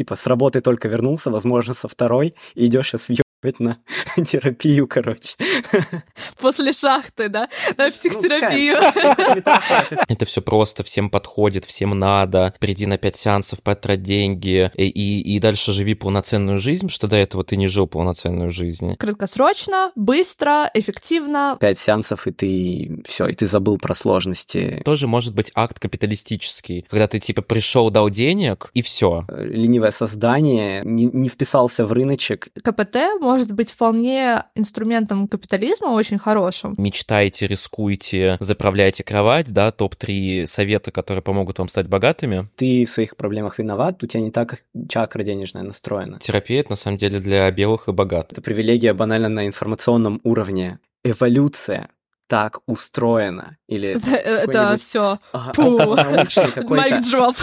типа 0.00 0.16
с 0.16 0.26
работы 0.26 0.60
только 0.62 0.88
вернулся, 0.88 1.30
возможно, 1.30 1.74
со 1.74 1.86
второй, 1.86 2.34
и 2.54 2.66
идешь 2.66 2.88
сейчас 2.88 3.08
в 3.08 3.10
на 3.58 3.78
терапию, 4.16 4.86
короче. 4.86 5.36
После 6.38 6.72
шахты, 6.72 7.28
да? 7.28 7.48
На 7.76 7.88
психотерапию. 7.90 8.76
Это 10.08 10.24
все 10.26 10.42
просто, 10.42 10.84
всем 10.84 11.10
подходит, 11.10 11.64
всем 11.64 11.98
надо. 11.98 12.54
Приди 12.60 12.86
на 12.86 12.98
пять 12.98 13.16
сеансов, 13.16 13.62
потрать 13.62 14.02
деньги 14.02 14.70
и, 14.74 14.88
и, 14.88 15.36
и 15.36 15.38
дальше 15.38 15.72
живи 15.72 15.94
полноценную 15.94 16.58
жизнь, 16.58 16.88
что 16.88 17.08
до 17.08 17.16
этого 17.16 17.44
ты 17.44 17.56
не 17.56 17.66
жил 17.66 17.86
полноценную 17.86 18.50
жизнь. 18.50 18.96
Краткосрочно, 18.96 19.92
быстро, 19.96 20.70
эффективно. 20.74 21.56
Пять 21.60 21.78
сеансов, 21.78 22.26
и 22.26 22.32
ты 22.32 23.02
все, 23.06 23.26
и 23.26 23.34
ты 23.34 23.46
забыл 23.46 23.78
про 23.78 23.94
сложности. 23.94 24.82
Тоже 24.84 25.06
может 25.06 25.34
быть 25.34 25.50
акт 25.54 25.78
капиталистический, 25.78 26.86
когда 26.88 27.06
ты 27.06 27.18
типа 27.20 27.42
пришел, 27.42 27.90
дал 27.90 28.10
денег, 28.10 28.70
и 28.74 28.82
все. 28.82 29.24
Ленивое 29.28 29.90
создание, 29.90 30.82
не, 30.84 31.06
не 31.06 31.28
вписался 31.28 31.86
в 31.86 31.92
рыночек. 31.92 32.48
КПТ 32.62 33.20
может 33.30 33.52
быть 33.52 33.70
вполне 33.70 34.42
инструментом 34.56 35.28
капитализма 35.28 35.90
очень 35.90 36.18
хорошим. 36.18 36.74
Мечтайте, 36.78 37.46
рискуйте, 37.46 38.36
заправляйте 38.40 39.04
кровать, 39.04 39.52
да, 39.52 39.70
топ-3 39.70 40.46
совета, 40.46 40.90
которые 40.90 41.22
помогут 41.22 41.60
вам 41.60 41.68
стать 41.68 41.86
богатыми. 41.86 42.48
Ты 42.56 42.84
в 42.86 42.90
своих 42.90 43.16
проблемах 43.16 43.60
виноват, 43.60 44.02
у 44.02 44.08
тебя 44.08 44.20
не 44.20 44.32
так 44.32 44.62
чакра 44.88 45.22
денежная 45.22 45.62
настроена. 45.62 46.18
Терапия— 46.18 46.60
это 46.62 46.70
на 46.70 46.76
самом 46.76 46.96
деле 46.96 47.20
для 47.20 47.48
белых 47.52 47.86
и 47.86 47.92
богатых. 47.92 48.32
Это 48.32 48.42
привилегия 48.42 48.94
банально 48.94 49.28
на 49.28 49.46
информационном 49.46 50.20
уровне. 50.24 50.80
Эволюция 51.04 51.90
так 52.26 52.58
устроена. 52.66 53.58
Или 53.68 53.96
это 54.24 54.76
все. 54.76 55.18
Майк 56.68 57.08
дроп. 57.08 57.36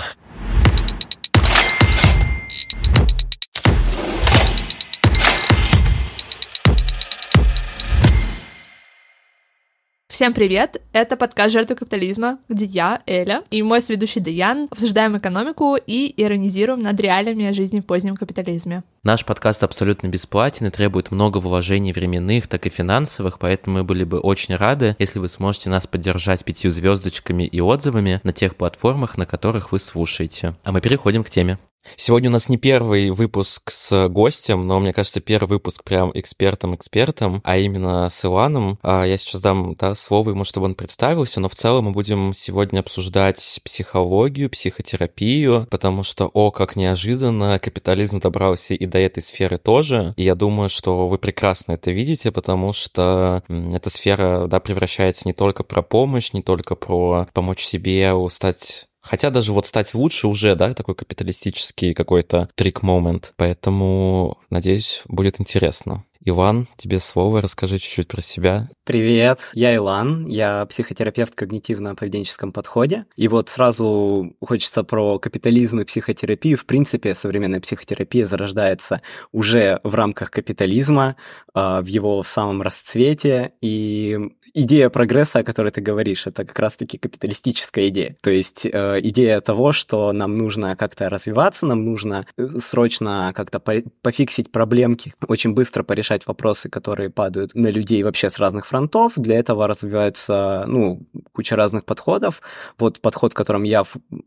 Всем 10.17 10.33
привет! 10.33 10.81
Это 10.93 11.15
подкаст 11.15 11.53
«Жертвы 11.53 11.75
капитализма», 11.75 12.39
где 12.49 12.65
я, 12.65 12.99
Эля, 13.05 13.43
и 13.51 13.61
мой 13.61 13.81
сведущий 13.81 14.19
Даян 14.19 14.67
обсуждаем 14.71 15.15
экономику 15.15 15.75
и 15.75 16.11
иронизируем 16.17 16.79
над 16.79 16.99
реалиями 16.99 17.51
жизни 17.51 17.81
в 17.81 17.85
позднем 17.85 18.15
капитализме. 18.15 18.81
Наш 19.03 19.23
подкаст 19.23 19.61
абсолютно 19.63 20.07
бесплатен 20.07 20.65
и 20.65 20.71
требует 20.71 21.11
много 21.11 21.37
вложений 21.37 21.93
временных, 21.93 22.47
так 22.47 22.65
и 22.65 22.71
финансовых, 22.71 23.37
поэтому 23.37 23.77
мы 23.77 23.83
были 23.83 24.05
бы 24.05 24.17
очень 24.17 24.55
рады, 24.55 24.95
если 24.97 25.19
вы 25.19 25.29
сможете 25.29 25.69
нас 25.69 25.85
поддержать 25.85 26.43
пятью 26.43 26.71
звездочками 26.71 27.43
и 27.43 27.61
отзывами 27.61 28.19
на 28.23 28.33
тех 28.33 28.55
платформах, 28.55 29.19
на 29.19 29.27
которых 29.27 29.71
вы 29.71 29.77
слушаете. 29.77 30.55
А 30.63 30.71
мы 30.71 30.81
переходим 30.81 31.23
к 31.23 31.29
теме. 31.29 31.59
Сегодня 31.95 32.29
у 32.29 32.33
нас 32.33 32.49
не 32.49 32.57
первый 32.57 33.09
выпуск 33.09 33.71
с 33.71 34.07
гостем, 34.09 34.67
но, 34.67 34.79
мне 34.79 34.93
кажется, 34.93 35.19
первый 35.19 35.49
выпуск 35.49 35.83
прям 35.83 36.11
экспертом-экспертом, 36.13 37.41
а 37.43 37.57
именно 37.57 38.09
с 38.09 38.23
Иланом. 38.23 38.77
А 38.81 39.05
я 39.05 39.17
сейчас 39.17 39.41
дам 39.41 39.75
да, 39.75 39.95
слово 39.95 40.31
ему, 40.31 40.43
чтобы 40.43 40.65
он 40.65 40.75
представился, 40.75 41.39
но 41.39 41.49
в 41.49 41.55
целом 41.55 41.85
мы 41.85 41.91
будем 41.91 42.33
сегодня 42.33 42.79
обсуждать 42.79 43.59
психологию, 43.63 44.49
психотерапию, 44.49 45.67
потому 45.69 46.03
что, 46.03 46.27
о, 46.33 46.51
как 46.51 46.75
неожиданно, 46.75 47.59
капитализм 47.59 48.19
добрался 48.19 48.73
и 48.73 48.85
до 48.85 48.99
этой 48.99 49.23
сферы 49.23 49.57
тоже. 49.57 50.13
И 50.17 50.23
я 50.23 50.35
думаю, 50.35 50.69
что 50.69 51.07
вы 51.07 51.17
прекрасно 51.17 51.73
это 51.73 51.91
видите, 51.91 52.31
потому 52.31 52.73
что 52.73 53.43
эта 53.49 53.89
сфера, 53.89 54.47
да, 54.47 54.59
превращается 54.59 55.27
не 55.27 55.33
только 55.33 55.63
про 55.63 55.81
помощь, 55.81 56.33
не 56.33 56.41
только 56.41 56.75
про 56.75 57.27
помочь 57.33 57.63
себе 57.63 58.13
стать 58.29 58.86
Хотя 59.07 59.29
даже 59.29 59.53
вот 59.53 59.65
стать 59.65 59.93
лучше 59.93 60.27
уже, 60.27 60.55
да, 60.55 60.73
такой 60.73 60.95
капиталистический 60.95 61.93
какой-то 61.93 62.49
трик-момент. 62.55 63.33
Поэтому, 63.37 64.37
надеюсь, 64.49 65.03
будет 65.07 65.39
интересно. 65.39 66.03
Иван, 66.29 66.67
тебе 66.75 66.99
слово, 66.99 67.41
расскажи 67.41 67.79
чуть-чуть 67.79 68.09
про 68.09 68.19
себя. 68.19 68.67
Привет, 68.83 69.39
я 69.53 69.73
Илан, 69.73 70.27
я 70.27 70.65
психотерапевт 70.65 71.33
в 71.33 71.41
когнитивно-поведенческом 71.41 72.51
подходе. 72.51 73.05
И 73.15 73.29
вот 73.29 73.47
сразу 73.47 74.35
хочется 74.41 74.83
про 74.83 75.19
капитализм 75.19 75.79
и 75.79 75.85
психотерапию. 75.85 76.57
В 76.57 76.65
принципе, 76.65 77.15
современная 77.15 77.61
психотерапия 77.61 78.25
зарождается 78.25 79.01
уже 79.31 79.79
в 79.83 79.95
рамках 79.95 80.29
капитализма, 80.29 81.15
а, 81.53 81.81
в 81.81 81.85
его 81.85 82.21
самом 82.23 82.61
расцвете. 82.61 83.53
И 83.61 84.17
идея 84.57 84.89
прогресса, 84.89 85.39
о 85.39 85.43
которой 85.43 85.71
ты 85.71 85.81
говоришь, 85.81 86.25
это 86.25 86.43
как 86.43 86.57
раз-таки 86.57 86.97
капиталистическая 86.97 87.89
идея. 87.89 88.15
То 88.21 88.31
есть 88.31 88.65
э, 88.65 88.99
идея 89.03 89.39
того, 89.39 89.71
что 89.71 90.11
нам 90.13 90.35
нужно 90.35 90.75
как-то 90.75 91.09
развиваться, 91.09 91.67
нам 91.67 91.85
нужно 91.85 92.25
э, 92.37 92.47
срочно 92.59 93.31
как-то 93.35 93.59
пофиксить 93.59 94.51
проблемки, 94.51 95.13
очень 95.27 95.53
быстро 95.53 95.83
порешать 95.83 96.25
вопросы, 96.25 96.69
которые 96.69 97.11
падают 97.11 97.53
на 97.53 97.67
людей 97.67 98.01
вообще 98.01 98.31
с 98.31 98.39
разных 98.39 98.65
фронтов. 98.65 99.13
Для 99.15 99.37
этого 99.37 99.67
развиваются, 99.67 100.65
ну, 100.67 101.05
куча 101.33 101.55
разных 101.55 101.85
подходов. 101.85 102.41
Вот 102.79 102.99
подход, 102.99 103.33
в 103.33 103.35
котором 103.35 103.61
я 103.61 103.83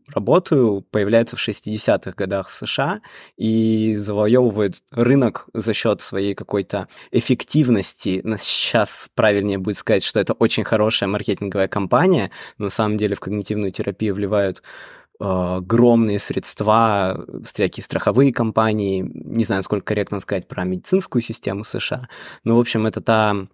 работаю, 0.07 0.85
появляется 0.91 1.35
в 1.35 1.45
60-х 1.45 2.13
годах 2.15 2.49
в 2.49 2.53
США 2.53 3.01
и 3.35 3.97
завоевывает 3.97 4.81
рынок 4.91 5.47
за 5.53 5.73
счет 5.73 6.01
своей 6.01 6.35
какой-то 6.35 6.87
эффективности. 7.11 8.23
Сейчас 8.39 9.09
правильнее 9.13 9.57
будет 9.57 9.77
сказать, 9.77 10.03
что 10.05 10.20
это 10.21 10.33
очень 10.33 10.63
хорошая 10.63 11.09
маркетинговая 11.09 11.67
кампания. 11.67 12.31
На 12.57 12.69
самом 12.69 12.97
деле 12.97 13.15
в 13.15 13.19
когнитивную 13.19 13.71
терапию 13.71 14.15
вливают 14.15 14.63
а, 15.19 15.57
огромные 15.57 16.19
средства, 16.19 17.25
всякие 17.45 17.83
страховые 17.83 18.33
компании, 18.33 19.05
не 19.13 19.43
знаю, 19.43 19.61
сколько 19.63 19.85
корректно 19.85 20.19
сказать 20.19 20.47
про 20.47 20.63
медицинскую 20.63 21.21
систему 21.21 21.63
США, 21.63 22.07
но, 22.43 22.57
в 22.57 22.59
общем, 22.59 22.87
это 22.87 23.01
та 23.01 23.47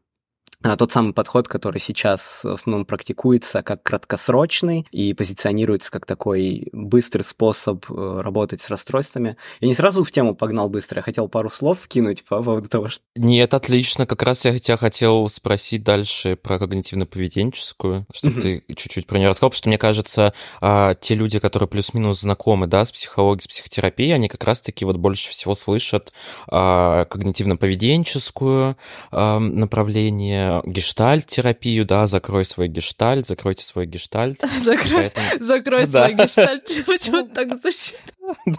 тот 0.77 0.91
самый 0.91 1.13
подход, 1.13 1.47
который 1.47 1.79
сейчас 1.79 2.41
в 2.43 2.53
основном 2.53 2.85
практикуется 2.85 3.61
как 3.61 3.83
краткосрочный 3.83 4.87
и 4.91 5.13
позиционируется 5.13 5.91
как 5.91 6.05
такой 6.05 6.67
быстрый 6.71 7.21
способ 7.21 7.85
э, 7.89 8.19
работать 8.21 8.61
с 8.61 8.69
расстройствами. 8.69 9.37
Я 9.61 9.67
не 9.67 9.73
сразу 9.73 10.03
в 10.03 10.11
тему 10.11 10.35
погнал 10.35 10.69
быстро, 10.69 10.97
я 10.97 11.03
хотел 11.03 11.29
пару 11.29 11.49
слов 11.49 11.79
вкинуть 11.81 12.25
по 12.25 12.41
поводу 12.41 12.69
того, 12.69 12.89
что... 12.89 13.01
Нет, 13.15 13.53
отлично. 13.53 14.05
Как 14.05 14.23
раз 14.23 14.45
я 14.45 14.57
тебя 14.57 14.77
хотел 14.77 15.29
спросить 15.29 15.83
дальше 15.83 16.35
про 16.35 16.57
когнитивно-поведенческую, 16.57 18.05
чтобы 18.13 18.37
mm-hmm. 18.37 18.61
ты 18.67 18.75
чуть-чуть 18.75 19.07
про 19.07 19.17
нее 19.17 19.29
рассказал, 19.29 19.51
потому 19.51 19.57
что 19.57 19.69
мне 19.69 19.77
кажется, 19.77 20.33
а, 20.59 20.95
те 20.95 21.15
люди, 21.15 21.39
которые 21.39 21.69
плюс-минус 21.69 22.21
знакомы, 22.21 22.67
да, 22.67 22.85
с 22.85 22.91
психологией, 22.91 23.43
с 23.43 23.47
психотерапией, 23.47 24.15
они 24.15 24.27
как 24.27 24.43
раз-таки 24.43 24.85
вот 24.85 24.97
больше 24.97 25.31
всего 25.31 25.55
слышат 25.55 26.13
а, 26.47 27.05
когнитивно-поведенческую 27.05 28.75
направление, 29.11 30.36
гештальт-терапию, 30.65 31.85
да, 31.85 32.07
закрой 32.07 32.45
свой 32.45 32.67
гештальт, 32.67 33.25
закройте 33.25 33.63
свой 33.63 33.85
гештальт. 33.85 34.39
Закрой 34.63 35.11
свой 35.87 36.13
гештальт, 36.13 36.63
почему 36.85 37.27
так 37.27 37.59
звучит? 37.59 37.99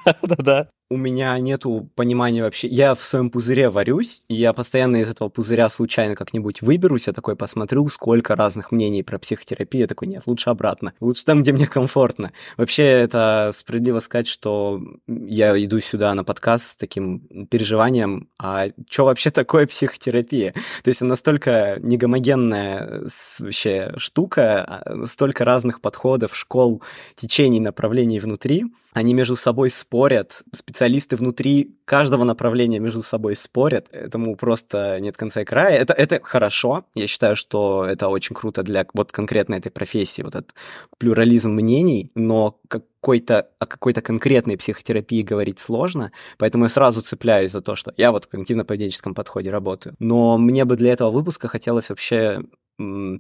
Да, 0.05 0.17
да, 0.23 0.37
да 0.37 0.71
у 0.91 0.97
меня 0.97 1.39
нету 1.39 1.91
понимания 1.95 2.43
вообще. 2.43 2.67
Я 2.69 2.95
в 2.95 3.03
своем 3.03 3.31
пузыре 3.31 3.69
варюсь, 3.69 4.23
и 4.29 4.35
я 4.35 4.53
постоянно 4.53 4.99
из 4.99 5.11
этого 5.11 5.29
пузыря 5.29 5.69
случайно 5.69 6.15
как-нибудь 6.15 6.63
выберусь, 6.63 7.07
я 7.07 7.13
такой 7.13 7.37
посмотрю, 7.37 7.89
сколько 7.91 8.35
разных 8.37 8.73
мнений 8.73 9.03
про 9.03 9.19
психотерапию, 9.19 9.83
я 9.83 9.87
такой, 9.87 10.09
нет, 10.09 10.23
лучше 10.27 10.51
обратно. 10.51 10.95
Лучше 11.01 11.25
там, 11.25 11.43
где 11.43 11.53
мне 11.53 11.67
комфортно. 11.67 12.33
Вообще, 12.57 12.85
это 12.85 13.53
справедливо 13.55 14.01
сказать, 14.01 14.29
что 14.29 14.81
я 15.07 15.63
иду 15.63 15.81
сюда 15.81 16.15
на 16.15 16.25
подкаст 16.25 16.73
с 16.73 16.77
таким 16.77 17.47
переживанием, 17.47 18.29
а 18.39 18.69
что 18.89 19.05
вообще 19.05 19.31
такое 19.31 19.67
психотерапия? 19.67 20.55
То 20.83 20.89
есть 20.89 21.03
настолько 21.03 21.79
негомогенная 21.83 23.09
вообще 23.39 23.93
штука, 23.99 24.65
а, 24.65 25.07
столько 25.07 25.45
разных 25.45 25.83
подходов, 25.83 26.35
школ, 26.35 26.83
течений, 27.17 27.61
направлений 27.61 28.21
внутри, 28.21 28.65
они 28.99 29.15
между 29.15 29.37
собой 29.37 29.71
спорят, 29.71 30.43
специалисты 30.53 31.17
внутри 31.17 31.77
каждого 31.85 32.25
направления 32.25 32.81
между 32.81 33.03
собой 33.03 33.37
спорят, 33.37 33.87
этому 33.93 34.35
просто 34.35 34.99
нет 35.01 35.17
конца 35.17 35.43
и 35.43 35.45
края. 35.45 35.79
Это, 35.79 35.93
это 35.93 36.21
хорошо, 36.23 36.85
я 36.95 37.07
считаю, 37.07 37.37
что 37.37 37.85
это 37.85 38.09
очень 38.09 38.35
круто 38.35 38.65
для 38.65 38.87
вот 38.95 39.13
конкретно 39.13 39.55
этой 39.55 39.71
профессии, 39.71 40.23
вот 40.23 40.35
этот 40.35 40.53
плюрализм 40.99 41.53
мнений, 41.53 42.11
но 42.17 42.59
какой-то, 42.69 43.49
о 43.61 43.67
какой-то 43.67 44.03
конкретной 44.03 44.57
психотерапии 44.57 45.23
говорить 45.23 45.61
сложно, 45.61 46.11
поэтому 46.37 46.65
я 46.65 46.71
сразу 46.71 47.01
цепляюсь 47.01 47.53
за 47.53 47.61
то, 47.61 47.77
что 47.77 47.95
я 47.97 48.11
вот 48.11 48.25
в 48.25 48.35
когнитивно-поведенческом 48.35 49.15
подходе 49.15 49.51
работаю. 49.51 49.95
Но 50.01 50.39
мне 50.39 50.65
бы 50.65 50.77
для 50.77 50.93
этого 50.93 51.11
выпуска 51.11 51.47
хотелось 51.47 51.89
вообще 51.89 52.41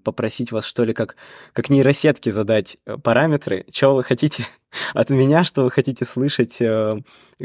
попросить 0.04 0.52
вас, 0.52 0.64
что 0.64 0.84
ли, 0.84 0.94
как, 0.94 1.16
как 1.52 1.68
нейросетки 1.68 2.30
задать 2.30 2.76
э, 2.86 2.96
параметры, 2.96 3.66
что 3.72 3.96
вы 3.96 4.04
хотите 4.04 4.46
от 4.94 5.10
меня, 5.10 5.42
что 5.42 5.64
вы 5.64 5.70
хотите 5.70 6.04
слышать, 6.04 6.60
э, 6.60 6.92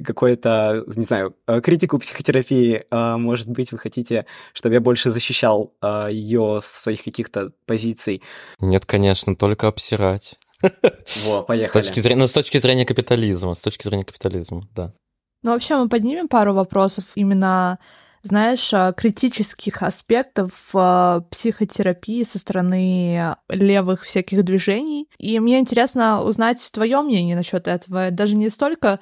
какое-то, 0.06 0.84
не 0.96 1.06
знаю, 1.06 1.36
э, 1.48 1.60
критику 1.62 1.98
психотерапии, 1.98 2.86
а, 2.92 3.18
может 3.18 3.48
быть, 3.50 3.72
вы 3.72 3.80
хотите, 3.80 4.28
чтобы 4.54 4.76
я 4.76 4.82
больше 4.82 5.10
защищал 5.10 5.74
а, 5.82 6.08
ее 6.08 6.60
с 6.62 6.68
своих 6.68 7.04
каких-то 7.04 7.52
позиций. 7.66 8.22
Нет, 8.60 8.86
конечно, 8.86 9.36
только 9.36 9.68
обсирать. 9.68 10.38
Во, 11.26 11.42
поехали. 11.48 11.68
С 11.68 11.88
точки 11.88 12.00
зрения, 12.00 12.20
ну, 12.20 12.28
с 12.28 12.34
точки 12.34 12.58
зрения 12.60 12.86
капитализма, 12.86 13.56
с 13.56 13.62
точки 13.62 13.88
зрения 13.88 14.06
капитализма, 14.06 14.62
да. 14.76 14.94
Ну, 15.42 15.52
вообще, 15.52 15.78
мы 15.78 15.90
поднимем 15.90 16.28
пару 16.28 16.54
вопросов 16.54 17.06
именно 17.16 17.80
знаешь, 18.24 18.74
а, 18.74 18.94
критических 18.94 19.84
аспектов 19.84 20.52
а, 20.74 21.22
психотерапии 21.30 22.24
со 22.24 22.40
стороны 22.40 23.36
левых 23.50 24.04
всяких 24.04 24.44
движений. 24.44 25.10
И 25.18 25.40
мне 25.40 25.60
интересно 25.60 26.24
узнать 26.24 26.70
твое 26.74 27.02
мнение 27.02 27.36
насчет 27.36 27.68
этого. 27.68 28.12
Даже 28.12 28.36
не 28.36 28.50
столько 28.50 29.00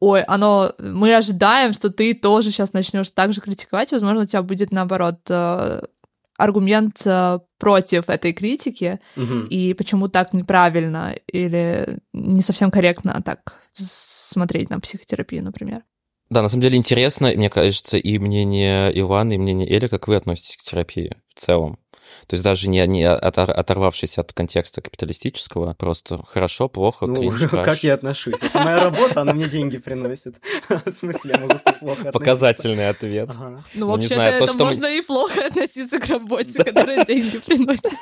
ой, 0.00 0.22
оно, 0.22 0.72
мы 0.78 1.14
ожидаем, 1.14 1.72
что 1.72 1.88
ты 1.88 2.12
тоже 2.12 2.50
сейчас 2.50 2.72
начнешь 2.72 3.10
так 3.10 3.32
же 3.32 3.40
критиковать, 3.40 3.92
возможно, 3.92 4.22
у 4.22 4.26
тебя 4.26 4.42
будет 4.42 4.72
наоборот 4.72 5.20
а, 5.30 5.84
аргумент 6.38 7.06
против 7.58 8.08
этой 8.08 8.32
критики 8.32 8.98
угу. 9.16 9.46
и 9.48 9.74
почему 9.74 10.08
так 10.08 10.32
неправильно 10.32 11.14
или 11.28 12.00
не 12.12 12.40
совсем 12.40 12.72
корректно 12.72 13.22
так 13.24 13.54
смотреть 13.74 14.70
на 14.70 14.80
психотерапию, 14.80 15.44
например. 15.44 15.82
Да, 16.32 16.40
на 16.40 16.48
самом 16.48 16.62
деле 16.62 16.78
интересно, 16.78 17.30
мне 17.36 17.50
кажется, 17.50 17.98
и 17.98 18.18
мнение 18.18 18.90
Ивана, 18.98 19.34
и 19.34 19.38
мнение 19.38 19.68
Эли, 19.70 19.86
как 19.86 20.08
вы 20.08 20.16
относитесь 20.16 20.56
к 20.56 20.62
терапии 20.62 21.14
в 21.34 21.38
целом. 21.38 21.78
То 22.26 22.34
есть 22.34 22.42
даже 22.42 22.70
не, 22.70 22.86
не 22.86 23.06
оторвавшись 23.06 24.16
от 24.16 24.32
контекста 24.32 24.80
капиталистического, 24.80 25.74
просто 25.74 26.22
хорошо, 26.26 26.70
плохо, 26.70 27.06
ну, 27.06 27.16
кринж, 27.16 27.48
краш. 27.50 27.66
как 27.66 27.84
я 27.84 27.92
отношусь? 27.92 28.36
Это 28.40 28.58
моя 28.60 28.80
работа, 28.80 29.20
она 29.20 29.34
мне 29.34 29.44
деньги 29.44 29.76
приносит. 29.76 30.36
В 30.70 30.98
смысле, 30.98 31.34
я 31.34 31.38
могу 31.38 31.60
плохо 31.78 32.12
Показательный 32.12 32.88
ответ. 32.88 33.28
Ну, 33.38 33.62
ну 33.74 33.86
вообще-то 33.88 34.22
это 34.22 34.54
можно 34.54 34.86
и 34.86 35.02
плохо 35.02 35.48
относиться 35.48 35.98
к 35.98 36.06
работе, 36.06 36.64
которая 36.64 37.04
деньги 37.04 37.40
приносит. 37.40 37.92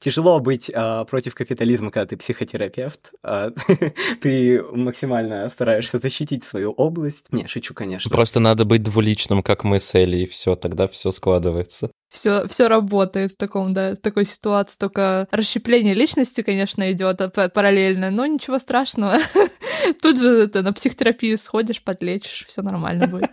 Тяжело 0.00 0.40
быть 0.40 0.70
а, 0.72 1.04
против 1.04 1.34
капитализма, 1.34 1.90
когда 1.90 2.06
ты 2.06 2.16
психотерапевт. 2.16 3.12
А, 3.22 3.50
ты 4.22 4.62
максимально 4.62 5.48
стараешься 5.50 5.98
защитить 5.98 6.44
свою 6.44 6.72
область. 6.72 7.26
Не, 7.32 7.46
шучу, 7.46 7.74
конечно. 7.74 8.10
Просто 8.10 8.40
надо 8.40 8.64
быть 8.64 8.82
двуличным, 8.82 9.42
как 9.42 9.62
мы 9.62 9.78
с 9.78 9.94
Элли, 9.94 10.18
и 10.18 10.26
все, 10.26 10.54
тогда 10.54 10.88
все 10.88 11.10
складывается. 11.10 11.90
Все, 12.08 12.46
все 12.48 12.68
работает 12.68 13.32
в 13.32 13.36
таком, 13.36 13.74
да, 13.74 13.94
в 13.94 13.98
такой 13.98 14.24
ситуации. 14.24 14.78
Только 14.78 15.28
расщепление 15.30 15.94
личности, 15.94 16.42
конечно, 16.42 16.90
идет 16.90 17.20
параллельно, 17.52 18.10
но 18.10 18.26
ничего 18.26 18.58
страшного. 18.58 19.18
Тут 20.02 20.18
же 20.18 20.44
это, 20.44 20.62
на 20.62 20.72
психотерапию 20.72 21.38
сходишь, 21.38 21.82
подлечишь, 21.82 22.46
все 22.48 22.62
нормально 22.62 23.06
будет. 23.06 23.30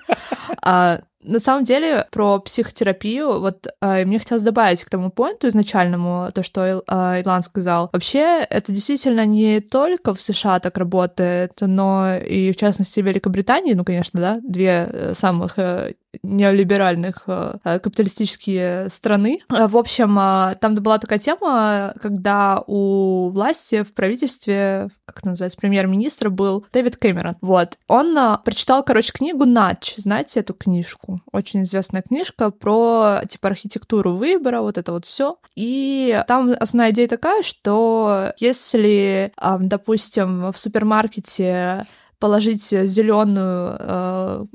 А, 0.62 1.02
на 1.28 1.40
самом 1.40 1.64
деле, 1.64 2.08
про 2.12 2.40
психотерапию, 2.40 3.40
вот 3.40 3.68
э, 3.82 4.06
мне 4.06 4.20
хотелось 4.20 4.44
добавить 4.44 4.84
к 4.84 4.90
тому 4.90 5.12
поинту 5.12 5.48
изначальному, 5.48 6.30
то, 6.34 6.44
что 6.44 6.62
э, 6.66 7.22
Илан 7.22 7.44
сказал. 7.44 7.90
Вообще, 7.92 8.46
это 8.50 8.72
действительно 8.72 9.26
не 9.26 9.60
только 9.60 10.14
в 10.14 10.22
США 10.22 10.60
так 10.60 10.78
работает, 10.78 11.54
но 11.62 12.16
и, 12.16 12.52
в 12.52 12.56
частности, 12.56 13.02
в 13.02 13.06
Великобритании, 13.06 13.74
ну, 13.74 13.84
конечно, 13.84 14.20
да, 14.20 14.40
две 14.42 14.88
э, 14.90 15.14
самых 15.14 15.58
э, 15.58 15.94
неолиберальных 16.24 17.24
э, 17.28 17.58
капиталистические 17.64 18.90
страны. 18.90 19.40
В 19.50 19.78
общем, 19.78 20.16
там 20.60 20.76
была 20.76 20.98
такая 20.98 21.20
тема, 21.20 21.94
когда 22.02 22.64
у 22.66 23.30
власти 23.30 23.84
в 23.84 23.94
правительстве, 23.94 24.90
как 25.06 25.20
это 25.20 25.30
называется, 25.30 25.60
премьер-министра 25.60 26.30
был 26.30 26.66
Дэвид 26.74 26.98
Кэмерон. 26.98 27.36
Вот. 27.42 27.78
Он 27.88 28.18
прочитал, 28.44 28.84
короче, 28.84 29.12
книгу 29.14 29.46
«Нач». 29.46 29.96
Знаете 29.98 30.40
эту 30.40 30.54
книжку? 30.54 31.17
Очень 31.32 31.64
известная 31.64 32.02
книжка 32.02 32.52
про, 32.52 33.22
типа, 33.28 33.50
архитектуру 33.50 34.16
выбора, 34.16 34.62
вот 34.62 34.78
это 34.78 34.92
вот 34.92 35.06
все. 35.06 35.38
И 35.56 36.24
там 36.28 36.54
основная 36.60 36.92
идея 36.92 37.08
такая, 37.08 37.44
что 37.44 38.34
если, 38.38 39.32
допустим, 39.60 40.52
в 40.52 40.58
супермаркете 40.58 41.88
положить 42.20 42.64
зеленую 42.64 43.78
э, 43.80 44.46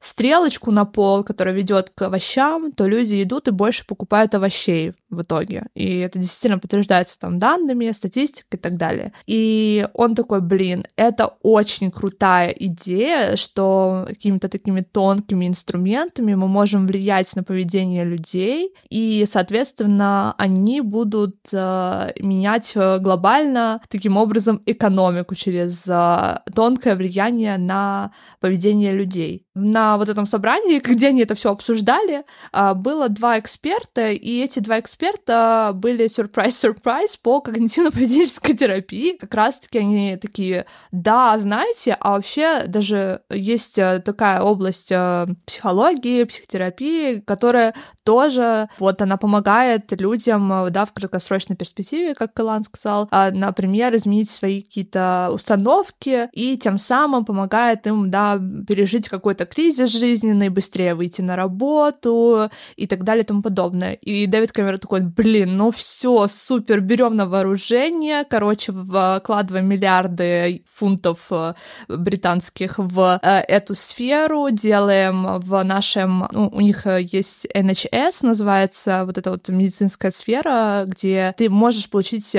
стрелочку 0.00 0.70
на 0.70 0.84
пол, 0.86 1.22
которая 1.22 1.54
ведет 1.54 1.90
к 1.90 2.02
овощам, 2.02 2.72
то 2.72 2.86
люди 2.86 3.22
идут 3.22 3.48
и 3.48 3.52
больше 3.52 3.86
покупают 3.86 4.34
овощей 4.34 4.94
в 5.10 5.22
итоге. 5.22 5.66
И 5.74 5.98
это 5.98 6.18
действительно 6.18 6.58
подтверждается 6.58 7.18
там 7.18 7.38
данными, 7.38 7.90
статистикой 7.92 8.58
и 8.58 8.62
так 8.62 8.76
далее. 8.76 9.12
И 9.26 9.86
он 9.92 10.14
такой, 10.14 10.40
блин, 10.40 10.84
это 10.96 11.30
очень 11.42 11.90
крутая 11.90 12.48
идея, 12.50 13.36
что 13.36 14.06
какими-то 14.08 14.48
такими 14.48 14.80
тонкими 14.80 15.46
инструментами 15.46 16.34
мы 16.34 16.48
можем 16.48 16.86
влиять 16.86 17.34
на 17.36 17.42
поведение 17.42 18.04
людей, 18.04 18.74
и, 18.88 19.26
соответственно, 19.30 20.34
они 20.38 20.80
будут 20.80 21.36
э, 21.52 22.12
менять 22.20 22.72
э, 22.74 22.98
глобально 22.98 23.82
таким 23.88 24.16
образом 24.16 24.62
экономику 24.64 25.34
через 25.34 25.86
э, 25.86 26.38
тонкое 26.54 26.96
влияние 26.96 27.58
на 27.58 28.12
поведение 28.40 28.92
людей. 28.92 29.46
На 29.54 29.89
вот 29.96 30.08
этом 30.08 30.26
собрании, 30.26 30.78
где 30.84 31.08
они 31.08 31.22
это 31.22 31.34
все 31.34 31.50
обсуждали, 31.50 32.24
э, 32.52 32.74
было 32.74 33.08
два 33.08 33.38
эксперта, 33.38 34.10
и 34.10 34.40
эти 34.40 34.60
два 34.60 34.80
эксперта 34.80 35.72
были 35.74 36.06
сюрприз-сюрприз 36.06 37.16
по 37.22 37.40
когнитивно-поведенческой 37.40 38.54
терапии. 38.54 39.16
Как 39.16 39.34
раз-таки 39.34 39.78
они 39.78 40.16
такие, 40.16 40.66
да, 40.92 41.36
знаете, 41.38 41.96
а 42.00 42.12
вообще 42.12 42.64
даже 42.66 43.22
есть 43.30 43.78
э, 43.78 44.00
такая 44.04 44.40
область 44.40 44.92
э, 44.92 45.26
психологии, 45.46 46.24
психотерапии, 46.24 47.20
которая 47.20 47.74
тоже, 48.04 48.68
вот, 48.78 49.02
она 49.02 49.16
помогает 49.16 49.92
людям, 50.00 50.52
э, 50.52 50.70
да, 50.70 50.84
в 50.84 50.92
краткосрочной 50.92 51.56
перспективе, 51.56 52.14
как 52.14 52.34
Калан 52.34 52.64
сказал, 52.64 53.08
а, 53.10 53.30
например, 53.30 53.94
изменить 53.94 54.30
свои 54.30 54.62
какие-то 54.62 55.30
установки 55.32 56.28
и 56.32 56.56
тем 56.56 56.78
самым 56.78 57.24
помогает 57.24 57.86
им, 57.86 58.10
да, 58.10 58.40
пережить 58.66 59.08
какой-то 59.08 59.46
кризис 59.46 59.79
жизненный, 59.86 60.48
быстрее 60.48 60.94
выйти 60.94 61.22
на 61.22 61.36
работу 61.36 62.50
и 62.76 62.86
так 62.86 63.04
далее 63.04 63.24
и 63.24 63.26
тому 63.26 63.42
подобное. 63.42 63.94
И 63.94 64.26
Дэвид 64.26 64.52
Камерон 64.52 64.78
такой, 64.78 65.00
блин, 65.00 65.56
ну 65.56 65.70
все, 65.70 66.26
супер, 66.28 66.80
берем 66.80 67.16
на 67.16 67.26
вооружение, 67.26 68.24
короче, 68.24 68.72
вкладываем 68.72 69.66
миллиарды 69.66 70.64
фунтов 70.72 71.26
э, 71.30 71.54
британских 71.88 72.78
в 72.78 73.20
э, 73.22 73.28
эту 73.28 73.74
сферу, 73.74 74.50
делаем 74.50 75.40
в 75.40 75.62
нашем, 75.62 76.28
ну, 76.32 76.48
у 76.52 76.60
них 76.60 76.86
э, 76.86 77.02
есть 77.02 77.46
NHS, 77.54 78.26
называется 78.26 79.04
вот 79.04 79.18
эта 79.18 79.30
вот 79.30 79.48
медицинская 79.48 80.10
сфера, 80.10 80.84
где 80.86 81.34
ты 81.36 81.48
можешь 81.50 81.90
получить 81.90 82.36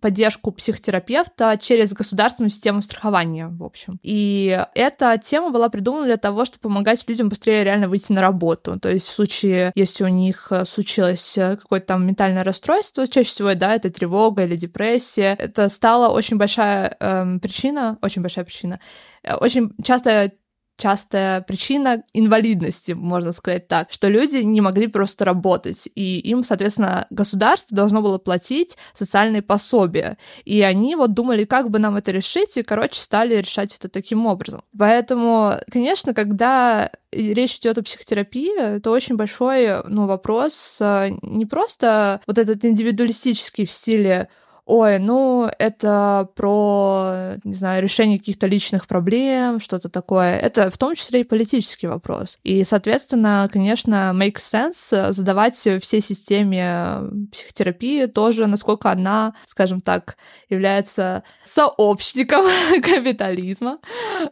поддержку 0.00 0.52
психотерапевта 0.52 1.58
через 1.60 1.92
государственную 1.92 2.50
систему 2.50 2.82
страхования, 2.82 3.48
в 3.48 3.64
общем. 3.64 3.98
И 4.02 4.64
эта 4.74 5.18
тема 5.18 5.50
была 5.50 5.68
придумана 5.68 6.06
для 6.06 6.16
того, 6.16 6.44
чтобы 6.44 6.62
помогать 6.62 7.04
людям 7.08 7.28
быстрее 7.28 7.64
реально 7.64 7.88
выйти 7.88 8.12
на 8.12 8.20
работу. 8.20 8.78
То 8.78 8.90
есть 8.90 9.08
в 9.08 9.12
случае, 9.12 9.72
если 9.74 10.04
у 10.04 10.08
них 10.08 10.48
э, 10.50 10.64
случилось 10.64 11.38
э, 11.38 11.56
какое-то 11.56 11.86
там 11.86 12.06
ментальное 12.06 12.44
расстройство, 12.44 13.06
чаще 13.06 13.30
всего, 13.30 13.54
да, 13.54 13.74
это 13.74 13.90
тревога 13.90 14.44
или 14.44 14.56
депрессия, 14.56 15.36
это 15.38 15.68
стала 15.68 16.12
очень 16.12 16.36
большая 16.36 16.96
эм, 17.00 17.40
причина, 17.40 17.98
очень 18.02 18.22
большая 18.22 18.44
причина, 18.44 18.80
э, 19.22 19.34
очень 19.34 19.72
часто 19.82 20.32
частая 20.76 21.40
причина 21.40 22.02
инвалидности, 22.12 22.92
можно 22.92 23.32
сказать 23.32 23.68
так, 23.68 23.90
что 23.90 24.08
люди 24.08 24.38
не 24.38 24.60
могли 24.60 24.86
просто 24.86 25.24
работать, 25.24 25.88
и 25.94 26.18
им, 26.20 26.42
соответственно, 26.42 27.06
государство 27.10 27.76
должно 27.76 28.02
было 28.02 28.18
платить 28.18 28.76
социальные 28.92 29.42
пособия. 29.42 30.18
И 30.44 30.60
они 30.62 30.96
вот 30.96 31.14
думали, 31.14 31.44
как 31.44 31.70
бы 31.70 31.78
нам 31.78 31.96
это 31.96 32.10
решить, 32.10 32.56
и, 32.56 32.62
короче, 32.62 33.00
стали 33.00 33.36
решать 33.36 33.74
это 33.74 33.88
таким 33.88 34.26
образом. 34.26 34.62
Поэтому, 34.76 35.54
конечно, 35.70 36.14
когда 36.14 36.90
речь 37.12 37.56
идет 37.56 37.78
о 37.78 37.82
психотерапии, 37.82 38.76
это 38.76 38.90
очень 38.90 39.16
большой 39.16 39.82
ну, 39.88 40.06
вопрос 40.06 40.78
э, 40.80 41.10
не 41.22 41.46
просто 41.46 42.20
вот 42.26 42.38
этот 42.38 42.64
индивидуалистический 42.64 43.64
в 43.64 43.72
стиле 43.72 44.28
ой, 44.66 44.98
ну, 44.98 45.48
это 45.58 46.28
про, 46.34 47.36
не 47.44 47.54
знаю, 47.54 47.82
решение 47.82 48.18
каких-то 48.18 48.48
личных 48.48 48.88
проблем, 48.88 49.60
что-то 49.60 49.88
такое. 49.88 50.38
Это 50.38 50.70
в 50.70 50.76
том 50.76 50.96
числе 50.96 51.20
и 51.20 51.24
политический 51.24 51.86
вопрос. 51.86 52.38
И, 52.42 52.64
соответственно, 52.64 53.48
конечно, 53.50 54.12
makes 54.14 54.38
sense 54.38 55.12
задавать 55.12 55.54
всей 55.54 56.00
системе 56.00 57.02
психотерапии 57.30 58.06
тоже, 58.06 58.48
насколько 58.48 58.90
она, 58.90 59.34
скажем 59.46 59.80
так, 59.80 60.16
является 60.50 61.22
сообщником 61.44 62.44
капитализма, 62.82 63.78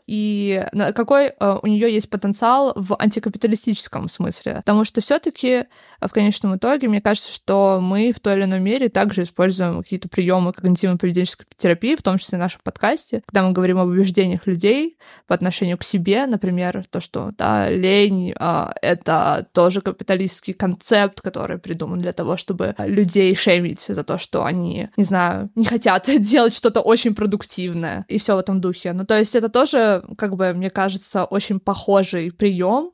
и 0.09 0.67
какой 0.97 1.27
э, 1.27 1.59
у 1.63 1.67
нее 1.69 1.93
есть 1.93 2.11
потенциал 2.11 2.73
в 2.75 2.97
антикапиталистическом 2.99 4.09
смысле. 4.09 4.57
Потому 4.57 4.85
что 4.85 5.01
все-таки 5.01 5.67
в 6.01 6.09
конечном 6.09 6.57
итоге, 6.57 6.89
мне 6.89 7.01
кажется, 7.01 7.33
что 7.33 7.79
мы 7.81 8.13
в 8.13 8.19
той 8.19 8.35
или 8.35 8.45
иной 8.45 8.61
мере 8.61 8.89
также 8.89 9.23
используем 9.23 9.81
какие-то 9.83 10.09
приемы 10.09 10.24
приемы 10.25 10.53
когнитивно-поведенческой 10.53 11.45
терапии, 11.55 11.97
в 11.97 12.03
том 12.03 12.17
числе 12.17 12.39
в 12.39 12.41
нашем 12.41 12.61
подкасте, 12.65 13.23
когда 13.27 13.47
мы 13.47 13.53
говорим 13.53 13.79
об 13.79 13.89
убеждениях 13.89 14.47
людей 14.47 14.97
по 15.27 15.35
отношению 15.35 15.77
к 15.77 15.85
себе, 15.85 16.25
например, 16.27 16.83
то, 16.91 17.01
что 17.01 17.33
да, 17.37 17.69
лень 17.69 18.33
а,— 18.39 18.75
это 18.83 19.47
тоже 19.53 19.83
капиталистский 19.83 20.55
концепт, 20.55 21.21
который 21.21 21.59
придуман 21.59 21.99
для 21.99 22.13
того, 22.13 22.39
чтобы 22.39 22.75
людей 22.79 23.35
шеймить 23.37 23.81
за 23.81 24.03
то, 24.03 24.17
что 24.17 24.47
они, 24.47 24.89
не 24.97 25.05
знаю, 25.05 25.51
не 25.55 25.67
хотят 25.67 26.09
делать 26.21 26.55
что-то 26.55 26.81
очень 26.81 27.15
продуктивное 27.15 28.07
и 28.09 28.17
все 28.19 28.35
в 28.35 28.39
этом 28.39 28.63
духе. 28.63 28.95
Ну, 28.95 29.05
то 29.05 29.19
есть 29.19 29.37
это 29.37 29.51
тоже, 29.51 30.03
как 30.17 30.37
бы, 30.37 30.55
мне 30.55 30.71
кажется, 30.71 31.25
очень 31.25 31.61
похожий 31.61 32.33
прием, 32.33 32.93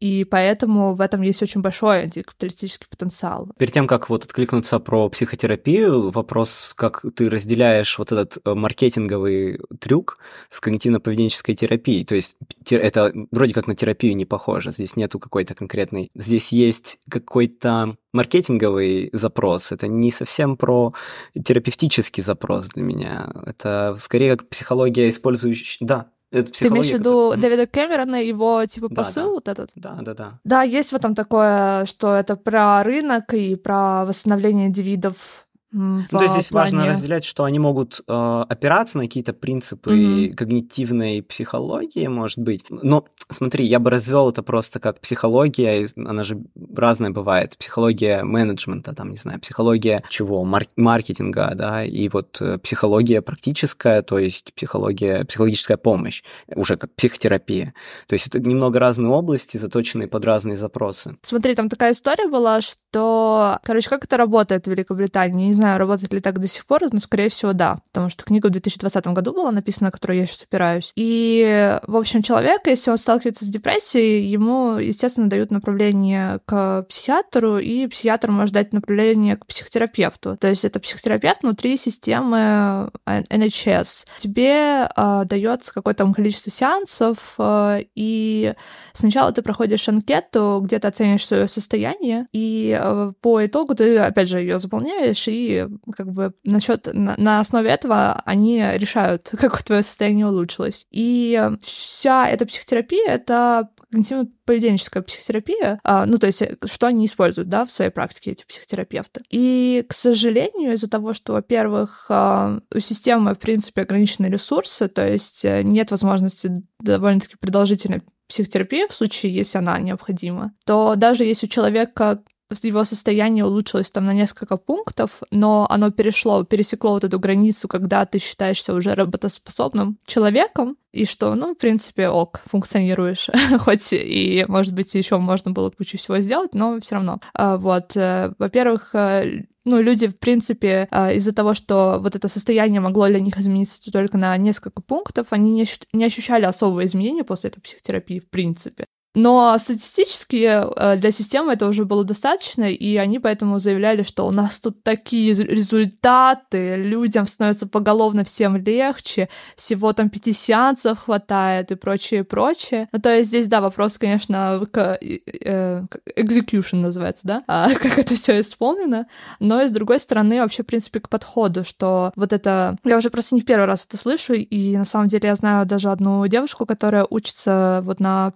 и 0.00 0.24
поэтому 0.24 0.94
в 0.94 1.00
этом 1.00 1.22
есть 1.22 1.42
очень 1.42 1.60
большой 1.60 2.02
антикапиталистический 2.02 2.86
потенциал. 2.88 3.50
Перед 3.58 3.72
тем, 3.72 3.86
как 3.86 4.08
вот 4.08 4.24
откликнуться 4.24 4.78
про 4.78 5.08
психотерапию, 5.08 6.10
вопрос, 6.10 6.72
как 6.76 7.04
ты 7.16 7.28
разделяешь 7.28 7.98
вот 7.98 8.12
этот 8.12 8.38
э, 8.44 8.54
маркетинговый 8.54 9.60
трюк 9.80 10.18
с 10.50 10.60
когнитивно-поведенческой 10.62 11.54
терапией. 11.54 12.04
То 12.04 12.14
есть 12.14 12.36
это 12.70 13.12
вроде 13.32 13.54
как 13.54 13.66
на 13.66 13.74
терапию 13.74 14.16
не 14.16 14.24
похоже, 14.24 14.70
здесь 14.70 14.96
нету 14.96 15.18
какой-то 15.18 15.54
конкретной... 15.54 16.10
Здесь 16.14 16.52
есть 16.52 16.98
какой-то 17.10 17.96
маркетинговый 18.12 19.10
запрос, 19.12 19.72
это 19.72 19.88
не 19.88 20.12
совсем 20.12 20.56
про 20.56 20.90
терапевтический 21.34 22.22
запрос 22.22 22.68
для 22.68 22.82
меня. 22.82 23.30
Это 23.46 23.96
скорее 24.00 24.36
как 24.36 24.48
психология, 24.48 25.08
использующая... 25.08 25.86
Да, 25.86 26.10
это 26.30 26.52
Ты 26.52 26.68
имеешь 26.68 26.88
в 26.88 26.92
виду 26.92 27.30
которая... 27.30 27.42
Дэвида 27.42 27.66
Кэмерона, 27.66 28.22
его 28.22 28.64
типа 28.66 28.88
посыл 28.88 29.24
да. 29.24 29.30
вот 29.30 29.48
этот? 29.48 29.70
Да, 29.74 29.98
да, 30.02 30.14
да. 30.14 30.40
Да, 30.44 30.62
есть 30.62 30.92
в 30.92 30.96
этом 30.96 31.14
такое, 31.14 31.86
что 31.86 32.14
это 32.14 32.36
про 32.36 32.82
рынок 32.82 33.32
и 33.32 33.56
про 33.56 34.04
восстановление 34.04 34.68
индивидов 34.68 35.46
ну, 35.70 36.02
то 36.10 36.22
есть 36.22 36.34
здесь 36.34 36.48
плане... 36.48 36.76
важно 36.76 36.90
разделять, 36.90 37.24
что 37.24 37.44
они 37.44 37.58
могут 37.58 38.00
э, 38.06 38.44
опираться 38.48 38.96
на 38.96 39.04
какие-то 39.04 39.34
принципы 39.34 39.90
mm-hmm. 39.90 40.34
когнитивной 40.34 41.22
психологии, 41.22 42.06
может 42.06 42.38
быть. 42.38 42.64
Но 42.70 43.04
смотри, 43.28 43.66
я 43.66 43.78
бы 43.78 43.90
развел 43.90 44.30
это 44.30 44.42
просто 44.42 44.80
как 44.80 45.00
психология, 45.00 45.86
она 45.96 46.24
же 46.24 46.38
разная 46.74 47.10
бывает. 47.10 47.58
Психология 47.58 48.22
менеджмента, 48.22 48.94
там, 48.94 49.10
не 49.10 49.18
знаю, 49.18 49.40
психология 49.40 50.02
чего, 50.08 50.42
мар- 50.44 50.68
маркетинга, 50.76 51.52
да, 51.54 51.84
и 51.84 52.08
вот 52.08 52.38
э, 52.40 52.56
психология 52.58 53.20
практическая, 53.20 54.00
то 54.00 54.18
есть 54.18 54.54
психология, 54.54 55.24
психологическая 55.24 55.76
помощь, 55.76 56.22
уже 56.54 56.78
как 56.78 56.94
психотерапия. 56.94 57.74
То 58.06 58.14
есть 58.14 58.26
это 58.28 58.40
немного 58.40 58.78
разные 58.78 59.10
области, 59.10 59.58
заточенные 59.58 60.08
под 60.08 60.24
разные 60.24 60.56
запросы. 60.56 61.18
Смотри, 61.20 61.54
там 61.54 61.68
такая 61.68 61.92
история 61.92 62.28
была, 62.28 62.62
что, 62.62 63.58
короче, 63.64 63.90
как 63.90 64.04
это 64.04 64.16
работает 64.16 64.64
в 64.64 64.70
Великобритании? 64.70 65.57
Знаю, 65.58 65.78
работает 65.78 66.12
ли 66.12 66.20
так 66.20 66.38
до 66.38 66.48
сих 66.48 66.66
пор, 66.66 66.82
но, 66.90 67.00
скорее 67.00 67.28
всего, 67.28 67.52
да. 67.52 67.80
Потому 67.92 68.08
что 68.08 68.24
книга 68.24 68.46
в 68.46 68.50
2020 68.50 69.06
году 69.08 69.32
была 69.32 69.50
написана, 69.50 69.90
которую 69.90 70.20
я 70.20 70.26
сейчас 70.26 70.44
опираюсь. 70.44 70.92
И, 70.96 71.78
в 71.86 71.96
общем, 71.96 72.22
человек, 72.22 72.66
если 72.66 72.90
он 72.90 72.98
сталкивается 72.98 73.44
с 73.44 73.48
депрессией, 73.48 74.24
ему, 74.24 74.78
естественно, 74.78 75.28
дают 75.28 75.50
направление 75.50 76.40
к 76.46 76.86
психиатру, 76.88 77.58
и 77.58 77.86
психиатр 77.86 78.30
может 78.30 78.54
дать 78.54 78.72
направление 78.72 79.36
к 79.36 79.46
психотерапевту. 79.46 80.36
То 80.36 80.48
есть 80.48 80.64
это 80.64 80.80
психотерапевт 80.80 81.42
внутри 81.42 81.76
системы 81.76 82.90
NHS. 83.06 84.06
Тебе 84.18 84.88
э, 84.96 85.22
дается 85.24 85.72
какое-то 85.74 86.10
количество 86.12 86.50
сеансов, 86.50 87.34
э, 87.38 87.84
и 87.94 88.54
сначала 88.92 89.32
ты 89.32 89.42
проходишь 89.42 89.88
анкету, 89.88 90.60
где 90.64 90.78
ты 90.78 90.88
оценишь 90.88 91.26
свое 91.26 91.48
состояние, 91.48 92.26
и 92.32 92.78
э, 92.80 93.12
по 93.20 93.44
итогу 93.44 93.74
ты, 93.74 93.98
опять 93.98 94.28
же, 94.28 94.40
ее 94.40 94.58
заполняешь, 94.58 95.28
и 95.28 95.47
как 95.96 96.12
бы 96.12 96.32
насчет 96.44 96.88
на, 96.92 97.14
на 97.16 97.40
основе 97.40 97.70
этого 97.70 98.22
они 98.24 98.62
решают, 98.74 99.30
как 99.38 99.62
твое 99.62 99.82
состояние 99.82 100.26
улучшилось. 100.26 100.86
И 100.90 101.40
вся 101.62 102.28
эта 102.28 102.46
психотерапия— 102.46 103.06
это 103.08 103.68
когнитивно-поведенческая 103.92 105.02
психотерапия, 105.02 105.80
а, 105.82 106.04
ну, 106.04 106.18
то 106.18 106.26
есть 106.26 106.42
что 106.66 106.86
они 106.86 107.06
используют, 107.06 107.48
да, 107.48 107.64
в 107.64 107.70
своей 107.70 107.90
практике, 107.90 108.32
эти 108.32 108.44
психотерапевты. 108.44 109.22
И, 109.30 109.84
к 109.88 109.92
сожалению, 109.92 110.74
из-за 110.74 110.88
того, 110.88 111.14
что, 111.14 111.32
во-первых, 111.32 112.06
а, 112.10 112.60
у 112.74 112.78
системы, 112.80 113.34
в 113.34 113.38
принципе, 113.38 113.82
ограничены 113.82 114.26
ресурсы, 114.26 114.88
то 114.88 115.06
есть 115.06 115.44
э, 115.44 115.62
нет 115.62 115.90
возможности 115.90 116.52
довольно-таки 116.80 117.36
продолжительной 117.40 118.02
психотерапии 118.28 118.86
в 118.88 118.94
случае, 118.94 119.34
если 119.34 119.58
она 119.58 119.78
необходима, 119.80 120.52
то 120.66 120.94
даже 120.96 121.24
если 121.24 121.46
у 121.46 121.50
человека 121.50 122.22
его 122.62 122.84
состояние 122.84 123.44
улучшилось 123.44 123.90
там 123.90 124.06
на 124.06 124.14
несколько 124.14 124.56
пунктов, 124.56 125.22
но 125.30 125.66
оно 125.70 125.90
перешло, 125.90 126.44
пересекло 126.44 126.92
вот 126.92 127.04
эту 127.04 127.18
границу, 127.18 127.68
когда 127.68 128.04
ты 128.06 128.18
считаешься 128.18 128.74
уже 128.74 128.94
работоспособным 128.94 129.98
человеком, 130.06 130.76
и 130.92 131.04
что, 131.04 131.34
ну, 131.34 131.54
в 131.54 131.58
принципе, 131.58 132.08
ок, 132.08 132.40
функционируешь, 132.46 133.28
хоть 133.60 133.92
и, 133.92 134.44
может 134.48 134.74
быть, 134.74 134.94
еще 134.94 135.18
можно 135.18 135.50
было 135.50 135.70
кучу 135.70 135.98
всего 135.98 136.18
сделать, 136.20 136.54
но 136.54 136.80
все 136.80 136.96
равно. 136.96 137.20
А, 137.34 137.56
вот, 137.56 137.96
э, 137.96 138.32
во-первых, 138.38 138.94
э, 138.94 139.44
ну, 139.64 139.82
люди, 139.82 140.08
в 140.08 140.18
принципе, 140.18 140.88
э, 140.90 141.16
из-за 141.16 141.32
того, 141.34 141.52
что 141.52 141.98
вот 142.00 142.16
это 142.16 142.28
состояние 142.28 142.80
могло 142.80 143.06
для 143.08 143.20
них 143.20 143.38
измениться 143.38 143.92
только 143.92 144.16
на 144.16 144.36
несколько 144.38 144.80
пунктов, 144.80 145.26
они 145.30 145.50
не, 145.50 145.66
не 145.92 146.04
ощущали 146.04 146.46
особого 146.46 146.84
изменения 146.86 147.24
после 147.24 147.50
этой 147.50 147.60
психотерапии, 147.60 148.20
в 148.20 148.30
принципе. 148.30 148.86
Но 149.14 149.56
статистически 149.58 150.62
э, 150.76 150.96
для 150.96 151.10
системы 151.10 151.54
это 151.54 151.66
уже 151.66 151.84
было 151.84 152.04
достаточно, 152.04 152.70
и 152.70 152.96
они 152.96 153.18
поэтому 153.18 153.58
заявляли, 153.58 154.02
что 154.02 154.26
у 154.26 154.30
нас 154.30 154.60
тут 154.60 154.82
такие 154.82 155.32
результаты, 155.34 156.76
людям 156.76 157.26
становится 157.26 157.66
поголовно 157.66 158.24
всем 158.24 158.56
легче, 158.56 159.28
всего 159.56 159.92
там 159.92 160.10
пяти 160.10 160.32
сеансов 160.32 161.04
хватает 161.04 161.72
и 161.72 161.74
прочее, 161.74 162.22
прочее. 162.22 162.88
Ну, 162.92 163.00
то 163.00 163.14
есть 163.14 163.28
здесь, 163.30 163.48
да, 163.48 163.60
вопрос, 163.60 163.98
конечно, 163.98 164.60
к 164.70 164.98
э, 165.00 165.82
execution 166.16 166.76
называется, 166.76 167.22
да, 167.26 167.42
а, 167.46 167.74
как 167.74 167.98
это 167.98 168.14
все 168.14 168.38
исполнено, 168.40 169.06
но 169.40 169.62
и 169.62 169.68
с 169.68 169.72
другой 169.72 170.00
стороны 170.00 170.40
вообще, 170.40 170.62
в 170.62 170.66
принципе, 170.66 171.00
к 171.00 171.08
подходу, 171.08 171.64
что 171.64 172.12
вот 172.14 172.32
это... 172.32 172.76
Я 172.84 172.98
уже 172.98 173.10
просто 173.10 173.34
не 173.34 173.40
в 173.40 173.44
первый 173.44 173.64
раз 173.64 173.86
это 173.86 173.96
слышу, 173.96 174.34
и 174.34 174.76
на 174.76 174.84
самом 174.84 175.08
деле 175.08 175.28
я 175.28 175.34
знаю 175.34 175.66
даже 175.66 175.90
одну 175.90 176.26
девушку, 176.26 176.66
которая 176.66 177.06
учится 177.08 177.80
вот 177.84 178.00
на 178.00 178.32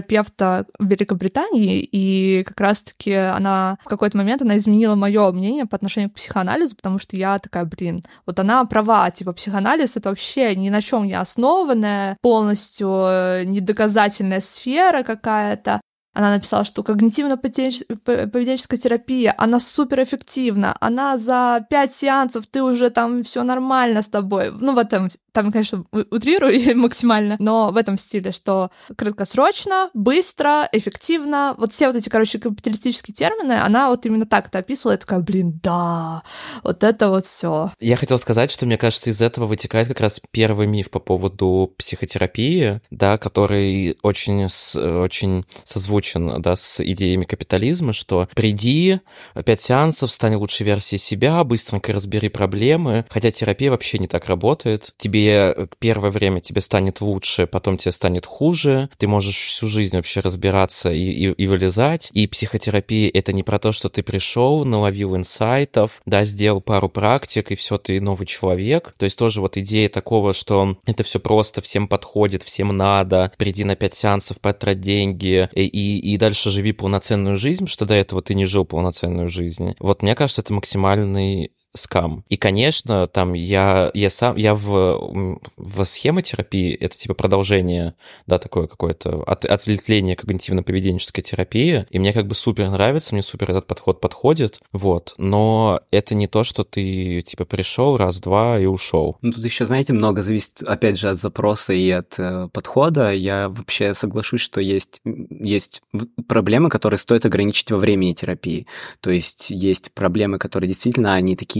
психотерапевта 0.00 0.66
в 0.78 0.86
Великобритании, 0.86 1.80
и 1.80 2.42
как 2.44 2.60
раз-таки 2.60 3.12
она 3.12 3.78
в 3.84 3.88
какой-то 3.88 4.16
момент 4.18 4.42
она 4.42 4.56
изменила 4.56 4.94
мое 4.94 5.30
мнение 5.32 5.66
по 5.66 5.76
отношению 5.76 6.10
к 6.10 6.14
психоанализу, 6.14 6.76
потому 6.76 6.98
что 6.98 7.16
я 7.16 7.38
такая, 7.38 7.64
блин, 7.64 8.04
вот 8.26 8.38
она 8.40 8.64
права, 8.64 9.10
типа 9.10 9.32
психоанализ 9.32 9.96
это 9.96 10.10
вообще 10.10 10.54
ни 10.56 10.70
на 10.70 10.80
чем 10.80 11.06
не 11.06 11.14
основанная, 11.14 12.16
полностью 12.22 12.88
э, 12.88 13.44
недоказательная 13.44 14.40
сфера 14.40 15.02
какая-то, 15.02 15.80
она 16.12 16.30
написала, 16.30 16.64
что 16.64 16.82
когнитивно-поведенческая 16.82 18.76
терапия, 18.76 19.32
она 19.38 19.60
суперэффективна, 19.60 20.76
она 20.80 21.18
за 21.18 21.64
пять 21.70 21.94
сеансов 21.94 22.48
ты 22.48 22.62
уже 22.62 22.90
там 22.90 23.22
все 23.22 23.44
нормально 23.44 24.02
с 24.02 24.08
тобой. 24.08 24.50
Ну, 24.50 24.74
в 24.74 24.78
этом, 24.78 25.08
там, 25.32 25.52
конечно, 25.52 25.84
утрирую 25.92 26.58
максимально, 26.76 27.36
но 27.38 27.70
в 27.70 27.76
этом 27.76 27.96
стиле, 27.96 28.32
что 28.32 28.70
краткосрочно, 28.96 29.90
быстро, 29.94 30.68
эффективно. 30.72 31.54
Вот 31.58 31.72
все 31.72 31.86
вот 31.86 31.94
эти, 31.94 32.08
короче, 32.08 32.40
капиталистические 32.40 33.14
термины, 33.14 33.52
она 33.52 33.88
вот 33.88 34.04
именно 34.04 34.26
так 34.26 34.48
это 34.48 34.58
описывала. 34.58 34.94
Я 34.94 34.98
такая, 34.98 35.20
блин, 35.20 35.60
да, 35.62 36.24
вот 36.64 36.82
это 36.82 37.08
вот 37.08 37.26
все. 37.26 37.70
Я 37.78 37.96
хотел 37.96 38.18
сказать, 38.18 38.50
что 38.50 38.66
мне 38.66 38.78
кажется, 38.78 39.10
из 39.10 39.22
этого 39.22 39.46
вытекает 39.46 39.86
как 39.86 40.00
раз 40.00 40.20
первый 40.32 40.66
миф 40.66 40.90
по 40.90 40.98
поводу 40.98 41.72
психотерапии, 41.78 42.80
да, 42.90 43.16
который 43.16 43.96
очень, 44.02 44.46
очень 44.76 45.44
созвучен 45.64 45.99
созвучен, 46.00 46.42
да, 46.42 46.56
с 46.56 46.80
идеями 46.80 47.24
капитализма, 47.24 47.92
что 47.92 48.28
приди, 48.34 49.00
пять 49.44 49.60
сеансов, 49.60 50.10
стань 50.10 50.34
лучшей 50.34 50.64
версией 50.64 50.98
себя, 50.98 51.42
быстренько 51.44 51.92
разбери 51.92 52.28
проблемы, 52.28 53.04
хотя 53.08 53.30
терапия 53.30 53.70
вообще 53.70 53.98
не 53.98 54.06
так 54.06 54.26
работает. 54.26 54.92
Тебе 54.96 55.54
э, 55.56 55.66
первое 55.78 56.10
время 56.10 56.40
тебе 56.40 56.60
станет 56.60 57.00
лучше, 57.00 57.46
потом 57.46 57.76
тебе 57.76 57.92
станет 57.92 58.26
хуже, 58.26 58.88
ты 58.98 59.06
можешь 59.06 59.36
всю 59.36 59.66
жизнь 59.66 59.96
вообще 59.96 60.20
разбираться 60.20 60.90
и, 60.90 61.02
и, 61.02 61.32
и 61.32 61.46
вылезать, 61.46 62.10
и 62.12 62.26
психотерапия— 62.26 63.10
это 63.14 63.32
не 63.32 63.42
про 63.42 63.58
то, 63.58 63.72
что 63.72 63.88
ты 63.88 64.02
пришел, 64.02 64.64
наловил 64.64 65.16
инсайтов, 65.16 66.00
да, 66.06 66.24
сделал 66.24 66.60
пару 66.60 66.88
практик, 66.88 67.50
и 67.52 67.54
все, 67.54 67.78
ты 67.78 68.00
новый 68.00 68.26
человек. 68.26 68.94
То 68.98 69.04
есть 69.04 69.18
тоже 69.18 69.40
вот 69.40 69.56
идея 69.56 69.88
такого, 69.88 70.32
что 70.32 70.76
это 70.86 71.02
все 71.02 71.20
просто, 71.20 71.60
всем 71.60 71.88
подходит, 71.88 72.42
всем 72.42 72.76
надо, 72.76 73.32
приди 73.36 73.64
на 73.64 73.76
пять 73.76 73.94
сеансов, 73.94 74.40
потрать 74.40 74.80
деньги, 74.80 75.48
и, 75.54 75.64
и, 75.66 75.89
дальше 76.18 76.50
живи 76.50 76.72
полноценную 76.72 77.36
жизнь, 77.36 77.66
что 77.66 77.86
до 77.86 77.94
этого 77.94 78.22
ты 78.22 78.34
не 78.34 78.46
жил 78.46 78.64
полноценную 78.64 79.28
жизнь. 79.28 79.74
Вот 79.78 80.02
мне 80.02 80.14
кажется, 80.14 80.42
это 80.42 80.52
максимальный 80.52 81.52
скам. 81.74 82.24
И, 82.28 82.36
конечно, 82.36 83.06
там 83.06 83.32
я, 83.32 83.90
я 83.94 84.10
сам, 84.10 84.36
я 84.36 84.54
в, 84.54 85.38
в 85.56 85.84
схемотерапии, 85.84 86.74
это 86.74 86.96
типа 86.96 87.14
продолжение, 87.14 87.94
да, 88.26 88.38
такое 88.38 88.66
какое-то 88.66 89.22
от, 89.22 89.44
ответвление 89.44 90.16
когнитивно-поведенческой 90.16 91.22
терапии, 91.22 91.86
и 91.90 91.98
мне 91.98 92.12
как 92.12 92.26
бы 92.26 92.34
супер 92.34 92.68
нравится, 92.70 93.14
мне 93.14 93.22
супер 93.22 93.50
этот 93.50 93.66
подход 93.66 94.00
подходит, 94.00 94.60
вот, 94.72 95.14
но 95.18 95.80
это 95.90 96.14
не 96.14 96.26
то, 96.26 96.44
что 96.44 96.64
ты 96.64 97.22
типа 97.22 97.44
пришел 97.44 97.96
раз-два 97.96 98.58
и 98.58 98.66
ушел. 98.66 99.18
Ну, 99.22 99.32
тут 99.32 99.44
еще, 99.44 99.66
знаете, 99.66 99.92
много 99.92 100.22
зависит, 100.22 100.62
опять 100.62 100.98
же, 100.98 101.10
от 101.10 101.20
запроса 101.20 101.72
и 101.72 101.90
от 101.90 102.18
э, 102.18 102.48
подхода. 102.52 103.12
Я 103.12 103.48
вообще 103.48 103.94
соглашусь, 103.94 104.40
что 104.40 104.60
есть, 104.60 105.00
есть 105.04 105.82
проблемы, 106.26 106.68
которые 106.68 106.98
стоит 106.98 107.26
ограничить 107.26 107.70
во 107.70 107.78
времени 107.78 108.12
терапии. 108.12 108.66
То 109.00 109.10
есть 109.10 109.46
есть 109.50 109.92
проблемы, 109.92 110.38
которые 110.38 110.68
действительно, 110.68 111.14
они 111.14 111.36
такие 111.36 111.59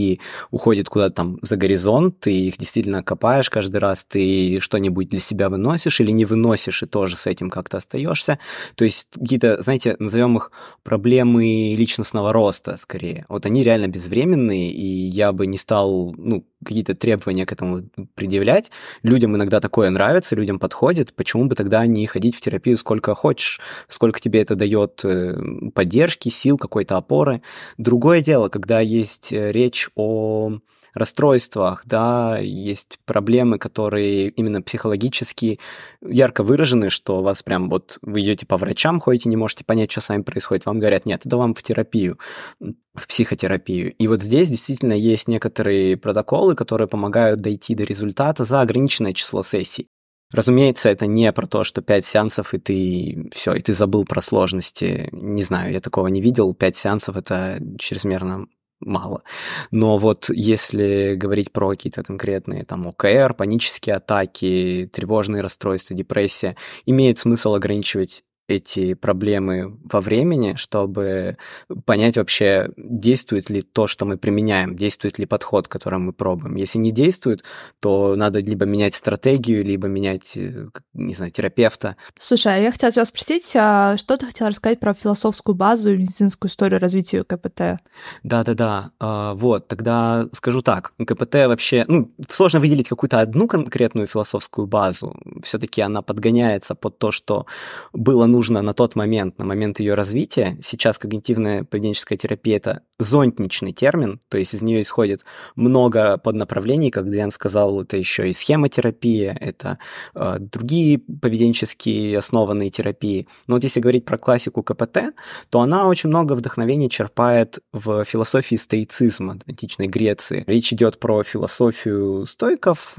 уходят 0.51 0.89
куда-то 0.89 1.15
там 1.15 1.37
за 1.41 1.57
горизонт, 1.57 2.19
ты 2.19 2.33
их 2.33 2.57
действительно 2.57 3.03
копаешь 3.03 3.49
каждый 3.49 3.77
раз, 3.77 4.05
ты 4.07 4.59
что-нибудь 4.59 5.09
для 5.09 5.19
себя 5.19 5.49
выносишь 5.49 5.99
или 5.99 6.11
не 6.11 6.25
выносишь, 6.25 6.83
и 6.83 6.85
тоже 6.85 7.17
с 7.17 7.27
этим 7.27 7.49
как-то 7.49 7.77
остаешься. 7.77 8.39
То 8.75 8.85
есть 8.85 9.07
какие-то, 9.13 9.61
знаете, 9.61 9.95
назовем 9.99 10.37
их 10.37 10.51
проблемы 10.83 11.75
личностного 11.75 12.33
роста, 12.33 12.77
скорее. 12.77 13.25
Вот 13.29 13.45
они 13.45 13.63
реально 13.63 13.87
безвременные, 13.87 14.71
и 14.71 14.85
я 15.07 15.31
бы 15.31 15.47
не 15.47 15.57
стал, 15.57 16.13
ну, 16.17 16.45
какие-то 16.63 16.95
требования 16.95 17.45
к 17.45 17.51
этому 17.51 17.83
предъявлять. 18.15 18.71
Людям 19.03 19.35
иногда 19.35 19.59
такое 19.59 19.89
нравится, 19.89 20.35
людям 20.35 20.59
подходит. 20.59 21.13
Почему 21.13 21.45
бы 21.45 21.55
тогда 21.55 21.85
не 21.85 22.05
ходить 22.07 22.35
в 22.35 22.41
терапию 22.41 22.77
сколько 22.77 23.15
хочешь, 23.15 23.59
сколько 23.87 24.19
тебе 24.19 24.41
это 24.41 24.55
дает 24.55 25.01
э, 25.03 25.35
поддержки, 25.73 26.29
сил, 26.29 26.57
какой-то 26.57 26.97
опоры. 26.97 27.41
Другое 27.77 28.21
дело, 28.21 28.49
когда 28.49 28.79
есть 28.79 29.31
э, 29.31 29.51
речь 29.51 29.89
о 29.95 30.59
расстройствах, 30.93 31.83
да, 31.85 32.37
есть 32.39 32.99
проблемы, 33.05 33.57
которые 33.57 34.29
именно 34.29 34.61
психологически 34.61 35.59
ярко 36.05 36.43
выражены, 36.43 36.89
что 36.89 37.21
вас 37.21 37.43
прям 37.43 37.69
вот 37.69 37.97
вы 38.01 38.21
идете 38.21 38.45
по 38.45 38.57
врачам, 38.57 38.99
ходите, 38.99 39.29
не 39.29 39.37
можете 39.37 39.63
понять, 39.63 39.91
что 39.91 40.01
с 40.01 40.09
вами 40.09 40.23
происходит, 40.23 40.65
вам 40.65 40.79
говорят, 40.79 41.05
нет, 41.05 41.21
это 41.25 41.37
вам 41.37 41.53
в 41.53 41.63
терапию, 41.63 42.17
в 42.59 43.07
психотерапию. 43.07 43.93
И 43.93 44.07
вот 44.07 44.21
здесь 44.21 44.49
действительно 44.49 44.93
есть 44.93 45.27
некоторые 45.27 45.97
протоколы, 45.97 46.55
которые 46.55 46.87
помогают 46.87 47.41
дойти 47.41 47.75
до 47.75 47.83
результата 47.83 48.43
за 48.43 48.61
ограниченное 48.61 49.13
число 49.13 49.43
сессий. 49.43 49.87
Разумеется, 50.31 50.89
это 50.89 51.07
не 51.07 51.31
про 51.33 51.45
то, 51.45 51.65
что 51.65 51.81
пять 51.81 52.05
сеансов, 52.05 52.53
и 52.53 52.57
ты 52.57 53.29
все, 53.33 53.53
и 53.53 53.61
ты 53.61 53.73
забыл 53.73 54.05
про 54.05 54.21
сложности. 54.21 55.09
Не 55.11 55.43
знаю, 55.43 55.73
я 55.73 55.81
такого 55.81 56.07
не 56.07 56.21
видел. 56.21 56.53
Пять 56.53 56.77
сеансов 56.77 57.17
это 57.17 57.61
чрезмерно 57.77 58.47
мало. 58.81 59.23
Но 59.71 59.97
вот 59.97 60.29
если 60.29 61.15
говорить 61.15 61.51
про 61.51 61.69
какие-то 61.69 62.03
конкретные 62.03 62.65
там 62.65 62.87
ОКР, 62.87 63.33
панические 63.33 63.95
атаки, 63.95 64.89
тревожные 64.91 65.41
расстройства, 65.41 65.95
депрессия, 65.95 66.55
имеет 66.85 67.19
смысл 67.19 67.53
ограничивать 67.53 68.23
эти 68.57 68.93
проблемы 68.93 69.77
во 69.83 70.01
времени, 70.01 70.55
чтобы 70.55 71.37
понять 71.85 72.17
вообще, 72.17 72.69
действует 72.77 73.49
ли 73.49 73.61
то, 73.61 73.87
что 73.87 74.05
мы 74.05 74.17
применяем, 74.17 74.75
действует 74.75 75.19
ли 75.19 75.25
подход, 75.25 75.67
который 75.67 75.99
мы 75.99 76.13
пробуем. 76.13 76.55
Если 76.55 76.77
не 76.79 76.91
действует, 76.91 77.43
то 77.79 78.15
надо 78.15 78.39
либо 78.39 78.65
менять 78.65 78.95
стратегию, 78.95 79.63
либо 79.63 79.87
менять, 79.87 80.35
э, 80.35 80.67
не 80.93 81.15
знаю, 81.15 81.31
терапевта. 81.31 81.95
Слушай, 82.19 82.55
а 82.55 82.57
я 82.57 82.71
хотела 82.71 82.91
тебя 82.91 83.05
спросить, 83.05 83.53
а 83.55 83.97
что 83.97 84.17
ты 84.17 84.25
хотела 84.25 84.49
рассказать 84.49 84.79
про 84.79 84.93
философскую 84.93 85.55
базу 85.55 85.93
и 85.93 85.97
медицинскую 85.97 86.49
историю 86.49 86.79
развития 86.79 87.23
КПТ? 87.23 87.81
Да-да-да, 88.23 88.91
а, 88.99 89.33
вот, 89.33 89.67
тогда 89.67 90.27
скажу 90.33 90.61
так, 90.61 90.93
КПТ 90.97 91.35
вообще, 91.47 91.85
ну, 91.87 92.11
сложно 92.29 92.59
выделить 92.59 92.89
какую-то 92.89 93.21
одну 93.21 93.47
конкретную 93.47 94.07
философскую 94.07 94.67
базу, 94.67 95.15
все 95.43 95.57
таки 95.57 95.81
она 95.81 96.01
подгоняется 96.01 96.75
под 96.75 96.97
то, 96.97 97.11
что 97.11 97.45
было 97.93 98.25
нужно 98.25 98.40
нужно 98.41 98.63
на 98.63 98.73
тот 98.73 98.95
момент, 98.95 99.37
на 99.37 99.45
момент 99.45 99.79
ее 99.79 99.93
развития. 99.93 100.57
Сейчас 100.63 100.97
когнитивная 100.97 101.63
поведенческая 101.63 102.17
терапия– 102.17 102.57
это 102.57 102.81
зонтничный 102.97 103.71
термин, 103.71 104.19
то 104.29 104.37
есть 104.39 104.55
из 104.55 104.63
нее 104.63 104.81
исходит 104.81 105.23
много 105.55 106.17
поднаправлений, 106.17 106.89
как 106.89 107.09
Диан 107.09 107.29
сказал, 107.31 107.81
это 107.81 107.97
еще 107.97 108.29
и 108.29 108.33
схемотерапия, 108.33 109.37
это 109.39 109.77
э, 110.15 110.37
другие 110.39 110.97
поведенческие 110.97 112.17
основанные 112.17 112.71
терапии. 112.71 113.27
Но 113.45 113.55
вот 113.55 113.63
если 113.63 113.79
говорить 113.79 114.05
про 114.05 114.17
классику 114.17 114.63
КПТ, 114.63 115.13
то 115.51 115.61
она 115.61 115.87
очень 115.87 116.09
много 116.09 116.33
вдохновения 116.33 116.89
черпает 116.89 117.59
в 117.71 118.05
философии 118.05 118.55
стоицизма 118.55 119.37
античной 119.47 119.87
Греции. 119.87 120.43
Речь 120.47 120.73
идет 120.73 120.99
про 120.99 121.23
философию 121.23 122.25
стойков, 122.25 122.95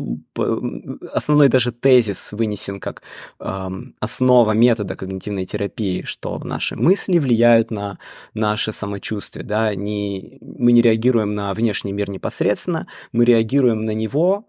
основной 1.12 1.48
даже 1.48 1.72
тезис 1.72 2.30
вынесен 2.30 2.78
как 2.78 3.02
э, 3.40 3.70
основа 4.00 4.52
метода 4.52 4.94
когнитивной 4.94 5.31
когнитивной 5.32 5.46
терапии, 5.46 6.02
что 6.04 6.38
наши 6.38 6.76
мысли 6.76 7.18
влияют 7.18 7.70
на 7.70 7.98
наше 8.34 8.72
самочувствие, 8.72 9.44
да, 9.44 9.74
не, 9.74 10.38
мы 10.40 10.72
не 10.72 10.82
реагируем 10.82 11.34
на 11.34 11.52
внешний 11.54 11.92
мир 11.92 12.10
непосредственно, 12.10 12.86
мы 13.12 13.24
реагируем 13.24 13.84
на 13.84 13.94
него 13.94 14.44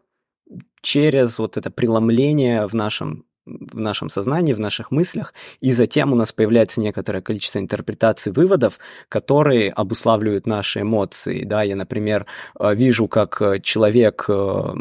через 0.81 1.39
вот 1.39 1.57
это 1.57 1.71
преломление 1.71 2.67
в 2.67 2.75
нашем 2.75 3.23
в 3.45 3.77
нашем 3.77 4.09
сознании, 4.09 4.53
в 4.53 4.59
наших 4.59 4.89
мыслях, 4.91 5.33
и 5.59 5.73
затем 5.73 6.13
у 6.13 6.15
нас 6.15 6.31
появляется 6.31 6.79
некоторое 6.79 7.21
количество 7.21 7.59
интерпретаций, 7.59 8.31
выводов, 8.31 8.79
которые 9.09 9.69
обуславливают 9.69 10.47
наши 10.47 10.79
эмоции. 10.79 11.43
Да, 11.43 11.61
я, 11.63 11.75
например, 11.75 12.25
э, 12.57 12.73
вижу, 12.73 13.09
как 13.09 13.41
человек 13.61 14.25
э, 14.29 14.73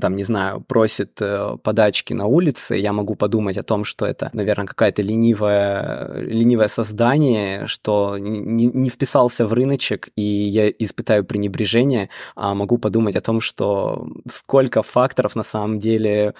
там, 0.00 0.16
не 0.16 0.24
знаю, 0.24 0.60
просит 0.60 1.20
э, 1.20 1.56
подачки 1.62 2.14
на 2.14 2.26
улице, 2.26 2.76
я 2.76 2.92
могу 2.92 3.14
подумать 3.14 3.58
о 3.58 3.62
том, 3.62 3.84
что 3.84 4.06
это, 4.06 4.30
наверное, 4.32 4.66
какая-то 4.66 5.02
ленивое, 5.02 6.20
ленивое 6.22 6.68
создание, 6.68 7.66
что 7.66 8.18
не, 8.18 8.66
не 8.66 8.90
вписался 8.90 9.46
в 9.46 9.52
рыночек, 9.52 10.10
и 10.16 10.22
я 10.22 10.68
испытаю 10.70 11.24
пренебрежение, 11.24 12.08
а 12.34 12.54
могу 12.54 12.78
подумать 12.78 13.16
о 13.16 13.20
том, 13.20 13.40
что 13.40 14.06
сколько 14.30 14.82
факторов 14.82 15.36
на 15.36 15.42
самом 15.42 15.78
деле 15.78 16.34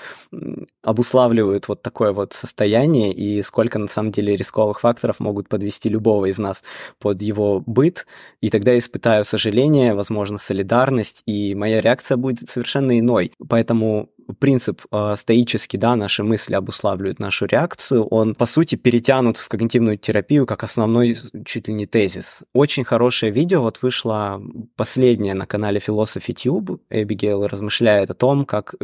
обуславливают 0.83 1.69
вот 1.69 1.83
такое 1.83 2.13
вот 2.13 2.33
состояние, 2.33 3.13
и 3.13 3.43
сколько 3.43 3.79
на 3.79 3.89
самом 3.89 4.13
деле 4.13 4.37
рисковых 4.37 4.81
факторов 4.81 5.21
могут 5.21 5.49
подвести 5.49 5.89
любого 5.89 6.27
из 6.27 6.39
нас 6.39 6.63
под 6.99 7.23
его 7.23 7.61
быт, 7.61 8.07
и 8.41 8.51
тогда 8.51 8.77
испытаю 8.79 9.25
сожаление, 9.25 9.95
возможно, 9.95 10.39
солидарность, 10.39 11.23
и 11.27 11.55
моя 11.55 11.81
реакция 11.81 12.17
будет 12.17 12.49
совершенно 12.49 12.99
иной. 12.99 13.33
Поэтому 13.49 14.09
принцип 14.39 14.83
э, 14.91 15.15
стоический, 15.17 15.79
да, 15.79 15.97
наши 15.97 16.23
мысли 16.23 16.55
обуславливают 16.55 17.19
нашу 17.19 17.47
реакцию, 17.47 18.05
он, 18.07 18.35
по 18.35 18.47
сути, 18.47 18.77
перетянут 18.77 19.37
в 19.37 19.49
когнитивную 19.49 19.99
терапию 19.99 20.47
как 20.47 20.65
основной 20.65 21.19
чуть 21.45 21.69
ли 21.69 21.75
не 21.75 21.87
тезис. 21.87 22.43
Очень 22.53 22.85
хорошее 22.85 23.33
видео 23.33 23.63
вот 23.63 23.81
вышло 23.83 24.41
последнее 24.77 25.35
на 25.35 25.47
канале 25.47 25.81
Philosophy 25.85 26.35
Tube. 26.35 26.81
Эбигейл 26.91 27.47
размышляет 27.47 28.11
о 28.11 28.15
том, 28.15 28.45
как 28.45 28.75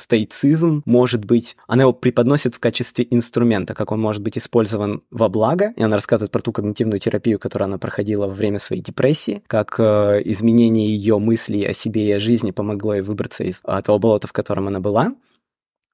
стоицизм 0.00 0.82
может 0.84 1.24
быть, 1.24 1.56
она 1.66 1.82
его 1.84 1.92
преподносит 1.92 2.56
в 2.56 2.58
качестве 2.58 3.06
инструмента, 3.10 3.74
как 3.74 3.92
он 3.92 4.00
может 4.00 4.22
быть 4.22 4.36
использован 4.36 5.02
во 5.10 5.28
благо, 5.28 5.72
и 5.76 5.82
она 5.82 5.96
рассказывает 5.96 6.32
про 6.32 6.40
ту 6.40 6.52
когнитивную 6.52 6.98
терапию, 6.98 7.38
которую 7.38 7.66
она 7.66 7.78
проходила 7.78 8.26
во 8.26 8.34
время 8.34 8.58
своей 8.58 8.82
депрессии, 8.82 9.42
как 9.46 9.78
э, 9.78 10.22
изменение 10.24 10.88
ее 10.88 11.18
мыслей 11.18 11.64
о 11.64 11.74
себе 11.74 12.08
и 12.08 12.12
о 12.12 12.20
жизни 12.20 12.50
помогло 12.50 12.94
ей 12.94 13.02
выбраться 13.02 13.44
из 13.44 13.60
того 13.60 13.98
болота, 13.98 14.26
в 14.26 14.32
котором 14.32 14.68
она 14.68 14.80
была. 14.80 15.14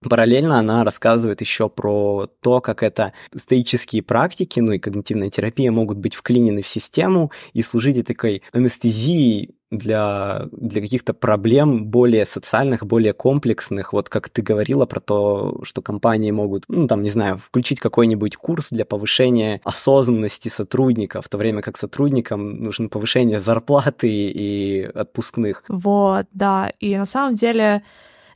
Параллельно 0.09 0.59
она 0.59 0.85
рассказывает 0.85 1.40
еще 1.40 1.69
про 1.69 2.29
то, 2.40 2.61
как 2.61 2.83
это 2.83 3.12
стоические 3.35 4.03
практики, 4.03 4.61
ну 4.61 4.73
и 4.73 4.79
когнитивная 4.79 5.31
терапия 5.31 5.71
могут 5.71 5.99
быть 5.99 6.14
вклинены 6.14 6.62
в 6.62 6.69
систему 6.69 7.31
и 7.53 7.62
служить 7.62 8.07
такой 8.07 8.42
анестезией 8.53 9.57
для, 9.71 10.47
для 10.53 10.81
каких-то 10.81 11.12
проблем 11.12 11.87
более 11.87 12.25
социальных, 12.25 12.87
более 12.87 13.12
комплексных. 13.12 13.92
Вот 13.92 14.09
как 14.09 14.29
ты 14.29 14.42
говорила 14.42 14.87
про 14.87 15.01
то, 15.01 15.61
что 15.64 15.83
компании 15.83 16.31
могут, 16.31 16.64
ну 16.69 16.87
там, 16.87 17.03
не 17.03 17.11
знаю, 17.11 17.38
включить 17.38 17.81
какой-нибудь 17.81 18.37
курс 18.37 18.69
для 18.71 18.85
повышения 18.85 19.61
осознанности 19.64 20.49
сотрудников, 20.49 21.27
в 21.27 21.29
то 21.29 21.38
время 21.38 21.62
как 21.62 21.79
сотрудникам 21.79 22.62
нужно 22.62 22.88
повышение 22.88 23.40
зарплаты 23.40 24.09
и 24.09 24.83
отпускных. 24.83 25.64
Вот, 25.69 26.27
да. 26.33 26.73
И 26.79 26.97
на 26.97 27.07
самом 27.07 27.35
деле 27.35 27.83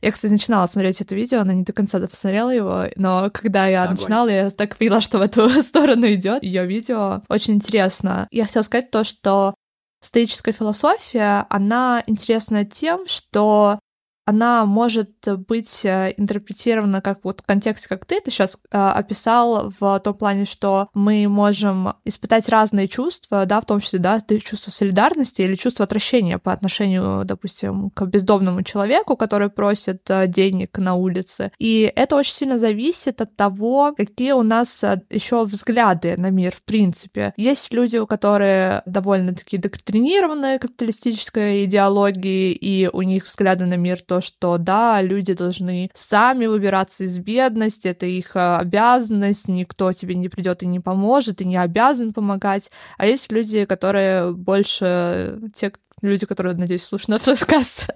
я, 0.01 0.11
кстати, 0.11 0.31
начинала 0.31 0.67
смотреть 0.67 0.99
это 1.01 1.13
видео, 1.15 1.41
она 1.41 1.53
не 1.53 1.63
до 1.63 1.73
конца 1.73 1.99
посмотрела 1.99 2.49
его, 2.49 2.85
но 2.95 3.29
когда 3.31 3.67
я 3.67 3.83
Огонь. 3.83 3.97
начинала, 3.97 4.27
я 4.29 4.49
так 4.49 4.75
поняла, 4.77 5.01
что 5.01 5.19
в 5.19 5.21
эту 5.21 5.47
сторону 5.63 6.07
идет. 6.11 6.43
Ее 6.43 6.65
видео 6.65 7.21
очень 7.29 7.55
интересно. 7.55 8.27
Я 8.31 8.45
хотела 8.45 8.63
сказать 8.63 8.89
то, 8.91 9.03
что 9.03 9.53
стоическая 10.01 10.51
философия, 10.53 11.45
она 11.49 12.03
интересна 12.07 12.65
тем, 12.65 13.07
что 13.07 13.79
она 14.25 14.65
может 14.65 15.11
быть 15.47 15.85
э, 15.85 16.13
интерпретирована 16.17 17.01
как 17.01 17.19
вот 17.23 17.41
в 17.41 17.45
контексте, 17.45 17.87
как 17.89 18.05
ты 18.05 18.15
это 18.15 18.31
сейчас 18.31 18.57
э, 18.71 18.77
описал, 18.77 19.71
в 19.79 19.99
том 19.99 20.13
плане, 20.13 20.45
что 20.45 20.89
мы 20.93 21.27
можем 21.27 21.93
испытать 22.05 22.49
разные 22.49 22.87
чувства, 22.87 23.45
да, 23.45 23.61
в 23.61 23.65
том 23.65 23.79
числе, 23.79 23.99
да, 23.99 24.21
чувство 24.43 24.71
солидарности 24.71 25.41
или 25.41 25.55
чувство 25.55 25.85
отвращения 25.85 26.37
по 26.37 26.51
отношению, 26.51 27.23
допустим, 27.25 27.89
к 27.91 28.05
бездомному 28.05 28.63
человеку, 28.63 29.17
который 29.17 29.49
просит 29.49 30.09
э, 30.09 30.27
денег 30.27 30.77
на 30.77 30.93
улице. 30.95 31.51
И 31.57 31.91
это 31.95 32.15
очень 32.15 32.33
сильно 32.33 32.59
зависит 32.59 33.21
от 33.21 33.35
того, 33.35 33.93
какие 33.97 34.33
у 34.33 34.43
нас 34.43 34.83
э, 34.83 35.01
еще 35.09 35.43
взгляды 35.45 36.15
на 36.17 36.29
мир, 36.29 36.53
в 36.55 36.63
принципе. 36.63 37.33
Есть 37.37 37.73
люди, 37.73 37.97
у 37.97 38.07
которых 38.07 38.83
довольно-таки 38.85 39.57
доктринированная 39.57 40.59
капиталистическая 40.59 41.63
идеология, 41.65 42.51
и 42.51 42.87
у 42.87 43.01
них 43.01 43.25
взгляды 43.25 43.65
на 43.65 43.75
мир 43.75 44.01
то, 44.11 44.19
что 44.19 44.57
да, 44.57 45.01
люди 45.01 45.33
должны 45.33 45.89
сами 45.93 46.45
выбираться 46.45 47.05
из 47.05 47.17
бедности, 47.17 47.87
это 47.87 48.05
их 48.05 48.35
э, 48.35 48.57
обязанность, 48.57 49.47
никто 49.47 49.93
тебе 49.93 50.15
не 50.15 50.27
придет 50.27 50.63
и 50.63 50.67
не 50.67 50.81
поможет, 50.81 51.39
и 51.39 51.45
не 51.45 51.55
обязан 51.55 52.11
помогать. 52.11 52.71
А 52.97 53.05
есть 53.05 53.31
люди, 53.31 53.63
которые 53.63 54.33
больше 54.33 55.39
те, 55.55 55.71
люди, 56.01 56.25
которые, 56.25 56.57
надеюсь, 56.57 56.83
слушают 56.83 57.25
наш 57.25 57.39
подкаст, 57.39 57.87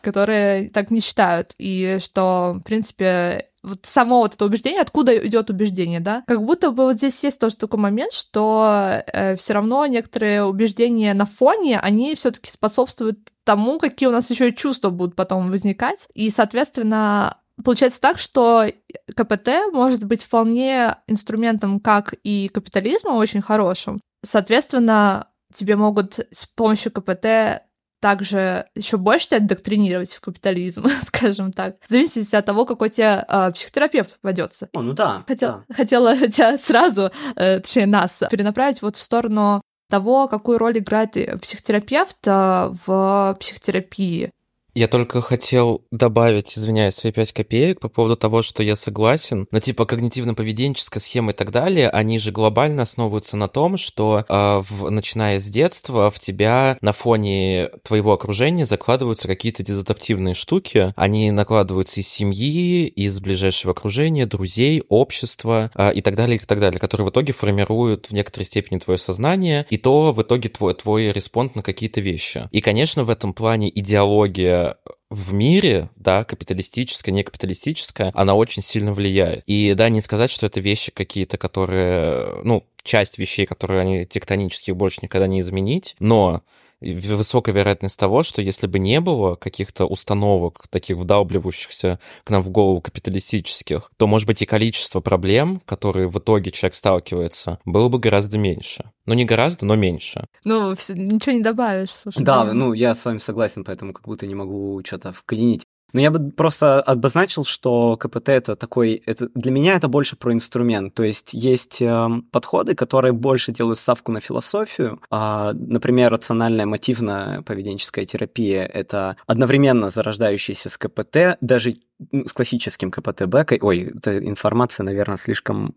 которые 0.00 0.70
так 0.70 0.92
не 0.92 1.00
считают, 1.00 1.56
и 1.58 1.98
что, 2.00 2.54
в 2.54 2.60
принципе, 2.60 3.48
вот 3.62 3.80
само 3.84 4.20
вот 4.20 4.34
это 4.34 4.44
убеждение, 4.44 4.80
откуда 4.80 5.16
идет 5.26 5.50
убеждение, 5.50 6.00
да? 6.00 6.22
Как 6.26 6.44
будто 6.44 6.70
бы 6.70 6.84
вот 6.84 6.96
здесь 6.96 7.22
есть 7.24 7.40
тоже 7.40 7.56
такой 7.56 7.80
момент, 7.80 8.12
что 8.12 9.02
э, 9.06 9.36
все 9.36 9.52
равно 9.54 9.84
некоторые 9.86 10.44
убеждения 10.44 11.14
на 11.14 11.26
фоне, 11.26 11.78
они 11.80 12.14
все-таки 12.14 12.50
способствуют 12.50 13.18
тому, 13.44 13.78
какие 13.78 14.08
у 14.08 14.12
нас 14.12 14.30
еще 14.30 14.52
чувства 14.52 14.90
будут 14.90 15.16
потом 15.16 15.50
возникать. 15.50 16.08
И, 16.14 16.30
соответственно, 16.30 17.38
получается 17.64 18.00
так, 18.00 18.18
что 18.18 18.66
КПТ 19.14 19.72
может 19.72 20.04
быть 20.04 20.22
вполне 20.22 20.96
инструментом 21.06 21.80
как 21.80 22.14
и 22.22 22.48
капитализма 22.48 23.10
очень 23.10 23.42
хорошим. 23.42 24.00
Соответственно, 24.24 25.28
тебе 25.52 25.76
могут 25.76 26.20
с 26.30 26.46
помощью 26.46 26.92
КПТ 26.92 27.62
также 28.00 28.66
еще 28.74 28.96
больше 28.96 29.28
тебя 29.28 29.40
доктринировать 29.40 30.14
в 30.14 30.20
капитализм, 30.20 30.86
скажем 31.02 31.52
так. 31.52 31.76
В 31.84 31.88
зависимости 31.88 32.36
от 32.36 32.44
того, 32.46 32.64
какой 32.64 32.90
тебе 32.90 33.24
э, 33.26 33.52
психотерапевт 33.52 34.18
попадется. 34.20 34.68
О, 34.74 34.82
ну 34.82 34.92
да. 34.92 35.24
Хотел, 35.26 35.64
да. 35.68 35.74
Хотела 35.74 36.16
тебя 36.28 36.58
сразу, 36.58 37.10
э, 37.36 37.60
точнее 37.60 37.86
нас, 37.86 38.22
перенаправить 38.30 38.82
вот 38.82 38.96
в 38.96 39.02
сторону 39.02 39.62
того, 39.90 40.28
какую 40.28 40.58
роль 40.58 40.78
играет 40.78 41.12
психотерапевт 41.40 42.26
э, 42.26 42.72
в 42.86 43.36
психотерапии. 43.40 44.30
Я 44.78 44.86
только 44.86 45.20
хотел 45.20 45.82
добавить, 45.90 46.56
извиняюсь, 46.56 46.94
свои 46.94 47.10
5 47.10 47.32
копеек 47.32 47.80
по 47.80 47.88
поводу 47.88 48.14
того, 48.14 48.42
что 48.42 48.62
я 48.62 48.76
согласен. 48.76 49.48
Но 49.50 49.58
типа 49.58 49.82
когнитивно-поведенческая 49.82 51.00
схема 51.00 51.32
и 51.32 51.34
так 51.34 51.50
далее, 51.50 51.90
они 51.90 52.20
же 52.20 52.30
глобально 52.30 52.82
основываются 52.82 53.36
на 53.36 53.48
том, 53.48 53.76
что 53.76 54.24
э, 54.28 54.62
в, 54.62 54.88
начиная 54.88 55.40
с 55.40 55.46
детства 55.46 56.12
в 56.12 56.20
тебя 56.20 56.78
на 56.80 56.92
фоне 56.92 57.70
твоего 57.82 58.12
окружения 58.12 58.64
закладываются 58.64 59.26
какие-то 59.26 59.64
дезадаптивные 59.64 60.36
штуки. 60.36 60.92
Они 60.94 61.32
накладываются 61.32 61.98
из 61.98 62.06
семьи, 62.06 62.86
из 62.86 63.18
ближайшего 63.18 63.72
окружения, 63.72 64.26
друзей, 64.26 64.84
общества 64.88 65.72
э, 65.74 65.92
и 65.94 66.02
так 66.02 66.14
далее, 66.14 66.36
и 66.36 66.38
так 66.38 66.60
далее, 66.60 66.78
которые 66.78 67.08
в 67.08 67.10
итоге 67.10 67.32
формируют 67.32 68.06
в 68.10 68.12
некоторой 68.12 68.44
степени 68.44 68.78
твое 68.78 68.98
сознание, 68.98 69.66
и 69.70 69.76
то 69.76 70.12
в 70.12 70.22
итоге 70.22 70.50
твой, 70.50 70.74
твой 70.74 71.10
респонд 71.10 71.56
на 71.56 71.64
какие-то 71.64 72.00
вещи. 72.00 72.48
И, 72.52 72.60
конечно, 72.60 73.02
в 73.02 73.10
этом 73.10 73.34
плане 73.34 73.68
идеология 73.76 74.67
в 75.10 75.32
мире, 75.32 75.90
да, 75.96 76.24
капиталистическая, 76.24 77.12
некапиталистическая, 77.12 78.10
она 78.14 78.34
очень 78.34 78.62
сильно 78.62 78.92
влияет. 78.92 79.42
И 79.46 79.74
да, 79.74 79.88
не 79.88 80.00
сказать, 80.00 80.30
что 80.30 80.46
это 80.46 80.60
вещи 80.60 80.92
какие-то, 80.92 81.38
которые, 81.38 82.42
ну, 82.44 82.66
часть 82.82 83.18
вещей, 83.18 83.46
которые 83.46 83.80
они 83.80 84.04
тектонические 84.04 84.74
больше 84.74 85.00
никогда 85.02 85.26
не 85.26 85.40
изменить, 85.40 85.96
но 85.98 86.42
высокая 86.80 87.54
вероятность 87.54 87.98
того, 87.98 88.22
что 88.22 88.42
если 88.42 88.66
бы 88.66 88.78
не 88.78 89.00
было 89.00 89.34
каких-то 89.34 89.86
установок, 89.86 90.68
таких 90.68 90.96
вдалбливающихся 90.96 91.98
к 92.24 92.30
нам 92.30 92.42
в 92.42 92.50
голову 92.50 92.80
капиталистических, 92.80 93.90
то, 93.96 94.06
может 94.06 94.26
быть, 94.26 94.42
и 94.42 94.46
количество 94.46 95.00
проблем, 95.00 95.60
которые 95.64 96.08
в 96.08 96.18
итоге 96.18 96.50
человек 96.50 96.74
сталкивается, 96.74 97.58
было 97.64 97.88
бы 97.88 97.98
гораздо 97.98 98.38
меньше. 98.38 98.90
Ну, 99.06 99.14
не 99.14 99.24
гораздо, 99.24 99.64
но 99.64 99.74
меньше. 99.74 100.26
Ну, 100.44 100.74
все, 100.74 100.94
ничего 100.94 101.34
не 101.34 101.42
добавишь, 101.42 101.90
слушай. 101.90 102.22
Да, 102.22 102.44
ну, 102.44 102.74
я 102.74 102.94
с 102.94 103.04
вами 103.04 103.18
согласен, 103.18 103.64
поэтому 103.64 103.92
как 103.92 104.04
будто 104.04 104.26
не 104.26 104.34
могу 104.34 104.80
что-то 104.84 105.12
вклинить. 105.12 105.64
Но 105.92 106.00
я 106.00 106.10
бы 106.10 106.30
просто 106.30 106.80
обозначил, 106.80 107.44
что 107.44 107.96
КПТ 107.96 108.28
это 108.28 108.56
такой, 108.56 109.02
это, 109.06 109.28
для 109.34 109.50
меня 109.50 109.74
это 109.74 109.88
больше 109.88 110.16
про 110.16 110.32
инструмент. 110.32 110.94
То 110.94 111.02
есть 111.02 111.32
есть 111.32 111.80
э, 111.80 112.08
подходы, 112.30 112.74
которые 112.74 113.12
больше 113.12 113.52
делают 113.52 113.78
ставку 113.78 114.12
на 114.12 114.20
философию. 114.20 115.00
А, 115.10 115.52
например, 115.54 116.12
рациональная 116.12 116.66
мотивная 116.66 117.42
поведенческая 117.42 118.04
терапия 118.04 118.66
это 118.66 119.16
одновременно 119.26 119.90
зарождающаяся 119.90 120.68
с 120.68 120.76
КПТ, 120.76 121.38
даже 121.40 121.76
с 122.12 122.32
классическим 122.32 122.90
КПТ-бэкой. 122.90 123.58
Ой, 123.60 123.92
эта 123.96 124.18
информация, 124.18 124.84
наверное, 124.84 125.16
слишком, 125.16 125.74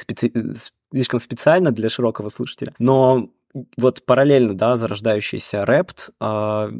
специ... 0.00 0.32
слишком 0.92 1.20
специальна 1.20 1.72
для 1.72 1.88
широкого 1.88 2.28
слушателя. 2.28 2.74
Но 2.78 3.30
вот 3.76 4.04
параллельно, 4.04 4.54
да, 4.54 4.76
зарождающийся 4.76 5.64
рэпт 5.64 6.10
э, 6.20 6.70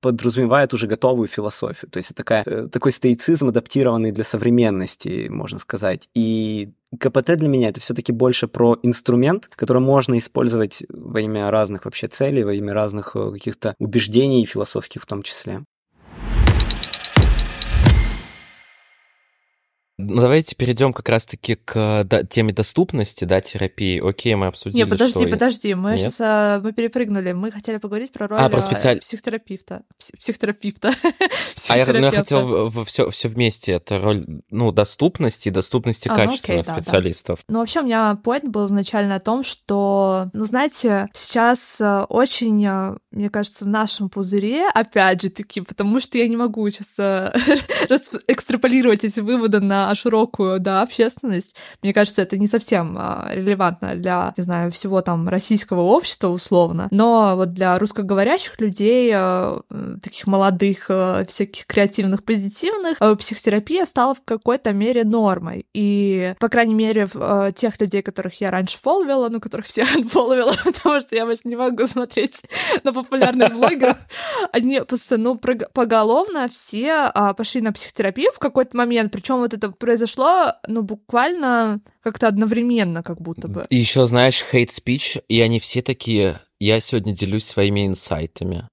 подразумевает 0.00 0.74
уже 0.74 0.86
готовую 0.86 1.28
философию. 1.28 1.90
То 1.90 1.96
есть 1.96 2.14
такая, 2.14 2.42
э, 2.44 2.68
такой 2.68 2.92
стоицизм, 2.92 3.48
адаптированный 3.48 4.12
для 4.12 4.24
современности, 4.24 5.28
можно 5.28 5.58
сказать. 5.58 6.08
И 6.14 6.70
КПТ 6.98 7.36
для 7.36 7.48
меня 7.48 7.68
это 7.70 7.80
все-таки 7.80 8.12
больше 8.12 8.48
про 8.48 8.78
инструмент, 8.82 9.48
который 9.56 9.82
можно 9.82 10.18
использовать 10.18 10.82
во 10.88 11.20
имя 11.20 11.50
разных 11.50 11.84
вообще 11.84 12.08
целей, 12.08 12.44
во 12.44 12.52
имя 12.54 12.74
разных 12.74 13.16
э, 13.16 13.30
каких-то 13.30 13.74
убеждений 13.78 14.44
философских 14.44 15.02
в 15.02 15.06
том 15.06 15.22
числе. 15.22 15.64
Давайте 20.08 20.56
перейдем 20.56 20.92
как 20.92 21.08
раз-таки 21.08 21.56
к 21.56 22.06
теме 22.30 22.52
доступности, 22.52 23.24
да, 23.24 23.40
терапии. 23.40 24.00
Окей, 24.00 24.34
мы 24.34 24.46
обсудили, 24.46 24.82
Не, 24.82 24.86
подожди, 24.86 25.20
что... 25.20 25.28
подожди, 25.28 25.74
мы 25.74 25.92
Нет? 25.92 26.00
сейчас 26.00 26.20
а, 26.20 26.60
мы 26.60 26.72
перепрыгнули. 26.72 27.32
Мы 27.32 27.50
хотели 27.50 27.78
поговорить 27.78 28.12
про 28.12 28.28
роль 28.28 28.38
а, 28.38 28.48
про 28.48 28.60
специаль... 28.60 29.00
психотерапевта. 29.00 29.82
Психотерапевта. 30.18 30.94
А 31.70 31.76
я, 31.76 31.84
ну, 31.86 31.98
я 31.98 32.10
хотел 32.10 32.70
все, 32.84 33.10
все 33.10 33.28
вместе. 33.28 33.72
Это 33.72 33.98
роль, 33.98 34.24
ну, 34.50 34.70
доступности 34.72 35.48
и 35.48 35.50
доступности 35.50 36.08
а, 36.08 36.14
качественных 36.14 36.66
окей, 36.68 36.82
специалистов. 36.82 37.40
Да, 37.40 37.44
да. 37.48 37.52
Ну, 37.52 37.58
вообще, 37.58 37.80
у 37.80 37.82
меня 37.82 38.14
поинт 38.22 38.48
был 38.48 38.66
изначально 38.68 39.16
о 39.16 39.20
том, 39.20 39.44
что, 39.44 40.30
ну, 40.32 40.44
знаете, 40.44 41.08
сейчас 41.12 41.80
э, 41.80 42.04
очень, 42.08 42.64
э, 42.64 42.96
мне 43.10 43.28
кажется, 43.28 43.64
в 43.64 43.68
нашем 43.68 44.08
пузыре, 44.08 44.68
опять 44.68 45.20
же 45.20 45.30
таки, 45.30 45.60
потому 45.60 46.00
что 46.00 46.16
я 46.16 46.28
не 46.28 46.36
могу 46.36 46.70
сейчас 46.70 46.94
э, 46.98 47.32
экстраполировать 48.28 49.04
эти 49.04 49.20
выводы 49.20 49.60
на 49.60 49.90
широкую, 49.98 50.60
да, 50.60 50.82
общественность, 50.82 51.54
мне 51.82 51.92
кажется, 51.92 52.22
это 52.22 52.38
не 52.38 52.46
совсем 52.46 52.96
а, 52.98 53.28
релевантно 53.32 53.94
для, 53.94 54.32
не 54.36 54.42
знаю, 54.42 54.70
всего 54.70 55.00
там 55.00 55.28
российского 55.28 55.82
общества 55.82 56.28
условно, 56.28 56.88
но 56.90 57.34
вот 57.36 57.52
для 57.52 57.78
русскоговорящих 57.78 58.60
людей, 58.60 59.10
а, 59.14 59.60
таких 60.02 60.26
молодых, 60.26 60.86
а, 60.88 61.24
всяких 61.24 61.66
креативных, 61.66 62.24
позитивных, 62.24 62.98
психотерапия 63.18 63.84
стала 63.86 64.14
в 64.14 64.22
какой-то 64.24 64.72
мере 64.72 65.04
нормой. 65.04 65.66
И, 65.74 66.34
по 66.38 66.48
крайней 66.48 66.74
мере, 66.74 67.08
тех 67.54 67.80
людей, 67.80 68.02
которых 68.02 68.40
я 68.40 68.50
раньше 68.50 68.78
фолловила, 68.78 69.28
ну, 69.28 69.40
которых 69.40 69.66
все 69.66 69.84
фолловила, 70.10 70.54
потому 70.64 71.00
что 71.00 71.14
я 71.14 71.26
больше 71.26 71.42
не 71.44 71.56
могу 71.56 71.86
смотреть 71.86 72.42
на 72.84 72.92
популярных 72.92 73.52
блогеров, 73.52 73.96
они 74.52 74.80
просто, 74.80 75.16
ну, 75.16 75.36
поголовно 75.36 76.48
все 76.48 77.12
пошли 77.36 77.60
на 77.60 77.72
психотерапию 77.72 78.32
в 78.32 78.38
какой-то 78.38 78.76
момент, 78.76 79.12
причем 79.12 79.38
вот 79.38 79.54
это 79.54 79.70
произошло, 79.88 80.52
ну, 80.66 80.82
буквально 80.82 81.80
как-то 82.02 82.28
одновременно, 82.28 83.02
как 83.02 83.22
будто 83.22 83.48
бы. 83.48 83.64
И 83.70 83.76
еще, 83.76 84.04
знаешь, 84.04 84.44
speech, 84.52 85.22
и 85.28 85.40
они 85.40 85.60
все 85.60 85.80
такие, 85.80 86.42
я 86.60 86.78
сегодня 86.80 87.14
делюсь 87.14 87.46
своими 87.46 87.86
инсайтами. 87.86 88.68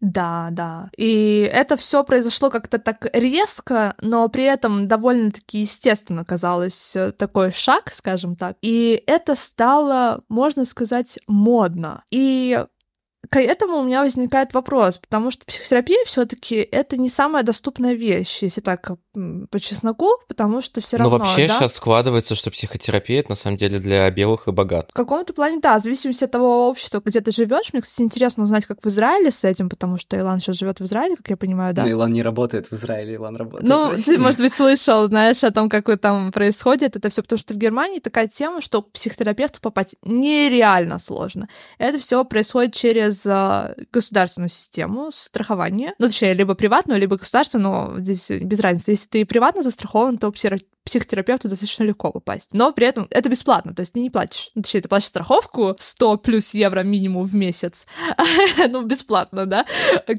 Да, 0.00 0.48
да. 0.52 0.90
И 0.98 1.48
это 1.50 1.78
все 1.78 2.04
произошло 2.04 2.50
как-то 2.50 2.78
так 2.78 3.06
резко, 3.14 3.94
но 4.02 4.28
при 4.28 4.44
этом 4.44 4.86
довольно-таки 4.86 5.60
естественно 5.60 6.26
казалось 6.26 6.94
э, 6.94 7.12
такой 7.12 7.52
шаг, 7.52 7.90
скажем 7.90 8.36
так. 8.36 8.58
И 8.60 9.02
это 9.06 9.36
стало, 9.36 10.22
можно 10.28 10.66
сказать, 10.66 11.18
модно. 11.26 12.02
И 12.10 12.66
к 13.30 13.40
этому 13.40 13.78
у 13.78 13.84
меня 13.84 14.02
возникает 14.02 14.54
вопрос, 14.54 14.98
потому 14.98 15.30
что 15.30 15.44
психотерапия 15.46 16.04
все 16.04 16.26
таки 16.26 16.56
это 16.56 16.96
не 16.96 17.08
самая 17.08 17.44
доступная 17.44 17.94
вещь, 17.94 18.42
если 18.42 18.60
так 18.60 18.90
по 19.50 19.60
чесноку, 19.60 20.08
потому 20.26 20.60
что 20.60 20.80
все 20.80 20.96
равно. 20.96 21.16
Ну, 21.16 21.18
вообще 21.18 21.46
да? 21.46 21.54
сейчас 21.54 21.74
складывается, 21.74 22.34
что 22.34 22.50
психотерапия 22.50 23.20
это 23.20 23.30
на 23.30 23.36
самом 23.36 23.56
деле 23.56 23.78
для 23.78 24.10
белых 24.10 24.48
и 24.48 24.50
богатых. 24.50 24.90
В 24.90 24.94
каком-то 24.94 25.32
плане, 25.32 25.60
да, 25.60 25.78
в 25.78 25.82
зависимости 25.82 26.24
от 26.24 26.32
того 26.32 26.68
общества, 26.68 27.00
где 27.04 27.20
ты 27.20 27.30
живешь. 27.30 27.72
Мне, 27.72 27.82
кстати, 27.82 28.02
интересно 28.02 28.42
узнать, 28.42 28.66
как 28.66 28.84
в 28.84 28.88
Израиле 28.88 29.30
с 29.30 29.44
этим, 29.44 29.68
потому 29.68 29.96
что 29.96 30.18
Илан 30.18 30.40
сейчас 30.40 30.56
живет 30.56 30.80
в 30.80 30.84
Израиле, 30.84 31.16
как 31.16 31.28
я 31.28 31.36
понимаю, 31.36 31.72
да. 31.72 31.82
Но 31.82 31.90
Илан 31.90 32.12
не 32.12 32.22
работает 32.22 32.68
в 32.70 32.74
Израиле, 32.74 33.14
Илан 33.14 33.36
работает. 33.36 33.68
Ну, 33.68 33.92
ты, 34.04 34.18
может 34.18 34.40
быть, 34.40 34.54
слышал, 34.54 35.06
знаешь, 35.06 35.42
о 35.44 35.52
том, 35.52 35.68
как 35.68 35.86
там 36.00 36.32
происходит 36.32 36.96
это 36.96 37.08
все, 37.10 37.22
потому 37.22 37.38
что 37.38 37.54
в 37.54 37.58
Германии 37.58 38.00
такая 38.00 38.26
тема, 38.26 38.60
что 38.60 38.82
к 38.82 38.90
психотерапевту 38.90 39.60
попасть 39.60 39.94
нереально 40.02 40.98
сложно. 40.98 41.48
Это 41.78 41.98
все 41.98 42.24
происходит 42.24 42.74
через 42.74 43.19
а, 43.26 43.74
государственную 43.92 44.48
систему 44.48 45.10
страхования, 45.12 45.94
ну, 45.98 46.06
точнее, 46.06 46.34
либо 46.34 46.54
приватную, 46.54 47.00
либо 47.00 47.16
государственную, 47.16 47.94
но 47.94 48.00
здесь 48.00 48.30
без 48.30 48.60
разницы. 48.60 48.92
Если 48.92 49.08
ты 49.08 49.24
приватно 49.24 49.62
застрахован, 49.62 50.18
то 50.18 50.30
психотерапевту 50.84 51.48
достаточно 51.48 51.84
легко 51.84 52.10
попасть. 52.10 52.50
Но 52.52 52.72
при 52.72 52.86
этом 52.86 53.06
это 53.10 53.28
бесплатно, 53.28 53.74
то 53.74 53.80
есть 53.80 53.92
ты 53.92 54.00
не 54.00 54.10
платишь. 54.10 54.50
Ну, 54.54 54.62
точнее, 54.62 54.80
ты 54.80 54.88
платишь 54.88 55.08
страховку 55.08 55.76
100 55.78 56.16
плюс 56.18 56.54
евро 56.54 56.80
минимум 56.80 57.24
в 57.24 57.34
месяц. 57.34 57.86
ну, 58.68 58.82
бесплатно, 58.82 59.46
да, 59.46 59.66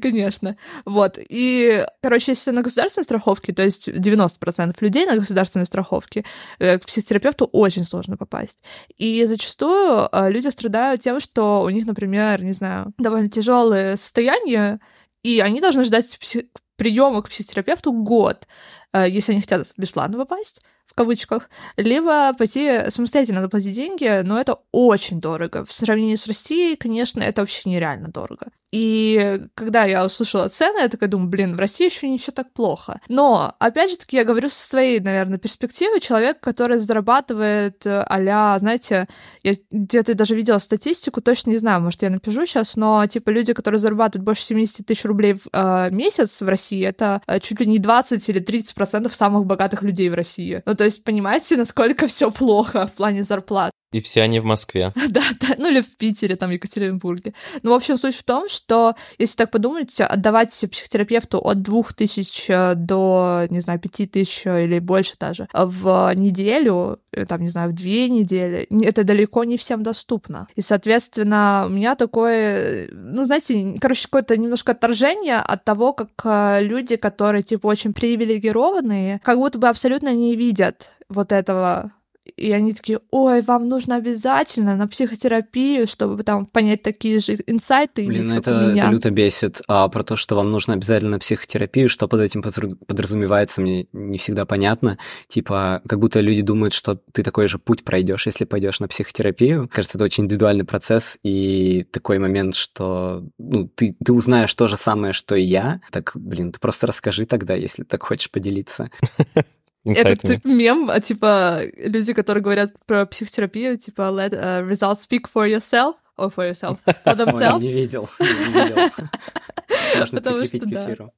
конечно. 0.00 0.56
Вот. 0.84 1.18
И, 1.18 1.84
короче, 2.00 2.32
если 2.32 2.52
на 2.52 2.62
государственной 2.62 3.04
страховке, 3.04 3.52
то 3.52 3.62
есть 3.62 3.88
90% 3.88 4.76
людей 4.80 5.06
на 5.06 5.16
государственной 5.16 5.66
страховке, 5.66 6.24
э, 6.58 6.78
к 6.78 6.86
психотерапевту 6.86 7.46
очень 7.52 7.84
сложно 7.84 8.16
попасть. 8.16 8.62
И 8.96 9.24
зачастую 9.26 10.08
э, 10.10 10.30
люди 10.30 10.48
страдают 10.48 11.00
тем, 11.00 11.20
что 11.20 11.62
у 11.62 11.70
них, 11.70 11.86
например, 11.86 12.42
не 12.42 12.52
знаю, 12.52 12.91
довольно 12.98 13.28
тяжелое 13.28 13.96
состояние, 13.96 14.80
и 15.22 15.40
они 15.40 15.60
должны 15.60 15.84
ждать 15.84 16.18
псих... 16.18 16.44
приема 16.76 17.22
к 17.22 17.28
психотерапевту 17.28 17.92
год, 17.92 18.46
э, 18.92 19.06
если 19.08 19.32
они 19.32 19.40
хотят 19.40 19.68
бесплатно 19.76 20.18
попасть 20.18 20.62
в 20.86 20.94
кавычках, 20.94 21.48
либо 21.76 22.34
пойти 22.34 22.90
самостоятельно 22.90 23.40
заплатить 23.40 23.74
деньги, 23.74 24.20
но 24.22 24.38
это 24.38 24.58
очень 24.72 25.20
дорого. 25.20 25.64
В 25.64 25.72
сравнении 25.72 26.16
с 26.16 26.26
Россией, 26.26 26.76
конечно, 26.76 27.20
это 27.20 27.40
вообще 27.42 27.70
нереально 27.70 28.08
дорого. 28.08 28.48
И 28.72 29.40
когда 29.54 29.84
я 29.84 30.04
услышала 30.04 30.48
цены, 30.48 30.80
я 30.80 30.88
такая 30.88 31.08
думаю, 31.08 31.28
блин, 31.28 31.56
в 31.56 31.60
России 31.60 31.84
еще 31.84 32.08
не 32.08 32.18
все 32.18 32.32
так 32.32 32.52
плохо. 32.52 33.00
Но, 33.08 33.54
опять 33.58 33.90
же 33.90 33.96
таки, 33.96 34.16
я 34.16 34.24
говорю 34.24 34.48
со 34.48 34.66
своей, 34.66 34.98
наверное, 34.98 35.38
перспективы. 35.38 36.00
Человек, 36.00 36.40
который 36.40 36.78
зарабатывает 36.78 37.86
а 37.86 38.58
знаете, 38.58 39.08
я 39.42 39.54
где-то 39.70 40.14
даже 40.14 40.34
видела 40.34 40.58
статистику, 40.58 41.20
точно 41.20 41.50
не 41.50 41.58
знаю, 41.58 41.80
может, 41.80 42.02
я 42.02 42.10
напишу 42.10 42.46
сейчас, 42.46 42.76
но, 42.76 43.04
типа, 43.06 43.30
люди, 43.30 43.52
которые 43.52 43.78
зарабатывают 43.78 44.24
больше 44.24 44.42
70 44.42 44.86
тысяч 44.86 45.04
рублей 45.04 45.34
в 45.34 45.48
э, 45.52 45.90
месяц 45.90 46.40
в 46.40 46.48
России, 46.48 46.84
это 46.84 47.20
э, 47.26 47.40
чуть 47.40 47.60
ли 47.60 47.66
не 47.66 47.78
20 47.78 48.28
или 48.28 48.38
30 48.38 48.74
процентов 48.74 49.14
самых 49.14 49.46
богатых 49.46 49.82
людей 49.82 50.08
в 50.08 50.14
России. 50.14 50.62
Ну, 50.64 50.74
то 50.74 50.84
есть, 50.84 51.04
понимаете, 51.04 51.56
насколько 51.56 52.06
все 52.06 52.30
плохо 52.30 52.86
в 52.86 52.92
плане 52.92 53.24
зарплат. 53.24 53.72
И 53.92 54.00
все 54.00 54.22
они 54.22 54.40
в 54.40 54.44
Москве. 54.44 54.92
Да, 55.12 55.22
да, 55.40 55.54
ну 55.58 55.70
или 55.70 55.82
в 55.82 55.96
Питере, 55.98 56.36
там, 56.36 56.48
в 56.48 56.52
Екатеринбурге. 56.52 57.34
Ну, 57.62 57.72
в 57.72 57.74
общем, 57.74 57.98
суть 57.98 58.16
в 58.16 58.22
том, 58.22 58.48
что, 58.48 58.94
если 59.18 59.36
так 59.36 59.50
подумать, 59.50 60.00
отдавать 60.00 60.48
психотерапевту 60.48 61.38
от 61.38 61.60
двух 61.60 61.92
тысяч 61.92 62.46
э, 62.48 62.74
до, 62.74 63.46
не 63.50 63.60
знаю, 63.60 63.78
пяти 63.78 64.06
тысяч 64.06 64.46
или 64.46 64.78
больше 64.78 65.14
даже 65.20 65.48
в 65.52 66.12
неделю, 66.14 67.00
э, 67.12 67.26
там, 67.26 67.42
не 67.42 67.48
знаю, 67.48 67.70
в 67.70 67.74
две 67.74 68.08
недели, 68.08 68.66
это 68.82 69.04
далеко 69.04 69.44
не 69.44 69.58
всем 69.58 69.82
доступно. 69.82 70.48
И, 70.54 70.62
соответственно, 70.62 71.64
у 71.66 71.70
меня 71.70 71.94
такое, 71.94 72.88
ну, 72.90 73.24
знаете, 73.24 73.76
короче, 73.80 74.04
какое-то 74.04 74.36
немножко 74.38 74.72
отторжение 74.72 75.36
от 75.36 75.64
того, 75.64 75.92
как 75.92 76.08
э, 76.24 76.62
люди, 76.62 76.96
которые, 76.96 77.42
типа, 77.42 77.66
очень 77.66 77.92
привилегированные, 77.92 79.20
как 79.22 79.36
будто 79.38 79.58
бы 79.58 79.68
абсолютно 79.68 80.14
не 80.14 80.36
видят 80.36 80.92
вот 81.08 81.32
этого 81.32 81.92
и 82.36 82.52
они 82.52 82.72
такие, 82.72 83.00
ой, 83.10 83.40
вам 83.42 83.68
нужно 83.68 83.96
обязательно 83.96 84.76
на 84.76 84.86
психотерапию, 84.86 85.86
чтобы 85.86 86.22
там 86.22 86.46
понять 86.46 86.82
такие 86.82 87.18
же 87.18 87.38
инсайты. 87.46 88.06
Блин, 88.06 88.26
ну 88.26 88.36
это, 88.36 88.70
меня. 88.70 88.84
это 88.84 88.92
люто 88.92 89.10
бесит. 89.10 89.60
А 89.66 89.88
про 89.88 90.04
то, 90.04 90.16
что 90.16 90.36
вам 90.36 90.50
нужно 90.50 90.74
обязательно 90.74 91.12
на 91.12 91.18
психотерапию, 91.18 91.88
что 91.88 92.06
под 92.06 92.20
этим 92.20 92.42
подразумевается, 92.42 93.60
мне 93.60 93.86
не 93.92 94.18
всегда 94.18 94.44
понятно. 94.44 94.98
Типа, 95.28 95.82
как 95.88 95.98
будто 95.98 96.20
люди 96.20 96.42
думают, 96.42 96.74
что 96.74 97.00
ты 97.12 97.22
такой 97.22 97.48
же 97.48 97.58
путь 97.58 97.84
пройдешь, 97.84 98.26
если 98.26 98.44
пойдешь 98.44 98.78
на 98.78 98.88
психотерапию. 98.88 99.68
Кажется, 99.72 99.98
это 99.98 100.04
очень 100.04 100.24
индивидуальный 100.24 100.64
процесс, 100.64 101.18
и 101.24 101.86
такой 101.90 102.18
момент, 102.18 102.54
что 102.54 103.24
ну, 103.38 103.68
ты, 103.68 103.96
ты 104.04 104.12
узнаешь 104.12 104.54
то 104.54 104.68
же 104.68 104.76
самое, 104.76 105.12
что 105.12 105.34
и 105.34 105.42
я. 105.42 105.80
Так, 105.90 106.12
блин, 106.14 106.52
ты 106.52 106.60
просто 106.60 106.86
расскажи 106.86 107.24
тогда, 107.24 107.54
если 107.54 107.82
так 107.82 108.02
хочешь 108.02 108.30
поделиться. 108.30 108.90
Этот 109.84 110.20
тип 110.20 110.44
мем, 110.44 110.90
а, 110.90 111.00
типа, 111.00 111.60
люди, 111.76 112.12
которые 112.12 112.42
говорят 112.42 112.72
про 112.86 113.04
психотерапию, 113.04 113.76
типа, 113.76 114.02
let 114.02 114.30
uh, 114.30 114.68
results 114.68 115.00
speak 115.00 115.22
for 115.32 115.48
yourself, 115.48 115.96
or 116.16 116.32
for 116.32 116.48
yourself, 116.48 116.78
for 116.84 117.16
themselves. 117.16 117.62
Ой, 117.64 117.68
не 117.68 117.74
видел, 117.74 118.08
не 118.20 118.26
видел. 118.26 118.76
Можно 119.98 120.16
Потому 120.18 120.44
что, 120.44 120.58
да. 120.66 121.10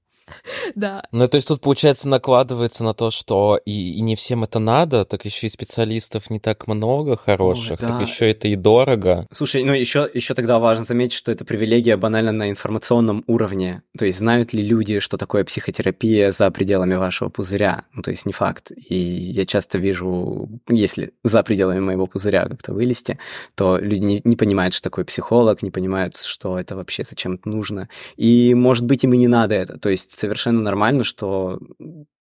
Да. 0.75 1.03
Ну, 1.13 1.29
то 1.29 1.37
есть 1.37 1.49
тут, 1.49 1.61
получается, 1.61 2.09
накладывается 2.09 2.85
на 2.85 2.95
то, 2.95 3.11
что 3.11 3.61
и, 3.65 3.93
и 3.95 4.01
не 4.01 4.17
всем 4.17 4.45
это 4.45 4.59
надо, 4.59 5.05
так 5.05 5.25
еще 5.25 5.47
и 5.47 5.51
специалистов 5.51 6.31
не 6.31 6.41
так 6.41 6.67
много 6.67 7.17
хороших, 7.17 7.73
Ой, 7.73 7.79
да. 7.81 7.89
так 7.89 8.03
еще 8.03 8.31
это 8.31 8.49
и 8.49 8.57
дорого. 8.57 9.27
Слушай, 9.33 9.63
ну 9.65 9.73
еще, 9.73 10.09
еще 10.13 10.35
тогда 10.35 10.59
важно 10.59 10.85
заметить, 10.85 11.17
что 11.17 11.31
это 11.31 11.45
привилегия 11.45 11.97
банально 11.97 12.33
на 12.33 12.51
информационном 12.51 13.25
уровне. 13.27 13.83
То 13.97 14.05
есть 14.05 14.19
знают 14.19 14.53
ли 14.53 14.63
люди, 14.63 15.01
что 15.01 15.17
такое 15.17 15.45
психотерапия 15.45 16.33
за 16.33 16.51
пределами 16.51 16.95
вашего 16.95 17.29
пузыря? 17.29 17.85
Ну, 17.93 18.03
то 18.03 18.11
есть 18.11 18.27
не 18.27 18.33
факт. 18.33 18.73
И 18.73 18.97
я 18.97 19.47
часто 19.47 19.79
вижу, 19.79 20.49
если 20.69 21.13
за 21.23 21.43
пределами 21.43 21.81
моего 21.81 22.07
пузыря 22.07 22.47
как-то 22.47 22.73
вылезти, 22.73 23.19
то 23.55 23.79
люди 23.79 24.03
не, 24.03 24.21
не 24.25 24.37
понимают, 24.37 24.75
что 24.75 24.85
такое 24.85 25.05
психолог, 25.05 25.63
не 25.63 25.71
понимают, 25.71 26.17
что 26.17 26.59
это 26.59 26.77
вообще, 26.77 27.05
зачем 27.09 27.35
это 27.35 27.49
нужно. 27.49 27.89
И, 28.17 28.55
может 28.55 28.85
быть, 28.85 29.05
им 29.05 29.13
и 29.13 29.19
не 29.19 29.29
надо 29.29 29.55
это. 29.55 29.79
То 29.79 29.89
есть 29.89 30.24
совершенно 30.25 30.63
нормально, 30.63 31.05
что 31.05 31.59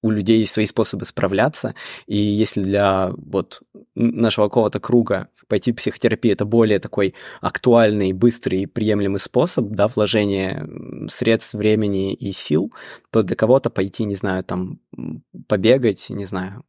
у 0.03 0.11
людей 0.11 0.39
есть 0.39 0.53
свои 0.53 0.67
способы 0.67 1.05
справляться, 1.05 1.73
и 2.05 2.17
если 2.17 2.61
для 2.61 3.11
вот 3.15 3.61
нашего 3.95 4.47
какого-то 4.47 4.79
круга 4.79 5.29
пойти 5.47 5.71
в 5.71 5.75
психотерапию 5.75 6.33
это 6.33 6.45
более 6.45 6.79
такой 6.79 7.13
актуальный, 7.41 8.13
быстрый, 8.13 8.67
приемлемый 8.67 9.19
способ, 9.19 9.67
да, 9.69 9.87
вложения 9.87 10.67
средств, 11.09 11.53
времени 11.53 12.13
и 12.13 12.33
сил, 12.33 12.73
то 13.11 13.23
для 13.23 13.35
кого-то 13.35 13.69
пойти, 13.69 14.03
не 14.05 14.15
знаю, 14.15 14.43
там, 14.43 14.79
побегать, 15.47 16.09
не 16.09 16.25
знаю, 16.25 16.63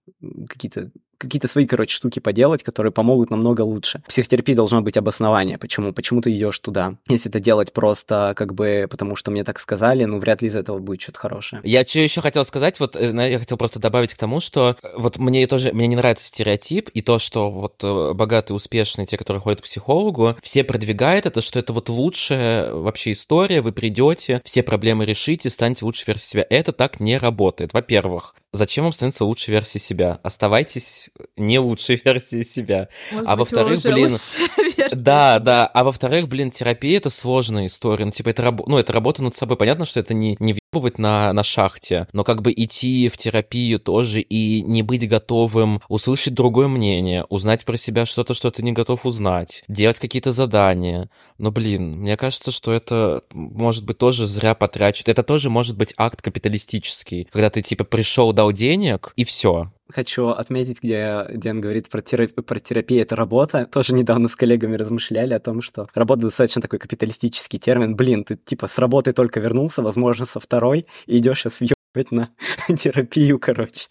какие-то 0.48 0.90
какие-то 1.24 1.48
свои, 1.48 1.66
короче, 1.66 1.94
штуки 1.94 2.18
поделать, 2.18 2.62
которые 2.62 2.92
помогут 2.92 3.30
намного 3.30 3.62
лучше. 3.62 4.02
В 4.04 4.08
психотерапии 4.08 4.54
должно 4.54 4.82
быть 4.82 4.96
обоснование, 4.96 5.58
почему, 5.58 5.92
почему 5.92 6.20
ты 6.20 6.36
идешь 6.36 6.58
туда. 6.58 6.98
Если 7.08 7.30
это 7.30 7.40
делать 7.40 7.72
просто 7.72 8.34
как 8.36 8.54
бы 8.54 8.86
потому, 8.90 9.16
что 9.16 9.30
мне 9.30 9.44
так 9.44 9.58
сказали, 9.58 10.04
ну, 10.04 10.18
вряд 10.18 10.42
ли 10.42 10.48
из 10.48 10.56
этого 10.56 10.78
будет 10.78 11.02
что-то 11.02 11.20
хорошее. 11.20 11.62
Я 11.64 11.84
что 11.84 12.00
еще 12.00 12.20
хотел 12.20 12.44
сказать, 12.44 12.78
вот 12.80 12.96
э, 13.26 13.32
я 13.32 13.38
хотел 13.38 13.56
просто 13.56 13.78
добавить 13.78 14.14
к 14.14 14.18
тому, 14.18 14.40
что 14.40 14.76
э, 14.82 14.88
вот 14.96 15.18
мне 15.18 15.46
тоже, 15.46 15.72
мне 15.72 15.87
не 15.87 15.96
нравится 15.96 16.26
стереотип 16.26 16.88
и 16.90 17.02
то, 17.02 17.18
что 17.18 17.50
вот 17.50 17.82
э, 17.82 18.12
богатые, 18.14 18.56
успешные, 18.56 19.06
те, 19.06 19.16
которые 19.16 19.40
ходят 19.40 19.60
к 19.60 19.64
психологу, 19.64 20.37
все 20.42 20.64
продвигают 20.64 21.26
это, 21.26 21.40
что 21.40 21.58
это 21.58 21.72
вот 21.72 21.88
лучшая 21.88 22.72
вообще 22.72 23.12
история, 23.12 23.60
вы 23.60 23.72
придете, 23.72 24.40
все 24.44 24.62
проблемы 24.62 25.04
решите, 25.04 25.50
станете 25.50 25.84
лучшей 25.84 26.06
версией 26.08 26.30
себя. 26.30 26.46
Это 26.50 26.72
так 26.72 27.00
не 27.00 27.18
работает. 27.18 27.72
Во-первых, 27.72 28.34
зачем 28.52 28.84
вам 28.84 28.92
становиться 28.92 29.24
лучшей 29.24 29.52
версией 29.52 29.80
себя? 29.80 30.20
Оставайтесь 30.22 31.10
не 31.37 31.58
лучшей 31.58 32.00
версией 32.04 32.44
себя. 32.44 32.88
Может 33.12 33.28
а 33.28 33.37
во-вторых, 33.37 33.82
блин... 33.82 34.10
Да, 34.92 35.38
да. 35.38 35.66
А 35.66 35.84
во-вторых, 35.84 36.28
блин, 36.28 36.50
терапия— 36.50 36.96
это 36.98 37.10
сложная 37.10 37.66
история. 37.66 38.04
Ну, 38.04 38.10
типа, 38.10 38.30
это, 38.30 38.42
раб... 38.42 38.66
ну, 38.66 38.78
это 38.78 38.92
работа 38.92 39.22
над 39.22 39.34
собой. 39.34 39.56
Понятно, 39.56 39.84
что 39.84 40.00
это 40.00 40.14
не, 40.14 40.37
не 40.38 40.58
въебывать 40.74 40.98
на, 40.98 41.32
на 41.32 41.42
шахте, 41.42 42.08
но 42.12 42.24
как 42.24 42.42
бы 42.42 42.52
идти 42.52 43.08
в 43.08 43.16
терапию 43.16 43.78
тоже 43.78 44.20
и 44.20 44.62
не 44.62 44.82
быть 44.82 45.08
готовым 45.08 45.80
услышать 45.88 46.34
другое 46.34 46.68
мнение, 46.68 47.24
узнать 47.28 47.64
про 47.64 47.76
себя 47.76 48.04
что-то, 48.04 48.34
что 48.34 48.50
ты 48.50 48.62
не 48.62 48.72
готов 48.72 49.06
узнать, 49.06 49.64
делать 49.68 49.98
какие-то 49.98 50.32
задания. 50.32 51.08
Но, 51.38 51.50
блин, 51.50 52.00
мне 52.00 52.16
кажется, 52.16 52.50
что 52.50 52.72
это 52.72 53.22
может 53.32 53.84
быть 53.84 53.98
тоже 53.98 54.26
зря 54.26 54.54
потрачено. 54.54 55.10
Это 55.10 55.22
тоже 55.22 55.50
может 55.50 55.76
быть 55.76 55.94
акт 55.96 56.22
капиталистический, 56.22 57.28
когда 57.30 57.50
ты 57.50 57.62
типа 57.62 57.84
пришел, 57.84 58.32
дал 58.32 58.52
денег 58.52 59.12
и 59.16 59.24
все 59.24 59.70
хочу 59.90 60.28
отметить, 60.28 60.82
где 60.82 61.26
Дэн 61.30 61.60
говорит 61.60 61.88
про, 61.88 62.02
терапию, 62.02 62.42
про 62.42 62.60
терапию 62.60 63.02
это 63.02 63.16
работа. 63.16 63.66
Тоже 63.66 63.94
недавно 63.94 64.28
с 64.28 64.36
коллегами 64.36 64.76
размышляли 64.76 65.34
о 65.34 65.40
том, 65.40 65.62
что 65.62 65.88
работа 65.94 66.22
достаточно 66.22 66.62
такой 66.62 66.78
капиталистический 66.78 67.58
термин. 67.58 67.96
Блин, 67.96 68.24
ты 68.24 68.36
типа 68.36 68.68
с 68.68 68.78
работы 68.78 69.12
только 69.12 69.40
вернулся, 69.40 69.82
возможно, 69.82 70.26
со 70.26 70.40
второй, 70.40 70.86
и 71.06 71.18
идешь 71.18 71.40
сейчас 71.40 71.60
въебать 71.60 72.10
на 72.10 72.30
терапию, 72.76 73.38
короче. 73.38 73.88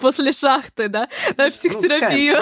После 0.00 0.32
шахты, 0.32 0.88
да? 0.88 1.08
На 1.36 1.48
психотерапию. 1.48 2.36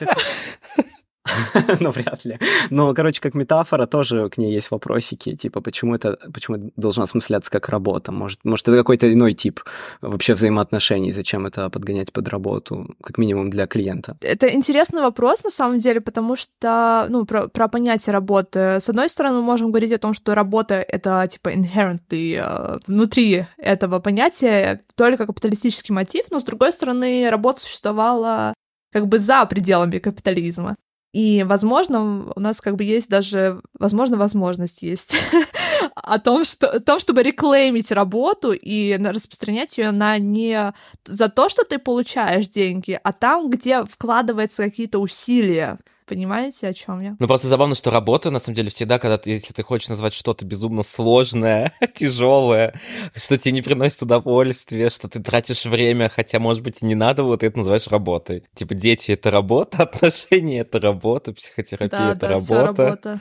ну, 0.00 0.82
вряд 1.92 2.24
ли. 2.24 2.38
Но, 2.70 2.94
короче, 2.94 3.20
как 3.20 3.34
метафора, 3.34 3.86
тоже 3.86 4.28
к 4.28 4.38
ней 4.38 4.52
есть 4.52 4.70
вопросики, 4.70 5.36
типа, 5.36 5.60
почему 5.60 5.94
это, 5.94 6.18
почему 6.32 6.56
это 6.56 6.70
должно 6.76 7.04
осмысляться 7.04 7.50
как 7.50 7.68
работа? 7.68 8.12
Может, 8.12 8.40
может 8.44 8.68
это 8.68 8.76
какой-то 8.76 9.12
иной 9.12 9.34
тип 9.34 9.60
вообще 10.00 10.34
взаимоотношений, 10.34 11.12
зачем 11.12 11.46
это 11.46 11.70
подгонять 11.70 12.12
под 12.12 12.28
работу, 12.28 12.96
как 13.02 13.18
минимум 13.18 13.50
для 13.50 13.66
клиента? 13.66 14.16
Это 14.22 14.52
интересный 14.52 15.02
вопрос, 15.02 15.44
на 15.44 15.50
самом 15.50 15.78
деле, 15.78 16.00
потому 16.00 16.36
что, 16.36 17.06
ну, 17.08 17.24
про, 17.24 17.48
про 17.48 17.68
понятие 17.68 18.12
работы. 18.12 18.80
С 18.80 18.88
одной 18.88 19.08
стороны, 19.08 19.36
мы 19.36 19.42
можем 19.42 19.70
говорить 19.70 19.92
о 19.92 19.98
том, 19.98 20.14
что 20.14 20.34
работа— 20.34 20.74
это, 20.88 21.26
типа, 21.30 21.50
inherently, 21.52 22.36
э, 22.36 22.78
внутри 22.86 23.44
этого 23.58 24.00
понятия 24.00 24.80
только 24.96 25.26
капиталистический 25.26 25.94
мотив, 25.94 26.26
но, 26.30 26.40
с 26.40 26.44
другой 26.44 26.72
стороны, 26.72 27.30
работа 27.30 27.60
существовала 27.60 28.54
как 28.92 29.06
бы 29.06 29.18
за 29.18 29.46
пределами 29.46 29.98
капитализма. 29.98 30.76
И, 31.12 31.44
возможно, 31.44 32.32
у 32.34 32.40
нас 32.40 32.62
как 32.62 32.76
бы 32.76 32.84
есть 32.84 33.10
даже, 33.10 33.60
возможно, 33.78 34.16
возможность 34.16 34.82
есть 34.82 35.14
о 35.94 36.18
том, 36.18 36.44
что, 36.44 36.70
о 36.70 36.80
том, 36.80 36.98
чтобы 36.98 37.22
реклеймить 37.22 37.92
работу 37.92 38.52
и 38.52 38.96
распространять 38.96 39.76
ее 39.76 39.90
на 39.90 40.16
не 40.18 40.72
за 41.04 41.28
то, 41.28 41.50
что 41.50 41.64
ты 41.64 41.78
получаешь 41.78 42.48
деньги, 42.48 42.98
а 43.02 43.12
там, 43.12 43.50
где 43.50 43.84
вкладываются 43.84 44.64
какие-то 44.64 45.00
усилия. 45.00 45.78
Понимаете, 46.06 46.68
о 46.68 46.74
чем 46.74 47.00
я? 47.00 47.16
Ну, 47.18 47.26
просто 47.26 47.46
забавно, 47.48 47.74
что 47.74 47.90
работа, 47.90 48.30
на 48.30 48.38
самом 48.38 48.56
деле, 48.56 48.70
всегда, 48.70 48.98
когда 48.98 49.18
ты, 49.18 49.30
если 49.30 49.52
ты 49.52 49.62
хочешь 49.62 49.88
назвать 49.88 50.12
что-то 50.12 50.44
безумно 50.44 50.82
сложное, 50.82 51.72
тяжелое, 51.94 52.74
что 53.14 53.38
тебе 53.38 53.52
не 53.52 53.62
приносит 53.62 54.02
удовольствия, 54.02 54.90
что 54.90 55.08
ты 55.08 55.22
тратишь 55.22 55.64
время, 55.64 56.08
хотя, 56.08 56.38
может 56.38 56.62
быть, 56.62 56.82
и 56.82 56.86
не 56.86 56.94
надо, 56.94 57.22
вот 57.22 57.42
это 57.42 57.56
называешь 57.56 57.86
работой. 57.86 58.44
Типа, 58.54 58.74
дети— 58.74 59.12
это 59.12 59.30
работа, 59.30 59.78
отношения— 59.82 60.60
это 60.62 60.80
работа, 60.80 61.32
психотерапия 61.32 61.88
да,— 61.90 62.12
это 62.12 62.20
да, 62.20 62.28
работа. 62.28 62.84
работа. 62.84 63.20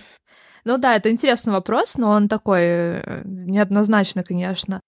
Ну 0.63 0.77
да, 0.77 0.95
это 0.95 1.09
интересный 1.09 1.53
вопрос, 1.53 1.97
но 1.97 2.11
он 2.11 2.27
такой 2.27 2.61
э, 2.61 3.21
неоднозначный, 3.25 4.23
конечно. 4.23 4.81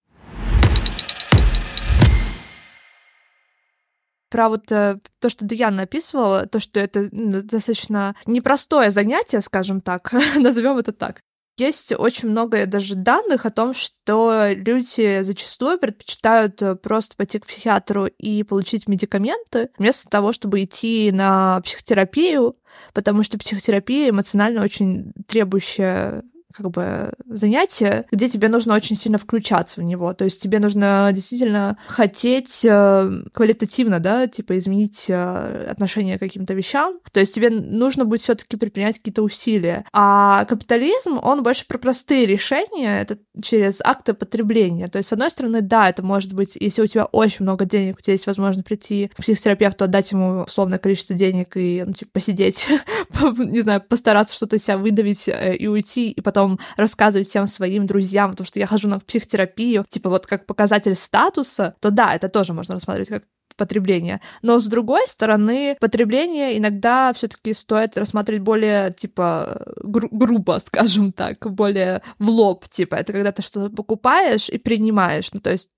Про 4.34 4.50
вот 4.50 4.72
э, 4.72 4.98
то, 5.20 5.30
что 5.30 5.46
Даяна 5.46 5.84
описывала, 5.84 6.48
то, 6.48 6.60
что 6.60 6.80
это 6.80 7.08
ну, 7.12 7.44
достаточно 7.44 8.16
непростое 8.26 8.90
занятие, 8.90 9.42
скажем 9.42 9.80
так, 9.80 10.12
назовем 10.36 10.80
это 10.80 10.92
так. 10.92 11.22
Есть 11.60 11.94
очень 11.96 12.30
много 12.30 12.66
даже 12.66 12.96
данных 12.96 13.46
о 13.46 13.52
том, 13.52 13.76
что 13.76 14.48
люди 14.56 15.22
зачастую 15.22 15.78
предпочитают 15.78 16.60
э, 16.64 16.74
просто 16.74 17.16
пойти 17.16 17.38
к 17.38 17.46
психиатру 17.46 18.08
и 18.08 18.42
получить 18.42 18.88
медикаменты, 18.88 19.70
вместо 19.78 20.10
того, 20.10 20.32
чтобы 20.32 20.64
идти 20.64 21.12
на 21.12 21.62
психотерапию, 21.62 22.58
потому 22.96 23.22
что 23.22 23.38
психотерапия 23.38 24.10
эмоционально 24.10 24.64
очень 24.64 25.14
требующая 25.28 26.24
как 26.54 26.70
бы 26.70 27.12
занятие, 27.28 28.06
где 28.12 28.30
тебе 28.30 28.48
нужно 28.48 28.76
очень 28.76 28.96
сильно 28.96 29.18
включаться 29.18 29.82
в 29.82 29.84
него. 29.84 30.14
То 30.14 30.26
есть 30.26 30.42
тебе 30.42 30.60
нужно 30.60 31.10
действительно 31.14 31.78
хотеть 31.88 32.66
э, 32.66 33.10
квалитативно, 33.34 34.00
да, 34.00 34.28
типа 34.28 34.58
изменить 34.58 35.06
э, 35.10 35.68
отношение 35.70 36.18
к 36.18 36.22
каким-то 36.22 36.54
вещам. 36.54 37.00
То 37.12 37.20
есть 37.20 37.34
тебе 37.34 37.50
нужно 37.50 38.06
будет 38.06 38.22
все-таки 38.22 38.56
предпринять 38.56 38.98
какие-то 38.98 39.24
усилия. 39.24 39.86
А 39.92 40.46
капитализм, 40.46 41.20
он 41.22 41.44
больше 41.44 41.68
про 41.68 41.78
простые 41.78 42.26
решения, 42.26 43.02
это 43.02 43.18
через 43.42 43.82
акты 43.84 44.14
потребления. 44.14 44.88
То 44.88 44.98
есть, 44.98 45.10
с 45.10 45.14
одной 45.14 45.32
стороны, 45.32 45.62
да, 45.62 45.90
это 45.90 46.04
может 46.04 46.34
быть, 46.34 46.56
если 46.60 46.82
у 46.82 46.88
тебя 46.88 47.06
очень 47.06 47.44
много 47.44 47.66
денег, 47.66 47.98
у 47.98 48.02
тебя 48.02 48.14
есть 48.14 48.28
возможность 48.28 48.68
прийти 48.68 49.10
к 49.16 49.22
психотерапевту, 49.22 49.86
отдать 49.86 50.12
ему 50.12 50.44
условное 50.44 50.78
количество 50.78 51.16
денег 51.16 51.58
и, 51.58 51.84
ну, 51.86 51.94
типа, 51.94 52.12
посидеть, 52.14 52.68
не 53.38 53.62
знаю, 53.62 53.82
постараться 53.82 54.36
что-то 54.36 54.58
себя 54.58 54.78
выдавить 54.78 55.28
э, 55.28 55.56
и 55.56 55.68
уйти, 55.68 56.12
и 56.12 56.22
потом 56.22 56.60
рассказывать 56.78 57.28
всем 57.28 57.48
своим 57.48 57.86
друзьям, 57.86 58.32
потому 58.32 58.46
что 58.46 58.60
я 58.60 58.68
хожу 58.68 58.88
на 58.88 59.00
психотерапию, 59.00 59.86
типа 59.88 60.10
вот 60.10 60.26
как 60.26 60.46
показатель 60.46 60.96
статуса, 60.96 61.76
то 61.80 61.92
да, 61.92 62.14
это 62.14 62.30
тоже 62.30 62.54
можно 62.54 62.76
рассматривать 62.76 63.10
как 63.10 63.24
потребления. 63.56 64.22
Но 64.42 64.60
с 64.60 64.68
другой 64.68 65.08
стороны, 65.08 65.78
потребление 65.80 66.58
иногда 66.58 67.14
все-таки 67.14 67.54
стоит 67.54 67.98
рассматривать 67.98 68.44
более, 68.44 68.94
типа, 68.94 69.74
гру- 69.84 70.10
грубо, 70.12 70.60
скажем 70.66 71.12
так, 71.12 71.52
более 71.52 72.02
в 72.20 72.30
лоб, 72.30 72.68
типа, 72.68 72.96
это 72.96 73.14
когда 73.14 73.32
ты 73.32 73.42
что-то 73.42 73.76
покупаешь 73.76 74.50
и 74.50 74.58
принимаешь, 74.58 75.30
ну, 75.34 75.40
то 75.40 75.52
есть 75.52 75.70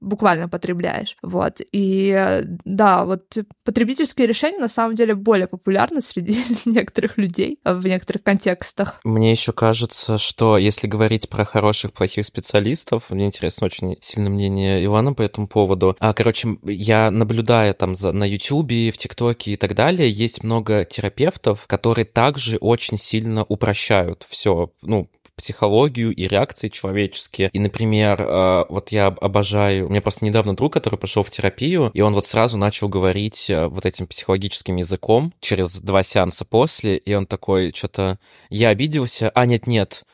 буквально 0.00 0.48
потребляешь, 0.48 1.16
вот. 1.22 1.60
И 1.72 2.42
да, 2.64 3.04
вот 3.04 3.36
потребительские 3.64 4.26
решения 4.26 4.58
на 4.58 4.68
самом 4.68 4.94
деле 4.94 5.14
более 5.14 5.46
популярны 5.46 6.00
среди 6.00 6.42
некоторых 6.64 7.18
людей 7.18 7.58
в 7.64 7.86
некоторых 7.86 8.22
контекстах. 8.22 9.00
Мне 9.04 9.30
еще 9.30 9.52
кажется, 9.52 10.18
что 10.18 10.58
если 10.58 10.86
говорить 10.86 11.28
про 11.28 11.44
хороших, 11.44 11.92
плохих 11.92 12.26
специалистов, 12.26 13.10
мне 13.10 13.26
интересно 13.26 13.66
очень 13.66 13.96
сильно 14.00 14.30
мнение 14.30 14.84
Ивана 14.84 15.12
по 15.14 15.22
этому 15.22 15.48
поводу. 15.48 15.96
А, 16.00 16.12
короче, 16.12 16.58
я 16.64 17.10
наблюдая 17.16 17.72
там 17.72 17.96
за, 17.96 18.12
на 18.12 18.24
Ютубе, 18.24 18.90
в 18.90 18.98
ТикТоке 18.98 19.52
и 19.52 19.56
так 19.56 19.74
далее, 19.74 20.10
есть 20.10 20.44
много 20.44 20.84
терапевтов, 20.84 21.66
которые 21.66 22.04
также 22.04 22.56
очень 22.58 22.98
сильно 22.98 23.44
упрощают 23.44 24.24
все, 24.28 24.72
ну, 24.82 25.08
психологию 25.36 26.14
и 26.14 26.26
реакции 26.26 26.68
человеческие. 26.68 27.50
И, 27.52 27.58
например, 27.58 28.22
э, 28.22 28.64
вот 28.68 28.90
я 28.90 29.08
обожаю... 29.08 29.86
У 29.86 29.90
меня 29.90 30.00
просто 30.00 30.24
недавно 30.24 30.56
друг, 30.56 30.72
который 30.72 30.98
пошел 30.98 31.22
в 31.22 31.30
терапию, 31.30 31.90
и 31.92 32.00
он 32.00 32.14
вот 32.14 32.26
сразу 32.26 32.56
начал 32.56 32.88
говорить 32.88 33.50
э, 33.50 33.66
вот 33.66 33.84
этим 33.84 34.06
психологическим 34.06 34.76
языком 34.76 35.34
через 35.40 35.78
два 35.80 36.02
сеанса 36.02 36.44
после, 36.44 36.96
и 36.96 37.14
он 37.14 37.26
такой, 37.26 37.72
что-то... 37.74 38.18
Я 38.48 38.70
обиделся, 38.70 39.30
а 39.34 39.44
нет-нет, 39.46 40.04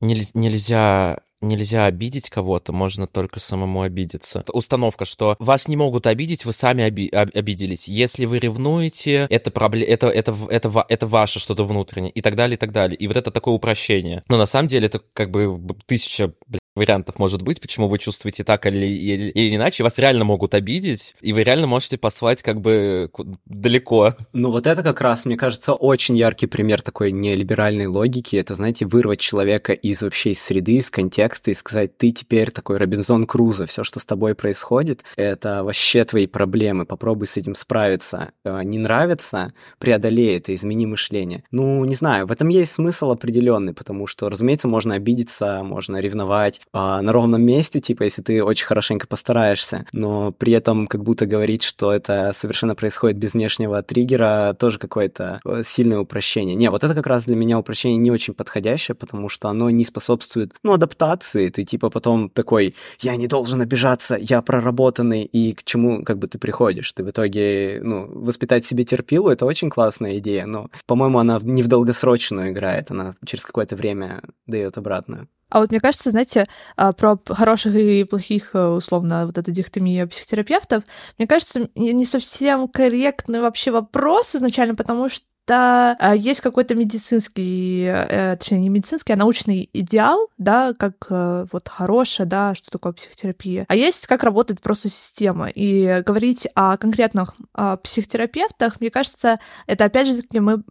нельзя 0.00 1.20
нельзя 1.42 1.86
обидеть 1.86 2.30
кого-то, 2.30 2.72
можно 2.72 3.06
только 3.06 3.40
самому 3.40 3.82
обидеться. 3.82 4.44
Установка, 4.52 5.04
что 5.04 5.36
вас 5.38 5.68
не 5.68 5.76
могут 5.76 6.06
обидеть, 6.06 6.44
вы 6.44 6.52
сами 6.52 6.84
оби- 6.84 7.08
обиделись. 7.08 7.88
Если 7.88 8.24
вы 8.24 8.38
ревнуете, 8.38 9.26
это, 9.28 9.50
пробле- 9.50 9.84
это, 9.84 10.08
это, 10.08 10.32
это, 10.32 10.68
это, 10.68 10.84
это 10.88 11.06
ваше 11.06 11.40
что-то 11.40 11.64
внутреннее, 11.64 12.12
и 12.12 12.20
так 12.20 12.36
далее, 12.36 12.54
и 12.56 12.58
так 12.58 12.72
далее. 12.72 12.96
И 12.96 13.06
вот 13.06 13.16
это 13.16 13.30
такое 13.30 13.54
упрощение. 13.54 14.22
Но 14.28 14.38
на 14.38 14.46
самом 14.46 14.68
деле 14.68 14.86
это 14.86 15.00
как 15.12 15.30
бы 15.30 15.60
тысяча, 15.86 16.32
вариантов 16.74 17.18
может 17.18 17.42
быть, 17.42 17.60
почему 17.60 17.88
вы 17.88 17.98
чувствуете 17.98 18.44
так 18.44 18.66
или, 18.66 18.86
или, 18.86 19.30
или 19.30 19.56
иначе, 19.56 19.82
вас 19.82 19.98
реально 19.98 20.24
могут 20.24 20.54
обидеть, 20.54 21.14
и 21.20 21.32
вы 21.32 21.42
реально 21.42 21.66
можете 21.66 21.98
послать 21.98 22.42
как 22.42 22.60
бы 22.60 23.10
далеко. 23.44 24.14
Ну 24.32 24.50
вот 24.50 24.66
это 24.66 24.82
как 24.82 25.00
раз, 25.00 25.24
мне 25.24 25.36
кажется, 25.36 25.74
очень 25.74 26.16
яркий 26.16 26.46
пример 26.46 26.82
такой 26.82 27.12
нелиберальной 27.12 27.86
логики. 27.86 28.36
Это, 28.36 28.54
знаете, 28.54 28.86
вырвать 28.86 29.20
человека 29.20 29.72
из 29.72 30.02
вообще 30.02 30.32
из 30.32 30.42
среды, 30.42 30.76
из 30.76 30.90
контекста 30.90 31.50
и 31.50 31.54
сказать, 31.54 31.96
ты 31.98 32.12
теперь 32.12 32.50
такой 32.50 32.78
Робинзон 32.78 33.26
Крузо, 33.26 33.66
все, 33.66 33.84
что 33.84 34.00
с 34.00 34.06
тобой 34.06 34.34
происходит, 34.34 35.04
это 35.16 35.62
вообще 35.64 36.04
твои 36.04 36.26
проблемы, 36.26 36.86
попробуй 36.86 37.26
с 37.26 37.36
этим 37.36 37.54
справиться. 37.54 38.32
Э, 38.44 38.62
не 38.64 38.78
нравится, 38.78 39.52
преодолей 39.78 40.38
это, 40.38 40.54
измени 40.54 40.86
мышление. 40.86 41.44
Ну, 41.50 41.84
не 41.84 41.94
знаю, 41.94 42.26
в 42.26 42.32
этом 42.32 42.48
есть 42.48 42.72
смысл 42.72 43.10
определенный, 43.10 43.74
потому 43.74 44.06
что, 44.06 44.28
разумеется, 44.28 44.68
можно 44.68 44.94
обидеться, 44.94 45.62
можно 45.62 45.98
ревновать, 45.98 46.61
а, 46.72 47.02
на 47.02 47.12
ровном 47.12 47.42
месте, 47.42 47.80
типа, 47.80 48.04
если 48.04 48.22
ты 48.22 48.42
очень 48.42 48.66
хорошенько 48.66 49.06
постараешься, 49.06 49.86
но 49.92 50.32
при 50.32 50.52
этом 50.52 50.86
как 50.86 51.02
будто 51.02 51.26
говорить, 51.26 51.62
что 51.62 51.92
это 51.92 52.32
совершенно 52.36 52.74
происходит 52.74 53.18
без 53.18 53.34
внешнего 53.34 53.82
триггера, 53.82 54.56
тоже 54.58 54.78
какое-то 54.78 55.40
э, 55.44 55.62
сильное 55.64 55.98
упрощение. 55.98 56.54
Не, 56.54 56.70
вот 56.70 56.84
это 56.84 56.94
как 56.94 57.06
раз 57.06 57.24
для 57.24 57.36
меня 57.36 57.58
упрощение 57.58 57.98
не 57.98 58.10
очень 58.10 58.34
подходящее, 58.34 58.94
потому 58.94 59.28
что 59.28 59.48
оно 59.48 59.70
не 59.70 59.84
способствует, 59.84 60.54
ну, 60.62 60.72
адаптации. 60.72 61.48
Ты 61.48 61.64
типа 61.64 61.90
потом 61.90 62.30
такой, 62.30 62.74
я 63.00 63.16
не 63.16 63.26
должен 63.26 63.60
обижаться, 63.60 64.16
я 64.18 64.42
проработанный, 64.42 65.24
и 65.24 65.52
к 65.54 65.64
чему 65.64 66.02
как 66.04 66.18
бы 66.18 66.28
ты 66.28 66.38
приходишь? 66.38 66.92
Ты 66.92 67.04
в 67.04 67.10
итоге, 67.10 67.80
ну, 67.82 68.06
воспитать 68.08 68.64
себе 68.66 68.84
терпилу— 68.84 69.28
это 69.30 69.46
очень 69.46 69.70
классная 69.70 70.18
идея, 70.18 70.46
но, 70.46 70.68
по-моему, 70.86 71.18
она 71.18 71.38
не 71.42 71.62
в 71.62 71.68
долгосрочную 71.68 72.50
играет, 72.50 72.90
она 72.90 73.16
через 73.24 73.44
какое-то 73.44 73.76
время 73.76 74.22
дает 74.46 74.78
обратную. 74.78 75.28
А 75.52 75.60
вот 75.60 75.70
мне 75.70 75.80
кажется, 75.80 76.10
знаете, 76.10 76.46
а, 76.76 76.94
про 76.94 77.18
хороших 77.28 77.74
и 77.74 78.04
плохих, 78.04 78.54
э, 78.54 78.68
условно, 78.68 79.26
вот 79.26 79.36
эта 79.36 79.50
дихотомия 79.50 80.06
психотерапевтов, 80.06 80.82
мне 81.18 81.28
кажется, 81.28 81.68
не 81.74 82.06
совсем 82.06 82.68
корректный 82.68 83.40
вообще 83.40 83.70
вопрос 83.70 84.34
изначально, 84.34 84.74
потому 84.74 85.10
что 85.10 85.26
а, 85.50 86.14
есть 86.16 86.40
какой-то 86.40 86.74
медицинский, 86.74 87.84
э, 87.84 88.36
точнее, 88.38 88.60
не 88.60 88.70
медицинский, 88.70 89.12
а 89.12 89.16
научный 89.16 89.68
идеал, 89.74 90.30
да, 90.38 90.72
как 90.72 90.94
э, 91.10 91.44
вот 91.52 91.68
хорошая, 91.68 92.26
да, 92.26 92.54
что 92.54 92.70
такое 92.70 92.92
психотерапия. 92.92 93.66
А 93.68 93.76
есть, 93.76 94.06
как 94.06 94.24
работает 94.24 94.62
просто 94.62 94.88
система. 94.88 95.48
И 95.48 96.02
говорить 96.06 96.48
о 96.54 96.78
конкретных 96.78 97.34
о 97.52 97.76
психотерапевтах, 97.76 98.80
мне 98.80 98.90
кажется, 98.90 99.38
это 99.66 99.84
опять 99.84 100.06
же 100.06 100.22
таки 100.22 100.40
мы 100.40 100.62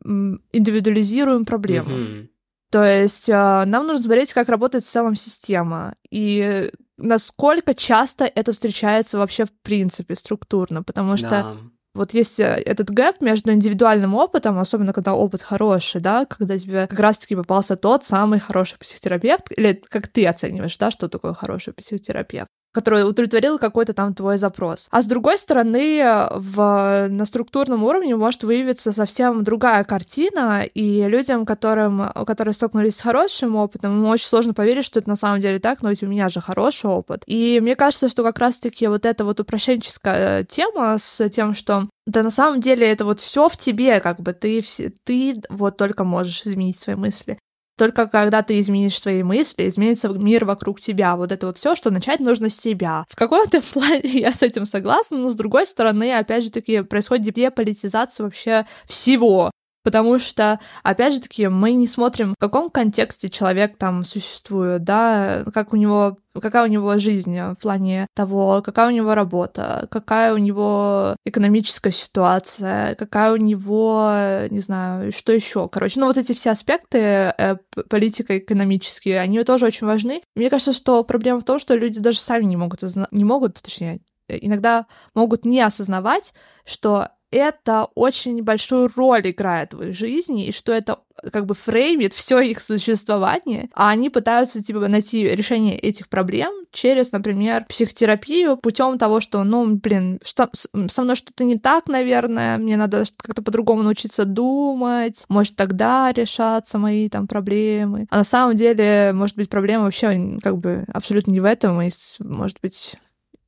индивидуализируем 0.51 1.45
проблему. 1.45 1.89
Mm-hmm. 1.91 2.27
То 2.71 2.85
есть 2.85 3.29
а, 3.29 3.65
нам 3.65 3.85
нужно 3.85 4.03
смотреть, 4.03 4.33
как 4.33 4.47
работает 4.47 4.85
в 4.85 4.89
целом 4.89 5.15
система, 5.15 5.95
и 6.09 6.71
насколько 6.97 7.73
часто 7.73 8.23
это 8.25 8.53
встречается 8.53 9.17
вообще 9.17 9.45
в 9.45 9.51
принципе 9.61 10.15
структурно, 10.15 10.81
потому 10.81 11.17
что... 11.17 11.29
Да. 11.29 11.57
вот 11.93 12.13
есть 12.13 12.39
э, 12.39 12.45
этот 12.65 12.89
гэп 12.89 13.21
между 13.21 13.51
индивидуальным 13.51 14.15
опытом, 14.15 14.57
особенно 14.57 14.93
когда 14.93 15.13
опыт 15.13 15.41
хороший, 15.41 15.99
да, 15.99 16.25
когда 16.25 16.57
тебе 16.57 16.87
как 16.87 16.99
раз-таки 16.99 17.35
попался 17.35 17.75
тот 17.75 18.05
самый 18.05 18.39
хороший 18.39 18.77
психотерапевт, 18.79 19.51
или 19.57 19.73
как 19.89 20.07
ты 20.07 20.25
оцениваешь, 20.25 20.77
да, 20.77 20.91
что 20.91 21.09
такое 21.09 21.33
хороший 21.33 21.73
психотерапевт 21.73 22.47
который 22.71 23.07
удовлетворил 23.07 23.59
какой-то 23.59 23.93
там 23.93 24.13
твой 24.13 24.37
запрос. 24.37 24.87
А 24.91 25.01
с 25.01 25.05
другой 25.05 25.37
стороны, 25.37 26.03
в, 26.31 27.07
на 27.09 27.25
структурном 27.25 27.83
уровне 27.83 28.15
может 28.15 28.43
выявиться 28.43 28.91
совсем 28.91 29.43
другая 29.43 29.83
картина, 29.83 30.63
и 30.63 31.05
людям, 31.07 31.45
которым, 31.45 32.11
которые 32.25 32.53
столкнулись 32.53 32.97
с 32.97 33.01
хорошим 33.01 33.55
опытом, 33.55 34.03
им 34.03 34.05
очень 34.05 34.27
сложно 34.27 34.53
поверить, 34.53 34.85
что 34.85 34.99
это 34.99 35.09
на 35.09 35.15
самом 35.15 35.39
деле 35.39 35.59
так, 35.59 35.81
но 35.81 35.89
ведь 35.89 36.03
у 36.03 36.07
меня 36.07 36.29
же 36.29 36.41
хороший 36.41 36.89
опыт. 36.89 37.23
И 37.25 37.59
мне 37.61 37.75
кажется, 37.75 38.09
что 38.09 38.23
как 38.23 38.39
раз-таки 38.39 38.87
вот 38.87 39.05
эта 39.05 39.25
вот 39.25 39.39
упрощенческая 39.39 40.43
тема 40.43 40.97
с 40.97 41.27
тем, 41.29 41.53
что 41.53 41.89
да 42.07 42.23
на 42.23 42.31
самом 42.31 42.61
деле 42.61 42.89
это 42.89 43.05
вот 43.05 43.19
все 43.19 43.47
в 43.47 43.57
тебе, 43.57 43.99
как 43.99 44.19
бы 44.19 44.33
ты, 44.33 44.63
ты 45.03 45.35
вот 45.49 45.77
только 45.77 46.03
можешь 46.03 46.45
изменить 46.45 46.79
свои 46.79 46.95
мысли. 46.95 47.37
Только 47.81 48.05
когда 48.05 48.43
ты 48.43 48.59
изменишь 48.59 49.01
свои 49.01 49.23
мысли, 49.23 49.67
изменится 49.67 50.07
мир 50.09 50.45
вокруг 50.45 50.79
тебя. 50.79 51.15
Вот 51.15 51.31
это 51.31 51.47
вот 51.47 51.57
все, 51.57 51.73
что 51.75 51.89
начать 51.89 52.19
нужно 52.19 52.47
с 52.47 52.55
себя. 52.55 53.05
В 53.09 53.15
каком-то 53.15 53.59
плане 53.73 54.01
я 54.03 54.31
с 54.31 54.43
этим 54.43 54.67
согласна, 54.67 55.17
но 55.17 55.31
с 55.31 55.35
другой 55.35 55.65
стороны, 55.65 56.13
опять 56.13 56.43
же 56.43 56.51
таки, 56.51 56.83
происходит 56.83 57.33
деполитизация 57.33 58.23
вообще 58.25 58.67
всего. 58.85 59.49
Потому 59.83 60.19
что, 60.19 60.59
опять 60.83 61.13
же 61.13 61.21
таки, 61.21 61.47
мы 61.47 61.73
не 61.73 61.87
смотрим, 61.87 62.33
в 62.33 62.39
каком 62.39 62.69
контексте 62.69 63.29
человек 63.29 63.77
там 63.77 64.05
существует, 64.05 64.83
да, 64.83 65.43
как 65.53 65.73
у 65.73 65.75
него, 65.75 66.17
какая 66.39 66.65
у 66.65 66.71
него 66.71 66.97
жизнь 66.99 67.37
в 67.39 67.55
плане 67.55 68.07
того, 68.13 68.61
какая 68.63 68.87
у 68.87 68.91
него 68.91 69.15
работа, 69.15 69.87
какая 69.89 70.33
у 70.33 70.37
него 70.37 71.15
экономическая 71.25 71.91
ситуация, 71.91 72.95
какая 72.95 73.33
у 73.33 73.37
него, 73.37 74.11
не 74.49 74.59
знаю, 74.59 75.11
что 75.11 75.33
еще. 75.33 75.67
Короче, 75.67 75.99
ну 75.99 76.05
вот 76.05 76.17
эти 76.17 76.33
все 76.33 76.51
аспекты 76.51 77.33
э, 77.37 77.57
политико-экономические, 77.89 79.19
они 79.19 79.43
тоже 79.43 79.65
очень 79.65 79.87
важны. 79.87 80.21
Мне 80.35 80.49
кажется, 80.49 80.73
что 80.73 81.03
проблема 81.03 81.39
в 81.39 81.43
том, 81.43 81.57
что 81.57 81.75
люди 81.75 81.99
даже 81.99 82.19
сами 82.19 82.43
не 82.43 82.55
могут, 82.55 82.81
не 83.11 83.23
могут, 83.23 83.61
точнее, 83.61 84.01
иногда 84.27 84.85
могут 85.13 85.45
не 85.45 85.61
осознавать, 85.61 86.33
что 86.65 87.09
это 87.31 87.87
очень 87.95 88.43
большую 88.43 88.89
роль 88.95 89.29
играет 89.29 89.73
в 89.73 89.81
их 89.81 89.95
жизни, 89.95 90.45
и 90.45 90.51
что 90.51 90.73
это 90.73 90.99
как 91.31 91.45
бы 91.45 91.53
фреймит 91.53 92.13
все 92.13 92.39
их 92.39 92.61
существование, 92.61 93.69
а 93.73 93.89
они 93.89 94.09
пытаются 94.09 94.63
типа 94.63 94.87
найти 94.87 95.23
решение 95.23 95.77
этих 95.77 96.09
проблем 96.09 96.51
через, 96.71 97.11
например, 97.11 97.65
психотерапию 97.65 98.57
путем 98.57 98.97
того, 98.97 99.19
что, 99.19 99.43
ну, 99.43 99.75
блин, 99.75 100.19
что, 100.23 100.49
со 100.87 101.01
мной 101.03 101.15
что-то 101.15 101.43
не 101.43 101.57
так, 101.57 101.87
наверное, 101.87 102.57
мне 102.57 102.77
надо 102.77 103.03
как-то 103.17 103.41
по-другому 103.41 103.83
научиться 103.83 104.25
думать, 104.25 105.25
может 105.27 105.55
тогда 105.55 106.11
решаться 106.13 106.77
мои 106.77 107.09
там 107.09 107.27
проблемы. 107.27 108.07
А 108.09 108.19
на 108.19 108.23
самом 108.23 108.55
деле, 108.55 109.11
может 109.13 109.35
быть, 109.35 109.49
проблема 109.49 109.85
вообще 109.85 110.37
как 110.41 110.57
бы 110.57 110.85
абсолютно 110.93 111.31
не 111.31 111.39
в 111.39 111.45
этом, 111.45 111.81
и 111.81 111.89
может 112.19 112.57
быть 112.61 112.95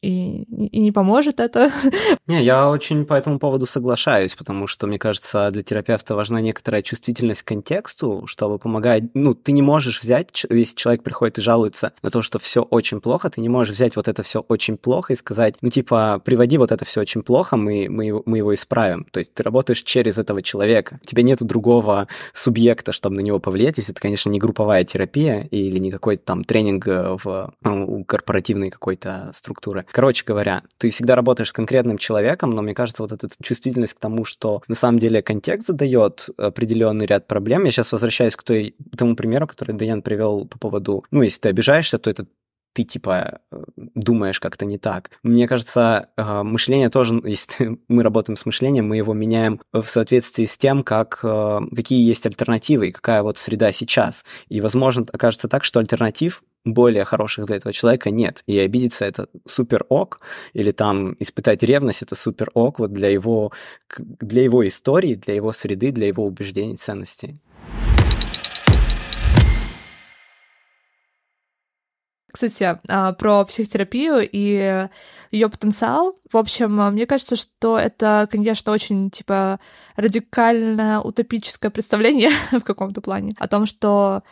и, 0.03 0.43
и 0.43 0.79
не 0.79 0.91
поможет 0.91 1.39
это. 1.39 1.71
Не, 2.27 2.43
я 2.43 2.69
очень 2.69 3.05
по 3.05 3.13
этому 3.13 3.39
поводу 3.39 3.65
соглашаюсь, 3.65 4.35
потому 4.35 4.67
что, 4.67 4.85
мне 4.85 4.99
кажется, 4.99 5.49
для 5.51 5.63
терапевта 5.63 6.15
важна 6.15 6.41
некоторая 6.41 6.81
чувствительность 6.81 7.43
к 7.43 7.47
контексту, 7.47 8.27
чтобы 8.27 8.59
помогать. 8.59 9.03
Ну, 9.13 9.33
ты 9.33 9.53
не 9.53 9.61
можешь 9.61 10.01
взять, 10.01 10.45
если 10.49 10.75
человек 10.75 11.03
приходит 11.03 11.37
и 11.37 11.41
жалуется 11.41 11.93
на 12.01 12.11
то, 12.11 12.21
что 12.21 12.37
все 12.37 12.63
очень 12.63 12.99
плохо, 12.99 13.29
ты 13.29 13.39
не 13.39 13.47
можешь 13.47 13.73
взять 13.73 13.95
вот 13.95 14.09
это 14.09 14.23
все 14.23 14.41
очень 14.41 14.75
плохо 14.75 15.13
и 15.13 15.15
сказать, 15.15 15.55
ну, 15.61 15.69
типа, 15.69 16.21
приводи 16.23 16.57
вот 16.57 16.73
это 16.73 16.83
все 16.83 16.99
очень 16.99 17.23
плохо, 17.23 17.55
мы, 17.55 17.87
мы, 17.89 18.21
мы 18.25 18.37
его 18.37 18.53
исправим. 18.53 19.05
То 19.09 19.19
есть 19.19 19.33
ты 19.33 19.41
работаешь 19.41 19.83
через 19.83 20.17
этого 20.17 20.41
человека. 20.41 20.99
У 21.01 21.05
тебя 21.05 21.23
нет 21.23 21.41
другого 21.41 22.09
субъекта, 22.33 22.91
чтобы 22.91 23.15
на 23.15 23.21
него 23.21 23.39
повлиять, 23.39 23.77
если 23.77 23.93
это, 23.93 24.01
конечно, 24.01 24.29
не 24.29 24.39
групповая 24.39 24.83
терапия 24.83 25.47
или 25.49 25.77
не 25.79 25.91
какой-то 25.91 26.23
там 26.25 26.43
тренинг 26.43 26.85
в 26.85 27.53
ну, 27.63 28.03
корпоративной 28.03 28.69
какой-то 28.69 29.31
структуры. 29.33 29.85
Короче 29.93 30.23
говоря, 30.25 30.63
ты 30.79 30.89
всегда 30.89 31.15
работаешь 31.15 31.49
с 31.49 31.53
конкретным 31.53 31.99
человеком, 31.99 32.49
но 32.49 32.63
мне 32.63 32.73
кажется, 32.73 33.03
вот 33.03 33.11
эта 33.11 33.29
чувствительность 33.43 33.93
к 33.93 33.99
тому, 33.99 34.25
что 34.25 34.63
на 34.67 34.73
самом 34.73 34.97
деле 34.97 35.21
контекст 35.21 35.67
задает 35.67 36.29
определенный 36.35 37.05
ряд 37.05 37.27
проблем. 37.27 37.65
Я 37.65 37.71
сейчас 37.71 37.91
возвращаюсь 37.91 38.35
к 38.35 38.41
той, 38.41 38.75
тому 38.97 39.15
примеру, 39.15 39.45
который 39.45 39.75
Даян 39.75 40.01
привел 40.01 40.47
по 40.47 40.57
поводу, 40.57 41.05
ну, 41.11 41.21
если 41.21 41.41
ты 41.41 41.49
обижаешься, 41.49 41.99
то 41.99 42.09
это 42.09 42.25
ты 42.73 42.85
типа 42.85 43.41
думаешь 43.75 44.39
как-то 44.39 44.65
не 44.65 44.79
так. 44.79 45.11
Мне 45.21 45.47
кажется, 45.47 46.09
э, 46.17 46.41
мышление 46.41 46.89
тоже, 46.89 47.21
если 47.23 47.77
мы 47.87 48.01
работаем 48.01 48.35
с 48.35 48.47
мышлением, 48.47 48.87
мы 48.87 48.97
его 48.97 49.13
меняем 49.13 49.61
в 49.71 49.83
соответствии 49.83 50.45
с 50.45 50.57
тем, 50.57 50.81
как, 50.83 51.19
э, 51.21 51.59
какие 51.75 52.03
есть 52.03 52.25
альтернативы 52.25 52.87
и 52.87 52.91
какая 52.91 53.21
вот 53.21 53.37
среда 53.37 53.71
сейчас. 53.71 54.25
И, 54.49 54.59
возможно, 54.59 55.05
окажется 55.11 55.47
так, 55.47 55.63
что 55.63 55.79
альтернатив 55.79 56.41
более 56.65 57.03
хороших 57.03 57.45
для 57.45 57.57
этого 57.57 57.73
человека 57.73 58.09
нет. 58.09 58.43
И 58.47 58.57
обидеться 58.57 59.05
это 59.05 59.27
супер 59.45 59.85
ок, 59.89 60.19
или 60.53 60.71
там 60.71 61.15
испытать 61.19 61.63
ревность 61.63 62.03
это 62.03 62.15
супер 62.15 62.51
ок 62.53 62.79
вот 62.79 62.93
для 62.93 63.09
его, 63.09 63.51
для 63.97 64.43
его 64.43 64.65
истории, 64.67 65.15
для 65.15 65.35
его 65.35 65.51
среды, 65.53 65.91
для 65.91 66.07
его 66.07 66.25
убеждений, 66.25 66.77
ценностей. 66.77 67.37
Кстати, 72.33 72.79
а, 72.87 73.13
про 73.13 73.45
психотерапию 73.45 74.27
и 74.27 74.87
ее 75.29 75.49
потенциал. 75.49 76.17
В 76.31 76.37
общем, 76.37 76.75
мне 76.91 77.05
кажется, 77.05 77.35
что 77.35 77.77
это, 77.77 78.27
конечно, 78.31 78.71
очень, 78.71 79.11
типа, 79.11 79.59
радикально 79.95 80.99
утопическое 81.03 81.69
представление 81.69 82.31
в 82.51 82.61
каком-то 82.61 83.01
плане 83.01 83.33
о 83.37 83.47
том, 83.47 83.67
что 83.67 84.23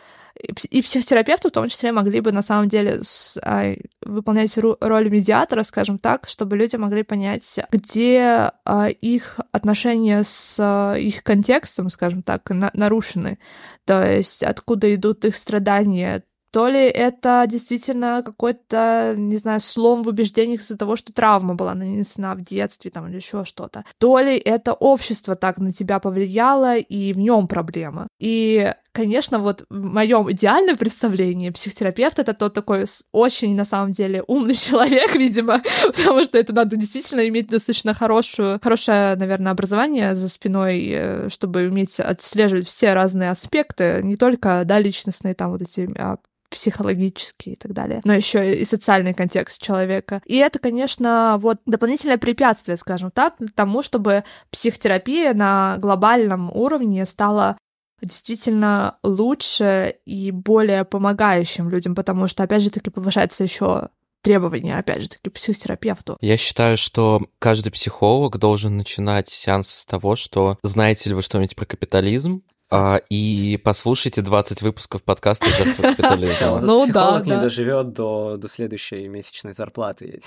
и 0.70 0.82
психотерапевты 0.82 1.48
в 1.48 1.52
том 1.52 1.68
числе 1.68 1.92
могли 1.92 2.20
бы 2.20 2.32
на 2.32 2.42
самом 2.42 2.68
деле 2.68 3.00
с, 3.02 3.38
а, 3.42 3.74
выполнять 4.00 4.56
роль 4.58 5.08
медиатора, 5.08 5.62
скажем 5.62 5.98
так, 5.98 6.26
чтобы 6.26 6.56
люди 6.56 6.76
могли 6.76 7.02
понять, 7.02 7.60
где 7.70 8.50
а, 8.64 8.88
их 8.88 9.38
отношения 9.52 10.22
с 10.24 10.56
а, 10.58 10.94
их 10.94 11.22
контекстом, 11.22 11.90
скажем 11.90 12.22
так, 12.22 12.48
на, 12.50 12.70
нарушены. 12.74 13.38
То 13.84 14.10
есть 14.10 14.42
откуда 14.42 14.92
идут 14.94 15.24
их 15.24 15.36
страдания, 15.36 16.24
то 16.52 16.68
ли 16.68 16.80
это 16.80 17.44
действительно 17.48 18.22
какой-то, 18.22 19.14
не 19.16 19.36
знаю, 19.38 19.60
слом 19.60 20.02
в 20.02 20.08
убеждениях 20.08 20.60
из-за 20.60 20.76
того, 20.76 20.96
что 20.96 21.12
травма 21.12 21.54
была 21.54 21.74
нанесена 21.74 22.34
в 22.34 22.42
детстве 22.42 22.90
там 22.90 23.08
или 23.08 23.16
еще 23.16 23.44
что-то, 23.44 23.84
то 23.98 24.18
ли 24.18 24.36
это 24.36 24.74
общество 24.74 25.34
так 25.34 25.58
на 25.58 25.72
тебя 25.72 25.98
повлияло 25.98 26.76
и 26.76 27.12
в 27.14 27.18
нем 27.18 27.48
проблема. 27.48 28.06
И 28.20 28.72
Конечно, 28.92 29.38
вот 29.38 29.64
в 29.70 29.84
моем 29.84 30.30
идеальном 30.30 30.76
представлении 30.76 31.48
психотерапевт 31.48 32.18
это 32.18 32.34
тот 32.34 32.52
такой 32.52 32.84
очень, 33.10 33.54
на 33.56 33.64
самом 33.64 33.92
деле, 33.92 34.22
умный 34.26 34.54
человек, 34.54 35.14
видимо, 35.16 35.62
потому 35.86 36.22
что 36.24 36.38
это 36.38 36.52
надо 36.52 36.76
действительно 36.76 37.26
иметь 37.28 37.48
достаточно 37.48 37.94
хорошую, 37.94 38.60
хорошее, 38.62 39.16
наверное, 39.16 39.52
образование 39.52 40.14
за 40.14 40.28
спиной, 40.28 40.86
э, 40.90 41.28
чтобы 41.30 41.66
уметь 41.68 42.00
отслеживать 42.00 42.66
все 42.66 42.92
разные 42.92 43.30
аспекты, 43.30 44.00
не 44.02 44.16
только, 44.16 44.62
да, 44.66 44.78
личностные, 44.78 45.34
там 45.34 45.52
вот 45.52 45.62
эти 45.62 45.88
а, 45.98 46.18
психологический 46.52 47.52
и 47.52 47.56
так 47.56 47.72
далее, 47.72 48.00
но 48.04 48.12
еще 48.12 48.54
и 48.54 48.64
социальный 48.64 49.14
контекст 49.14 49.60
человека. 49.60 50.20
И 50.26 50.36
это, 50.36 50.58
конечно, 50.58 51.36
вот 51.40 51.58
дополнительное 51.66 52.18
препятствие, 52.18 52.76
скажем 52.76 53.10
так, 53.10 53.34
тому, 53.54 53.82
чтобы 53.82 54.24
психотерапия 54.50 55.34
на 55.34 55.76
глобальном 55.78 56.50
уровне 56.54 57.06
стала 57.06 57.56
действительно 58.02 58.98
лучше 59.02 59.96
и 60.04 60.30
более 60.30 60.84
помогающим 60.84 61.70
людям, 61.70 61.94
потому 61.94 62.26
что, 62.26 62.42
опять 62.42 62.62
же 62.62 62.70
таки, 62.70 62.90
повышается 62.90 63.44
еще 63.44 63.88
требования, 64.22 64.78
опять 64.78 65.02
же 65.02 65.08
таки, 65.08 65.30
психотерапевту. 65.30 66.16
Я 66.20 66.36
считаю, 66.36 66.76
что 66.76 67.22
каждый 67.38 67.70
психолог 67.70 68.38
должен 68.38 68.76
начинать 68.76 69.28
сеанс 69.28 69.68
с 69.68 69.86
того, 69.86 70.16
что 70.16 70.58
знаете 70.62 71.10
ли 71.10 71.14
вы 71.14 71.22
что-нибудь 71.22 71.56
про 71.56 71.66
капитализм, 71.66 72.42
а, 72.74 73.02
и 73.10 73.60
послушайте 73.62 74.22
20 74.22 74.62
выпусков 74.62 75.02
подкаста 75.02 75.44
«Жертва 75.46 75.82
капитализма». 75.82 76.58
Ну 76.62 76.86
да, 76.86 77.20
не 77.22 77.36
доживет 77.36 77.92
до, 77.92 78.38
до 78.38 78.48
следующей 78.48 79.08
месячной 79.08 79.52
зарплаты. 79.52 80.22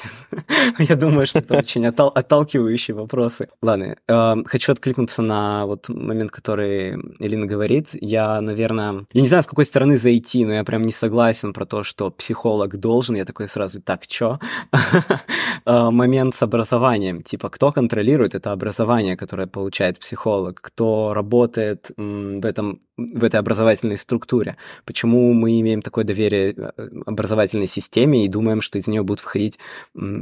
Я 0.78 0.96
думаю, 0.96 1.26
что 1.26 1.39
это 1.39 1.58
очень 1.58 1.88
отталкивающие 1.88 2.93
вопросы. 2.93 3.50
Ладно, 3.64 3.96
эм, 4.08 4.46
хочу 4.46 4.74
откликнуться 4.74 5.24
на 5.24 5.66
вот 5.66 5.89
момент, 5.89 6.30
который 6.30 6.91
Элина 7.20 7.48
говорит. 7.48 7.89
Я, 7.93 8.39
наверное, 8.41 9.08
я 9.12 9.22
не 9.22 9.28
знаю, 9.28 9.41
с 9.41 9.48
какой 9.48 9.66
стороны 9.66 9.98
зайти, 9.98 10.46
но 10.46 10.54
я 10.54 10.64
прям 10.64 10.84
не 10.84 10.91
согласен 10.91 11.52
про 11.52 11.66
то, 11.66 11.84
что 11.84 12.12
психолог 12.12 12.78
должен. 12.80 13.16
Я 13.16 13.26
такой 13.26 13.48
сразу, 13.48 13.82
так, 13.82 14.06
чё? 14.06 14.38
Э, 15.68 15.89
момент 15.89 16.36
с 16.36 16.43
образованием. 16.43 17.24
Типа, 17.24 17.50
кто 17.50 17.72
контролирует 17.72 18.36
это 18.36 18.52
образование, 18.52 19.18
которое 19.18 19.48
получает 19.48 19.98
психолог? 19.98 20.60
Кто 20.62 21.14
работает 21.16 21.89
в, 22.42 22.46
этом, 22.46 22.82
в 22.98 23.24
этой 23.24 23.40
образовательной 23.40 23.98
структуре? 23.98 24.58
Почему 24.86 25.34
мы 25.34 25.60
имеем 25.60 25.82
такое 25.82 26.04
доверие 26.04 26.54
э, 26.54 26.90
образовательной 27.06 27.68
системе 27.68 28.26
и 28.26 28.30
думаем, 28.30 28.62
что 28.62 28.78
из 28.78 28.88
нее 28.88 29.04
будут 29.04 29.24
выходить 29.24 29.58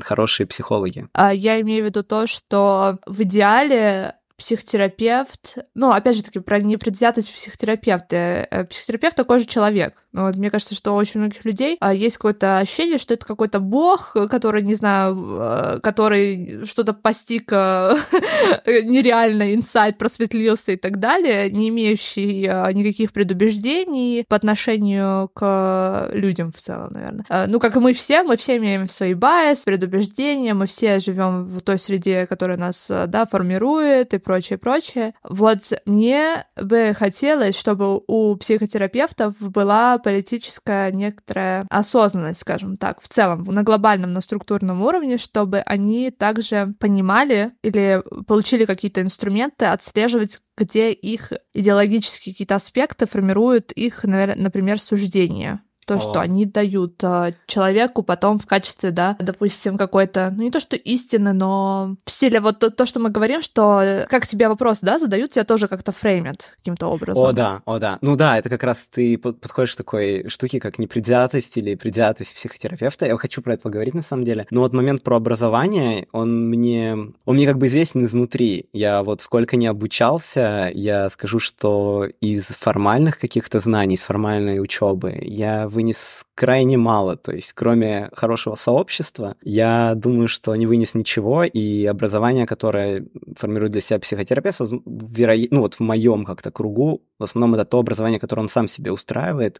хорошие 0.01 0.47
психологи? 0.47 1.07
А 1.14 1.34
я 1.34 1.59
имею 1.61 1.84
в 1.84 1.88
виду 1.88 2.03
то, 2.03 2.28
что 2.28 2.97
в 3.05 3.22
идеале 3.24 4.16
психотерапевт, 4.43 5.59
ну, 5.73 5.91
опять 5.91 6.17
же 6.17 6.23
таки, 6.23 6.39
про 6.39 6.59
непредвзятость 6.59 7.33
психотерапевта. 7.33 8.45
Э, 8.51 8.65
психотерапевт 8.65 9.15
такой 9.15 9.39
же 9.39 9.45
человек. 9.45 9.93
Ну, 10.11 10.23
вот, 10.23 10.35
мне 10.35 10.51
кажется, 10.51 10.75
что 10.75 10.91
у 10.91 10.95
очень 10.95 11.21
многих 11.21 11.45
людей 11.45 11.77
а, 11.79 11.93
есть 11.93 12.17
какое-то 12.17 12.59
ощущение, 12.59 12.97
что 12.97 13.13
это 13.13 13.25
какой-то 13.25 13.59
бог, 13.59 14.15
который, 14.29 14.61
не 14.61 14.75
знаю, 14.75 15.15
э, 15.39 15.79
который 15.81 16.65
что-то 16.65 16.91
постиг 16.91 17.53
э, 17.53 17.95
нереально, 18.83 19.55
инсайт 19.55 19.97
просветлился 19.97 20.73
и 20.73 20.75
так 20.75 20.99
далее, 20.99 21.49
не 21.49 21.69
имеющий 21.69 22.41
никаких 22.73 23.13
предубеждений 23.13 24.25
по 24.27 24.35
отношению 24.35 25.29
к 25.33 26.09
людям 26.11 26.51
в 26.51 26.57
целом, 26.57 26.89
наверное. 26.91 27.47
Ну, 27.47 27.59
как 27.61 27.77
и 27.77 27.79
мы 27.79 27.93
все, 27.93 28.23
мы 28.23 28.35
все 28.35 28.57
имеем 28.57 28.89
свои 28.89 29.13
bias, 29.13 29.63
предубеждения, 29.63 30.53
мы 30.53 30.65
все 30.65 30.99
живем 30.99 31.45
в 31.45 31.61
той 31.61 31.79
среде, 31.79 32.27
которая 32.27 32.57
нас, 32.57 32.91
да, 33.07 33.25
формирует 33.25 34.13
и 34.13 34.17
прочее, 34.34 34.57
прочее. 34.57 35.13
Вот 35.23 35.59
мне 35.86 36.45
бы 36.59 36.95
хотелось, 36.97 37.55
чтобы 37.55 38.01
у 38.07 38.36
психотерапевтов 38.36 39.36
была 39.39 39.99
политическая 39.99 40.91
некоторая 40.91 41.67
осознанность, 41.69 42.39
скажем 42.39 42.75
так, 42.75 42.99
в 42.99 43.07
целом, 43.07 43.43
на 43.43 43.61
глобальном, 43.61 44.11
на 44.11 44.21
структурном 44.21 44.81
уровне, 44.81 45.19
чтобы 45.19 45.59
они 45.59 46.09
также 46.09 46.73
понимали 46.79 47.51
или 47.61 48.01
получили 48.25 48.65
какие-то 48.65 49.01
инструменты 49.01 49.65
отслеживать 49.65 50.39
где 50.55 50.91
их 50.91 51.34
идеологические 51.55 52.34
какие-то 52.34 52.55
аспекты 52.55 53.07
формируют 53.07 53.71
их, 53.71 54.03
например, 54.03 54.79
суждения 54.79 55.62
то, 55.86 55.99
что 55.99 56.19
они 56.19 56.45
дают 56.45 57.03
э, 57.03 57.34
человеку 57.45 58.03
потом 58.03 58.39
в 58.39 58.45
качестве, 58.45 58.91
да, 58.91 59.15
допустим, 59.19 59.77
какой-то, 59.77 60.31
ну 60.36 60.43
не 60.43 60.51
то 60.51 60.59
что 60.59 60.75
истины, 60.75 61.34
но 61.34 61.95
в 62.05 62.11
стиле 62.11 62.39
вот 62.39 62.59
то, 62.59 62.69
то, 62.69 62.86
что 62.86 62.99
мы 62.99 63.09
говорим, 63.09 63.41
что 63.41 63.81
э, 63.81 64.05
как 64.07 64.27
тебе 64.27 64.47
вопрос, 64.47 64.81
да, 64.81 64.99
задают, 64.99 65.31
тебя 65.31 65.43
тоже 65.43 65.67
как-то 65.67 65.91
фреймят 65.91 66.55
каким-то 66.57 66.88
образом. 66.88 67.25
О, 67.25 67.31
да, 67.31 67.61
о, 67.65 67.79
да. 67.79 67.97
Ну 68.01 68.15
да, 68.15 68.38
это 68.38 68.49
как 68.49 68.63
раз 68.63 68.88
ты 68.88 69.17
подходишь 69.17 69.73
к 69.73 69.77
такой 69.77 70.29
штуке, 70.29 70.59
как 70.59 70.79
непредвзятость 70.79 71.57
или 71.57 71.75
предвзятость 71.75 72.34
психотерапевта. 72.36 73.05
Я 73.05 73.17
хочу 73.17 73.41
про 73.41 73.53
это 73.53 73.63
поговорить 73.63 73.93
на 73.93 74.01
самом 74.01 74.23
деле. 74.23 74.47
Но 74.49 74.61
вот 74.61 74.73
момент 74.73 75.03
про 75.03 75.17
образование, 75.17 76.07
он 76.11 76.49
мне, 76.49 76.93
он 77.25 77.36
мне 77.36 77.47
как 77.47 77.57
бы 77.57 77.67
известен 77.67 78.05
изнутри. 78.05 78.67
Я 78.73 79.03
вот 79.03 79.21
сколько 79.21 79.57
не 79.57 79.67
обучался, 79.67 80.71
я 80.73 81.09
скажу, 81.09 81.39
что 81.39 82.07
из 82.21 82.45
формальных 82.45 83.19
каких-то 83.19 83.59
знаний, 83.59 83.95
из 83.95 84.03
формальной 84.03 84.59
учебы, 84.59 85.17
я 85.21 85.67
вынес 85.74 86.26
крайне 86.36 86.78
мало. 86.78 87.17
То 87.17 87.32
есть, 87.34 87.53
кроме 87.53 88.09
хорошего 88.13 88.55
сообщества, 88.55 89.36
я 89.41 89.93
думаю, 89.95 90.28
что 90.28 90.55
не 90.55 90.65
вынес 90.65 90.93
ничего, 90.93 91.43
и 91.43 91.86
образование, 91.86 92.45
которое 92.45 93.05
формирует 93.38 93.74
для 93.74 93.82
себя 93.82 93.99
психотерапевт, 93.99 94.61
веро... 94.86 95.34
ну 95.51 95.61
вот 95.61 95.76
в 95.76 95.80
моем 95.82 96.26
как-то 96.26 96.51
кругу, 96.51 97.03
в 97.19 97.24
основном 97.24 97.55
это 97.55 97.65
то 97.65 97.80
образование, 97.80 98.19
которое 98.19 98.43
он 98.43 98.49
сам 98.49 98.67
себе 98.67 98.91
устраивает, 98.91 99.59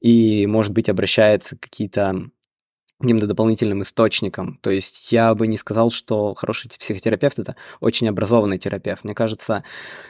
и, 0.00 0.46
может 0.46 0.72
быть, 0.72 0.88
обращается 0.88 1.56
к 1.56 1.60
какие-то 1.60 2.30
каким-то 3.00 3.26
дополнительным 3.26 3.82
источником. 3.82 4.58
То 4.60 4.70
есть 4.70 5.10
я 5.10 5.34
бы 5.34 5.46
не 5.46 5.56
сказал, 5.56 5.90
что 5.90 6.34
хороший 6.34 6.70
психотерапевт— 6.70 7.38
это 7.40 7.56
очень 7.80 8.08
образованный 8.08 8.58
терапевт. 8.58 9.04
Мне 9.04 9.14
кажется, 9.14 9.64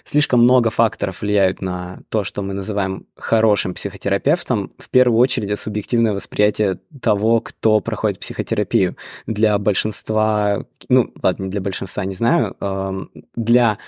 слишком 0.04 0.42
много 0.42 0.70
факторов 0.70 1.20
влияют 1.20 1.62
на 1.62 2.00
то, 2.08 2.24
что 2.24 2.42
мы 2.42 2.52
называем 2.52 3.06
хорошим 3.16 3.74
психотерапевтом. 3.74 4.72
В 4.78 4.90
первую 4.90 5.18
очередь, 5.18 5.50
это 5.50 5.62
субъективное 5.62 6.12
восприятие 6.12 6.80
того, 7.00 7.40
кто 7.40 7.80
проходит 7.80 8.20
психотерапию. 8.20 8.96
Для 9.26 9.56
большинства, 9.58 10.64
ну, 10.88 11.12
ладно, 11.22 11.44
не 11.44 11.50
для 11.50 11.60
большинства, 11.60 12.04
не 12.04 12.14
знаю, 12.14 12.56
для 13.36 13.78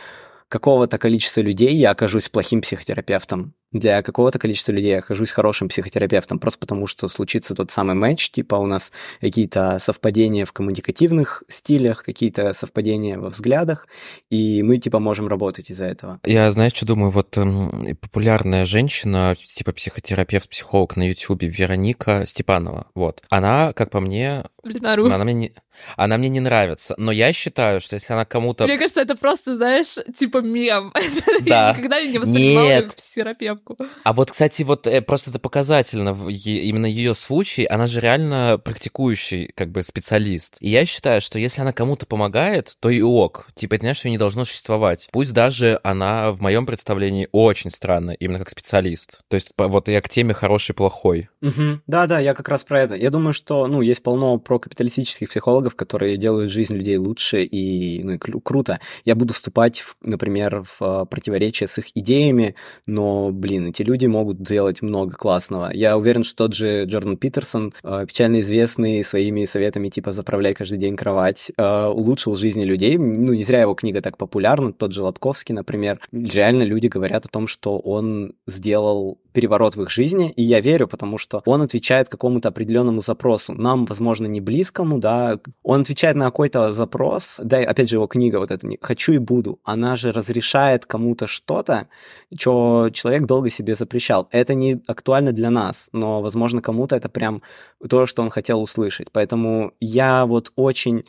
какого-то 0.48 0.98
количества 0.98 1.40
людей 1.40 1.74
я 1.74 1.90
окажусь 1.90 2.28
плохим 2.28 2.60
психотерапевтом 2.60 3.54
для 3.72 4.02
какого-то 4.02 4.38
количества 4.38 4.72
людей 4.72 4.92
я 4.92 4.98
окажусь 4.98 5.30
хорошим 5.30 5.68
психотерапевтом, 5.68 6.38
просто 6.38 6.60
потому 6.60 6.86
что 6.86 7.08
случится 7.08 7.54
тот 7.54 7.70
самый 7.70 7.94
матч, 7.94 8.30
типа 8.30 8.56
у 8.56 8.66
нас 8.66 8.92
какие-то 9.20 9.78
совпадения 9.80 10.44
в 10.44 10.52
коммуникативных 10.52 11.42
стилях, 11.48 12.04
какие-то 12.04 12.52
совпадения 12.52 13.18
во 13.18 13.30
взглядах, 13.30 13.86
и 14.30 14.62
мы 14.62 14.78
типа 14.78 14.98
можем 14.98 15.28
работать 15.28 15.70
из-за 15.70 15.86
этого. 15.86 16.20
Я, 16.24 16.50
знаешь, 16.52 16.72
что 16.72 16.86
думаю, 16.86 17.10
вот 17.10 17.36
э, 17.36 17.94
популярная 17.94 18.64
женщина, 18.64 19.34
типа 19.46 19.72
психотерапевт, 19.72 20.48
психолог 20.48 20.96
на 20.96 21.08
YouTube, 21.08 21.42
Вероника 21.42 22.24
Степанова, 22.26 22.86
вот, 22.94 23.22
она, 23.30 23.72
как 23.72 23.90
по 23.90 24.00
мне, 24.00 24.44
Блинару. 24.62 25.06
она 25.06 25.24
мне 25.24 25.34
не, 25.34 25.52
она 25.96 26.18
мне 26.18 26.28
не 26.28 26.40
нравится, 26.40 26.94
но 26.98 27.12
я 27.12 27.32
считаю, 27.32 27.80
что 27.80 27.94
если 27.94 28.12
она 28.12 28.24
кому-то... 28.24 28.64
Мне 28.64 28.78
кажется, 28.78 29.00
это 29.00 29.16
просто, 29.16 29.56
знаешь, 29.56 29.96
типа 30.18 30.38
мем. 30.38 30.92
Да. 31.42 31.68
Я 31.68 31.70
никогда 31.72 32.00
не 32.00 32.18
воспринимала 32.18 32.88
психотерапевт 32.88 33.61
ошибку. 33.62 33.76
А 34.04 34.12
вот, 34.12 34.30
кстати, 34.30 34.62
вот 34.62 34.86
э, 34.86 35.00
просто 35.00 35.30
это 35.30 35.38
показательно, 35.38 36.10
именно 36.10 36.86
ее 36.86 37.14
случай, 37.14 37.64
она 37.64 37.86
же 37.86 38.00
реально 38.00 38.60
практикующий 38.62 39.50
как 39.54 39.70
бы 39.70 39.82
специалист. 39.82 40.56
И 40.60 40.70
я 40.70 40.84
считаю, 40.84 41.20
что 41.20 41.38
если 41.38 41.60
она 41.60 41.72
кому-то 41.72 42.06
помогает, 42.06 42.76
то 42.80 42.90
и 42.90 43.02
ок. 43.02 43.48
Типа, 43.54 43.74
это, 43.74 43.82
знаешь, 43.82 44.04
ее 44.04 44.10
не 44.12 44.18
должно 44.18 44.44
существовать. 44.44 45.08
Пусть 45.12 45.32
даже 45.32 45.80
она 45.82 46.32
в 46.32 46.40
моем 46.40 46.66
представлении 46.66 47.28
очень 47.32 47.70
странная, 47.70 48.14
именно 48.14 48.38
как 48.38 48.50
специалист. 48.50 49.20
То 49.28 49.34
есть 49.34 49.52
вот 49.56 49.88
я 49.88 50.00
к 50.00 50.08
теме 50.08 50.34
хороший-плохой. 50.34 51.28
Угу. 51.40 51.80
Да-да, 51.86 52.18
я 52.18 52.34
как 52.34 52.48
раз 52.48 52.64
про 52.64 52.82
это. 52.82 52.94
Я 52.94 53.10
думаю, 53.10 53.32
что, 53.32 53.66
ну, 53.66 53.80
есть 53.80 54.02
полно 54.02 54.38
прокапиталистических 54.38 55.28
психологов, 55.28 55.74
которые 55.74 56.16
делают 56.16 56.50
жизнь 56.50 56.74
людей 56.74 56.96
лучше 56.96 57.44
и 57.44 58.02
ну, 58.02 58.18
круто. 58.18 58.80
Я 59.04 59.14
буду 59.14 59.34
вступать, 59.34 59.80
в, 59.80 59.96
например, 60.02 60.62
в 60.62 60.76
а, 60.80 61.04
противоречие 61.04 61.68
с 61.68 61.78
их 61.78 61.96
идеями, 61.96 62.54
но, 62.86 63.30
блин, 63.30 63.51
блин, 63.52 63.66
эти 63.66 63.82
люди 63.82 64.06
могут 64.06 64.42
делать 64.42 64.80
много 64.80 65.14
классного. 65.14 65.70
Я 65.72 65.98
уверен, 65.98 66.24
что 66.24 66.36
тот 66.36 66.54
же 66.54 66.84
Джордан 66.84 67.18
Питерсон, 67.18 67.74
э, 67.84 68.06
печально 68.08 68.40
известный 68.40 69.04
своими 69.04 69.44
советами 69.44 69.90
типа 69.90 70.12
«заправляй 70.12 70.54
каждый 70.54 70.78
день 70.78 70.96
кровать», 70.96 71.52
э, 71.56 71.86
улучшил 71.86 72.34
жизни 72.34 72.64
людей. 72.64 72.96
Ну, 72.96 73.34
не 73.34 73.44
зря 73.44 73.60
его 73.60 73.74
книга 73.74 74.00
так 74.00 74.16
популярна, 74.16 74.72
тот 74.72 74.92
же 74.92 75.02
Лобковский, 75.02 75.54
например. 75.54 76.00
Реально 76.12 76.62
люди 76.62 76.86
говорят 76.86 77.26
о 77.26 77.28
том, 77.28 77.46
что 77.46 77.78
он 77.78 78.32
сделал 78.46 79.18
переворот 79.32 79.76
в 79.76 79.82
их 79.82 79.90
жизни, 79.90 80.30
и 80.30 80.42
я 80.42 80.60
верю, 80.60 80.88
потому 80.88 81.18
что 81.18 81.42
он 81.46 81.62
отвечает 81.62 82.08
какому-то 82.08 82.48
определенному 82.48 83.00
запросу. 83.00 83.54
Нам, 83.54 83.86
возможно, 83.86 84.26
не 84.26 84.40
близкому, 84.40 84.98
да, 84.98 85.38
он 85.62 85.82
отвечает 85.82 86.16
на 86.16 86.26
какой-то 86.26 86.74
запрос, 86.74 87.40
да, 87.42 87.58
опять 87.58 87.88
же, 87.88 87.96
его 87.96 88.06
книга 88.06 88.38
вот 88.38 88.50
эта 88.50 88.68
«Хочу 88.80 89.12
и 89.12 89.18
буду», 89.18 89.58
она 89.64 89.96
же 89.96 90.12
разрешает 90.12 90.86
кому-то 90.86 91.26
что-то, 91.26 91.88
что 92.36 92.90
человек 92.92 93.26
долго 93.26 93.41
себе 93.50 93.74
запрещал. 93.74 94.28
Это 94.30 94.54
не 94.54 94.82
актуально 94.86 95.32
для 95.32 95.50
нас, 95.50 95.88
но, 95.92 96.20
возможно, 96.22 96.60
кому-то 96.62 96.96
это 96.96 97.08
прям 97.08 97.42
то, 97.88 98.06
что 98.06 98.22
он 98.22 98.30
хотел 98.30 98.62
услышать. 98.62 99.08
Поэтому 99.12 99.72
я 99.80 100.26
вот 100.26 100.52
очень 100.56 101.04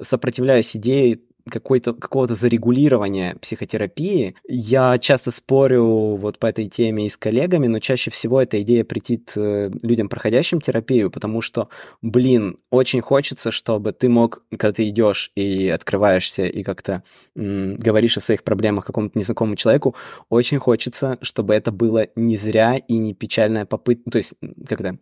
сопротивляюсь 0.00 0.76
идее 0.76 1.20
какой-то, 1.48 1.94
какого-то 1.94 2.34
зарегулирования 2.34 3.36
психотерапии. 3.36 4.36
Я 4.46 4.98
часто 4.98 5.30
спорю 5.30 6.16
вот 6.16 6.38
по 6.38 6.46
этой 6.46 6.68
теме 6.68 7.06
и 7.06 7.10
с 7.10 7.16
коллегами, 7.16 7.66
но 7.66 7.78
чаще 7.78 8.10
всего 8.10 8.40
эта 8.40 8.60
идея 8.62 8.84
претит 8.84 9.32
э, 9.36 9.70
людям, 9.82 10.08
проходящим 10.08 10.60
терапию, 10.60 11.10
потому 11.10 11.40
что, 11.40 11.68
блин, 12.02 12.58
очень 12.70 13.00
хочется, 13.00 13.50
чтобы 13.50 13.92
ты 13.92 14.08
мог, 14.08 14.42
когда 14.50 14.72
ты 14.72 14.88
идешь 14.88 15.30
и 15.34 15.68
открываешься 15.68 16.44
и 16.46 16.62
как-то 16.62 17.02
м- 17.36 17.76
говоришь 17.76 18.16
о 18.16 18.20
своих 18.20 18.42
проблемах 18.44 18.86
какому-то 18.86 19.18
незнакомому 19.18 19.56
человеку, 19.56 19.94
очень 20.28 20.58
хочется, 20.58 21.18
чтобы 21.22 21.54
это 21.54 21.72
было 21.72 22.08
не 22.16 22.36
зря 22.36 22.76
и 22.76 22.96
не 22.96 23.14
печальная 23.14 23.64
попытка, 23.66 24.10
то 24.10 24.18
есть, 24.18 24.34
как-то 24.68 24.98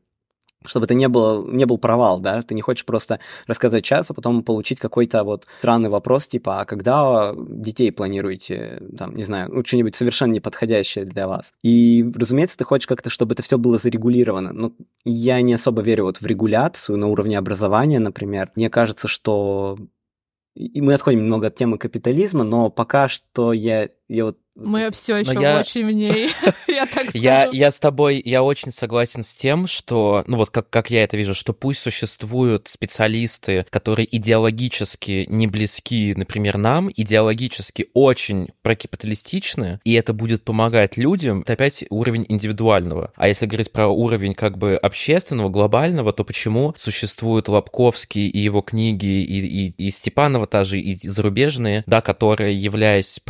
чтобы 0.66 0.84
это 0.86 0.94
не, 0.94 1.08
было, 1.08 1.46
не 1.46 1.64
был 1.64 1.78
провал, 1.78 2.20
да, 2.20 2.42
ты 2.42 2.54
не 2.54 2.62
хочешь 2.62 2.84
просто 2.84 3.20
рассказать 3.46 3.84
час, 3.84 4.10
а 4.10 4.14
потом 4.14 4.42
получить 4.42 4.78
какой-то 4.78 5.24
вот 5.24 5.46
странный 5.58 5.88
вопрос, 5.88 6.26
типа, 6.26 6.60
а 6.60 6.64
когда 6.64 7.34
детей 7.36 7.92
планируете, 7.92 8.82
там, 8.96 9.16
не 9.16 9.22
знаю, 9.22 9.50
ну, 9.52 9.64
что-нибудь 9.64 9.96
совершенно 9.96 10.32
неподходящее 10.32 11.04
для 11.04 11.28
вас. 11.28 11.52
И, 11.62 12.04
разумеется, 12.14 12.58
ты 12.58 12.64
хочешь 12.64 12.86
как-то, 12.86 13.10
чтобы 13.10 13.34
это 13.34 13.42
все 13.42 13.58
было 13.58 13.78
зарегулировано. 13.78 14.52
Но 14.52 14.72
я 15.04 15.40
не 15.42 15.54
особо 15.54 15.82
верю 15.82 16.04
вот 16.04 16.20
в 16.20 16.26
регуляцию 16.26 16.98
на 16.98 17.08
уровне 17.08 17.38
образования, 17.38 17.98
например. 17.98 18.50
Мне 18.54 18.70
кажется, 18.70 19.08
что 19.08 19.78
и 20.56 20.80
мы 20.80 20.94
отходим 20.94 21.20
немного 21.20 21.48
от 21.48 21.56
темы 21.56 21.76
капитализма, 21.76 22.42
но 22.42 22.70
пока 22.70 23.08
что 23.08 23.52
я, 23.52 23.90
я 24.08 24.24
вот 24.26 24.38
Мы 24.54 24.90
все 24.92 25.16
еще 25.16 25.38
я... 25.40 25.58
очень 25.58 25.84
в 25.84 25.90
ней. 25.90 26.30
я 26.68 26.86
так 26.86 27.12
я, 27.14 27.48
я 27.52 27.70
с 27.70 27.80
тобой, 27.80 28.22
я 28.24 28.42
очень 28.42 28.70
согласен 28.70 29.24
с 29.24 29.34
тем, 29.34 29.66
что, 29.66 30.22
ну 30.28 30.36
вот 30.36 30.50
как, 30.50 30.70
как 30.70 30.90
я 30.90 31.02
это 31.02 31.16
вижу, 31.16 31.34
что 31.34 31.52
пусть 31.52 31.80
существуют 31.80 32.68
специалисты, 32.68 33.66
которые 33.68 34.06
идеологически 34.16 35.26
не 35.28 35.48
близки, 35.48 36.14
например, 36.16 36.56
нам, 36.56 36.88
идеологически 36.94 37.88
очень 37.94 38.48
прокапиталистичны, 38.62 39.80
и 39.84 39.94
это 39.94 40.12
будет 40.12 40.44
помогать 40.44 40.96
людям, 40.96 41.40
это 41.40 41.54
опять 41.54 41.84
уровень 41.90 42.26
индивидуального. 42.28 43.12
А 43.16 43.26
если 43.26 43.46
говорить 43.46 43.72
про 43.72 43.88
уровень 43.88 44.34
как 44.34 44.56
бы 44.56 44.76
общественного, 44.76 45.48
глобального, 45.48 46.12
то 46.12 46.22
почему 46.22 46.74
существуют 46.76 47.48
Лобковский 47.48 48.28
и 48.28 48.38
его 48.38 48.60
книги, 48.60 49.24
и, 49.24 49.66
и, 49.66 49.74
и 49.76 49.90
Степанова 49.90 50.46
та 50.46 50.62
же, 50.62 50.80
и 50.80 50.96
зарубежные, 51.06 51.82
да, 51.86 52.00
которые, 52.00 52.54
являясь 52.54 53.20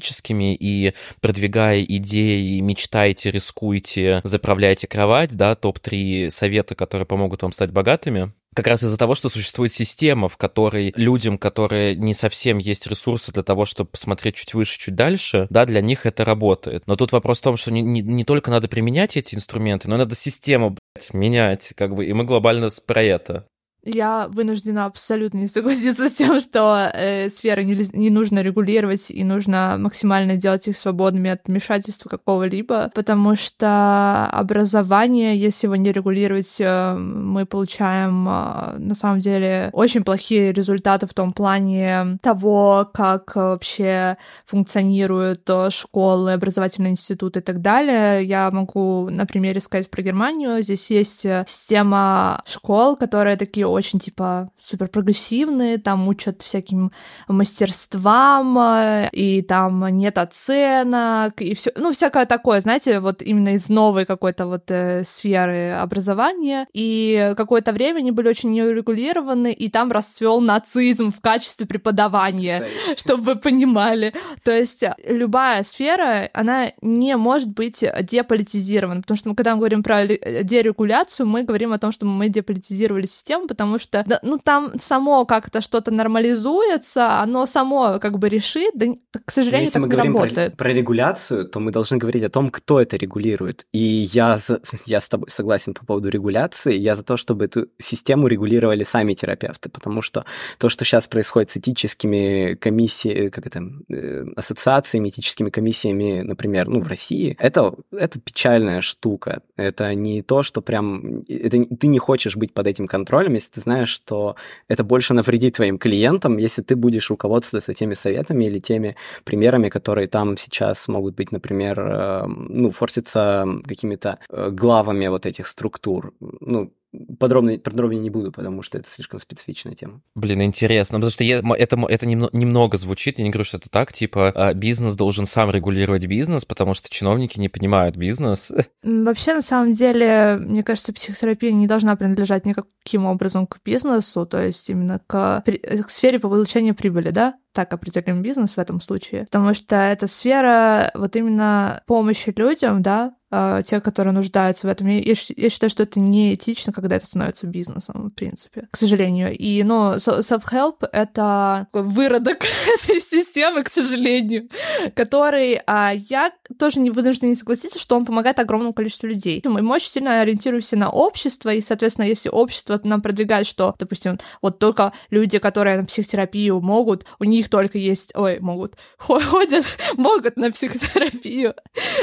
прокапиталистическими 0.00 0.54
и 0.54 0.94
продвигая 1.20 1.82
идеи, 1.82 2.60
мечтайте, 2.60 3.30
рискуйте, 3.30 4.20
заправляйте 4.24 4.86
кровать, 4.86 5.34
да, 5.36 5.54
топ-3 5.54 6.30
совета, 6.30 6.74
которые 6.74 7.06
помогут 7.06 7.42
вам 7.42 7.52
стать 7.52 7.70
богатыми, 7.70 8.32
как 8.54 8.66
раз 8.66 8.82
из-за 8.82 8.98
того, 8.98 9.14
что 9.14 9.28
существует 9.28 9.72
система, 9.72 10.28
в 10.28 10.36
которой 10.36 10.92
людям, 10.96 11.38
которые 11.38 11.94
не 11.94 12.14
совсем 12.14 12.58
есть 12.58 12.86
ресурсы 12.86 13.32
для 13.32 13.42
того, 13.42 13.64
чтобы 13.64 13.90
посмотреть 13.90 14.34
чуть 14.34 14.54
выше, 14.54 14.78
чуть 14.78 14.94
дальше, 14.96 15.46
да, 15.50 15.64
для 15.66 15.80
них 15.80 16.04
это 16.04 16.24
работает. 16.24 16.82
Но 16.86 16.96
тут 16.96 17.12
вопрос 17.12 17.38
в 17.38 17.44
том, 17.44 17.56
что 17.56 17.70
не, 17.70 17.80
не, 17.80 18.02
не 18.02 18.24
только 18.24 18.50
надо 18.50 18.66
применять 18.66 19.16
эти 19.16 19.34
инструменты, 19.36 19.88
но 19.88 19.96
надо 19.96 20.16
систему, 20.16 20.70
блядь, 20.70 21.14
менять, 21.14 21.72
как 21.76 21.94
бы, 21.94 22.06
и 22.06 22.12
мы 22.12 22.24
глобально 22.24 22.70
про 22.86 23.02
это. 23.02 23.46
Я 23.84 24.28
вынуждена 24.28 24.84
абсолютно 24.84 25.38
не 25.38 25.46
согласиться 25.46 26.08
с 26.10 26.12
тем, 26.12 26.38
что 26.40 26.90
э, 26.92 27.30
сферы 27.30 27.64
не, 27.64 27.76
не 27.96 28.10
нужно 28.10 28.40
регулировать 28.40 29.10
и 29.10 29.24
нужно 29.24 29.76
максимально 29.78 30.36
делать 30.36 30.68
их 30.68 30.76
свободными 30.76 31.30
от 31.30 31.46
вмешательства 31.46 32.10
какого-либо, 32.10 32.90
потому 32.94 33.36
что 33.36 34.28
образование, 34.32 35.36
если 35.36 35.66
его 35.66 35.76
не 35.76 35.92
регулировать, 35.92 36.60
э, 36.60 36.94
мы 36.94 37.46
получаем 37.46 38.28
э, 38.28 38.76
на 38.78 38.94
самом 38.94 39.20
деле 39.20 39.70
очень 39.72 40.04
плохие 40.04 40.52
результаты 40.52 41.06
в 41.06 41.14
том 41.14 41.32
плане 41.32 42.18
того, 42.22 42.88
как 42.92 43.34
вообще 43.34 44.18
функционируют 44.44 45.48
э, 45.48 45.70
школы, 45.70 46.32
образовательные 46.32 46.92
институты 46.92 47.40
и 47.40 47.42
так 47.42 47.62
далее. 47.62 48.24
Я 48.24 48.50
могу 48.50 49.08
на 49.10 49.24
примере 49.24 49.60
сказать 49.60 49.90
про 49.90 50.02
Германию. 50.02 50.62
Здесь 50.62 50.90
есть 50.90 51.24
э, 51.24 51.44
система 51.46 52.42
школ, 52.44 52.96
которые 52.96 53.36
такие 53.36 53.69
очень, 53.70 53.98
типа, 53.98 54.50
супер 54.58 54.88
прогрессивные, 54.88 55.78
там 55.78 56.08
учат 56.08 56.42
всяким 56.42 56.92
мастерствам, 57.28 58.58
э, 58.58 59.08
и 59.12 59.42
там 59.42 59.86
нет 59.88 60.18
оценок, 60.18 61.40
и 61.40 61.54
все, 61.54 61.70
ну, 61.76 61.92
всякое 61.92 62.26
такое, 62.26 62.60
знаете, 62.60 63.00
вот 63.00 63.22
именно 63.22 63.54
из 63.54 63.68
новой 63.68 64.04
какой-то 64.04 64.46
вот 64.46 64.70
э, 64.70 65.04
сферы 65.04 65.72
образования. 65.72 66.66
И 66.72 67.34
какое-то 67.36 67.72
время 67.72 67.98
они 67.98 68.10
были 68.10 68.28
очень 68.28 68.52
неурегулированы, 68.52 69.52
и 69.52 69.68
там 69.68 69.92
расцвел 69.92 70.40
нацизм 70.40 71.10
в 71.10 71.20
качестве 71.20 71.66
преподавания, 71.66 72.66
чтобы 72.96 73.22
вы 73.22 73.36
понимали. 73.36 74.12
То 74.42 74.52
есть 74.52 74.84
любая 75.04 75.62
сфера, 75.62 76.30
она 76.32 76.72
не 76.82 77.16
может 77.16 77.48
быть 77.48 77.84
деполитизирована, 78.02 79.02
потому 79.02 79.16
что 79.16 79.28
мы, 79.28 79.34
когда 79.34 79.54
мы 79.54 79.58
говорим 79.58 79.82
про 79.82 80.06
дерегуляцию, 80.06 81.26
мы 81.26 81.42
говорим 81.42 81.72
о 81.72 81.78
том, 81.78 81.92
что 81.92 82.06
мы 82.06 82.28
деполитизировали 82.28 83.06
систему, 83.06 83.46
потому 83.60 83.78
что, 83.78 84.02
да, 84.06 84.18
ну, 84.22 84.38
там 84.38 84.72
само 84.80 85.26
как-то 85.26 85.60
что-то 85.60 85.90
нормализуется, 85.90 87.20
оно 87.20 87.44
само 87.44 87.98
как 87.98 88.18
бы 88.18 88.30
решит, 88.30 88.70
да, 88.74 88.86
к 89.22 89.30
сожалению, 89.30 89.66
Если 89.66 89.74
так 89.74 89.82
мы 89.82 89.88
не 89.88 89.92
говорим 89.92 90.14
работает. 90.14 90.56
Про, 90.56 90.64
про 90.64 90.72
регуляцию, 90.72 91.44
то 91.46 91.60
мы 91.60 91.70
должны 91.70 91.98
говорить 91.98 92.24
о 92.24 92.30
том, 92.30 92.50
кто 92.50 92.80
это 92.80 92.96
регулирует. 92.96 93.66
И 93.72 94.08
я, 94.14 94.38
за, 94.38 94.62
я 94.86 95.02
с 95.02 95.10
тобой 95.10 95.28
согласен 95.28 95.74
по 95.74 95.84
поводу 95.84 96.08
регуляции, 96.08 96.74
я 96.74 96.96
за 96.96 97.02
то, 97.02 97.18
чтобы 97.18 97.44
эту 97.44 97.66
систему 97.78 98.28
регулировали 98.28 98.82
сами 98.82 99.12
терапевты, 99.12 99.68
потому 99.68 100.00
что 100.00 100.24
то, 100.56 100.70
что 100.70 100.86
сейчас 100.86 101.06
происходит 101.06 101.50
с 101.50 101.58
этическими 101.58 102.54
комиссиями, 102.54 103.28
как 103.28 103.46
это, 103.46 103.62
э, 103.90 104.24
ассоциациями, 104.36 105.10
этическими 105.10 105.50
комиссиями, 105.50 106.22
например, 106.22 106.66
ну, 106.66 106.80
в 106.80 106.86
России, 106.86 107.36
это, 107.38 107.74
это 107.92 108.18
печальная 108.20 108.80
штука. 108.80 109.42
Это 109.56 109.94
не 109.94 110.22
то, 110.22 110.42
что 110.42 110.62
прям... 110.62 111.24
Это, 111.28 111.62
ты 111.78 111.86
не 111.88 111.98
хочешь 111.98 112.36
быть 112.36 112.54
под 112.54 112.66
этим 112.66 112.86
контролем, 112.86 113.34
если 113.34 113.49
ты 113.54 113.60
знаешь, 113.60 113.88
что 113.88 114.36
это 114.68 114.84
больше 114.84 115.14
навредит 115.14 115.56
твоим 115.56 115.78
клиентам, 115.78 116.38
если 116.38 116.62
ты 116.62 116.76
будешь 116.76 117.10
руководствоваться 117.10 117.74
теми 117.74 117.94
советами 117.94 118.44
или 118.44 118.58
теми 118.58 118.96
примерами, 119.24 119.68
которые 119.68 120.08
там 120.08 120.36
сейчас 120.36 120.88
могут 120.88 121.14
быть, 121.14 121.32
например, 121.32 121.80
эм, 121.80 122.46
ну, 122.48 122.70
форситься 122.70 123.46
какими-то 123.66 124.18
э, 124.28 124.50
главами 124.50 125.08
вот 125.08 125.26
этих 125.26 125.46
структур. 125.46 126.12
Ну, 126.20 126.72
подробно, 127.18 127.58
подробнее 127.58 128.00
не 128.00 128.10
буду, 128.10 128.32
потому 128.32 128.62
что 128.62 128.78
это 128.78 128.88
слишком 128.88 129.20
специфичная 129.20 129.74
тема. 129.74 130.02
Блин, 130.14 130.42
интересно, 130.42 130.98
потому 130.98 131.10
что 131.10 131.24
я, 131.24 131.38
это, 131.38 131.76
это 131.88 132.06
немного 132.06 132.76
звучит, 132.76 133.18
я 133.18 133.24
не 133.24 133.30
говорю, 133.30 133.44
что 133.44 133.58
это 133.58 133.68
так, 133.68 133.92
типа 133.92 134.32
а, 134.34 134.54
бизнес 134.54 134.96
должен 134.96 135.26
сам 135.26 135.50
регулировать 135.50 136.06
бизнес, 136.06 136.44
потому 136.44 136.74
что 136.74 136.90
чиновники 136.90 137.38
не 137.38 137.48
понимают 137.48 137.96
бизнес. 137.96 138.52
Вообще, 138.82 139.34
на 139.34 139.42
самом 139.42 139.72
деле, 139.72 140.38
мне 140.40 140.62
кажется, 140.62 140.92
психотерапия 140.92 141.52
не 141.52 141.66
должна 141.66 141.96
принадлежать 141.96 142.44
никаким 142.44 143.06
образом 143.06 143.46
к 143.46 143.58
бизнесу, 143.64 144.26
то 144.26 144.44
есть 144.44 144.68
именно 144.70 145.00
к, 145.06 145.42
к 145.44 145.90
сфере 145.90 146.18
получения 146.18 146.74
прибыли, 146.74 147.10
да? 147.10 147.34
Так 147.52 147.72
определим 147.72 148.22
бизнес 148.22 148.56
в 148.56 148.60
этом 148.60 148.80
случае, 148.80 149.24
потому 149.24 149.54
что 149.54 149.76
эта 149.76 150.06
сфера 150.06 150.90
вот 150.94 151.16
именно 151.16 151.82
помощи 151.86 152.32
людям, 152.36 152.82
да, 152.82 153.14
э, 153.30 153.62
те, 153.64 153.80
которые 153.80 154.12
нуждаются 154.12 154.66
в 154.66 154.70
этом. 154.70 154.86
Я, 154.86 155.14
я 155.36 155.50
считаю, 155.50 155.70
что 155.70 155.82
это 155.82 156.00
неэтично, 156.00 156.72
когда 156.72 156.96
это 156.96 157.06
становится 157.06 157.46
бизнесом, 157.46 158.10
в 158.10 158.14
принципе, 158.14 158.68
к 158.70 158.76
сожалению. 158.76 159.36
И, 159.36 159.62
ну, 159.62 159.96
self-help— 159.96 160.88
это 160.92 161.68
выродок 161.72 162.38
этой 162.82 163.00
системы, 163.00 163.62
к 163.62 163.68
сожалению, 163.68 164.48
который 164.94 165.60
а, 165.66 165.92
я 165.94 166.32
тоже 166.58 166.80
не 166.80 166.90
вынуждена 166.90 167.30
не 167.30 167.34
согласиться, 167.34 167.78
что 167.78 167.96
он 167.96 168.04
помогает 168.04 168.38
огромному 168.38 168.72
количеству 168.72 169.06
людей. 169.06 169.42
Мы 169.44 169.66
очень 169.70 169.90
сильно 169.90 170.20
ориентируемся 170.20 170.76
на 170.76 170.90
общество, 170.90 171.50
и, 171.50 171.60
соответственно, 171.60 172.06
если 172.06 172.28
общество 172.28 172.80
нам 172.84 173.00
продвигает, 173.00 173.46
что, 173.46 173.74
допустим, 173.78 174.18
вот 174.42 174.58
только 174.58 174.92
люди, 175.10 175.38
которые 175.38 175.78
на 175.78 175.84
психотерапию 175.84 176.60
могут, 176.60 177.06
у 177.18 177.24
них 177.24 177.39
только 177.48 177.78
есть, 177.78 178.12
ой, 178.14 178.38
могут, 178.40 178.74
ходят, 178.98 179.64
могут 179.96 180.36
на 180.36 180.50
психотерапию, 180.50 181.54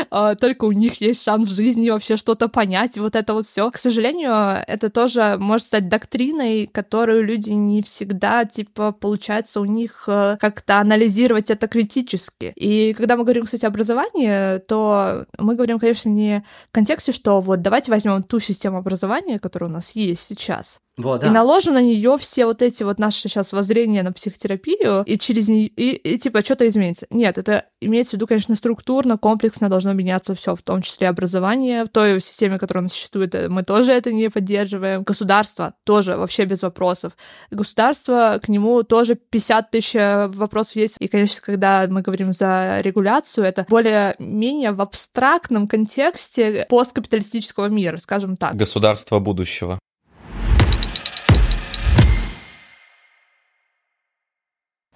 а, 0.10 0.36
только 0.36 0.66
у 0.66 0.72
них 0.72 1.02
есть 1.02 1.24
шанс 1.24 1.50
в 1.50 1.56
жизни 1.56 1.90
вообще 1.90 2.18
что-то 2.18 2.48
понять, 2.48 2.98
вот 2.98 3.16
это 3.16 3.34
вот 3.34 3.46
все. 3.46 3.70
К 3.72 3.78
сожалению, 3.78 4.64
это 4.68 4.90
тоже 4.90 5.38
может 5.40 5.68
стать 5.68 5.90
доктриной, 5.90 6.68
которую 6.68 7.26
люди 7.26 7.52
не 7.52 7.82
всегда, 7.82 8.46
типа, 8.46 8.92
получается 8.92 9.62
у 9.62 9.66
них 9.66 10.06
э, 10.08 10.38
как-то 10.40 10.80
анализировать 10.80 11.50
это 11.50 11.68
критически. 11.68 12.54
И 12.56 12.94
когда 12.94 13.18
мы 13.18 13.24
говорим, 13.24 13.46
кстати, 13.46 13.66
о 13.66 13.70
образовании, 13.70 14.60
то 14.60 15.26
мы 15.38 15.56
говорим, 15.56 15.80
конечно, 15.80 16.10
не 16.10 16.44
в 16.70 16.72
контексте, 16.72 17.12
что 17.12 17.42
вот 17.42 17.62
давайте 17.62 17.92
возьмем 17.92 18.24
ту 18.24 18.40
систему 18.40 18.78
образования, 18.78 19.40
которая 19.40 19.70
у 19.70 19.74
нас 19.74 19.92
есть 19.92 20.22
сейчас, 20.22 20.80
вот, 20.98 21.22
да. 21.22 21.28
И 21.28 21.30
наложим 21.30 21.76
на 21.76 21.82
нее 21.82 22.18
все 22.18 22.48
вот 22.48 22.64
эти 22.64 22.82
вот 22.82 22.98
наши 22.98 23.30
сейчас 23.30 23.54
воззрения 23.54 24.02
на 24.02 24.12
психотерапию, 24.12 25.04
и 25.06 25.20
через 25.20 25.48
нее, 25.48 25.68
и, 25.68 25.92
и 25.92 26.18
типа 26.18 26.42
что-то 26.42 26.68
изменится. 26.68 27.06
Нет, 27.12 27.38
это 27.38 27.66
имеется 27.80 28.12
в 28.12 28.14
виду, 28.16 28.26
конечно, 28.26 28.56
структурно, 28.56 29.20
комплексно 29.20 29.70
должно 29.70 29.94
меняться 29.94 30.34
все, 30.34 30.56
в 30.56 30.64
том 30.64 30.82
числе 30.82 31.08
образование. 31.08 31.86
В 31.86 31.90
той 31.90 32.20
системе, 32.20 32.58
которая 32.58 32.82
у 32.82 32.86
нас 32.86 32.94
существует, 32.94 33.36
э, 33.36 33.48
мы 33.48 33.62
тоже 33.62 33.94
это 33.94 34.12
не 34.12 34.32
поддерживаем. 34.32 35.04
Государство 35.04 35.76
тоже 35.84 36.18
вообще 36.18 36.46
без 36.46 36.64
вопросов. 36.64 37.14
Государство, 37.52 38.40
к 38.44 38.50
нему 38.50 38.82
тоже 38.82 39.14
50 39.14 39.70
тысяч 39.70 39.96
э, 39.96 40.28
вопросов 40.30 40.78
есть. 40.78 40.98
И, 41.00 41.08
конечно, 41.08 41.42
когда 41.44 41.86
мы 41.88 42.02
говорим 42.02 42.34
за 42.34 42.80
регуляцию, 42.82 43.46
это 43.46 43.68
более-менее 43.70 44.72
в 44.72 44.82
абстрактном 44.82 45.68
контексте 45.68 46.66
посткапиталистического 46.70 47.68
мира, 47.68 47.98
скажем 47.98 48.36
так. 48.36 48.56
Государство 48.56 49.20
будущего. 49.20 49.78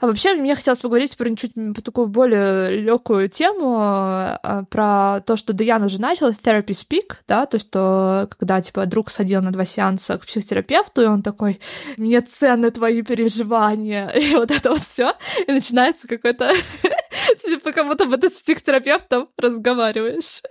А 0.01 0.07
вообще, 0.07 0.33
мне 0.33 0.55
хотелось 0.55 0.79
поговорить 0.79 1.15
про 1.15 1.35
чуть 1.35 1.53
по 1.53 1.81
такую 1.83 2.07
более 2.07 2.75
легкую 2.81 3.29
тему, 3.29 3.77
а, 3.79 4.63
про 4.71 5.21
то, 5.21 5.35
что 5.35 5.53
Даяна 5.53 5.85
уже 5.85 6.01
начала, 6.01 6.31
therapy 6.31 6.71
speak, 6.71 7.17
да, 7.27 7.45
то, 7.45 7.59
что 7.59 8.27
когда, 8.39 8.59
типа, 8.61 8.87
друг 8.87 9.11
сходил 9.11 9.43
на 9.43 9.51
два 9.51 9.63
сеанса 9.63 10.17
к 10.17 10.25
психотерапевту, 10.25 11.03
и 11.03 11.05
он 11.05 11.21
такой, 11.21 11.59
мне 11.97 12.19
ценны 12.21 12.71
твои 12.71 13.03
переживания, 13.03 14.07
и 14.15 14.35
вот 14.35 14.49
это 14.49 14.71
вот 14.71 14.81
все, 14.81 15.13
и 15.47 15.51
начинается 15.51 16.07
какой-то, 16.07 16.51
типа, 17.43 17.71
как 17.71 17.87
будто 17.87 18.05
бы 18.05 18.17
ты 18.17 18.29
с 18.29 18.41
психотерапевтом 18.41 19.29
разговариваешь. 19.37 20.41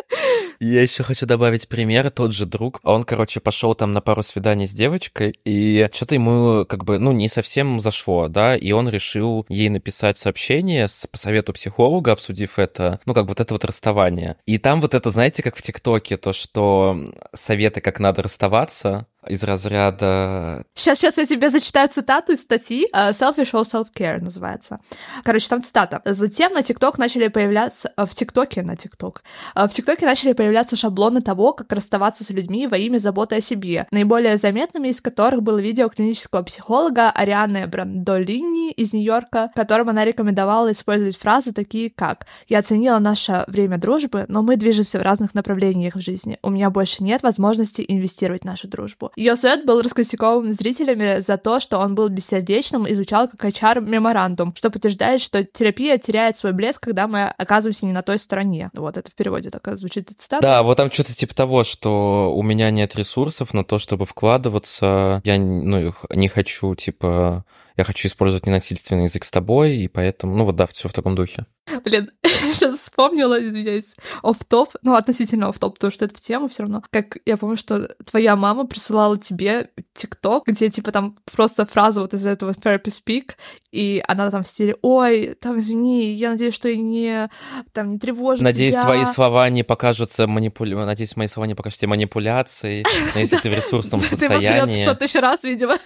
Я 0.61 0.83
еще 0.83 1.03
хочу 1.03 1.27
добавить 1.27 1.69
пример. 1.69 2.11
Тот 2.11 2.33
же 2.33 2.47
друг, 2.47 2.81
он, 2.83 3.05
короче, 3.05 3.41
пошел 3.41 3.75
там 3.75 3.93
на 3.93 4.01
пару 4.01 4.23
свиданий 4.23 4.67
с 4.67 4.73
девочкой, 4.73 5.39
и 5.45 5.89
что-то 5.93 6.15
ему 6.15 6.65
как 6.67 6.85
бы, 6.85 6.99
ну, 6.99 7.13
не 7.13 7.29
совсем 7.29 7.81
зашло, 7.81 8.29
да, 8.29 8.57
и 8.57 8.73
он 8.73 8.89
решил 8.89 9.47
ей 9.49 9.69
написать 9.69 10.19
сообщение 10.19 10.89
с, 10.89 11.07
по 11.07 11.19
совету 11.19 11.53
психолога, 11.53 12.13
обсудив 12.13 12.59
это, 12.59 13.01
ну, 13.07 13.15
как 13.15 13.27
вот 13.27 13.41
это 13.41 13.55
вот 13.55 13.65
расставание. 13.65 14.37
И 14.47 14.59
там 14.59 14.81
вот 14.81 14.95
это, 14.95 15.11
знаете, 15.11 15.43
как 15.43 15.57
в 15.57 15.63
ТикТоке, 15.63 16.17
то, 16.17 16.33
что 16.33 17.13
советы, 17.35 17.81
как 17.81 18.01
надо 18.01 18.23
расставаться, 18.23 19.07
из 19.29 19.43
разряда... 19.45 20.65
Сейчас, 20.75 20.99
сейчас 20.99 21.19
я 21.19 21.27
тебе 21.27 21.51
зачитаю 21.51 21.89
цитату 21.89 22.33
из 22.33 22.41
статьи 22.41 22.89
uh, 22.95 23.11
Selfish 23.11 23.53
or 23.53 23.65
Self-Care 23.65 24.23
называется. 24.23 24.81
Короче, 25.25 25.49
там 25.49 25.63
цитата. 25.63 26.01
Затем 26.05 26.53
на 26.53 26.63
ТикТок 26.63 26.99
начали 26.99 27.29
появляться... 27.29 27.93
Uh, 27.97 28.07
в 28.07 28.15
ТикТоке 28.15 28.63
на 28.63 28.77
ТикТок. 28.77 29.23
Uh, 29.55 29.69
в 29.69 29.71
ТикТоке 29.73 30.07
начали 30.07 30.33
появляться 30.33 30.77
шаблоны 30.77 31.21
того, 31.21 31.53
как 31.53 31.71
расставаться 31.73 32.25
с 32.25 32.31
людьми 32.31 32.67
во 32.67 32.79
имя 32.79 32.99
заботы 32.99 33.37
о 33.37 33.41
себе, 33.41 33.87
наиболее 33.91 34.37
заметными 34.37 34.89
из 34.89 35.01
которых 35.01 35.43
было 35.43 35.59
видео 35.59 35.89
клинического 35.89 36.43
психолога 36.43 37.11
Арианы 37.11 37.67
Брандолини 37.67 38.73
из 38.73 38.93
Нью-Йорка, 38.93 39.51
которым 39.55 39.91
она 39.91 40.05
рекомендовала 40.05 40.73
использовать 40.73 41.17
фразы 41.17 41.53
такие 41.53 41.91
как 41.91 42.27
«Я 42.49 42.61
оценила 42.61 42.99
наше 42.99 43.45
время 43.49 43.77
дружбы, 43.77 44.25
но 44.29 44.43
мы 44.43 44.57
движемся 44.57 44.99
в 44.99 45.03
разных 45.03 45.35
направлениях 45.35 45.95
в 45.95 46.01
жизни. 46.01 46.39
У 46.43 46.51
меня 46.51 46.71
больше 46.71 47.05
нет 47.05 47.23
возможности 47.23 47.85
инвестировать 47.87 48.43
в 48.43 48.47
нашу 48.47 48.69
дружбу. 48.69 49.10
Ее 49.17 49.37
совет 49.37 49.65
был 49.65 49.83
раскритикован 49.83 50.55
зрителями 50.55 51.21
за 51.21 51.37
то, 51.37 51.61
что 51.61 51.79
он 51.79 51.95
был 51.95 52.09
бессердечным 52.09 52.87
и 52.87 52.95
звучал 52.95 53.29
как 53.29 53.45
HR-меморандум, 53.45 54.55
что 54.57 54.71
подтверждает, 54.71 55.21
что 55.21 55.45
терапия 55.45 55.99
теряет 55.99 56.37
свой 56.37 56.53
блеск, 56.53 56.83
когда 56.83 57.07
мы 57.07 57.25
оказываемся 57.25 57.87
не 57.87 57.93
на 57.93 58.03
той 58.03 58.19
стороне. 58.19 58.71
Вот 58.75 58.97
это 58.97 59.11
в 59.11 59.15
переводе 59.15 59.51
так 59.51 59.67
звучит 59.77 60.11
цитата. 60.17 60.43
Да, 60.43 60.63
вот 60.63 60.77
там 60.77 60.91
что-то 60.91 61.15
типа 61.15 61.35
того, 61.35 61.65
что 61.65 62.33
у 62.35 62.43
меня 62.43 62.71
нет 62.71 62.97
ресурсов 62.97 63.55
на 63.55 63.65
то, 63.65 63.79
чтобы 63.79 64.07
вкладываться, 64.07 65.21
я 65.25 65.39
ну, 65.39 65.93
не 66.11 66.29
хочу, 66.29 66.75
типа, 66.75 67.45
я 67.81 67.85
хочу 67.85 68.09
использовать 68.09 68.47
ненасильственный 68.47 69.05
язык 69.05 69.25
с 69.25 69.31
тобой, 69.31 69.77
и 69.77 69.89
поэтому, 69.89 70.37
ну 70.37 70.45
вот 70.45 70.57
да, 70.57 70.67
все 70.67 70.89
в 70.89 70.93
таком 70.93 71.15
духе. 71.15 71.47
Блин, 71.85 72.11
сейчас 72.53 72.79
вспомнила, 72.79 73.43
извиняюсь, 73.43 73.97
оф 74.23 74.45
топ 74.45 74.75
ну, 74.83 74.95
относительно 74.95 75.49
оф 75.49 75.59
топ 75.59 75.75
потому 75.75 75.91
что 75.91 76.05
это 76.05 76.15
в 76.15 76.21
тему 76.21 76.49
все 76.49 76.65
равно. 76.65 76.83
Как 76.91 77.17
я 77.25 77.39
помню, 77.39 77.57
что 77.57 77.89
твоя 78.05 78.37
мама 78.37 78.67
присылала 78.67 79.17
тебе 79.17 79.71
ТикТок, 79.95 80.47
где, 80.47 80.69
типа, 80.69 80.93
там 80.93 81.17
просто 81.33 81.65
фраза 81.65 82.03
вот 82.03 82.13
из 82.13 82.27
этого 82.27 82.51
therapy 82.51 82.89
speak, 82.89 83.31
и 83.73 84.03
она 84.07 84.31
там 84.31 84.43
в 84.43 84.49
стиле, 84.49 84.77
ой, 84.83 85.35
там, 85.41 85.59
извини, 85.59 86.13
я 86.13 86.33
надеюсь, 86.33 86.55
что 86.55 86.69
я 86.69 86.77
не, 86.77 87.31
там, 87.73 87.93
не 87.93 87.99
тревожу 87.99 88.45
Надеюсь, 88.45 88.75
тебя. 88.75 88.85
твои 88.85 89.05
слова 89.07 89.49
не 89.49 89.63
покажутся 89.63 90.27
манипуля... 90.27 90.85
Надеюсь, 90.85 91.17
мои 91.17 91.29
слова 91.29 91.47
не 91.47 91.55
покажутся 91.55 91.81
тебе 91.81 91.91
манипуляцией, 91.91 92.85
но 93.15 93.21
если 93.21 93.39
ты 93.39 93.49
в 93.49 93.55
ресурсном 93.57 94.01
состоянии... 94.01 94.75
Ты 94.75 94.81
500 94.81 94.99
тысяч 94.99 95.21
раз, 95.21 95.43
видимо. 95.45 95.79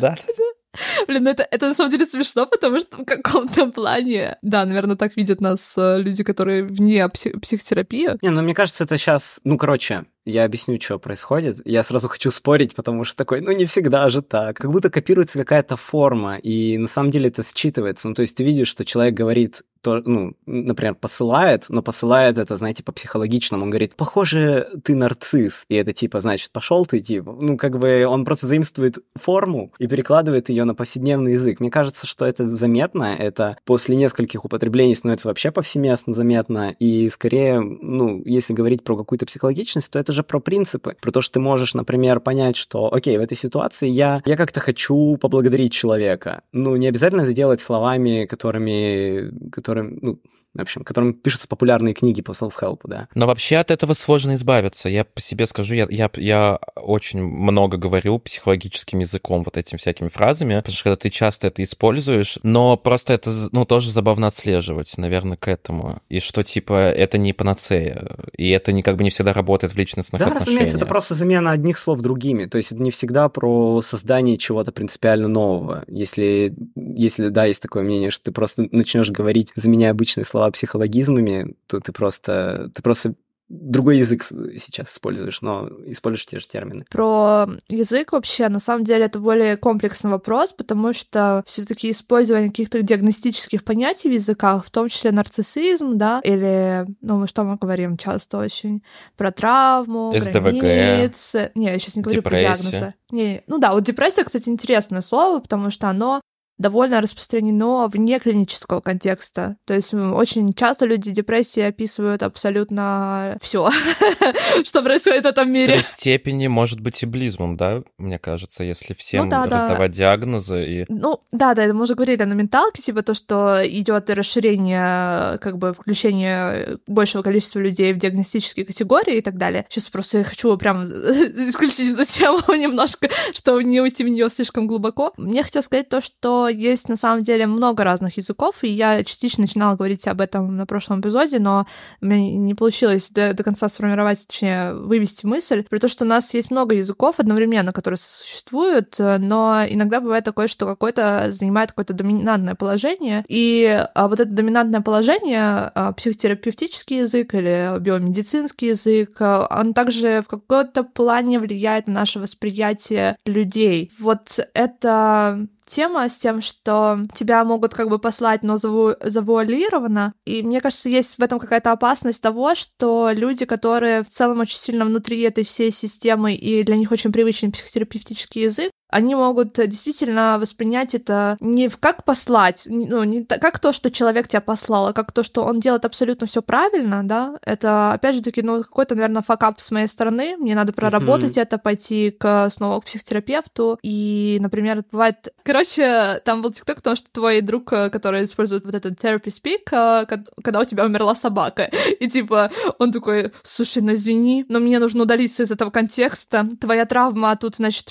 Да. 0.00 0.16
Блин, 1.06 1.24
ну 1.24 1.30
это, 1.30 1.46
это 1.50 1.68
на 1.68 1.74
самом 1.74 1.90
деле 1.90 2.06
смешно, 2.06 2.46
потому 2.46 2.80
что 2.80 2.98
в 2.98 3.04
каком-то 3.04 3.66
плане... 3.70 4.36
Да, 4.42 4.64
наверное, 4.64 4.96
так 4.96 5.16
видят 5.16 5.40
нас 5.40 5.76
э, 5.76 5.98
люди, 6.00 6.22
которые 6.22 6.64
вне 6.64 7.04
псих- 7.08 7.40
психотерапии. 7.40 8.10
Не, 8.22 8.30
ну 8.30 8.42
мне 8.42 8.54
кажется, 8.54 8.84
это 8.84 8.98
сейчас... 8.98 9.40
Ну, 9.44 9.58
короче, 9.58 10.04
я 10.24 10.44
объясню, 10.44 10.80
что 10.80 10.98
происходит. 10.98 11.60
Я 11.64 11.82
сразу 11.82 12.08
хочу 12.08 12.30
спорить, 12.30 12.74
потому 12.74 13.04
что 13.04 13.16
такой, 13.16 13.40
ну 13.40 13.52
не 13.52 13.64
всегда 13.64 14.08
же 14.08 14.22
так. 14.22 14.56
Как 14.56 14.70
будто 14.70 14.90
копируется 14.90 15.38
какая-то 15.38 15.76
форма, 15.76 16.36
и 16.36 16.78
на 16.78 16.88
самом 16.88 17.10
деле 17.10 17.28
это 17.28 17.42
считывается. 17.42 18.08
Ну, 18.08 18.14
то 18.14 18.22
есть 18.22 18.36
ты 18.36 18.44
видишь, 18.44 18.68
что 18.68 18.84
человек 18.84 19.14
говорит 19.14 19.62
то, 19.82 20.02
ну, 20.04 20.34
например, 20.46 20.94
посылает, 20.94 21.66
но 21.68 21.82
посылает 21.82 22.38
это, 22.38 22.56
знаете, 22.56 22.82
по 22.82 22.92
психологичному. 22.92 23.64
Он 23.64 23.70
говорит, 23.70 23.94
похоже, 23.96 24.68
ты 24.84 24.94
нарцисс. 24.94 25.64
И 25.68 25.74
это 25.74 25.92
типа, 25.92 26.20
значит, 26.20 26.50
пошел 26.50 26.84
ты, 26.84 27.00
типа. 27.00 27.36
Ну, 27.40 27.56
как 27.56 27.78
бы 27.78 28.04
он 28.06 28.24
просто 28.24 28.46
заимствует 28.46 28.98
форму 29.14 29.72
и 29.78 29.86
перекладывает 29.86 30.48
ее 30.50 30.64
на 30.64 30.74
повседневный 30.74 31.32
язык. 31.32 31.60
Мне 31.60 31.70
кажется, 31.70 32.06
что 32.06 32.26
это 32.26 32.48
заметно. 32.48 33.16
Это 33.18 33.56
после 33.64 33.96
нескольких 33.96 34.44
употреблений 34.44 34.94
становится 34.94 35.28
вообще 35.28 35.50
повсеместно 35.50 36.14
заметно. 36.14 36.74
И 36.78 37.08
скорее, 37.08 37.60
ну, 37.60 38.22
если 38.24 38.52
говорить 38.52 38.84
про 38.84 38.96
какую-то 38.96 39.26
психологичность, 39.26 39.90
то 39.90 39.98
это 39.98 40.09
же 40.12 40.22
про 40.22 40.40
принципы. 40.40 40.96
Про 41.00 41.10
то, 41.10 41.20
что 41.22 41.34
ты 41.34 41.40
можешь, 41.40 41.74
например, 41.74 42.20
понять, 42.20 42.56
что, 42.56 42.92
окей, 42.92 43.16
в 43.18 43.20
этой 43.20 43.36
ситуации 43.36 43.88
я, 43.88 44.22
я 44.24 44.36
как-то 44.36 44.60
хочу 44.60 45.16
поблагодарить 45.16 45.72
человека. 45.72 46.42
Ну, 46.52 46.76
не 46.76 46.88
обязательно 46.88 47.22
это 47.22 47.32
делать 47.32 47.60
словами, 47.60 48.26
которыми 48.26 49.50
которым, 49.50 49.98
ну, 50.02 50.20
в 50.54 50.60
общем, 50.60 50.82
которым 50.82 51.14
пишутся 51.14 51.46
популярные 51.46 51.94
книги 51.94 52.22
по 52.22 52.32
self-help, 52.32 52.80
да. 52.84 53.08
Но 53.14 53.26
вообще 53.26 53.58
от 53.58 53.70
этого 53.70 53.92
сложно 53.92 54.34
избавиться. 54.34 54.88
Я 54.88 55.04
по 55.04 55.20
себе 55.20 55.46
скажу, 55.46 55.74
я, 55.74 55.86
я, 55.90 56.10
я 56.16 56.58
очень 56.76 57.22
много 57.22 57.76
говорю 57.76 58.18
психологическим 58.18 58.98
языком, 58.98 59.42
вот 59.44 59.56
этими 59.56 59.78
всякими 59.78 60.08
фразами, 60.08 60.56
потому 60.56 60.74
что 60.74 60.84
когда 60.84 60.96
ты 60.96 61.10
часто 61.10 61.46
это 61.46 61.62
используешь, 61.62 62.38
но 62.42 62.76
просто 62.76 63.12
это, 63.12 63.30
ну, 63.52 63.64
тоже 63.64 63.90
забавно 63.90 64.26
отслеживать, 64.26 64.96
наверное, 64.98 65.36
к 65.36 65.46
этому. 65.46 66.02
И 66.08 66.18
что, 66.18 66.42
типа, 66.42 66.72
это 66.90 67.18
не 67.18 67.32
панацея, 67.32 68.16
и 68.36 68.50
это 68.50 68.72
не, 68.72 68.82
как 68.82 68.96
бы 68.96 69.04
не 69.04 69.10
всегда 69.10 69.32
работает 69.32 69.74
в 69.74 69.76
личностных 69.76 70.18
да, 70.18 70.26
отношениях. 70.26 70.48
разумеется, 70.48 70.76
это 70.78 70.86
просто 70.86 71.14
замена 71.14 71.52
одних 71.52 71.78
слов 71.78 72.00
другими. 72.00 72.46
То 72.46 72.58
есть 72.58 72.72
это 72.72 72.82
не 72.82 72.90
всегда 72.90 73.28
про 73.28 73.82
создание 73.82 74.36
чего-то 74.36 74.72
принципиально 74.72 75.28
нового. 75.28 75.84
Если, 75.86 76.54
если 76.74 77.28
да, 77.28 77.44
есть 77.44 77.62
такое 77.62 77.84
мнение, 77.84 78.10
что 78.10 78.24
ты 78.24 78.32
просто 78.32 78.66
начнешь 78.72 79.10
говорить, 79.10 79.50
заменяя 79.54 79.92
обычные 79.92 80.24
слова 80.24 80.39
слова 80.40 80.50
психологизмами, 80.50 81.54
то 81.66 81.80
ты 81.80 81.92
просто, 81.92 82.70
ты 82.74 82.82
просто 82.82 83.14
другой 83.50 83.98
язык 83.98 84.22
сейчас 84.24 84.92
используешь, 84.92 85.42
но 85.42 85.68
используешь 85.86 86.24
те 86.24 86.38
же 86.38 86.46
термины. 86.46 86.84
Про 86.88 87.48
язык 87.68 88.12
вообще, 88.12 88.48
на 88.48 88.60
самом 88.60 88.84
деле, 88.84 89.06
это 89.06 89.18
более 89.18 89.56
комплексный 89.56 90.10
вопрос, 90.10 90.52
потому 90.52 90.92
что 90.92 91.42
все 91.46 91.64
таки 91.64 91.90
использование 91.90 92.48
каких-то 92.48 92.80
диагностических 92.80 93.64
понятий 93.64 94.08
в 94.08 94.12
языках, 94.12 94.64
в 94.64 94.70
том 94.70 94.88
числе 94.88 95.10
нарциссизм, 95.10 95.98
да, 95.98 96.20
или, 96.22 96.86
ну, 97.00 97.18
мы 97.18 97.26
что 97.26 97.42
мы 97.42 97.56
говорим 97.56 97.96
часто 97.96 98.38
очень, 98.38 98.82
про 99.16 99.32
травму, 99.32 100.14
СДВГ, 100.16 100.60
границы. 100.60 101.50
Не, 101.56 101.66
я 101.66 101.78
сейчас 101.78 101.96
не 101.96 102.02
говорю 102.02 102.22
депрессия. 102.22 102.46
про 102.46 102.54
диагнозы. 102.54 102.94
Не, 103.10 103.42
ну 103.48 103.58
да, 103.58 103.72
вот 103.72 103.82
депрессия, 103.82 104.22
кстати, 104.22 104.48
интересное 104.48 105.02
слово, 105.02 105.40
потому 105.40 105.70
что 105.70 105.88
оно 105.88 106.20
довольно 106.60 107.00
распространено 107.00 107.88
вне 107.88 108.18
клинического 108.18 108.80
контекста. 108.80 109.56
То 109.64 109.74
есть 109.74 109.94
очень 109.94 110.52
часто 110.52 110.84
люди 110.84 111.10
депрессии 111.10 111.62
описывают 111.62 112.22
абсолютно 112.22 113.38
все, 113.40 113.70
что 114.64 114.82
происходит 114.82 115.24
в 115.24 115.28
этом 115.28 115.50
мире. 115.50 115.78
В 115.78 115.84
степени 115.84 116.48
может 116.48 116.80
быть 116.80 117.02
и 117.02 117.06
близмом, 117.06 117.56
да, 117.56 117.82
мне 117.96 118.18
кажется, 118.18 118.62
если 118.62 118.92
всем 118.92 119.24
ну, 119.24 119.30
да, 119.30 119.44
раздавать 119.46 119.92
да. 119.92 119.96
диагнозы. 119.96 120.66
И... 120.66 120.84
Ну, 120.88 121.20
да, 121.32 121.54
да, 121.54 121.72
мы 121.72 121.82
уже 121.84 121.94
говорили 121.94 122.24
на 122.24 122.34
менталке, 122.34 122.82
типа 122.82 123.02
то, 123.02 123.14
что 123.14 123.66
идет 123.66 124.10
расширение, 124.10 125.38
как 125.38 125.56
бы 125.56 125.72
включение 125.72 126.78
большего 126.86 127.22
количества 127.22 127.60
людей 127.60 127.94
в 127.94 127.96
диагностические 127.96 128.66
категории 128.66 129.16
и 129.16 129.22
так 129.22 129.38
далее. 129.38 129.64
Сейчас 129.70 129.88
просто 129.88 130.18
я 130.18 130.24
хочу 130.24 130.54
прям 130.58 130.84
исключить 130.84 131.94
эту 131.94 132.04
тему 132.04 132.40
немножко, 132.54 133.08
чтобы 133.32 133.64
не 133.64 133.80
уйти 133.80 134.04
в 134.04 134.08
нее 134.08 134.28
слишком 134.28 134.66
глубоко. 134.66 135.14
Мне 135.16 135.42
хотелось 135.42 135.64
сказать 135.64 135.88
то, 135.88 136.02
что 136.02 136.49
есть 136.50 136.88
на 136.88 136.96
самом 136.96 137.22
деле 137.22 137.46
много 137.46 137.84
разных 137.84 138.16
языков, 138.16 138.56
и 138.62 138.68
я 138.68 139.02
частично 139.04 139.42
начинала 139.42 139.76
говорить 139.76 140.06
об 140.08 140.20
этом 140.20 140.56
на 140.56 140.66
прошлом 140.66 141.00
эпизоде, 141.00 141.38
но 141.38 141.66
мне 142.00 142.36
не 142.36 142.54
получилось 142.54 143.10
до, 143.10 143.34
до 143.34 143.42
конца 143.42 143.68
сформировать, 143.68 144.26
точнее, 144.26 144.74
вывести 144.74 145.26
мысль, 145.26 145.64
при 145.68 145.78
том, 145.78 145.88
что 145.88 146.04
у 146.04 146.08
нас 146.08 146.32
есть 146.34 146.50
много 146.50 146.74
языков 146.74 147.16
одновременно, 147.18 147.72
которые 147.72 147.98
существуют, 147.98 148.96
но 148.98 149.64
иногда 149.68 150.00
бывает 150.00 150.24
такое, 150.24 150.48
что 150.48 150.66
какой-то 150.66 151.28
занимает 151.30 151.70
какое-то 151.70 151.94
доминантное 151.94 152.54
положение, 152.54 153.24
и 153.28 153.86
а, 153.94 154.08
вот 154.08 154.20
это 154.20 154.30
доминантное 154.30 154.80
положение, 154.80 155.70
а, 155.74 155.92
психотерапевтический 155.92 156.98
язык 156.98 157.34
или 157.34 157.78
биомедицинский 157.80 158.68
язык, 158.68 159.16
а, 159.20 159.46
он 159.50 159.74
также 159.74 160.22
в 160.22 160.28
какой-то 160.28 160.84
плане 160.84 161.38
влияет 161.38 161.86
на 161.86 161.94
наше 161.94 162.18
восприятие 162.18 163.16
людей. 163.24 163.90
Вот 163.98 164.38
это 164.54 165.46
тема 165.70 166.08
с 166.08 166.18
тем, 166.18 166.40
что 166.40 166.98
тебя 167.14 167.44
могут 167.44 167.72
как 167.74 167.88
бы 167.88 167.98
послать, 167.98 168.42
но 168.42 168.56
заву 168.56 168.94
завуалированно. 169.00 170.12
И 170.26 170.42
мне 170.42 170.60
кажется, 170.60 170.88
есть 170.88 171.16
в 171.16 171.22
этом 171.22 171.38
какая-то 171.38 171.72
опасность 171.72 172.22
того, 172.22 172.54
что 172.54 173.10
люди, 173.12 173.44
которые 173.44 174.02
в 174.02 174.10
целом 174.10 174.40
очень 174.40 174.58
сильно 174.58 174.84
внутри 174.84 175.20
этой 175.22 175.44
всей 175.44 175.70
системы, 175.70 176.34
и 176.34 176.62
для 176.62 176.76
них 176.76 176.90
очень 176.90 177.12
привычный 177.12 177.52
психотерапевтический 177.52 178.42
язык, 178.42 178.70
они 178.90 179.14
могут 179.14 179.54
действительно 179.54 180.38
воспринять 180.40 180.94
это 180.94 181.36
не 181.40 181.68
в 181.68 181.78
как 181.78 182.04
послать, 182.04 182.66
ну, 182.68 183.04
не 183.04 183.24
как 183.24 183.58
то, 183.58 183.72
что 183.72 183.90
человек 183.90 184.28
тебя 184.28 184.40
послал, 184.40 184.88
а 184.88 184.92
как 184.92 185.12
то, 185.12 185.22
что 185.22 185.42
он 185.44 185.60
делает 185.60 185.84
абсолютно 185.84 186.26
все 186.26 186.42
правильно, 186.42 187.02
да, 187.04 187.38
это, 187.44 187.92
опять 187.92 188.16
же 188.16 188.22
таки, 188.22 188.42
ну, 188.42 188.62
какой-то, 188.62 188.94
наверное, 188.94 189.22
факап 189.22 189.60
с 189.60 189.70
моей 189.70 189.86
стороны, 189.86 190.36
мне 190.36 190.54
надо 190.54 190.72
проработать 190.72 191.36
mm-hmm. 191.36 191.42
это, 191.42 191.58
пойти 191.58 192.10
к, 192.10 192.50
снова 192.50 192.80
к 192.80 192.84
психотерапевту, 192.84 193.78
и, 193.82 194.38
например, 194.40 194.84
бывает... 194.90 195.28
Короче, 195.42 196.20
там 196.24 196.42
был 196.42 196.50
тикток, 196.50 196.76
потому 196.76 196.96
что 196.96 197.08
твой 197.12 197.40
друг, 197.40 197.72
э, 197.72 197.90
который 197.90 198.24
использует 198.24 198.64
вот 198.64 198.74
этот 198.74 199.02
therapy 199.02 199.28
speak, 199.28 199.72
э, 199.72 200.06
когда 200.42 200.60
у 200.60 200.64
тебя 200.64 200.84
умерла 200.84 201.14
собака, 201.14 201.70
и, 202.00 202.08
типа, 202.08 202.50
он 202.78 202.92
такой, 202.92 203.32
слушай, 203.42 203.82
ну, 203.82 203.94
извини, 203.94 204.44
но 204.48 204.58
мне 204.58 204.78
нужно 204.78 205.02
удалиться 205.02 205.42
из 205.42 205.50
этого 205.50 205.70
контекста, 205.70 206.46
твоя 206.60 206.84
травма, 206.86 207.32
а 207.32 207.36
тут, 207.36 207.56
значит, 207.56 207.88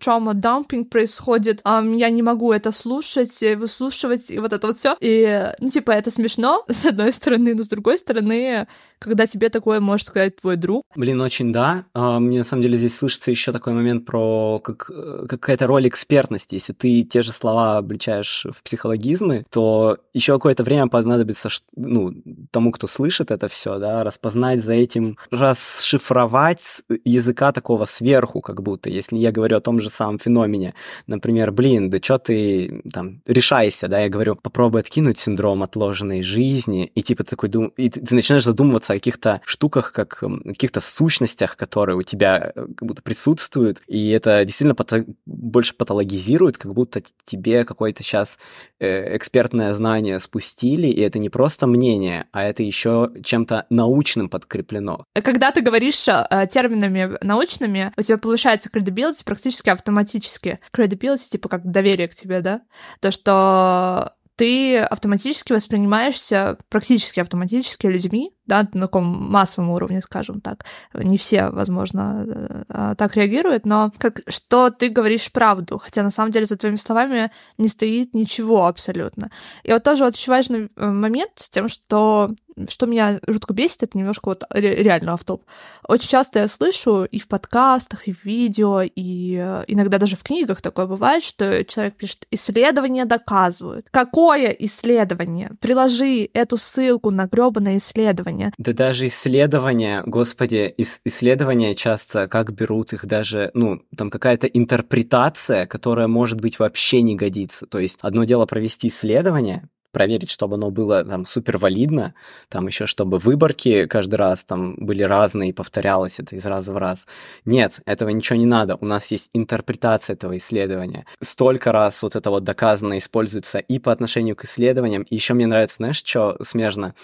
травма 0.00 0.34
дампинг 0.40 0.88
происходит, 0.90 1.60
а 1.64 1.82
я 1.82 2.10
не 2.10 2.22
могу 2.22 2.52
это 2.52 2.72
слушать, 2.72 3.42
выслушивать, 3.56 4.30
и 4.30 4.38
вот 4.38 4.52
это 4.52 4.66
вот 4.66 4.78
все. 4.78 4.96
И, 5.00 5.52
ну, 5.60 5.68
типа, 5.68 5.92
это 5.92 6.10
смешно, 6.10 6.64
с 6.68 6.86
одной 6.86 7.12
стороны, 7.12 7.54
но 7.54 7.62
с 7.62 7.68
другой 7.68 7.98
стороны, 7.98 8.66
когда 9.00 9.26
тебе 9.26 9.48
такое 9.48 9.80
может 9.80 10.06
сказать 10.06 10.36
твой 10.36 10.56
друг. 10.56 10.84
Блин, 10.94 11.20
очень 11.20 11.52
да. 11.52 11.86
А, 11.94 12.20
мне 12.20 12.38
на 12.38 12.44
самом 12.44 12.62
деле 12.62 12.76
здесь 12.76 12.96
слышится 12.98 13.30
еще 13.30 13.50
такой 13.50 13.72
момент 13.72 14.04
про 14.04 14.60
как, 14.60 14.90
э, 14.94 15.26
какая-то 15.26 15.66
роль 15.66 15.88
экспертности. 15.88 16.54
Если 16.56 16.74
ты 16.74 17.02
те 17.02 17.22
же 17.22 17.32
слова 17.32 17.78
обличаешь 17.78 18.46
в 18.52 18.62
психологизмы, 18.62 19.44
то 19.50 19.96
еще 20.12 20.34
какое-то 20.34 20.64
время 20.64 20.88
понадобится 20.88 21.48
ну, 21.74 22.14
тому, 22.50 22.72
кто 22.72 22.86
слышит 22.86 23.30
это 23.30 23.48
все, 23.48 23.78
да, 23.78 24.04
распознать 24.04 24.62
за 24.62 24.74
этим, 24.74 25.16
расшифровать 25.30 26.82
языка 27.04 27.52
такого 27.52 27.86
сверху, 27.86 28.42
как 28.42 28.62
будто. 28.62 28.90
Если 28.90 29.16
я 29.16 29.32
говорю 29.32 29.56
о 29.56 29.60
том 29.62 29.80
же 29.80 29.88
самом 29.88 30.18
феномене, 30.18 30.74
например, 31.06 31.52
блин, 31.52 31.88
да 31.88 31.98
что 32.02 32.18
ты 32.18 32.82
там 32.92 33.22
решайся, 33.26 33.88
да, 33.88 34.00
я 34.00 34.10
говорю, 34.10 34.36
попробуй 34.36 34.82
откинуть 34.82 35.18
синдром 35.18 35.62
отложенной 35.62 36.20
жизни, 36.20 36.84
и 36.94 37.02
типа 37.02 37.24
такой 37.24 37.48
дум... 37.48 37.72
и 37.78 37.88
ты 37.88 38.14
начинаешь 38.14 38.44
задумываться 38.44 38.89
о 38.92 38.94
каких-то 38.94 39.40
штуках, 39.44 39.92
как 39.92 40.22
каких-то 40.44 40.80
сущностях, 40.80 41.56
которые 41.56 41.96
у 41.96 42.02
тебя 42.02 42.52
э, 42.54 42.66
как 42.76 42.88
будто 42.88 43.02
присутствуют, 43.02 43.82
и 43.86 44.10
это 44.10 44.44
действительно 44.44 44.74
пато- 44.74 45.06
больше 45.26 45.74
патологизирует, 45.74 46.58
как 46.58 46.72
будто 46.74 47.02
тебе 47.24 47.64
какое-то 47.64 48.02
сейчас 48.02 48.38
э, 48.78 49.16
экспертное 49.16 49.72
знание 49.74 50.18
спустили, 50.20 50.88
и 50.88 51.00
это 51.00 51.18
не 51.18 51.28
просто 51.28 51.66
мнение, 51.66 52.26
а 52.32 52.44
это 52.44 52.62
еще 52.62 53.10
чем-то 53.22 53.66
научным 53.70 54.28
подкреплено. 54.28 55.04
Когда 55.14 55.52
ты 55.52 55.60
говоришь 55.60 56.06
э, 56.08 56.46
терминами 56.50 57.16
научными, 57.22 57.92
у 57.96 58.02
тебя 58.02 58.18
повышается 58.18 58.70
credibility 58.70 59.24
практически 59.24 59.70
автоматически. 59.70 60.58
Credibility, 60.72 61.28
типа 61.30 61.48
как 61.48 61.70
доверие 61.70 62.08
к 62.08 62.14
тебе, 62.14 62.40
да? 62.40 62.62
То, 63.00 63.10
что 63.10 64.14
ты 64.40 64.78
автоматически 64.78 65.52
воспринимаешься 65.52 66.56
практически 66.70 67.20
автоматически 67.20 67.86
людьми, 67.86 68.32
да, 68.50 68.68
на 68.72 68.82
таком 68.82 69.04
массовом 69.04 69.70
уровне, 69.70 70.00
скажем 70.00 70.40
так. 70.40 70.64
Не 70.92 71.16
все, 71.16 71.50
возможно, 71.50 72.24
э, 72.26 72.64
а, 72.68 72.94
так 72.96 73.16
реагируют, 73.16 73.64
но 73.64 73.92
как, 73.96 74.22
что 74.26 74.70
ты 74.70 74.88
говоришь 74.88 75.30
правду, 75.30 75.78
хотя 75.78 76.02
на 76.02 76.10
самом 76.10 76.32
деле 76.32 76.46
за 76.46 76.56
твоими 76.56 76.74
словами 76.74 77.30
не 77.58 77.68
стоит 77.68 78.12
ничего 78.12 78.66
абсолютно. 78.66 79.30
И 79.62 79.72
вот 79.72 79.84
тоже 79.84 80.04
очень 80.04 80.32
важный 80.32 80.68
э, 80.74 80.90
момент 80.90 81.30
с 81.36 81.48
тем, 81.48 81.68
что 81.68 82.30
что 82.68 82.86
меня 82.86 83.20
жутко 83.26 83.54
бесит, 83.54 83.82
это 83.82 83.98
немножко 83.98 84.28
вот 84.28 84.44
реально 84.50 85.14
автоп. 85.14 85.44
Очень 85.86 86.08
часто 86.08 86.40
я 86.40 86.48
слышу 86.48 87.04
и 87.04 87.18
в 87.18 87.28
подкастах, 87.28 88.08
и 88.08 88.12
в 88.12 88.24
видео, 88.24 88.82
и 88.82 89.36
э, 89.40 89.64
иногда 89.66 89.98
даже 89.98 90.16
в 90.16 90.22
книгах 90.22 90.60
такое 90.60 90.86
бывает, 90.86 91.22
что 91.22 91.64
человек 91.64 91.96
пишет, 91.96 92.26
исследования 92.30 93.04
доказывают. 93.04 93.86
Какое 93.90 94.48
исследование? 94.48 95.52
Приложи 95.60 96.28
эту 96.32 96.56
ссылку 96.56 97.10
на 97.10 97.26
гребаное 97.26 97.78
исследование. 97.78 98.39
Да 98.58 98.72
даже 98.72 99.06
исследования, 99.06 100.02
господи, 100.06 100.74
ис- 100.78 101.00
исследования 101.04 101.74
часто 101.74 102.28
как 102.28 102.52
берут 102.52 102.92
их 102.92 103.06
даже, 103.06 103.50
ну, 103.54 103.82
там 103.96 104.10
какая-то 104.10 104.46
интерпретация, 104.46 105.66
которая, 105.66 106.06
может 106.08 106.40
быть, 106.40 106.58
вообще 106.58 107.02
не 107.02 107.16
годится. 107.16 107.66
То 107.66 107.78
есть 107.78 107.98
одно 108.00 108.24
дело 108.24 108.46
провести 108.46 108.88
исследование, 108.88 109.68
проверить, 109.92 110.30
чтобы 110.30 110.54
оно 110.54 110.70
было 110.70 111.04
там 111.04 111.26
супер 111.26 111.58
валидно, 111.58 112.14
там 112.48 112.66
еще 112.66 112.86
чтобы 112.86 113.18
выборки 113.18 113.86
каждый 113.86 114.16
раз 114.16 114.44
там 114.44 114.74
были 114.76 115.02
разные 115.02 115.50
и 115.50 115.52
повторялось 115.52 116.18
это 116.18 116.36
из 116.36 116.46
раза 116.46 116.72
в 116.72 116.78
раз. 116.78 117.06
Нет, 117.44 117.80
этого 117.86 118.10
ничего 118.10 118.38
не 118.38 118.46
надо. 118.46 118.76
У 118.80 118.86
нас 118.86 119.10
есть 119.10 119.28
интерпретация 119.32 120.14
этого 120.14 120.36
исследования. 120.38 121.06
Столько 121.22 121.72
раз 121.72 122.02
вот 122.02 122.16
это 122.16 122.30
вот 122.30 122.44
доказано 122.44 122.98
используется 122.98 123.58
и 123.58 123.78
по 123.78 123.92
отношению 123.92 124.36
к 124.36 124.44
исследованиям. 124.44 125.02
И 125.02 125.14
еще 125.14 125.34
мне 125.34 125.46
нравится, 125.46 125.76
знаешь, 125.78 126.02
что 126.04 126.36
смежно? 126.42 126.94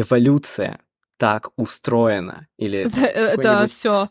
Эволюция 0.00 0.80
так 1.18 1.50
устроено. 1.56 2.46
Или 2.56 2.86
это 3.02 3.66
все. 3.66 4.08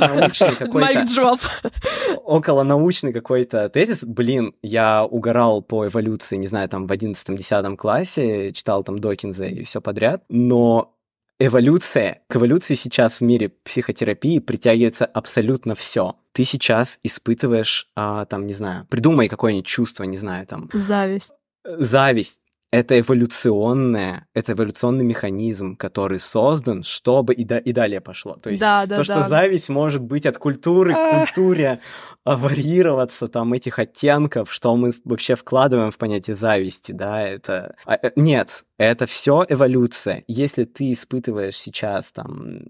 научный 0.00 0.56
какой-то. 0.56 1.14
дроп. 1.14 1.40
Около 2.24 2.62
научный 2.62 3.12
какой-то 3.12 3.68
тезис. 3.68 3.98
Блин, 4.02 4.54
я 4.62 5.04
угорал 5.04 5.62
по 5.62 5.86
эволюции, 5.86 6.36
не 6.36 6.46
знаю, 6.46 6.68
там 6.68 6.86
в 6.86 6.90
11-10 6.90 7.76
классе, 7.76 8.52
читал 8.52 8.82
там 8.82 8.98
Докинза 8.98 9.44
и 9.44 9.62
все 9.64 9.80
подряд, 9.80 10.24
но 10.30 10.96
эволюция, 11.38 12.22
к 12.28 12.36
эволюции 12.36 12.74
сейчас 12.74 13.20
в 13.20 13.24
мире 13.24 13.50
психотерапии 13.50 14.38
притягивается 14.38 15.04
абсолютно 15.04 15.74
все. 15.74 16.16
Ты 16.32 16.44
сейчас 16.44 16.98
испытываешь, 17.02 17.90
а, 17.94 18.24
там, 18.24 18.46
не 18.46 18.54
знаю, 18.54 18.86
придумай 18.88 19.28
какое-нибудь 19.28 19.66
чувство, 19.66 20.04
не 20.04 20.16
знаю, 20.16 20.46
там... 20.46 20.70
Зависть. 20.72 21.34
Зависть 21.64 22.41
это 22.72 22.98
эволюционное, 22.98 24.26
это 24.32 24.52
эволюционный 24.54 25.04
механизм, 25.04 25.76
который 25.76 26.18
создан, 26.18 26.82
чтобы 26.82 27.34
и, 27.34 27.44
да, 27.44 27.58
и 27.58 27.72
далее 27.72 28.00
пошло. 28.00 28.36
То 28.36 28.48
есть 28.48 28.62
да, 28.62 28.86
да, 28.86 28.96
то, 28.96 29.06
да. 29.06 29.20
что 29.20 29.28
зависть 29.28 29.68
может 29.68 30.00
быть 30.02 30.24
от 30.24 30.38
культуры 30.38 30.94
к 30.94 31.18
культуре 31.18 31.80
варьироваться, 32.24 33.28
там, 33.28 33.52
этих 33.52 33.78
оттенков, 33.78 34.50
что 34.50 34.74
мы 34.74 34.94
вообще 35.04 35.34
вкладываем 35.34 35.90
в 35.90 35.98
понятие 35.98 36.34
зависти, 36.34 36.92
да, 36.92 37.20
это... 37.20 37.76
А, 37.84 37.98
э, 38.00 38.10
нет, 38.16 38.64
это 38.78 39.04
все 39.04 39.44
эволюция. 39.46 40.24
Если 40.26 40.64
ты 40.64 40.94
испытываешь 40.94 41.56
сейчас, 41.56 42.10
там, 42.10 42.62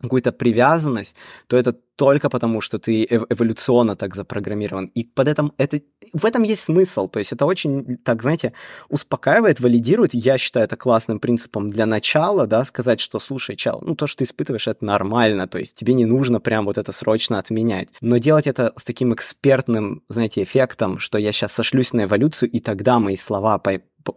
какую-то 0.00 0.32
привязанность, 0.32 1.14
то 1.46 1.56
это 1.56 1.76
только 1.98 2.30
потому, 2.30 2.60
что 2.60 2.78
ты 2.78 3.04
эволюционно 3.04 3.96
так 3.96 4.14
запрограммирован. 4.14 4.86
И 4.94 5.02
под 5.02 5.26
этим, 5.26 5.52
это, 5.58 5.80
в 6.12 6.24
этом 6.24 6.44
есть 6.44 6.62
смысл. 6.62 7.08
То 7.08 7.18
есть 7.18 7.32
это 7.32 7.44
очень, 7.44 7.98
так, 7.98 8.22
знаете, 8.22 8.52
успокаивает, 8.88 9.58
валидирует. 9.58 10.14
Я 10.14 10.38
считаю 10.38 10.64
это 10.66 10.76
классным 10.76 11.18
принципом 11.18 11.70
для 11.70 11.86
начала, 11.86 12.46
да, 12.46 12.64
сказать, 12.64 13.00
что, 13.00 13.18
слушай, 13.18 13.56
чел, 13.56 13.82
ну 13.84 13.96
то, 13.96 14.06
что 14.06 14.18
ты 14.18 14.24
испытываешь, 14.24 14.68
это 14.68 14.84
нормально. 14.84 15.48
То 15.48 15.58
есть 15.58 15.74
тебе 15.74 15.94
не 15.94 16.04
нужно 16.04 16.38
прям 16.40 16.66
вот 16.66 16.78
это 16.78 16.92
срочно 16.92 17.40
отменять. 17.40 17.88
Но 18.00 18.18
делать 18.18 18.46
это 18.46 18.72
с 18.76 18.84
таким 18.84 19.12
экспертным, 19.12 20.04
знаете, 20.08 20.44
эффектом, 20.44 21.00
что 21.00 21.18
я 21.18 21.32
сейчас 21.32 21.52
сошлюсь 21.52 21.92
на 21.92 22.04
эволюцию, 22.04 22.48
и 22.52 22.60
тогда 22.60 23.00
мои 23.00 23.16
слова 23.16 23.58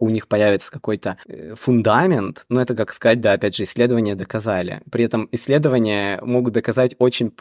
у 0.00 0.08
них 0.08 0.28
появится 0.28 0.70
какой-то 0.70 1.18
э, 1.26 1.54
фундамент, 1.54 2.44
ну 2.48 2.60
это 2.60 2.74
как 2.74 2.92
сказать, 2.92 3.20
да, 3.20 3.32
опять 3.32 3.56
же, 3.56 3.64
исследования 3.64 4.14
доказали. 4.14 4.82
При 4.90 5.04
этом 5.04 5.28
исследования 5.32 6.20
могут 6.22 6.54
доказать 6.54 6.94
очень 6.98 7.32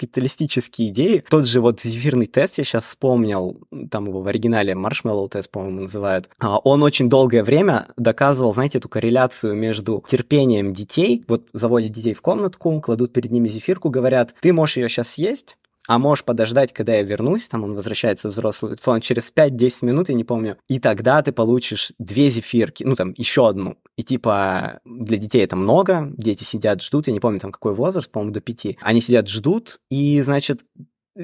капиталистические 0.00 0.88
идеи. 0.88 1.24
Тот 1.28 1.46
же 1.46 1.60
вот 1.60 1.82
зефирный 1.82 2.26
тест 2.26 2.56
я 2.56 2.64
сейчас 2.64 2.84
вспомнил, 2.84 3.60
там 3.90 4.06
его 4.06 4.22
в 4.22 4.26
оригинале 4.26 4.74
маршмеллоу 4.74 5.28
тест, 5.28 5.50
по-моему, 5.50 5.82
называют. 5.82 6.30
А, 6.38 6.58
он 6.58 6.82
очень 6.82 7.10
долгое 7.10 7.42
время 7.42 7.88
доказывал, 7.98 8.54
знаете, 8.54 8.78
эту 8.78 8.88
корреляцию 8.88 9.54
между 9.54 10.02
терпением 10.08 10.72
детей. 10.72 11.22
Вот 11.28 11.48
заводят 11.52 11.92
детей 11.92 12.14
в 12.14 12.22
комнатку, 12.22 12.80
кладут 12.80 13.12
перед 13.12 13.30
ними 13.30 13.48
зефирку, 13.48 13.90
говорят, 13.90 14.34
ты 14.40 14.54
можешь 14.54 14.78
ее 14.78 14.88
сейчас 14.88 15.10
съесть, 15.10 15.58
а 15.90 15.98
можешь 15.98 16.24
подождать, 16.24 16.72
когда 16.72 16.94
я 16.94 17.02
вернусь, 17.02 17.48
там 17.48 17.64
он 17.64 17.74
возвращается 17.74 18.28
взрослый, 18.28 18.78
сон 18.80 19.00
через 19.00 19.32
5-10 19.34 19.84
минут, 19.84 20.08
я 20.08 20.14
не 20.14 20.22
помню, 20.22 20.56
и 20.68 20.78
тогда 20.78 21.20
ты 21.20 21.32
получишь 21.32 21.90
две 21.98 22.30
зефирки, 22.30 22.84
ну 22.84 22.94
там 22.94 23.12
еще 23.16 23.48
одну. 23.48 23.76
И 23.96 24.04
типа 24.04 24.78
для 24.84 25.16
детей 25.16 25.42
это 25.42 25.56
много, 25.56 26.08
дети 26.16 26.44
сидят, 26.44 26.80
ждут, 26.80 27.08
я 27.08 27.12
не 27.12 27.18
помню 27.18 27.40
там 27.40 27.50
какой 27.50 27.74
возраст, 27.74 28.08
по-моему, 28.08 28.32
до 28.32 28.40
пяти. 28.40 28.78
Они 28.82 29.00
сидят, 29.00 29.28
ждут, 29.28 29.80
и, 29.90 30.22
значит, 30.22 30.60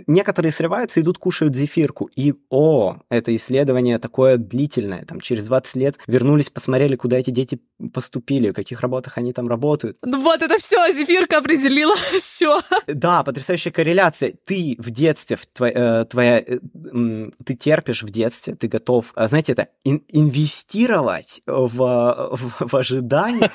некоторые 0.07 0.53
срываются, 0.53 1.01
идут, 1.01 1.19
кушают 1.19 1.55
зефирку. 1.55 2.11
И, 2.17 2.35
о, 2.51 2.97
это 3.09 3.35
исследование 3.37 3.99
такое 3.99 4.37
длительное. 4.37 5.05
Там 5.05 5.21
через 5.21 5.45
20 5.45 5.77
лет 5.77 5.99
вернулись, 6.07 6.51
посмотрели, 6.51 6.97
куда 6.97 7.19
эти 7.19 7.31
дети 7.31 7.61
поступили, 7.93 8.51
в 8.51 8.55
каких 8.55 8.81
работах 8.81 9.19
они 9.19 9.33
там 9.33 9.49
работают. 9.49 9.99
Ну 10.05 10.21
вот 10.21 10.43
это 10.43 10.59
все, 10.59 10.91
зефирка 10.93 11.39
определила 11.39 11.95
все. 12.19 12.61
Да, 12.87 13.23
потрясающая 13.23 13.73
корреляция. 13.73 14.35
Ты 14.45 14.77
в 14.79 14.91
детстве, 14.91 15.37
в 15.37 15.47
твоя, 15.47 16.03
э, 16.03 16.05
твоя, 16.07 16.39
э, 16.39 16.59
ты 17.45 17.55
терпишь 17.55 18.03
в 18.03 18.11
детстве, 18.11 18.55
ты 18.55 18.69
готов, 18.69 19.13
а, 19.15 19.29
знаете, 19.29 19.53
это 19.53 19.69
ин 19.85 20.03
инвестировать 20.09 21.43
в, 21.47 21.77
в, 21.77 22.69
в 22.69 22.77
ожидание, 22.77 23.51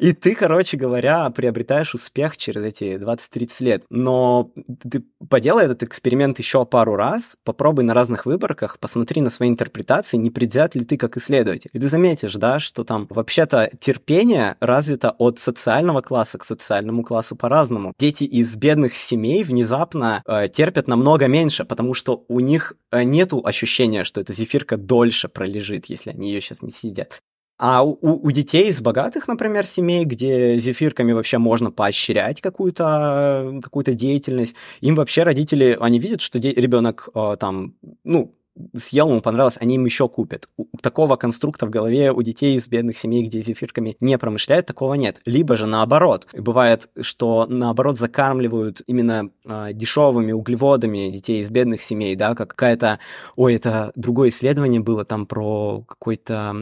и 0.00 0.12
ты, 0.12 0.34
короче 0.34 0.76
говоря, 0.76 1.30
приобретаешь 1.30 1.94
успех 1.94 2.36
через 2.36 2.62
эти 2.62 2.96
20-30 2.96 3.50
лет. 3.60 3.84
Но 3.90 4.50
ты 4.90 5.04
поделай 5.28 5.64
этот 5.64 5.82
эксперимент 5.82 6.38
еще 6.38 6.64
пару 6.64 6.96
раз, 6.96 7.36
попробуй 7.44 7.84
на 7.84 7.94
разных 7.94 8.26
выборках, 8.26 8.78
посмотри 8.78 9.20
на 9.20 9.30
свои 9.30 9.48
интерпретации, 9.48 10.16
не 10.16 10.30
предвзят 10.30 10.74
ли 10.74 10.84
ты 10.84 10.96
как 10.96 11.16
исследователь. 11.16 11.70
И 11.72 11.78
ты 11.78 11.88
заметишь, 11.88 12.34
да, 12.34 12.58
что 12.58 12.84
там 12.84 13.06
вообще-то 13.10 13.70
терпение 13.80 14.56
развито 14.60 15.14
от 15.18 15.38
социального 15.38 16.00
класса 16.00 16.38
к 16.38 16.44
социальному 16.44 17.02
классу 17.02 17.36
по-разному. 17.36 17.92
Дети 17.98 18.24
из 18.24 18.54
бедных 18.56 18.94
семей 18.94 19.44
внезапно 19.44 20.22
э, 20.26 20.48
терпят 20.48 20.88
намного 20.88 21.26
меньше, 21.26 21.64
потому 21.64 21.94
что 21.94 22.24
у 22.28 22.40
них 22.40 22.74
э, 22.90 23.02
нету 23.02 23.42
ощущения, 23.44 24.04
что 24.04 24.20
эта 24.20 24.32
зефирка 24.32 24.76
дольше 24.76 25.28
пролежит, 25.28 25.86
если 25.86 26.10
они 26.10 26.28
ее 26.28 26.40
сейчас 26.40 26.62
не 26.62 26.70
съедят. 26.70 27.20
А 27.58 27.82
у, 27.82 27.96
у 28.00 28.30
детей 28.30 28.68
из 28.68 28.80
богатых, 28.80 29.26
например, 29.26 29.66
семей, 29.66 30.04
где 30.04 30.58
зефирками 30.58 31.12
вообще 31.12 31.38
можно 31.38 31.72
поощрять 31.72 32.40
какую-то 32.40 33.58
какую 33.62 33.84
деятельность, 33.84 34.54
им 34.80 34.94
вообще 34.94 35.24
родители, 35.24 35.76
они 35.80 35.98
видят, 35.98 36.20
что 36.20 36.38
де- 36.38 36.52
ребенок 36.52 37.08
э, 37.12 37.36
там, 37.38 37.74
ну, 38.04 38.37
съел, 38.76 39.10
ему 39.10 39.20
понравилось, 39.20 39.56
они 39.60 39.76
им 39.76 39.84
еще 39.84 40.08
купят. 40.08 40.48
У, 40.56 40.66
такого 40.80 41.16
конструкта 41.16 41.66
в 41.66 41.70
голове 41.70 42.12
у 42.12 42.22
детей 42.22 42.56
из 42.56 42.68
бедных 42.68 42.98
семей, 42.98 43.24
где 43.24 43.40
зефирками 43.40 43.96
не 44.00 44.18
промышляют, 44.18 44.66
такого 44.66 44.94
нет. 44.94 45.20
Либо 45.24 45.56
же 45.56 45.66
наоборот. 45.66 46.26
Бывает, 46.32 46.88
что 47.00 47.46
наоборот 47.48 47.98
закармливают 47.98 48.82
именно 48.86 49.30
э, 49.44 49.70
дешевыми 49.72 50.32
углеводами 50.32 51.10
детей 51.10 51.42
из 51.42 51.50
бедных 51.50 51.82
семей, 51.82 52.16
да, 52.16 52.34
как 52.34 52.48
какая-то, 52.48 52.98
ой, 53.36 53.54
это 53.54 53.92
другое 53.94 54.30
исследование 54.30 54.80
было 54.80 55.04
там 55.04 55.26
про 55.26 55.82
какой-то, 55.86 56.56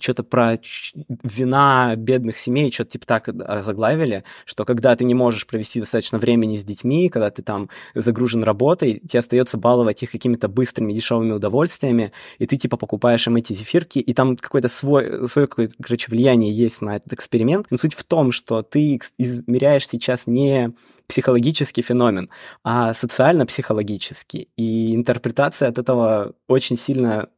что-то 0.00 0.22
про 0.22 0.58
вина 1.22 1.94
бедных 1.96 2.38
семей, 2.38 2.72
что-то 2.72 2.92
типа 2.92 3.06
так 3.06 3.28
заглавили, 3.64 4.24
что 4.44 4.64
когда 4.64 4.96
ты 4.96 5.04
не 5.04 5.14
можешь 5.14 5.46
провести 5.46 5.80
достаточно 5.80 6.18
времени 6.18 6.56
с 6.56 6.64
детьми, 6.64 7.08
когда 7.08 7.30
ты 7.30 7.42
там 7.42 7.68
загружен 7.94 8.42
работой, 8.42 9.00
тебе 9.00 9.20
остается 9.20 9.58
баловать 9.58 10.02
их 10.02 10.10
какими-то 10.10 10.48
быстрыми 10.48 10.92
дешевыми 10.92 11.17
дешевыми 11.18 11.32
удовольствиями, 11.32 12.12
и 12.38 12.46
ты 12.46 12.56
типа 12.56 12.76
покупаешь 12.76 13.26
им 13.26 13.36
эти 13.36 13.52
зефирки, 13.52 13.98
и 13.98 14.14
там 14.14 14.36
какое-то 14.36 14.68
свой, 14.68 15.28
свое, 15.28 15.46
какое 15.46 15.70
короче, 15.82 16.06
влияние 16.10 16.52
есть 16.52 16.80
на 16.80 16.96
этот 16.96 17.12
эксперимент. 17.12 17.66
Но 17.70 17.76
суть 17.76 17.94
в 17.94 18.04
том, 18.04 18.32
что 18.32 18.62
ты 18.62 19.00
измеряешь 19.18 19.88
сейчас 19.88 20.26
не 20.26 20.72
психологический 21.06 21.82
феномен, 21.82 22.28
а 22.62 22.94
социально-психологический. 22.94 24.48
И 24.56 24.94
интерпретация 24.94 25.68
от 25.68 25.78
этого 25.78 26.34
очень 26.48 26.78
сильно 26.78 27.28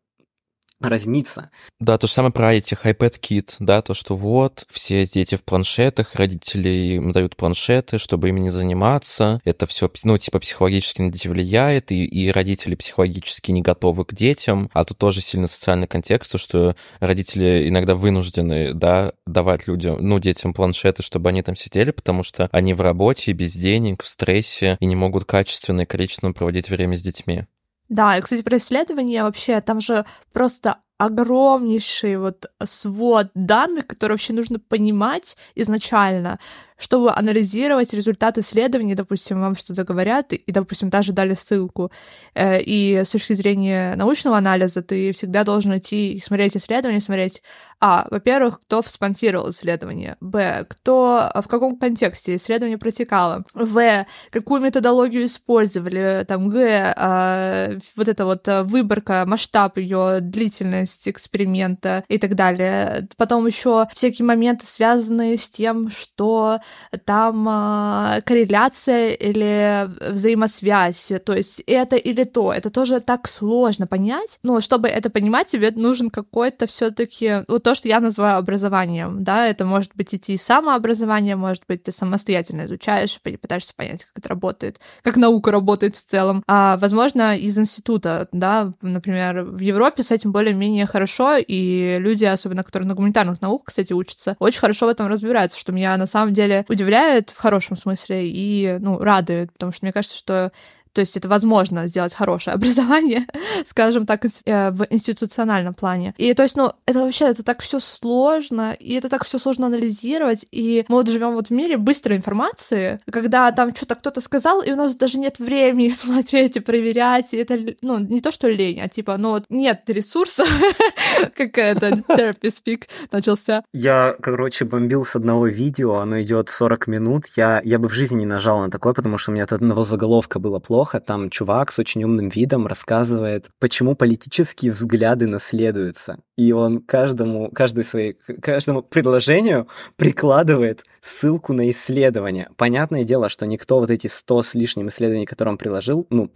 разнится. 0.80 1.50
Да, 1.78 1.98
то 1.98 2.06
же 2.06 2.12
самое 2.12 2.32
про 2.32 2.54
этих 2.54 2.86
iPad 2.86 3.20
Kit, 3.20 3.56
да, 3.58 3.82
то, 3.82 3.94
что 3.94 4.16
вот, 4.16 4.64
все 4.70 5.06
дети 5.06 5.36
в 5.36 5.44
планшетах, 5.44 6.14
родители 6.14 6.68
им 6.68 7.12
дают 7.12 7.36
планшеты, 7.36 7.98
чтобы 7.98 8.30
им 8.30 8.36
не 8.38 8.50
заниматься, 8.50 9.40
это 9.44 9.66
все, 9.66 9.90
ну, 10.04 10.16
типа, 10.18 10.40
психологически 10.40 11.02
на 11.02 11.10
детей 11.10 11.28
влияет, 11.28 11.92
и, 11.92 12.04
и 12.04 12.30
родители 12.30 12.74
психологически 12.74 13.50
не 13.50 13.62
готовы 13.62 14.04
к 14.04 14.14
детям, 14.14 14.70
а 14.72 14.84
тут 14.84 14.98
тоже 14.98 15.20
сильно 15.20 15.46
социальный 15.46 15.86
контекст, 15.86 16.32
то, 16.32 16.38
что 16.38 16.76
родители 17.00 17.68
иногда 17.68 17.94
вынуждены, 17.94 18.74
да, 18.74 19.12
давать 19.26 19.66
людям, 19.66 19.98
ну, 20.00 20.18
детям 20.18 20.54
планшеты, 20.54 21.02
чтобы 21.02 21.30
они 21.30 21.42
там 21.42 21.56
сидели, 21.56 21.90
потому 21.90 22.22
что 22.22 22.48
они 22.52 22.74
в 22.74 22.80
работе, 22.80 23.32
без 23.32 23.54
денег, 23.54 24.02
в 24.02 24.08
стрессе, 24.08 24.76
и 24.80 24.86
не 24.86 24.96
могут 24.96 25.24
качественно 25.24 25.82
и 25.82 25.86
количественно 25.86 26.32
проводить 26.32 26.70
время 26.70 26.96
с 26.96 27.02
детьми. 27.02 27.46
Да, 27.90 28.16
и, 28.16 28.20
кстати, 28.20 28.42
про 28.42 28.56
исследования 28.56 29.24
вообще, 29.24 29.60
там 29.60 29.80
же 29.80 30.06
просто 30.32 30.76
огромнейший 30.96 32.16
вот 32.18 32.46
свод 32.64 33.28
данных, 33.34 33.86
которые 33.88 34.14
вообще 34.14 34.32
нужно 34.32 34.60
понимать 34.60 35.36
изначально, 35.56 36.38
чтобы 36.80 37.12
анализировать 37.12 37.92
результаты 37.92 38.40
исследований, 38.40 38.94
допустим, 38.94 39.40
вам 39.40 39.54
что-то 39.54 39.84
говорят, 39.84 40.32
и, 40.32 40.50
допустим, 40.50 40.88
даже 40.88 41.12
дали 41.12 41.34
ссылку. 41.34 41.92
Э, 42.34 42.60
и 42.60 42.96
с 43.04 43.10
точки 43.10 43.34
зрения 43.34 43.94
научного 43.96 44.38
анализа 44.38 44.82
ты 44.82 45.12
всегда 45.12 45.44
должен 45.44 45.76
идти 45.76 46.14
и 46.14 46.20
смотреть 46.20 46.56
исследования, 46.56 47.00
смотреть, 47.00 47.42
а, 47.80 48.06
во-первых, 48.10 48.60
кто 48.62 48.82
спонсировал 48.82 49.50
исследование, 49.50 50.16
б, 50.20 50.64
кто, 50.68 51.30
в 51.34 51.48
каком 51.48 51.76
контексте 51.76 52.36
исследование 52.36 52.78
протекало, 52.78 53.44
в, 53.52 54.06
какую 54.30 54.62
методологию 54.62 55.26
использовали, 55.26 56.24
там, 56.26 56.48
г, 56.48 56.94
а, 56.96 57.72
вот 57.94 58.08
эта 58.08 58.24
вот 58.24 58.48
выборка, 58.64 59.24
масштаб 59.26 59.76
ее, 59.76 60.20
длительность 60.20 61.08
эксперимента 61.08 62.04
и 62.08 62.16
так 62.16 62.34
далее. 62.34 63.06
Потом 63.18 63.46
еще 63.46 63.86
всякие 63.94 64.24
моменты, 64.24 64.64
связанные 64.66 65.36
с 65.36 65.50
тем, 65.50 65.90
что 65.90 66.60
там 67.04 67.48
э, 67.48 68.20
корреляция 68.24 69.10
или 69.10 69.88
взаимосвязь, 70.10 71.12
то 71.24 71.34
есть 71.34 71.60
это 71.66 71.96
или 71.96 72.24
то, 72.24 72.52
это 72.52 72.70
тоже 72.70 73.00
так 73.00 73.28
сложно 73.28 73.86
понять, 73.86 74.38
но 74.42 74.60
чтобы 74.60 74.88
это 74.88 75.10
понимать, 75.10 75.48
тебе 75.48 75.70
нужен 75.70 76.10
какой-то 76.10 76.66
все 76.66 76.90
таки 76.90 77.44
вот 77.48 77.62
то, 77.62 77.74
что 77.74 77.88
я 77.88 78.00
называю 78.00 78.38
образованием, 78.38 79.22
да, 79.22 79.46
это 79.46 79.64
может 79.64 79.92
быть 79.94 80.14
идти 80.14 80.36
самообразование, 80.36 81.36
может 81.36 81.62
быть, 81.68 81.84
ты 81.84 81.92
самостоятельно 81.92 82.66
изучаешь, 82.66 83.20
пытаешься 83.22 83.74
понять, 83.74 84.04
как 84.04 84.18
это 84.18 84.28
работает, 84.28 84.80
как 85.02 85.16
наука 85.16 85.50
работает 85.50 85.96
в 85.96 86.04
целом, 86.04 86.42
а, 86.46 86.76
возможно, 86.78 87.36
из 87.36 87.58
института, 87.58 88.28
да, 88.32 88.72
например, 88.80 89.42
в 89.44 89.60
Европе 89.60 90.02
с 90.02 90.10
этим 90.10 90.32
более-менее 90.32 90.86
хорошо, 90.86 91.36
и 91.36 91.96
люди, 91.98 92.24
особенно 92.24 92.64
которые 92.64 92.88
на 92.88 92.94
гуманитарных 92.94 93.40
науках, 93.40 93.66
кстати, 93.66 93.92
учатся, 93.92 94.36
очень 94.38 94.60
хорошо 94.60 94.86
в 94.86 94.90
этом 94.90 95.06
разбираются, 95.06 95.58
что 95.58 95.72
меня 95.72 95.96
на 95.96 96.06
самом 96.06 96.32
деле 96.32 96.59
удивляет 96.68 97.30
в 97.30 97.38
хорошем 97.38 97.76
смысле 97.76 98.28
и, 98.28 98.78
ну, 98.80 98.98
радует, 98.98 99.52
потому 99.52 99.72
что 99.72 99.84
мне 99.84 99.92
кажется, 99.92 100.16
что 100.16 100.52
то 100.92 101.00
есть 101.00 101.16
это 101.16 101.28
возможно 101.28 101.86
сделать 101.86 102.14
хорошее 102.14 102.54
образование, 102.60 103.26
скажем 103.64 104.06
так, 104.06 104.24
э, 104.24 104.70
в 104.70 104.86
институциональном 104.90 105.74
плане. 105.74 106.14
И 106.18 106.32
то 106.34 106.42
есть, 106.42 106.56
ну, 106.56 106.72
это 106.86 107.00
вообще, 107.00 107.26
это 107.26 107.42
так 107.42 107.62
все 107.62 107.80
сложно, 107.80 108.72
и 108.72 108.94
это 108.94 109.08
так 109.08 109.24
все 109.24 109.38
сложно 109.38 109.66
анализировать. 109.66 110.46
И 110.50 110.84
мы 110.88 110.96
вот 110.96 111.08
живем 111.08 111.32
вот 111.34 111.48
в 111.48 111.50
мире 111.50 111.76
быстрой 111.76 112.16
информации, 112.16 113.00
когда 113.10 113.50
там 113.52 113.74
что-то 113.74 113.94
кто-то 113.94 114.20
сказал, 114.20 114.62
и 114.62 114.72
у 114.72 114.76
нас 114.76 114.94
даже 114.94 115.18
нет 115.18 115.38
времени 115.38 115.88
смотреть 115.94 116.56
и 116.56 116.60
проверять. 116.60 117.32
И 117.34 117.36
это, 117.36 117.58
ну, 117.82 117.98
не 117.98 118.20
то, 118.20 118.30
что 118.30 118.48
лень, 118.48 118.80
а 118.80 118.88
типа, 118.88 119.16
ну 119.16 119.30
вот 119.30 119.44
нет 119.48 119.82
ресурсов, 119.88 120.48
как 121.36 121.58
это 121.58 121.90
therapy 122.08 122.50
speak 122.50 122.84
начался. 123.12 123.62
Я, 123.72 124.16
короче, 124.20 124.64
бомбил 124.64 125.04
с 125.04 125.16
одного 125.16 125.46
видео, 125.46 125.96
оно 125.96 126.20
идет 126.22 126.48
40 126.48 126.86
минут. 126.88 127.24
Я, 127.36 127.60
я 127.64 127.78
бы 127.78 127.88
в 127.88 127.92
жизни 127.92 128.20
не 128.20 128.26
нажал 128.26 128.60
на 128.60 128.70
такое, 128.70 128.92
потому 128.92 129.18
что 129.18 129.30
у 129.30 129.34
меня 129.34 129.44
от 129.44 129.52
одного 129.52 129.84
заголовка 129.84 130.38
было 130.38 130.58
плохо 130.58 130.79
плохо, 130.80 131.00
там 131.00 131.28
чувак 131.28 131.72
с 131.72 131.78
очень 131.78 132.04
умным 132.04 132.30
видом 132.30 132.66
рассказывает, 132.66 133.50
почему 133.58 133.94
политические 133.94 134.72
взгляды 134.72 135.26
наследуются. 135.26 136.20
И 136.38 136.52
он 136.52 136.80
каждому, 136.80 137.50
каждой 137.50 137.84
своей, 137.84 138.16
каждому 138.40 138.82
предложению 138.82 139.66
прикладывает 139.96 140.84
ссылку 141.02 141.52
на 141.52 141.70
исследование. 141.70 142.48
Понятное 142.56 143.04
дело, 143.04 143.28
что 143.28 143.44
никто 143.46 143.78
вот 143.78 143.90
эти 143.90 144.06
100 144.06 144.42
с 144.42 144.54
лишним 144.54 144.88
исследований, 144.88 145.26
которые 145.26 145.52
он 145.52 145.58
приложил, 145.58 146.06
ну, 146.08 146.30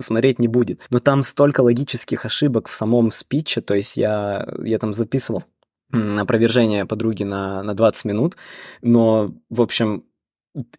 смотреть 0.00 0.38
не 0.38 0.48
будет. 0.48 0.80
Но 0.88 0.98
там 0.98 1.22
столько 1.22 1.60
логических 1.60 2.24
ошибок 2.24 2.68
в 2.68 2.74
самом 2.74 3.10
спиче, 3.10 3.60
то 3.60 3.74
есть 3.74 3.98
я, 3.98 4.48
я 4.64 4.78
там 4.78 4.94
записывал 4.94 5.44
опровержение 5.92 6.86
подруги 6.86 7.24
на, 7.24 7.62
на 7.62 7.74
20 7.74 8.04
минут, 8.04 8.36
но, 8.80 9.34
в 9.50 9.60
общем, 9.60 10.04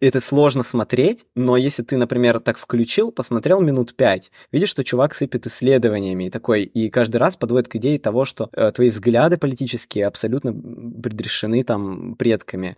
это 0.00 0.20
сложно 0.20 0.62
смотреть, 0.62 1.24
но 1.34 1.56
если 1.56 1.82
ты, 1.82 1.96
например, 1.96 2.40
так 2.40 2.58
включил, 2.58 3.10
посмотрел 3.10 3.60
минут 3.60 3.94
пять, 3.94 4.30
видишь, 4.50 4.68
что 4.68 4.84
чувак 4.84 5.14
сыпет 5.14 5.46
исследованиями 5.46 6.24
и 6.24 6.30
такой, 6.30 6.64
и 6.64 6.90
каждый 6.90 7.16
раз 7.16 7.36
подводит 7.36 7.68
к 7.68 7.76
идее 7.76 7.98
того, 7.98 8.24
что 8.24 8.50
э, 8.52 8.70
твои 8.72 8.90
взгляды 8.90 9.38
политические 9.38 10.06
абсолютно 10.06 10.52
предрешены 10.52 11.64
там 11.64 12.16
предками. 12.16 12.76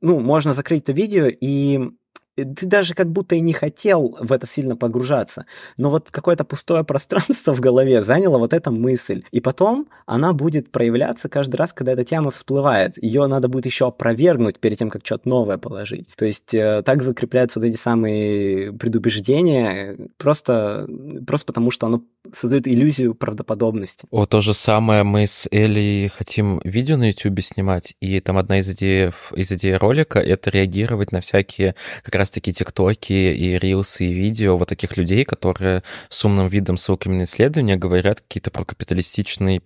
Ну, 0.00 0.20
можно 0.20 0.54
закрыть 0.54 0.84
это 0.84 0.92
видео 0.92 1.26
и 1.28 1.90
ты 2.36 2.66
даже 2.66 2.94
как 2.94 3.10
будто 3.10 3.34
и 3.34 3.40
не 3.40 3.52
хотел 3.52 4.16
в 4.20 4.32
это 4.32 4.46
сильно 4.46 4.76
погружаться, 4.76 5.46
но 5.76 5.90
вот 5.90 6.10
какое-то 6.10 6.44
пустое 6.44 6.84
пространство 6.92 7.52
в 7.52 7.60
голове 7.60 8.02
заняло 8.02 8.38
вот 8.38 8.52
эта 8.52 8.70
мысль, 8.70 9.24
и 9.30 9.40
потом 9.40 9.88
она 10.06 10.32
будет 10.32 10.70
проявляться 10.70 11.28
каждый 11.28 11.56
раз, 11.56 11.72
когда 11.72 11.92
эта 11.92 12.04
тема 12.04 12.30
всплывает. 12.30 13.02
Ее 13.02 13.26
надо 13.26 13.48
будет 13.48 13.66
еще 13.66 13.86
опровергнуть 13.86 14.58
перед 14.58 14.78
тем, 14.78 14.90
как 14.90 15.04
что-то 15.04 15.28
новое 15.28 15.58
положить. 15.58 16.08
То 16.16 16.24
есть 16.24 16.54
э, 16.54 16.82
так 16.84 17.02
закрепляются 17.02 17.60
вот 17.60 17.66
эти 17.66 17.76
самые 17.76 18.72
предубеждения, 18.72 19.96
просто, 20.16 20.88
просто 21.26 21.46
потому 21.46 21.70
что 21.70 21.86
оно 21.86 22.02
создает 22.34 22.68
иллюзию 22.68 23.14
правдоподобности. 23.14 24.06
Вот 24.10 24.30
то 24.30 24.40
же 24.40 24.54
самое 24.54 25.02
мы 25.02 25.26
с 25.26 25.48
Элей 25.50 26.08
хотим 26.08 26.60
видео 26.64 26.96
на 26.96 27.10
YouTube 27.10 27.40
снимать, 27.42 27.94
и 28.00 28.20
там 28.20 28.38
одна 28.38 28.60
из 28.60 28.70
идей, 28.70 29.10
из 29.34 29.52
идей 29.52 29.76
ролика— 29.76 30.18
это 30.20 30.50
реагировать 30.50 31.12
на 31.12 31.20
всякие 31.20 31.74
как 32.02 32.14
раз-таки 32.14 32.52
тиктоки 32.52 33.12
и 33.12 33.58
рилсы 33.58 34.06
и 34.06 34.12
видео 34.12 34.56
вот 34.56 34.68
таких 34.68 34.96
людей, 34.96 35.24
которые 35.24 35.82
с 36.08 36.24
умным 36.24 36.48
видом, 36.48 36.76
ссылками 36.76 37.18
на 37.18 37.24
исследования 37.24 37.76
говорят 37.76 38.20
какие-то 38.20 38.50
прокапиталистичные 38.50 39.60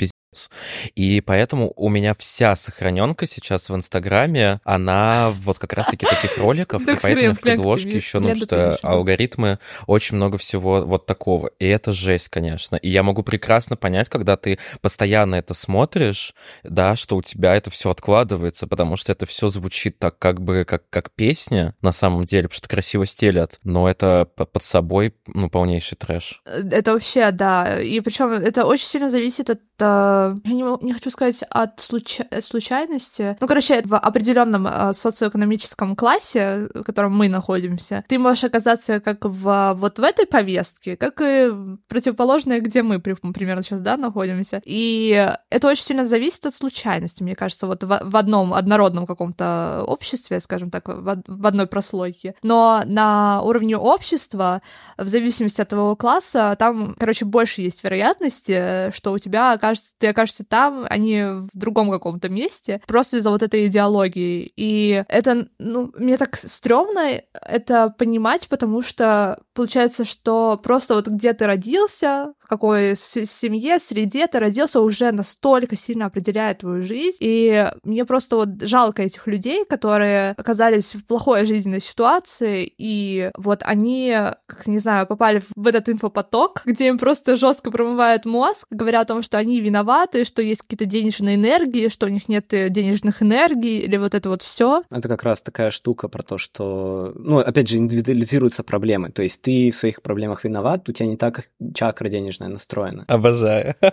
И 0.95 1.21
поэтому 1.21 1.73
у 1.77 1.89
меня 1.89 2.15
вся 2.19 2.55
сохраненка 2.57 3.27
сейчас 3.27 3.71
в 3.71 3.75
Инстаграме, 3.75 4.61
она 4.65 5.31
вот 5.31 5.59
как 5.59 5.73
раз-таки 5.73 6.07
таких 6.07 6.39
роликов, 6.39 6.83
и 6.87 6.97
поэтому 7.01 7.35
в 7.35 7.41
предложке 7.41 7.91
еще, 7.97 8.21
ну, 8.21 8.37
что 8.37 8.77
алгоритмы, 8.83 9.59
очень 9.87 10.17
много 10.17 10.39
всего 10.39 10.83
вот 10.83 11.07
такого. 11.07 11.51
И 11.59 11.67
это 11.67 11.93
жесть, 11.93 12.29
конечно. 12.29 12.77
И 12.77 12.89
я 12.89 13.03
могу 13.03 13.23
прекрасно 13.23 13.77
понять, 13.77 14.09
когда 14.09 14.37
ты 14.37 14.59
постоянно 14.81 15.37
это 15.37 15.55
смотришь, 15.55 16.35
да, 16.63 16.97
что 16.97 17.17
у 17.17 17.23
тебя 17.23 17.55
это 17.55 17.71
все 17.71 17.91
откладывается, 17.91 18.67
потому 18.67 18.97
что 18.97 19.13
это 19.13 19.27
все 19.27 19.49
звучит 19.49 19.99
так 19.99 20.19
как 20.19 20.41
бы 20.41 20.65
как, 20.65 20.89
как 20.91 21.11
песня 21.11 21.75
на 21.81 21.93
самом 21.93 22.25
деле, 22.25 22.45
потому 22.45 22.59
что 22.59 22.69
красиво 22.69 23.07
стелят, 23.07 23.59
но 23.63 23.89
это 23.89 24.29
под 24.37 24.63
собой, 24.63 25.15
ну, 25.27 25.51
полнейший 25.51 25.97
трэш. 25.97 26.43
Это 26.45 26.93
вообще, 26.93 27.31
да. 27.31 27.81
И 27.81 28.01
причем 28.01 28.31
это 28.31 28.65
очень 28.65 28.87
сильно 28.87 29.11
зависит 29.11 29.51
от 29.51 29.61
я 29.85 30.37
не, 30.45 30.85
не 30.85 30.93
хочу 30.93 31.11
сказать 31.11 31.43
от 31.51 31.81
случа 31.81 32.27
случайности. 32.41 33.37
Ну, 33.41 33.47
короче, 33.47 33.83
в 33.85 33.97
определенном 33.97 34.67
э, 34.67 34.93
социоэкономическом 34.95 35.97
классе, 35.97 36.69
в 36.75 36.83
котором 36.83 37.17
мы 37.17 37.29
находимся, 37.29 38.05
ты 38.09 38.19
можешь 38.19 38.45
оказаться 38.45 39.01
как 39.01 39.25
в 39.25 39.75
вот 39.75 39.99
в 39.99 40.03
этой 40.03 40.27
повестке, 40.27 40.97
как 40.97 41.21
и 41.21 41.53
противоположное, 41.89 42.61
где 42.61 42.83
мы 42.83 43.01
примерно 43.01 43.63
сейчас, 43.63 43.81
да, 43.81 43.97
находимся. 43.97 44.63
И 44.65 45.33
это 45.51 45.69
очень 45.69 45.85
сильно 45.85 46.07
зависит 46.07 46.47
от 46.47 46.55
случайности, 46.55 47.23
мне 47.23 47.35
кажется, 47.35 47.67
вот 47.67 47.85
в, 47.85 48.01
в 48.05 48.17
одном 48.17 48.55
однородном 48.55 49.07
каком-то 49.07 49.85
обществе, 49.87 50.41
скажем 50.41 50.71
так, 50.71 50.89
в, 50.89 51.23
в 51.27 51.47
одной 51.47 51.67
прослойке. 51.67 52.35
Но 52.43 52.83
на 52.87 53.43
уровне 53.43 53.77
общества, 53.77 54.63
в 54.97 55.07
зависимости 55.07 55.61
от 55.61 55.69
твоего 55.69 55.97
класса, 55.97 56.57
там, 56.59 56.95
короче, 56.99 57.25
больше 57.25 57.63
есть 57.63 57.85
вероятности, 57.85 58.91
что 58.93 59.13
у 59.13 59.19
тебя 59.19 59.57
окажется, 59.67 59.93
ты 59.99 60.09
окажешься 60.09 60.45
там, 60.45 60.87
а 60.89 60.97
не 60.97 61.33
в 61.33 61.49
другом 61.53 61.91
каком-то 61.91 62.29
месте, 62.29 62.81
просто 62.87 63.19
из-за 63.19 63.31
вот 63.31 63.43
этой 63.43 63.67
идеологии. 63.67 64.53
И 64.57 65.05
это, 65.09 65.49
ну, 65.59 65.93
мне 65.97 66.17
так 66.17 66.37
стрёмно 66.37 67.21
это 67.33 67.91
понимать, 67.91 68.49
потому 68.49 68.83
что 68.83 69.39
получается, 69.57 70.05
что 70.05 70.61
просто 70.63 70.95
вот 70.95 71.09
где 71.09 71.33
ты 71.33 71.47
родился, 71.47 72.35
в 72.39 72.49
какой 72.49 72.95
семье, 72.97 73.81
среде 73.81 74.27
ты 74.29 74.39
родился, 74.39 74.81
уже 74.81 75.11
настолько 75.11 75.77
сильно 75.77 76.07
определяет 76.07 76.59
твою 76.59 76.83
жизнь. 76.83 77.17
И 77.21 77.67
мне 77.83 78.05
просто 78.05 78.37
вот 78.37 78.49
жалко 78.63 79.03
этих 79.03 79.27
людей, 79.27 79.65
которые 79.65 80.33
оказались 80.33 80.95
в 80.95 81.05
плохой 81.05 81.47
жизненной 81.47 81.81
ситуации, 81.81 82.73
и 82.77 83.31
вот 83.37 83.63
они, 83.63 84.15
как 84.47 84.67
не 84.67 84.79
знаю, 84.79 85.07
попали 85.07 85.43
в 85.57 85.67
этот 85.67 85.89
инфопоток, 85.89 86.63
где 86.67 86.89
им 86.89 86.99
просто 86.99 87.37
жестко 87.37 87.71
промывают 87.71 88.27
мозг, 88.27 88.67
говоря 88.71 89.01
о 89.01 89.05
том, 89.07 89.23
что 89.23 89.39
они 89.39 89.61
виноваты, 89.61 90.25
что 90.25 90.43
есть 90.43 90.63
какие-то 90.63 90.85
денежные 90.85 91.37
энергии, 91.37 91.89
что 91.89 92.07
у 92.07 92.11
них 92.11 92.29
нет 92.29 92.47
денежных 92.49 93.23
энергий, 93.23 93.79
или 93.79 93.97
вот 93.97 94.15
это 94.15 94.29
вот 94.29 94.43
все. 94.43 94.83
Это 94.91 95.09
как 95.09 95.23
раз 95.23 95.41
такая 95.41 95.71
штука 95.71 96.09
про 96.09 96.23
то, 96.23 96.37
что, 96.37 97.13
ну, 97.17 97.39
опять 97.39 97.69
же, 97.69 97.79
индивидуализируются 97.79 98.63
проблемы. 98.63 99.11
То 99.11 99.23
есть 99.23 99.46
ты 99.47 99.71
в 99.71 99.77
своих 99.77 100.03
проблемах 100.03 100.43
виноват, 100.43 100.89
у 100.89 100.93
тебя 100.93 101.07
не 101.07 101.17
так 101.17 101.45
чакра 101.73 102.09
денежная 102.09 102.49
настроена. 102.49 103.05
Обожаю. 103.07 103.77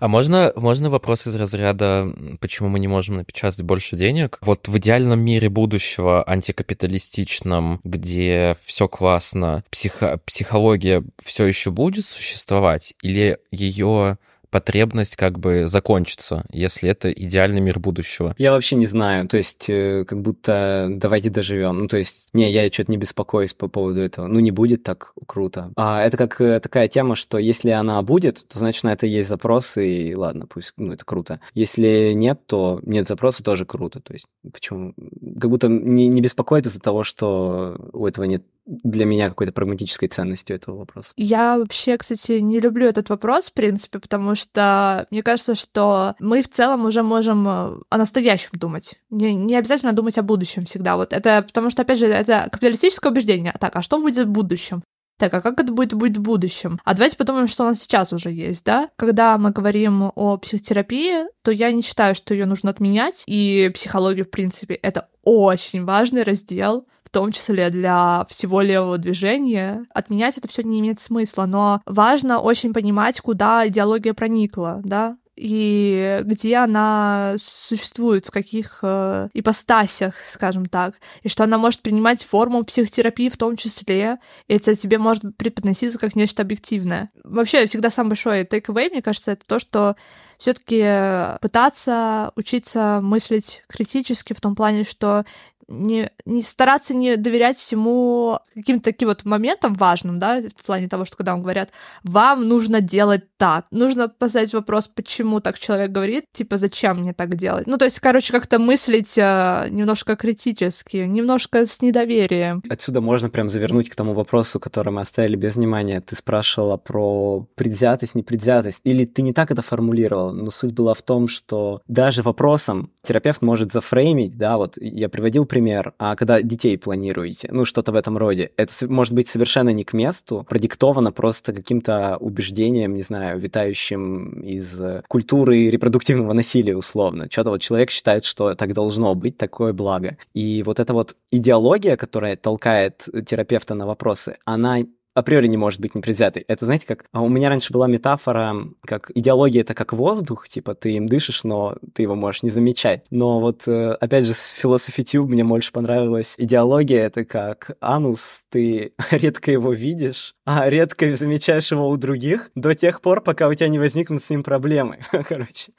А 0.00 0.08
можно, 0.08 0.52
можно 0.56 0.88
вопрос 0.88 1.26
из 1.26 1.36
разряда, 1.36 2.10
почему 2.40 2.68
мы 2.70 2.78
не 2.78 2.88
можем 2.88 3.16
напечатать 3.16 3.62
больше 3.62 3.96
денег? 3.96 4.38
Вот 4.40 4.68
в 4.68 4.78
идеальном 4.78 5.20
мире 5.20 5.48
будущего, 5.50 6.28
антикапиталистичном, 6.28 7.80
где 7.84 8.56
все 8.64 8.88
классно, 8.88 9.62
психо 9.70 10.18
психология 10.24 11.04
все 11.22 11.44
еще 11.44 11.70
будет 11.70 12.06
существовать? 12.06 12.94
Или 13.02 13.38
ее 13.50 14.18
потребность 14.50 15.16
как 15.16 15.38
бы 15.38 15.68
закончится, 15.68 16.44
если 16.50 16.90
это 16.90 17.10
идеальный 17.10 17.60
мир 17.60 17.78
будущего? 17.78 18.34
Я 18.38 18.52
вообще 18.52 18.76
не 18.76 18.86
знаю, 18.86 19.28
то 19.28 19.36
есть 19.36 19.68
э, 19.68 20.04
как 20.06 20.20
будто 20.20 20.88
давайте 20.90 21.30
доживем. 21.30 21.80
Ну, 21.80 21.88
то 21.88 21.96
есть, 21.96 22.28
не, 22.32 22.50
я 22.50 22.70
что-то 22.70 22.90
не 22.90 22.98
беспокоюсь 22.98 23.54
по 23.54 23.68
поводу 23.68 24.00
этого. 24.00 24.26
Ну, 24.26 24.40
не 24.40 24.50
будет 24.50 24.82
так 24.82 25.12
круто. 25.26 25.72
А 25.76 26.02
это 26.02 26.16
как 26.16 26.40
э, 26.40 26.60
такая 26.60 26.88
тема, 26.88 27.16
что 27.16 27.38
если 27.38 27.70
она 27.70 28.02
будет, 28.02 28.46
то 28.48 28.58
значит 28.58 28.84
на 28.84 28.92
это 28.92 29.06
есть 29.06 29.28
запрос, 29.28 29.76
и 29.76 30.14
ладно, 30.14 30.46
пусть, 30.46 30.72
ну, 30.76 30.92
это 30.92 31.04
круто. 31.04 31.40
Если 31.54 32.12
нет, 32.12 32.40
то 32.46 32.80
нет 32.82 33.08
запроса, 33.08 33.42
тоже 33.42 33.64
круто. 33.64 34.00
То 34.00 34.12
есть, 34.12 34.26
почему? 34.52 34.94
Как 35.40 35.50
будто 35.50 35.68
не, 35.68 36.08
не 36.08 36.20
беспокоит 36.20 36.66
из-за 36.66 36.80
того, 36.80 37.04
что 37.04 37.76
у 37.92 38.06
этого 38.06 38.24
нет 38.24 38.42
для 38.70 39.04
меня 39.04 39.28
какой-то 39.28 39.52
прагматической 39.52 40.08
ценностью 40.08 40.56
этого 40.56 40.76
вопроса. 40.76 41.12
Я 41.16 41.58
вообще, 41.58 41.96
кстати, 41.98 42.32
не 42.32 42.60
люблю 42.60 42.86
этот 42.86 43.10
вопрос, 43.10 43.46
в 43.46 43.52
принципе, 43.52 43.98
потому 43.98 44.34
что 44.36 45.06
мне 45.10 45.22
кажется, 45.22 45.54
что 45.54 46.14
мы 46.20 46.42
в 46.42 46.48
целом 46.48 46.84
уже 46.86 47.02
можем 47.02 47.46
э, 47.48 47.80
о 47.88 47.96
настоящем 47.98 48.50
думать. 48.52 48.94
Не, 49.10 49.34
не 49.34 49.56
обязательно 49.56 49.92
думать 49.92 50.16
о 50.18 50.22
будущем 50.22 50.64
всегда. 50.64 50.96
Вот 50.96 51.12
это, 51.12 51.42
потому 51.42 51.70
что, 51.70 51.82
опять 51.82 51.98
же, 51.98 52.06
это 52.06 52.48
капиталистическое 52.50 53.10
убеждение. 53.10 53.54
Так, 53.58 53.74
а 53.74 53.82
что 53.82 53.98
будет 53.98 54.28
в 54.28 54.30
будущем? 54.30 54.82
Так, 55.18 55.34
а 55.34 55.42
как 55.42 55.60
это 55.60 55.70
будет, 55.70 55.92
будет 55.92 56.16
в 56.16 56.22
будущем? 56.22 56.80
А 56.82 56.94
давайте 56.94 57.16
подумаем, 57.16 57.46
что 57.46 57.64
у 57.64 57.66
нас 57.66 57.80
сейчас 57.80 58.12
уже 58.14 58.30
есть, 58.30 58.64
да? 58.64 58.88
Когда 58.96 59.36
мы 59.36 59.50
говорим 59.50 60.12
о 60.14 60.38
психотерапии, 60.38 61.26
то 61.42 61.50
я 61.50 61.70
не 61.72 61.82
считаю, 61.82 62.14
что 62.14 62.32
ее 62.32 62.46
нужно 62.46 62.70
отменять, 62.70 63.24
и 63.26 63.70
психология, 63.74 64.24
в 64.24 64.30
принципе, 64.30 64.74
это 64.74 65.08
очень 65.22 65.84
важный 65.84 66.22
раздел 66.22 66.86
в 67.10 67.12
том 67.12 67.32
числе 67.32 67.70
для 67.70 68.24
всего 68.28 68.60
левого 68.60 68.96
движения. 68.96 69.84
Отменять 69.92 70.38
это 70.38 70.46
все 70.46 70.62
не 70.62 70.78
имеет 70.78 71.00
смысла, 71.00 71.46
но 71.46 71.82
важно 71.84 72.38
очень 72.38 72.72
понимать, 72.72 73.20
куда 73.20 73.66
идеология 73.66 74.14
проникла, 74.14 74.80
да, 74.84 75.16
и 75.34 76.20
где 76.22 76.58
она 76.58 77.34
существует, 77.38 78.26
в 78.26 78.30
каких 78.30 78.80
э, 78.82 79.28
ипостасях, 79.32 80.14
скажем 80.28 80.66
так, 80.66 80.96
и 81.22 81.28
что 81.28 81.44
она 81.44 81.58
может 81.58 81.80
принимать 81.80 82.22
форму 82.22 82.62
психотерапии 82.62 83.28
в 83.28 83.38
том 83.38 83.56
числе, 83.56 84.18
и 84.46 84.54
это 84.54 84.76
тебе 84.76 84.98
может 84.98 85.36
преподноситься 85.36 85.98
как 85.98 86.14
нечто 86.14 86.42
объективное. 86.42 87.10
Вообще, 87.24 87.66
всегда 87.66 87.90
самый 87.90 88.10
большой 88.10 88.42
takeaway, 88.42 88.90
мне 88.90 89.02
кажется, 89.02 89.32
это 89.32 89.44
то, 89.46 89.58
что 89.58 89.96
все-таки 90.36 91.38
пытаться 91.40 92.32
учиться 92.36 93.00
мыслить 93.02 93.62
критически 93.66 94.34
в 94.34 94.40
том 94.40 94.54
плане, 94.54 94.84
что 94.84 95.24
не, 95.70 96.10
не 96.26 96.42
стараться 96.42 96.94
не 96.94 97.16
доверять 97.16 97.56
всему 97.56 98.38
каким-то 98.54 98.84
таким 98.84 99.08
вот 99.08 99.24
моментам 99.24 99.74
важным, 99.74 100.18
да, 100.18 100.42
в 100.56 100.66
плане 100.66 100.88
того, 100.88 101.04
что 101.04 101.16
когда 101.16 101.32
вам 101.32 101.42
говорят, 101.42 101.70
вам 102.02 102.48
нужно 102.48 102.80
делать 102.80 103.22
так. 103.36 103.66
Нужно 103.70 104.08
поставить 104.08 104.52
вопрос, 104.52 104.88
почему 104.88 105.40
так 105.40 105.58
человек 105.58 105.92
говорит, 105.92 106.24
типа, 106.32 106.56
зачем 106.56 106.98
мне 106.98 107.14
так 107.14 107.36
делать? 107.36 107.66
Ну, 107.66 107.78
то 107.78 107.84
есть, 107.84 108.00
короче, 108.00 108.32
как-то 108.32 108.58
мыслить 108.58 109.16
э, 109.16 109.68
немножко 109.70 110.16
критически, 110.16 110.98
немножко 110.98 111.64
с 111.64 111.80
недоверием. 111.80 112.62
Отсюда 112.68 113.00
можно 113.00 113.30
прям 113.30 113.48
завернуть 113.48 113.88
к 113.88 113.94
тому 113.94 114.12
вопросу, 114.12 114.58
который 114.58 114.92
мы 114.92 115.02
оставили 115.02 115.36
без 115.36 115.54
внимания. 115.54 116.00
Ты 116.00 116.16
спрашивала 116.16 116.76
про 116.76 117.46
предвзятость, 117.54 118.14
непредвзятость. 118.14 118.80
Или 118.84 119.04
ты 119.04 119.22
не 119.22 119.32
так 119.32 119.50
это 119.50 119.62
формулировал, 119.62 120.32
но 120.32 120.50
суть 120.50 120.74
была 120.74 120.94
в 120.94 121.02
том, 121.02 121.28
что 121.28 121.80
даже 121.86 122.22
вопросом 122.22 122.90
терапевт 123.02 123.40
может 123.40 123.72
зафреймить, 123.72 124.36
да, 124.36 124.56
вот 124.56 124.76
я 124.80 125.08
приводил 125.08 125.46
пример 125.46 125.59
например, 125.60 125.92
а 125.98 126.16
когда 126.16 126.40
детей 126.42 126.78
планируете, 126.78 127.48
ну, 127.52 127.64
что-то 127.64 127.92
в 127.92 127.96
этом 127.96 128.16
роде, 128.16 128.50
это 128.56 128.72
может 128.88 129.12
быть 129.12 129.28
совершенно 129.28 129.70
не 129.70 129.84
к 129.84 129.92
месту, 129.92 130.46
продиктовано 130.48 131.12
просто 131.12 131.52
каким-то 131.52 132.16
убеждением, 132.16 132.94
не 132.94 133.02
знаю, 133.02 133.38
витающим 133.38 134.40
из 134.40 134.80
культуры 135.06 135.70
репродуктивного 135.70 136.32
насилия, 136.32 136.76
условно. 136.76 137.28
Что-то 137.30 137.50
вот 137.50 137.60
человек 137.60 137.90
считает, 137.90 138.24
что 138.24 138.54
так 138.54 138.72
должно 138.72 139.14
быть, 139.14 139.36
такое 139.36 139.72
благо. 139.72 140.16
И 140.34 140.62
вот 140.64 140.80
эта 140.80 140.94
вот 140.94 141.16
идеология, 141.30 141.96
которая 141.96 142.36
толкает 142.36 143.06
терапевта 143.26 143.74
на 143.74 143.86
вопросы, 143.86 144.36
она 144.46 144.78
априори 145.20 145.46
не 145.46 145.56
может 145.56 145.80
быть 145.80 145.94
непредвзятой. 145.94 146.44
Это, 146.48 146.64
знаете, 146.64 146.86
как... 146.86 147.04
А 147.12 147.22
у 147.22 147.28
меня 147.28 147.48
раньше 147.48 147.72
была 147.72 147.86
метафора, 147.86 148.56
как 148.84 149.10
идеология— 149.14 149.60
это 149.62 149.74
как 149.74 149.92
воздух, 149.92 150.48
типа 150.48 150.74
ты 150.74 150.92
им 150.92 151.08
дышишь, 151.08 151.44
но 151.44 151.76
ты 151.94 152.02
его 152.02 152.14
можешь 152.14 152.42
не 152.42 152.50
замечать. 152.50 153.04
Но 153.10 153.40
вот, 153.40 153.66
э, 153.66 153.92
опять 153.92 154.26
же, 154.26 154.34
с 154.34 154.54
Philosophy 154.60 155.04
Tube 155.04 155.26
мне 155.26 155.44
больше 155.44 155.72
понравилась 155.72 156.34
идеология— 156.36 157.04
это 157.06 157.24
как 157.24 157.76
анус, 157.80 158.42
ты 158.50 158.92
редко 159.10 159.50
его 159.50 159.72
видишь, 159.72 160.34
а 160.44 160.68
редко 160.68 161.16
замечаешь 161.16 161.70
его 161.70 161.88
у 161.88 161.96
других 161.96 162.50
до 162.54 162.74
тех 162.74 163.00
пор, 163.00 163.22
пока 163.22 163.48
у 163.48 163.54
тебя 163.54 163.68
не 163.68 163.78
возникнут 163.78 164.22
с 164.22 164.30
ним 164.30 164.42
проблемы. 164.42 164.98
Короче. 165.28 165.72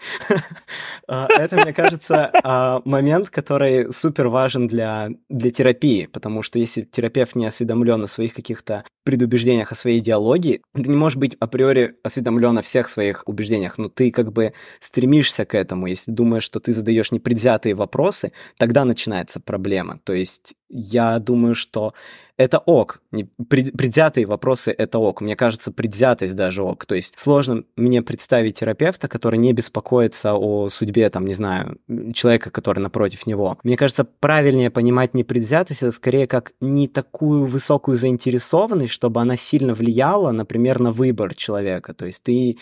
А, 1.08 1.28
это, 1.38 1.58
мне 1.58 1.74
кажется, 1.74 2.32
а, 2.44 2.82
момент, 2.86 3.30
который 3.30 3.92
супер 3.94 4.28
важен 4.28 4.68
для, 4.68 5.10
для 5.30 5.52
терапии, 5.52 6.06
потому 6.06 6.44
что 6.44 6.60
если 6.60 6.84
терапевт 6.84 7.36
не 7.36 7.46
осведомлен 7.46 8.04
о 8.04 8.08
своих 8.08 8.34
каких-то 8.34 8.84
предубеждениях, 9.04 9.31
о 9.72 9.76
своей 9.76 10.00
идеологии, 10.00 10.62
ты 10.74 10.90
не 10.90 10.96
можешь 10.96 11.18
быть 11.18 11.36
априори 11.40 11.96
осведомлен 12.04 12.58
о 12.58 12.62
всех 12.62 12.90
своих 12.90 13.24
убеждениях, 13.26 13.78
но 13.78 13.90
ты 13.90 14.12
как 14.12 14.32
бы 14.32 14.54
стремишься 14.80 15.46
к 15.46 15.56
этому. 15.56 15.88
Если 15.88 16.12
думаешь, 16.12 16.44
что 16.44 16.60
ты 16.60 16.74
задаешь 16.74 17.12
непредвзятые 17.12 17.76
вопросы, 17.76 18.32
тогда 18.58 18.86
начинается 18.86 19.40
проблема. 19.40 20.00
То 20.04 20.14
есть 20.14 20.56
я 20.70 21.20
думаю, 21.20 21.56
что 21.56 21.94
это 22.42 22.60
ок. 22.60 23.02
Предвзятые 23.50 24.26
вопросы— 24.26 24.72
это 24.78 25.00
ок. 25.00 25.22
Мне 25.22 25.36
кажется, 25.36 25.72
предвзятость 25.72 26.36
даже 26.36 26.64
ок. 26.64 26.86
То 26.86 26.96
есть 26.96 27.18
сложно 27.18 27.64
мне 27.76 28.02
представить 28.02 28.60
терапевта, 28.60 29.08
который 29.08 29.38
не 29.38 29.54
беспокоится 29.54 30.34
о 30.34 30.70
судьбе, 30.70 31.10
там, 31.10 31.26
не 31.26 31.34
знаю, 31.34 31.78
человека, 32.14 32.50
который 32.50 32.80
напротив 32.80 33.26
него. 33.26 33.58
Мне 33.64 33.78
кажется, 33.78 34.04
правильнее 34.04 34.70
понимать 34.70 35.14
непредвзятость, 35.14 35.84
это 35.84 35.92
скорее 35.92 36.28
как 36.28 36.54
не 36.60 36.88
такую 36.88 37.46
высокую 37.46 37.98
заинтересованность, 37.98 38.94
чтобы 38.94 39.22
она 39.22 39.38
сильно 39.38 39.74
влияла, 39.74 40.32
например, 40.32 40.80
на 40.80 40.92
выбор 40.92 41.36
человека. 41.36 41.94
То 41.94 42.06
есть 42.06 42.24
ты 42.24 42.58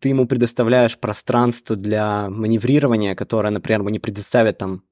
ты 0.00 0.10
ему 0.10 0.26
предоставляешь 0.26 0.96
пространство 0.98 1.76
для 1.76 2.30
маневрирования, 2.30 3.14
которое, 3.14 3.50
например, 3.50 3.80
ему 3.80 3.88
не 3.88 3.98
предоставят 3.98 4.58
там 4.58 4.82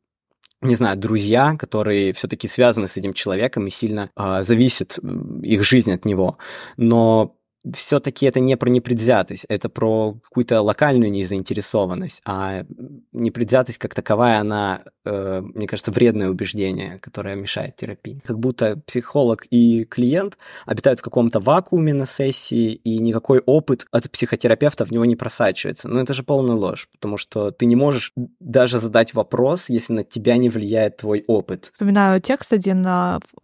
не 0.63 0.75
знаю, 0.75 0.97
друзья, 0.97 1.57
которые 1.57 2.13
все-таки 2.13 2.49
связаны 2.49 2.89
с 2.89 2.97
этим 2.97 3.13
человеком 3.13 3.67
и 3.67 3.71
сильно 3.71 4.11
э, 4.17 4.43
зависит 4.43 4.99
их 5.43 5.65
жизнь 5.65 5.93
от 5.93 6.05
него. 6.05 6.39
Но 6.77 7.37
все-таки 7.75 8.27
это 8.27 8.41
не 8.41 8.57
про 8.57 8.69
непредвзятость, 8.69 9.47
это 9.49 9.69
про 9.69 10.15
какую-то 10.23 10.61
локальную 10.61 11.11
незаинтересованность, 11.11 12.23
а 12.25 12.65
непредвзятость 13.13 13.79
как 13.79 13.95
таковая, 13.95 14.39
она, 14.39 14.83
э, 15.05 15.43
мне 15.43 15.67
кажется, 15.67 15.91
вредное 15.91 16.29
убеждение, 16.29 16.99
которое 16.99 17.35
мешает 17.35 17.77
терапии. 17.77 18.23
Как 18.25 18.39
будто 18.39 18.77
психолог 18.87 19.47
и 19.51 19.85
клиент 19.85 20.39
обитают 20.65 21.01
в 21.01 21.03
каком-то 21.03 21.41
вакууме 21.41 21.95
на 21.95 22.07
сессии, 22.07 22.73
и 22.73 22.99
никакой 22.99 23.41
опыт 23.45 23.87
от 23.91 24.11
психотерапевта 24.11 24.85
в 24.85 24.91
него 24.91 25.05
не 25.05 25.17
просачивается. 25.17 25.89
Но 25.89 26.01
это 26.01 26.15
же 26.15 26.23
полная 26.23 26.57
ложь, 26.57 26.89
потому 26.93 27.17
что 27.17 27.51
ты 27.51 27.67
не 27.67 27.77
можешь 27.77 28.13
даже 28.41 28.81
задать 28.81 29.15
вопрос, 29.15 29.69
если 29.69 29.93
на 29.93 30.05
тебя 30.05 30.37
не 30.37 30.49
влияет 30.49 30.99
твой 30.99 31.25
опыт. 31.27 31.71
Вспоминаю 31.73 32.21
текст 32.21 32.53
один, 32.53 32.85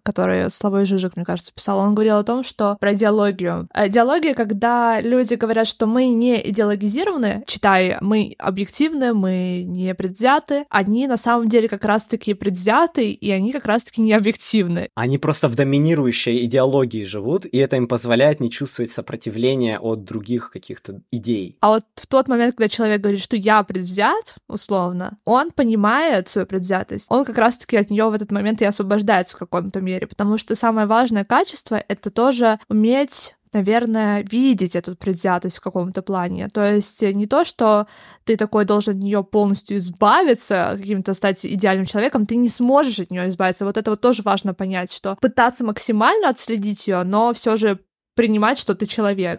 который 0.03 0.51
Славой 0.51 0.85
Жижик, 0.85 1.17
мне 1.17 1.25
кажется, 1.25 1.53
писал. 1.53 1.79
Он 1.79 1.95
говорил 1.95 2.19
о 2.19 2.25
том, 2.25 2.43
что 2.43 2.77
про 2.81 2.95
идеологию. 2.95 3.69
Э, 3.75 3.89
диалог 3.89 4.12
идеология, 4.13 4.35
когда 4.35 5.01
люди 5.01 5.35
говорят, 5.35 5.67
что 5.67 5.87
мы 5.87 6.07
не 6.07 6.41
идеологизированы, 6.51 7.45
читай, 7.47 7.97
мы 8.01 8.35
объективны, 8.39 9.15
мы 9.15 9.65
не 9.67 9.95
предвзяты, 9.95 10.67
они 10.71 11.07
на 11.07 11.17
самом 11.17 11.49
деле 11.49 11.69
как 11.69 11.85
раз-таки 11.85 12.35
предвзяты, 12.35 13.11
и 13.11 13.31
они 13.31 13.53
как 13.53 13.67
раз-таки 13.67 14.03
не 14.03 14.13
объективны. 14.13 14.89
Они 14.95 15.19
просто 15.19 15.49
в 15.49 15.55
доминирующей 15.55 16.45
идеологии 16.45 17.05
живут, 17.05 17.47
и 17.47 17.57
это 17.59 17.77
им 17.77 17.89
позволяет 17.89 18.41
не 18.41 18.51
чувствовать 18.51 18.93
сопротивления 18.93 19.79
от 19.79 20.05
других 20.05 20.51
каких-то 20.51 21.01
идей. 21.11 21.57
А 21.61 21.69
вот 21.69 21.85
в 21.95 22.07
тот 22.07 22.29
момент, 22.29 22.55
когда 22.55 22.69
человек 22.69 23.01
говорит, 23.01 23.23
что 23.23 23.37
я 23.37 23.63
предвзят, 23.63 24.37
условно, 24.49 25.19
он 25.25 25.51
понимает 25.51 26.29
свою 26.29 26.47
предвзятость, 26.47 27.07
он 27.09 27.25
как 27.25 27.39
раз-таки 27.39 27.77
от 27.77 27.91
нее 27.91 28.09
в 28.09 28.15
этот 28.15 28.31
момент 28.31 28.61
и 28.63 28.65
освобождается 28.65 29.37
в 29.37 29.39
каком-то 29.39 29.81
мере, 29.81 30.07
потому 30.07 30.39
что 30.39 30.55
самое 30.55 30.87
важное 30.87 31.25
качество— 31.25 31.83
это 31.89 32.11
тоже 32.11 32.59
уметь 32.69 33.35
наверное, 33.53 34.23
видеть 34.23 34.77
эту 34.77 34.97
предвзятость 34.97 35.59
в 35.59 35.61
каком-то 35.61 36.03
плане. 36.03 36.49
То 36.49 36.75
есть 36.75 37.03
не 37.03 37.27
то, 37.27 37.45
что 37.45 37.87
ты 38.25 38.37
такой 38.37 38.65
должен 38.65 38.97
от 38.97 39.03
нее 39.03 39.23
полностью 39.23 39.79
избавиться, 39.79 40.77
каким-то 40.77 41.15
стать 41.15 41.45
идеальным 41.45 41.87
человеком, 41.87 42.27
ты 42.27 42.37
не 42.37 42.49
сможешь 42.49 43.01
от 43.01 43.11
нее 43.11 43.29
избавиться. 43.29 43.65
Вот 43.65 43.77
это 43.77 43.91
вот 43.91 44.01
тоже 44.01 44.23
важно 44.23 44.55
понять, 44.55 44.93
что 44.93 45.17
пытаться 45.21 45.65
максимально 45.65 46.29
отследить 46.29 46.87
ее, 46.87 47.03
но 47.05 47.33
все 47.33 47.57
же 47.57 47.79
принимать, 48.15 48.59
что 48.59 48.75
ты 48.75 48.87
человек. 48.87 49.39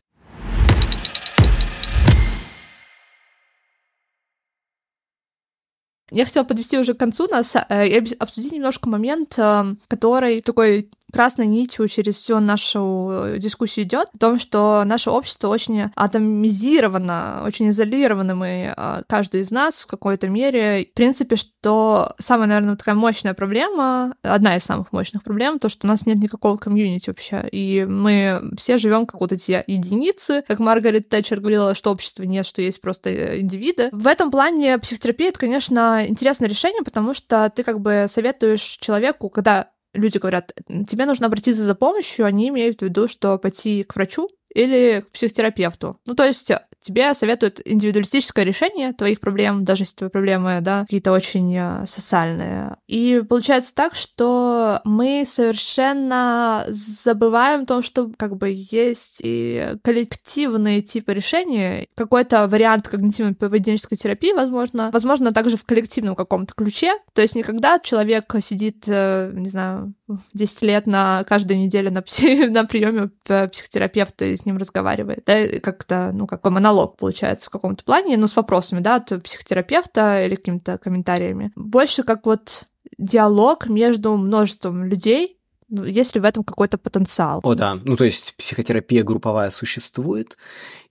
Я 6.11 6.25
хотела 6.25 6.43
подвести 6.43 6.77
уже 6.77 6.93
к 6.93 6.99
концу 6.99 7.27
нас 7.27 7.55
э, 7.55 7.87
и 7.87 8.15
обсудить 8.19 8.51
немножко 8.51 8.87
момент, 8.87 9.33
э, 9.39 9.75
который 9.87 10.41
такой 10.41 10.91
красной 11.13 11.45
нитью 11.45 11.87
через 11.87 12.15
всю 12.15 12.39
нашу 12.39 13.09
э, 13.11 13.37
дискуссию 13.37 13.85
идет 13.85 14.07
о 14.13 14.17
том, 14.17 14.39
что 14.39 14.83
наше 14.85 15.11
общество 15.11 15.47
очень 15.47 15.91
атомизировано, 15.95 17.43
очень 17.45 17.69
изолировано 17.69 18.35
мы, 18.35 18.73
а, 18.75 19.03
каждый 19.07 19.41
из 19.41 19.51
нас 19.51 19.81
в 19.81 19.87
какой-то 19.87 20.27
мере. 20.27 20.87
В 20.91 20.95
принципе, 20.95 21.35
что 21.35 22.15
самая, 22.19 22.47
наверное, 22.47 22.75
такая 22.75 22.95
мощная 22.95 23.33
проблема, 23.33 24.15
одна 24.23 24.57
из 24.57 24.63
самых 24.63 24.91
мощных 24.91 25.23
проблем, 25.23 25.59
то, 25.59 25.69
что 25.69 25.87
у 25.87 25.89
нас 25.89 26.05
нет 26.05 26.17
никакого 26.17 26.57
комьюнити 26.57 27.09
вообще, 27.09 27.47
и 27.51 27.85
мы 27.87 28.41
все 28.57 28.77
живем 28.77 29.05
как 29.05 29.21
вот 29.21 29.31
эти 29.31 29.63
единицы, 29.67 30.43
как 30.47 30.59
Маргарет 30.59 31.09
Тэтчер 31.09 31.39
говорила, 31.39 31.75
что 31.75 31.91
общества 31.91 32.23
нет, 32.23 32.45
что 32.45 32.61
есть 32.61 32.81
просто 32.81 33.09
э, 33.09 33.39
индивиды. 33.39 33.89
В 33.91 34.07
этом 34.07 34.31
плане 34.31 34.79
психотерапия— 34.79 35.27
это, 35.29 35.39
конечно, 35.39 36.05
интересное 36.07 36.49
решение, 36.49 36.83
потому 36.83 37.13
что 37.13 37.51
ты 37.55 37.63
как 37.63 37.79
бы 37.79 38.07
советуешь 38.09 38.77
человеку, 38.79 39.29
когда 39.29 39.69
люди 39.93 40.17
говорят, 40.17 40.53
тебе 40.87 41.05
нужно 41.05 41.27
обратиться 41.27 41.63
за 41.63 41.75
помощью, 41.75 42.25
они 42.25 42.49
имеют 42.49 42.79
в 42.79 42.83
виду, 42.83 43.07
что 43.07 43.37
пойти 43.37 43.83
к 43.83 43.95
врачу 43.95 44.29
или 44.53 45.01
к 45.01 45.11
психотерапевту. 45.11 45.99
Ну, 46.05 46.15
то 46.15 46.25
есть 46.25 46.51
тебе 46.83 47.13
советуют 47.13 47.61
индивидуалистическое 47.63 48.45
решение 48.45 48.93
твоих 48.93 49.19
проблем, 49.19 49.63
даже 49.63 49.83
если 49.83 49.95
твои 49.95 50.09
проблемы, 50.09 50.59
да, 50.61 50.81
какие-то 50.81 51.11
очень 51.11 51.55
э, 51.55 51.85
социальные. 51.85 52.75
И 52.87 53.23
получается 53.27 53.73
так, 53.73 53.95
что 53.95 54.81
мы 54.83 55.23
совершенно 55.25 56.65
забываем 56.67 57.61
о 57.61 57.65
том, 57.65 57.81
что 57.81 58.11
как 58.17 58.35
бы 58.35 58.53
есть 58.53 59.21
и 59.23 59.75
коллективные 59.81 60.81
типы 60.81 61.13
решения, 61.13 61.87
какой-то 61.95 62.47
вариант 62.47 62.89
когнитивной 62.89 63.35
поведенческой 63.35 63.97
терапии, 63.97 64.33
возможно, 64.33 64.89
возможно, 64.91 65.31
также 65.31 65.57
в 65.57 65.65
коллективном 65.65 66.15
каком-то 66.15 66.53
ключе. 66.53 66.93
То 67.13 67.21
есть 67.21 67.35
никогда 67.35 67.79
человек 67.79 68.33
сидит, 68.41 68.83
э, 68.87 69.31
не 69.33 69.49
знаю, 69.49 69.93
10 70.33 70.61
лет 70.63 70.87
на 70.87 71.23
каждой 71.23 71.57
неделе 71.57 71.89
на, 71.89 71.99
пси- 71.99 72.47
на 72.49 72.65
приеме 72.65 73.09
психотерапевта 73.23 74.25
и 74.25 74.35
с 74.35 74.45
ним 74.45 74.57
разговаривает, 74.57 75.23
да, 75.25 75.47
как-то, 75.59 76.11
ну, 76.13 76.27
какой 76.27 76.51
монолог 76.51 76.97
получается 76.97 77.47
в 77.47 77.49
каком-то 77.49 77.83
плане, 77.83 78.17
ну, 78.17 78.27
с 78.27 78.35
вопросами, 78.35 78.79
да, 78.79 78.95
от 78.95 79.23
психотерапевта 79.23 80.25
или 80.25 80.35
какими-то 80.35 80.77
комментариями. 80.77 81.51
Больше 81.55 82.03
как 82.03 82.25
вот 82.25 82.63
диалог 82.97 83.67
между 83.67 84.15
множеством 84.15 84.85
людей, 84.85 85.37
ну, 85.69 85.83
есть 85.85 86.13
ли 86.15 86.21
в 86.21 86.25
этом 86.25 86.43
какой-то 86.43 86.77
потенциал? 86.77 87.39
О, 87.43 87.55
да. 87.55 87.79
Ну, 87.83 87.97
то 87.97 88.03
есть 88.03 88.35
психотерапия 88.37 89.03
групповая 89.03 89.49
существует, 89.49 90.37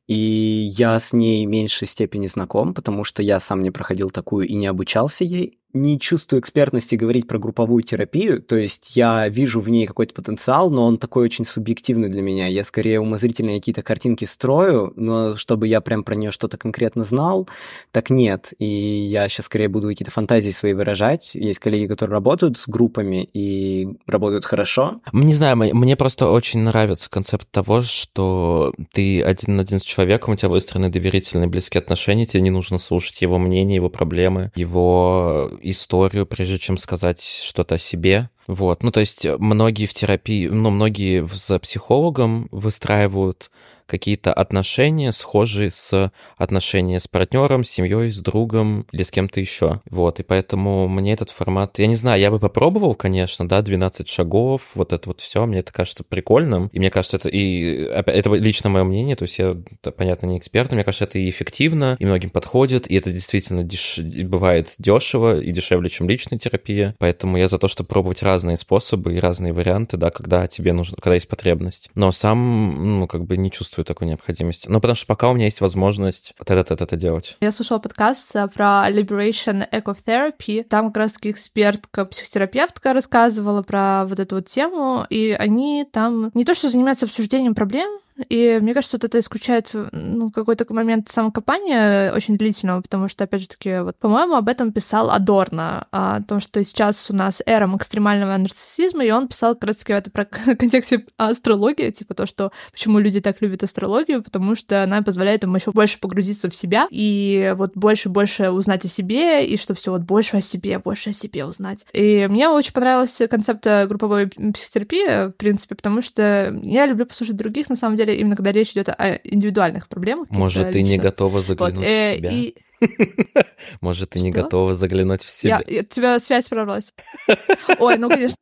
и 0.09 0.69
я 0.77 0.99
с 0.99 1.13
ней 1.13 1.47
в 1.47 1.49
меньшей 1.49 1.87
степени 1.87 2.27
знаком, 2.27 2.75
потому 2.75 3.05
что 3.05 3.23
я 3.23 3.39
сам 3.39 3.63
не 3.63 3.71
проходил 3.71 4.11
такую 4.11 4.49
и 4.49 4.55
не 4.55 4.67
обучался 4.67 5.25
ей 5.25 5.59
не 5.73 5.99
чувствую 5.99 6.41
экспертности 6.41 6.95
говорить 6.95 7.27
про 7.27 7.39
групповую 7.39 7.83
терапию, 7.83 8.43
то 8.43 8.57
есть 8.57 8.95
я 8.95 9.29
вижу 9.29 9.61
в 9.61 9.69
ней 9.69 9.87
какой-то 9.87 10.15
потенциал, 10.15 10.71
но 10.71 10.87
он 10.87 10.99
такой 10.99 11.25
очень 11.25 11.45
субъективный 11.45 12.09
для 12.09 12.23
меня. 12.23 12.47
Я 12.47 12.65
скорее 12.65 13.01
умозрительные 13.01 13.59
какие-то 13.59 13.83
картинки 13.83 14.25
строю, 14.25 14.93
но 14.97 15.37
чтобы 15.37 15.69
я 15.69 15.81
прям 15.81 16.05
про 16.05 16.15
нее 16.15 16.31
что-то 16.31 16.59
конкретно 16.59 17.05
знал, 17.05 17.49
так 17.91 18.11
нет. 18.11 18.53
И 18.59 18.67
я 18.67 19.29
сейчас 19.29 19.47
скорее 19.47 19.69
буду 19.69 19.89
какие-то 19.89 20.11
фантазии 20.11 20.51
свои 20.51 20.75
выражать. 20.75 21.31
Есть 21.35 21.59
коллеги, 21.59 21.87
которые 21.87 22.13
работают 22.15 22.59
с 22.59 22.69
группами 22.69 23.29
и 23.33 23.89
работают 24.07 24.45
хорошо. 24.45 25.01
Не 25.13 25.35
знаю, 25.35 25.57
мне 25.57 25.97
просто 25.97 26.29
очень 26.29 26.61
нравится 26.61 27.11
концепт 27.11 27.49
того, 27.51 27.83
что 27.83 28.75
ты 28.93 29.23
один 29.23 29.57
на 29.57 29.63
один 29.63 29.79
с 29.79 29.83
человеком, 29.83 30.35
у 30.35 30.37
тебя 30.37 30.49
выстроены 30.49 30.91
доверительные 30.91 31.49
близкие 31.49 31.81
отношения, 31.81 32.27
тебе 32.27 32.43
не 32.43 32.51
нужно 32.51 32.79
слушать 32.79 33.23
его 33.23 33.39
мнение, 33.39 33.77
его 33.77 33.89
проблемы, 33.89 34.53
его 34.55 35.51
историю, 35.63 36.27
прежде 36.27 36.59
чем 36.59 36.77
сказать 36.77 37.23
что-то 37.23 37.77
о 37.77 37.79
себе. 37.79 38.31
Вот, 38.47 38.83
ну 38.83 38.91
то 38.91 39.01
есть 39.01 39.25
многие 39.25 39.87
в 39.87 39.95
терапии, 39.95 40.49
ну 40.49 40.71
многие 40.71 41.27
за 41.33 41.59
психологом 41.59 42.49
выстраивают 42.51 43.51
какие-то 43.93 44.33
отношения, 44.33 45.13
схожие 45.13 45.69
с 45.71 46.11
отношениями 46.39 46.97
с 46.99 47.07
партнером, 47.07 47.63
с 47.63 47.69
семьей, 47.69 48.11
с 48.11 48.21
другом 48.21 48.87
или 48.91 49.03
с 49.03 49.11
кем-то 49.11 49.39
еще. 49.39 49.83
Вот, 49.91 50.19
и 50.19 50.23
поэтому 50.23 50.89
мне 50.89 51.13
этот 51.13 51.29
формат, 51.29 51.79
я 51.79 51.87
не 51.87 51.95
знаю, 51.95 52.19
я 52.19 52.31
бы 52.31 52.39
попробовал, 52.39 52.95
конечно, 52.95 53.47
да, 53.47 53.61
12 53.61 54.09
шагов, 54.09 54.71
вот 54.75 54.95
это 54.95 55.11
вот 55.11 55.21
все, 55.21 55.45
мне 55.45 55.59
это 55.59 55.75
кажется 55.75 56.05
прикольным, 56.05 56.69
и 56.73 56.79
мне 56.79 56.91
кажется, 56.91 57.19
это 57.19 57.29
и 57.29 57.85
это 57.85 58.31
лично 58.31 58.71
мое 58.71 58.85
мнение, 58.85 59.15
то 59.15 59.25
есть 59.25 59.39
я, 59.39 59.59
понятно, 59.95 60.25
не 60.25 60.39
эксперт, 60.39 60.71
но 60.71 60.77
мне 60.77 60.85
кажется, 60.85 61.05
это 61.05 61.19
и 61.19 61.29
эффективно, 61.29 61.97
и 61.99 62.07
многим 62.07 62.31
подходит, 62.31 62.91
и 62.91 62.95
это 62.95 63.13
действительно 63.13 63.63
деш... 63.63 63.99
бывает 63.99 64.75
дешево 64.79 65.39
и 65.39 65.53
дешевле, 65.53 65.91
чем 65.91 66.09
личная 66.09 66.39
терапия, 66.39 66.97
поэтому 66.99 67.37
я 67.37 67.47
за 67.47 67.59
то, 67.59 67.69
чтобы 67.69 67.89
пробовать 67.89 68.23
разные 68.23 68.57
способы 68.57 69.15
и 69.15 69.21
разные 69.21 69.53
варианты, 69.53 69.99
да, 69.99 70.11
когда 70.11 70.47
тебе 70.47 70.73
нужно, 70.73 70.97
когда 70.97 71.15
есть 71.15 71.29
потребность. 71.29 71.91
Но 71.95 72.11
сам, 72.11 73.01
ну, 73.01 73.07
как 73.07 73.27
бы 73.27 73.37
не 73.37 73.51
чувствую 73.51 73.82
чувствую 73.83 73.87
такой 73.87 74.09
необходимости. 74.09 74.69
Ну, 74.69 74.81
потому 74.81 74.95
что 74.95 75.07
пока 75.07 75.29
у 75.29 75.35
меня 75.35 75.47
есть 75.47 75.61
возможность 75.61 76.35
вот 76.39 76.51
это, 76.51 76.75
это, 76.75 76.85
это 76.85 76.97
делать. 76.97 77.37
Я 77.41 77.53
слушала 77.53 77.79
подкаст 77.79 78.35
э, 78.35 78.49
про 78.49 78.87
Liberation 78.89 79.69
Ecotherapy. 79.71 80.65
Там 80.65 80.87
как 80.89 80.97
раз 80.97 81.19
экспертка, 81.23 82.05
психотерапевтка 82.05 82.93
рассказывала 82.93 83.63
про 83.63 84.05
вот 84.07 84.21
эту 84.21 84.37
вот 84.37 84.47
тему, 84.47 85.05
и 85.11 85.37
они 85.39 85.85
там 85.91 86.31
не 86.35 86.45
то 86.45 86.55
что 86.55 86.69
занимаются 86.71 87.07
обсуждением 87.07 87.55
проблем, 87.55 87.91
И 88.29 88.59
мне 88.61 88.75
кажется, 88.75 88.97
вот 88.97 89.05
это 89.05 89.19
исключает 89.19 89.71
ну, 89.93 90.31
какой-то 90.31 90.73
момент 90.73 91.09
самокопания 91.09 92.13
очень 92.13 92.37
длительного, 92.37 92.81
потому 92.81 93.09
что, 93.09 93.25
опять 93.25 93.43
же 93.43 93.49
таки, 93.49 93.81
вот, 93.81 93.97
по-моему, 93.97 94.35
об 94.35 94.49
этом 94.49 94.73
писал 94.73 95.11
Адорно, 95.11 95.87
о 95.91 96.23
том, 96.23 96.41
что 96.41 96.63
сейчас 96.65 97.11
у 97.11 97.15
нас 97.15 97.43
эра 97.47 97.71
экстремального 97.77 98.37
нарциссизма, 98.37 99.05
и 99.05 99.11
он 99.11 99.29
писал 99.29 99.55
как 99.55 99.65
раз-таки 99.65 99.93
в 99.93 99.97
этом 99.97 100.57
контексте 100.57 101.05
астрологии, 101.17 101.91
типа 101.91 102.15
то, 102.15 102.27
что 102.27 102.53
почему 102.71 102.99
люди 102.99 103.21
так 103.21 103.41
любят 103.41 103.63
астрологию, 103.63 104.23
потому 104.23 104.55
что 104.55 104.83
она 104.83 105.03
позволяет 105.03 105.45
им 105.45 105.55
еще 105.55 105.73
больше 105.73 105.99
погрузиться 105.99 106.51
в 106.51 106.57
себя 106.57 106.87
и 106.91 107.55
вот 107.57 107.73
больше-больше 107.75 108.51
узнать 108.51 108.85
о 108.85 108.89
себе, 108.89 109.47
и 109.47 109.57
что 109.57 109.75
все 109.75 109.93
вот 109.93 110.03
больше 110.03 110.39
о 110.39 110.41
себе, 110.41 110.79
больше 110.79 111.11
о 111.11 111.13
себе 111.13 111.45
узнать. 111.45 111.87
И 111.93 112.27
мне 112.29 112.49
очень 112.49 112.73
понравился 112.73 113.29
концепт 113.29 113.67
групповой 113.87 114.29
психотерапии, 114.29 115.29
в 115.29 115.33
принципе, 115.33 115.75
потому 115.75 116.03
что 116.03 116.53
я 116.63 116.87
люблю 116.87 117.07
послушать 117.07 117.37
других, 117.37 117.69
на 117.69 117.77
самом 117.77 117.97
деле, 117.97 118.12
именно 118.15 118.37
когда 118.37 118.53
речь 118.53 118.73
идет 118.73 118.89
о 118.89 119.19
индивидуальных 119.25 119.89
проблемах. 119.89 120.31
Может, 120.31 120.73
ты 120.73 120.83
не 120.83 120.99
готова 120.99 121.43
заглянуть 121.43 121.77
вот, 121.77 121.85
э, 121.85 122.13
в 122.13 122.17
себя? 122.17 122.31
И... 122.31 122.55
Может, 123.81 124.11
ты 124.11 124.19
Что? 124.19 124.27
не 124.27 124.33
готова 124.33 124.75
заглянуть 124.75 125.23
в 125.23 125.31
себя? 125.31 125.61
Я, 125.67 125.81
у 125.81 125.85
тебя 125.85 126.19
связь 126.21 126.49
прорвалась. 126.49 126.93
Ой, 127.79 127.99
ну, 127.99 128.09
конечно. 128.09 128.37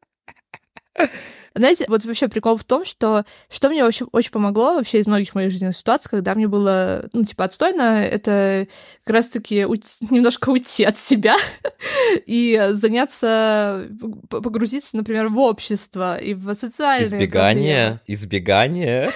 Знаете, 1.54 1.84
вот 1.88 2.04
вообще 2.04 2.28
прикол 2.28 2.56
в 2.56 2.64
том, 2.64 2.84
что 2.84 3.24
что 3.48 3.68
мне 3.68 3.82
вообще 3.82 4.06
очень 4.12 4.30
помогло 4.30 4.74
вообще 4.74 5.00
из 5.00 5.08
многих 5.08 5.34
моих 5.34 5.50
жизненных 5.50 5.76
ситуаций, 5.76 6.08
когда 6.08 6.34
мне 6.34 6.46
было, 6.46 7.08
ну, 7.12 7.24
типа, 7.24 7.44
отстойно, 7.44 8.02
это 8.02 8.68
как 9.04 9.14
раз-таки 9.14 9.64
уйти, 9.64 10.06
немножко 10.10 10.50
уйти 10.50 10.84
от 10.84 10.98
себя 10.98 11.36
и 12.26 12.68
заняться, 12.70 13.88
погрузиться, 14.28 14.96
например, 14.96 15.28
в 15.28 15.38
общество 15.38 16.16
и 16.18 16.34
в 16.34 16.54
социальные 16.54 17.08
Избегание, 17.08 17.86
проблемы. 17.86 18.00
избегание. 18.06 19.10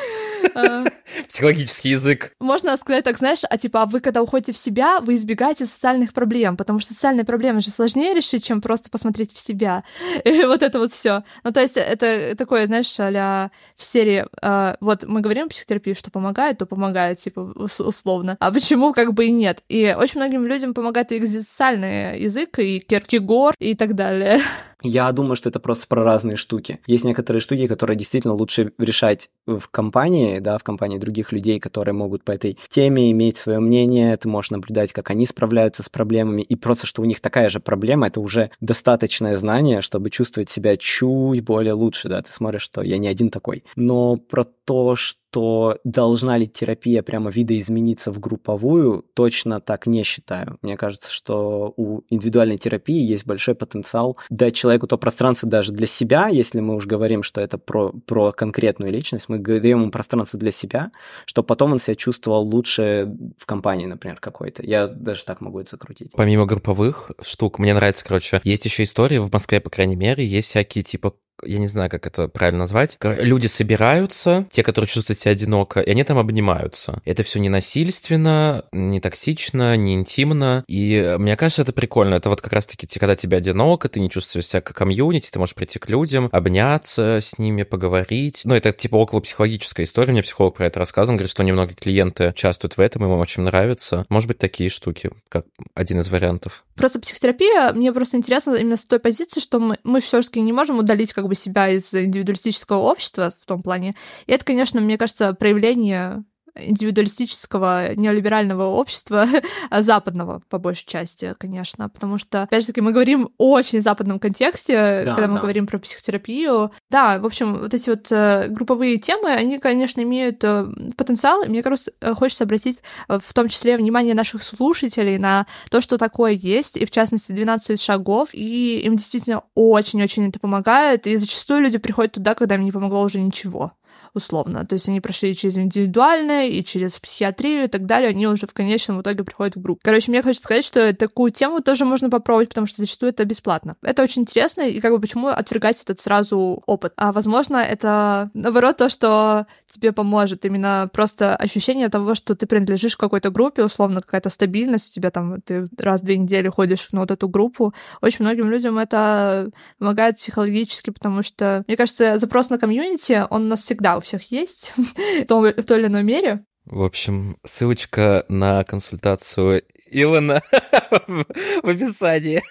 А. 0.54 0.84
Психологический 1.28 1.90
язык. 1.90 2.32
Можно 2.40 2.76
сказать 2.76 3.04
так, 3.04 3.18
знаешь, 3.18 3.40
а 3.48 3.58
типа, 3.58 3.82
а 3.82 3.86
вы 3.86 4.00
когда 4.00 4.22
уходите 4.22 4.52
в 4.52 4.56
себя, 4.56 5.00
вы 5.00 5.16
избегаете 5.16 5.66
социальных 5.66 6.12
проблем, 6.12 6.56
потому 6.56 6.78
что 6.78 6.92
социальные 6.92 7.24
проблемы 7.24 7.60
же 7.60 7.70
сложнее 7.70 8.14
решить, 8.14 8.44
чем 8.44 8.60
просто 8.60 8.90
посмотреть 8.90 9.32
в 9.32 9.38
себя. 9.38 9.84
И 10.24 10.44
вот 10.44 10.62
это 10.62 10.78
вот 10.78 10.92
все. 10.92 11.24
Ну, 11.42 11.52
то 11.52 11.60
есть 11.60 11.76
это 11.76 12.36
такое, 12.36 12.66
знаешь, 12.66 12.94
а 13.00 13.50
в 13.76 13.84
серии, 13.84 14.26
э, 14.42 14.76
вот 14.80 15.04
мы 15.04 15.20
говорим 15.20 15.46
о 15.46 15.48
психотерапии, 15.48 15.92
что 15.92 16.10
помогает, 16.10 16.58
то 16.58 16.66
помогает, 16.66 17.18
типа, 17.18 17.40
условно. 17.40 18.36
А 18.40 18.52
почему 18.52 18.92
как 18.92 19.14
бы 19.14 19.26
и 19.26 19.30
нет? 19.30 19.62
И 19.68 19.94
очень 19.98 20.20
многим 20.20 20.46
людям 20.46 20.74
помогает 20.74 21.12
и 21.12 21.18
экзистенциальный 21.18 22.20
язык, 22.20 22.58
и 22.58 22.80
Киркегор, 22.80 23.54
и 23.58 23.74
так 23.74 23.94
далее. 23.94 24.40
Я 24.84 25.10
думаю, 25.12 25.34
что 25.34 25.48
это 25.48 25.60
просто 25.60 25.86
про 25.86 26.04
разные 26.04 26.36
штуки. 26.36 26.78
Есть 26.86 27.04
некоторые 27.04 27.40
штуки, 27.40 27.66
которые 27.66 27.96
действительно 27.96 28.34
лучше 28.34 28.72
решать 28.78 29.30
в 29.46 29.68
компании, 29.70 30.40
да, 30.40 30.58
в 30.58 30.62
компании 30.62 30.98
других 30.98 31.32
людей, 31.32 31.58
которые 31.58 31.94
могут 31.94 32.22
по 32.22 32.32
этой 32.32 32.58
теме 32.68 33.10
иметь 33.10 33.38
свое 33.38 33.60
мнение. 33.60 34.14
Ты 34.18 34.28
можешь 34.28 34.50
наблюдать, 34.50 34.92
как 34.92 35.10
они 35.10 35.26
справляются 35.26 35.82
с 35.82 35.88
проблемами, 35.88 36.42
и 36.42 36.54
просто, 36.54 36.86
что 36.86 37.00
у 37.00 37.06
них 37.06 37.20
такая 37.20 37.48
же 37.48 37.60
проблема, 37.60 38.08
это 38.08 38.20
уже 38.20 38.50
достаточное 38.60 39.38
знание, 39.38 39.80
чтобы 39.80 40.10
чувствовать 40.10 40.50
себя 40.50 40.76
чуть 40.76 41.42
более 41.42 41.72
лучше, 41.72 42.10
да. 42.10 42.20
Ты 42.20 42.30
смотришь, 42.30 42.62
что 42.62 42.82
я 42.82 42.98
не 42.98 43.08
один 43.08 43.30
такой. 43.30 43.64
Но 43.76 44.16
про 44.16 44.44
то, 44.44 44.96
что 44.96 45.18
что 45.34 45.78
должна 45.82 46.38
ли 46.38 46.46
терапия 46.46 47.02
прямо 47.02 47.28
видоизмениться 47.28 48.12
в 48.12 48.20
групповую, 48.20 49.04
точно 49.14 49.60
так 49.60 49.88
не 49.88 50.04
считаю. 50.04 50.58
Мне 50.62 50.76
кажется, 50.76 51.10
что 51.10 51.74
у 51.76 52.02
индивидуальной 52.08 52.56
терапии 52.56 53.04
есть 53.04 53.26
большой 53.26 53.56
потенциал 53.56 54.16
дать 54.30 54.54
человеку 54.54 54.86
то 54.86 54.96
пространство 54.96 55.48
даже 55.48 55.72
для 55.72 55.88
себя, 55.88 56.28
если 56.28 56.60
мы 56.60 56.76
уж 56.76 56.86
говорим, 56.86 57.24
что 57.24 57.40
это 57.40 57.58
про, 57.58 57.92
про 58.06 58.30
конкретную 58.30 58.92
личность, 58.92 59.28
мы 59.28 59.38
даем 59.38 59.80
ему 59.80 59.90
пространство 59.90 60.38
для 60.38 60.52
себя, 60.52 60.92
чтобы 61.26 61.46
потом 61.46 61.72
он 61.72 61.80
себя 61.80 61.96
чувствовал 61.96 62.44
лучше 62.44 63.12
в 63.36 63.44
компании, 63.44 63.86
например, 63.86 64.20
какой-то. 64.20 64.62
Я 64.62 64.86
даже 64.86 65.24
так 65.24 65.40
могу 65.40 65.58
это 65.58 65.70
закрутить. 65.70 66.12
Помимо 66.12 66.46
групповых 66.46 67.10
штук, 67.22 67.58
мне 67.58 67.74
нравится, 67.74 68.04
короче, 68.04 68.40
есть 68.44 68.64
еще 68.66 68.84
истории 68.84 69.18
в 69.18 69.32
Москве, 69.32 69.60
по 69.60 69.70
крайней 69.70 69.96
мере, 69.96 70.24
есть 70.24 70.46
всякие 70.46 70.84
типа 70.84 71.14
я 71.46 71.58
не 71.58 71.66
знаю, 71.66 71.90
как 71.90 72.06
это 72.06 72.28
правильно 72.28 72.60
назвать. 72.60 72.98
Люди 73.00 73.46
собираются, 73.46 74.46
те, 74.50 74.62
которые 74.62 74.88
чувствуют 74.88 75.18
себя 75.18 75.32
одиноко, 75.32 75.80
и 75.80 75.90
они 75.90 76.04
там 76.04 76.18
обнимаются. 76.18 77.00
Это 77.04 77.22
все 77.22 77.40
не 77.40 77.48
насильственно, 77.48 78.64
не 78.72 79.00
токсично, 79.00 79.76
не 79.76 79.94
интимно. 79.94 80.64
И 80.68 81.16
мне 81.18 81.36
кажется, 81.36 81.62
это 81.62 81.72
прикольно. 81.72 82.14
Это 82.14 82.28
вот 82.28 82.40
как 82.40 82.52
раз-таки, 82.52 82.86
когда 82.98 83.16
тебе 83.16 83.38
одиноко, 83.38 83.88
ты 83.88 84.00
не 84.00 84.10
чувствуешь 84.10 84.46
себя 84.46 84.60
как 84.60 84.76
комьюнити, 84.76 85.30
ты 85.30 85.38
можешь 85.38 85.54
прийти 85.54 85.78
к 85.78 85.88
людям, 85.88 86.28
обняться 86.32 87.16
с 87.20 87.38
ними, 87.38 87.62
поговорить. 87.62 88.42
Ну, 88.44 88.54
это 88.54 88.72
типа 88.72 88.96
около 88.96 89.20
психологическая 89.20 89.86
история. 89.86 90.12
Мне 90.12 90.22
психолог 90.22 90.56
про 90.56 90.66
это 90.66 90.78
рассказывал. 90.78 91.16
говорит, 91.16 91.30
что 91.30 91.42
немного 91.42 91.74
клиенты 91.74 92.28
участвуют 92.28 92.76
в 92.76 92.80
этом, 92.80 93.04
им 93.04 93.18
очень 93.18 93.42
нравится. 93.42 94.04
Может 94.08 94.28
быть, 94.28 94.38
такие 94.38 94.70
штуки, 94.70 95.10
как 95.28 95.46
один 95.74 96.00
из 96.00 96.10
вариантов. 96.10 96.64
Просто 96.74 97.00
психотерапия, 97.00 97.72
мне 97.72 97.92
просто 97.92 98.16
интересно 98.16 98.54
именно 98.54 98.76
с 98.76 98.84
той 98.84 98.98
позиции, 98.98 99.40
что 99.40 99.58
мы, 99.58 99.78
мы 99.84 100.00
все-таки 100.00 100.40
не 100.40 100.52
можем 100.52 100.78
удалить 100.78 101.12
как 101.12 101.28
бы 101.28 101.33
себя 101.34 101.68
из 101.68 101.94
индивидуалистического 101.94 102.78
общества 102.78 103.32
в 103.40 103.46
том 103.46 103.62
плане. 103.62 103.94
И 104.26 104.32
это, 104.32 104.44
конечно, 104.44 104.80
мне 104.80 104.98
кажется, 104.98 105.34
проявление 105.34 106.24
индивидуалистического 106.56 107.94
неолиберального 107.94 108.64
общества 108.64 109.26
западного, 109.70 110.42
по 110.48 110.58
большей 110.58 110.86
части, 110.86 111.34
конечно, 111.38 111.88
потому 111.88 112.18
что, 112.18 112.42
опять 112.42 112.62
же 112.62 112.68
таки, 112.68 112.80
мы 112.80 112.92
говорим 112.92 113.30
о 113.38 113.52
очень 113.52 113.80
западном 113.80 114.18
контексте, 114.18 115.02
да, 115.04 115.14
когда 115.14 115.28
мы 115.28 115.34
да. 115.34 115.40
говорим 115.40 115.66
про 115.66 115.78
психотерапию. 115.78 116.70
Да, 116.90 117.18
в 117.18 117.26
общем, 117.26 117.58
вот 117.58 117.74
эти 117.74 117.90
вот 117.90 118.10
э, 118.10 118.48
групповые 118.48 118.98
темы, 118.98 119.30
они, 119.30 119.58
конечно, 119.58 120.00
имеют 120.02 120.42
э, 120.44 120.66
потенциал, 120.96 121.42
и 121.42 121.48
мне 121.48 121.62
кажется, 121.62 121.92
хочется 122.14 122.44
обратить 122.44 122.82
э, 123.08 123.18
в 123.24 123.34
том 123.34 123.48
числе 123.48 123.76
внимание 123.76 124.14
наших 124.14 124.42
слушателей 124.42 125.18
на 125.18 125.46
то, 125.70 125.80
что 125.80 125.98
такое 125.98 126.32
есть, 126.32 126.76
и 126.76 126.84
в 126.84 126.90
частности 126.90 127.32
12 127.32 127.80
шагов, 127.80 128.28
и 128.32 128.80
им 128.80 128.96
действительно 128.96 129.42
очень-очень 129.54 130.28
это 130.28 130.38
помогает, 130.38 131.06
и 131.06 131.16
зачастую 131.16 131.62
люди 131.62 131.78
приходят 131.78 132.12
туда, 132.12 132.34
когда 132.34 132.54
им 132.54 132.64
не 132.64 132.72
помогло 132.72 133.02
уже 133.02 133.20
ничего 133.20 133.72
условно. 134.14 134.64
То 134.64 134.74
есть 134.74 134.88
они 134.88 135.00
прошли 135.00 135.34
через 135.34 135.58
индивидуальное 135.58 136.46
и 136.46 136.64
через 136.64 136.98
психиатрию 136.98 137.64
и 137.64 137.68
так 137.68 137.86
далее, 137.86 138.10
они 138.10 138.26
уже 138.26 138.46
в 138.46 138.52
конечном 138.52 139.00
итоге 139.00 139.24
приходят 139.24 139.56
в 139.56 139.60
группу. 139.60 139.80
Короче, 139.82 140.10
мне 140.10 140.22
хочется 140.22 140.44
сказать, 140.44 140.64
что 140.64 140.94
такую 140.94 141.30
тему 141.32 141.60
тоже 141.60 141.84
можно 141.84 142.08
попробовать, 142.10 142.48
потому 142.48 142.66
что 142.66 142.82
зачастую 142.82 143.10
это 143.10 143.24
бесплатно. 143.24 143.76
Это 143.82 144.02
очень 144.02 144.22
интересно, 144.22 144.62
и 144.62 144.80
как 144.80 144.92
бы 144.92 145.00
почему 145.00 145.28
отвергать 145.28 145.82
этот 145.82 146.00
сразу 146.00 146.62
опыт? 146.66 146.92
А 146.96 147.12
возможно, 147.12 147.56
это 147.56 148.30
наоборот 148.34 148.76
то, 148.76 148.88
что 148.88 149.46
тебе 149.74 149.92
поможет. 149.92 150.44
Именно 150.44 150.88
просто 150.92 151.36
ощущение 151.36 151.88
того, 151.88 152.14
что 152.14 152.34
ты 152.34 152.46
принадлежишь 152.46 152.96
какой-то 152.96 153.30
группе, 153.30 153.64
условно, 153.64 154.00
какая-то 154.00 154.30
стабильность 154.30 154.90
у 154.90 154.94
тебя 154.94 155.10
там, 155.10 155.40
ты 155.42 155.66
раз 155.78 156.00
в 156.00 156.04
две 156.04 156.16
недели 156.16 156.48
ходишь 156.48 156.88
на 156.92 157.00
вот 157.00 157.10
эту 157.10 157.28
группу. 157.28 157.74
Очень 158.00 158.24
многим 158.24 158.50
людям 158.50 158.78
это 158.78 159.50
помогает 159.78 160.18
психологически, 160.18 160.90
потому 160.90 161.22
что, 161.22 161.64
мне 161.66 161.76
кажется, 161.76 162.18
запрос 162.18 162.50
на 162.50 162.58
комьюнити, 162.58 163.26
он 163.30 163.44
у 163.44 163.48
нас 163.48 163.62
всегда 163.62 163.96
у 163.96 164.00
всех 164.00 164.30
есть 164.30 164.74
в 164.76 165.26
той 165.26 165.78
или 165.78 165.86
иной 165.86 166.02
мере. 166.02 166.44
В 166.64 166.82
общем, 166.82 167.36
ссылочка 167.44 168.24
на 168.28 168.64
консультацию 168.64 169.62
Илона 169.90 170.42
в 171.06 171.68
описании. 171.68 172.42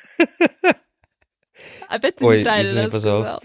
Опять 1.90 2.18
ты 2.18 2.26
Ой, 2.26 2.40
неправильно 2.40 2.70
извини, 2.72 2.90
пожалуйста. 2.90 3.40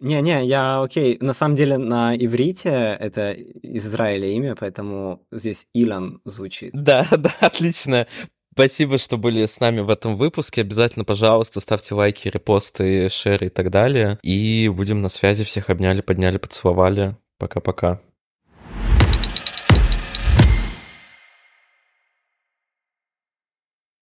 Не-не, 0.00 0.46
я 0.46 0.82
окей. 0.82 1.18
На 1.20 1.34
самом 1.34 1.54
деле 1.54 1.76
на 1.76 2.16
иврите 2.16 2.96
это 2.98 3.32
из 3.32 3.86
Израиля 3.86 4.28
имя, 4.28 4.56
поэтому 4.58 5.22
здесь 5.30 5.66
Илон 5.74 6.20
звучит. 6.24 6.70
Да, 6.72 7.06
да, 7.18 7.34
отлично. 7.40 8.06
Спасибо, 8.52 8.98
что 8.98 9.16
были 9.16 9.44
с 9.44 9.60
нами 9.60 9.80
в 9.80 9.90
этом 9.90 10.16
выпуске. 10.16 10.62
Обязательно, 10.62 11.04
пожалуйста, 11.04 11.60
ставьте 11.60 11.94
лайки, 11.94 12.28
репосты, 12.28 13.08
шеры 13.08 13.46
и 13.46 13.48
так 13.50 13.70
далее. 13.70 14.18
И 14.22 14.68
будем 14.68 15.00
на 15.00 15.08
связи. 15.08 15.44
Всех 15.44 15.70
обняли, 15.70 16.00
подняли, 16.00 16.38
поцеловали. 16.38 17.16
Пока-пока. 17.38 18.00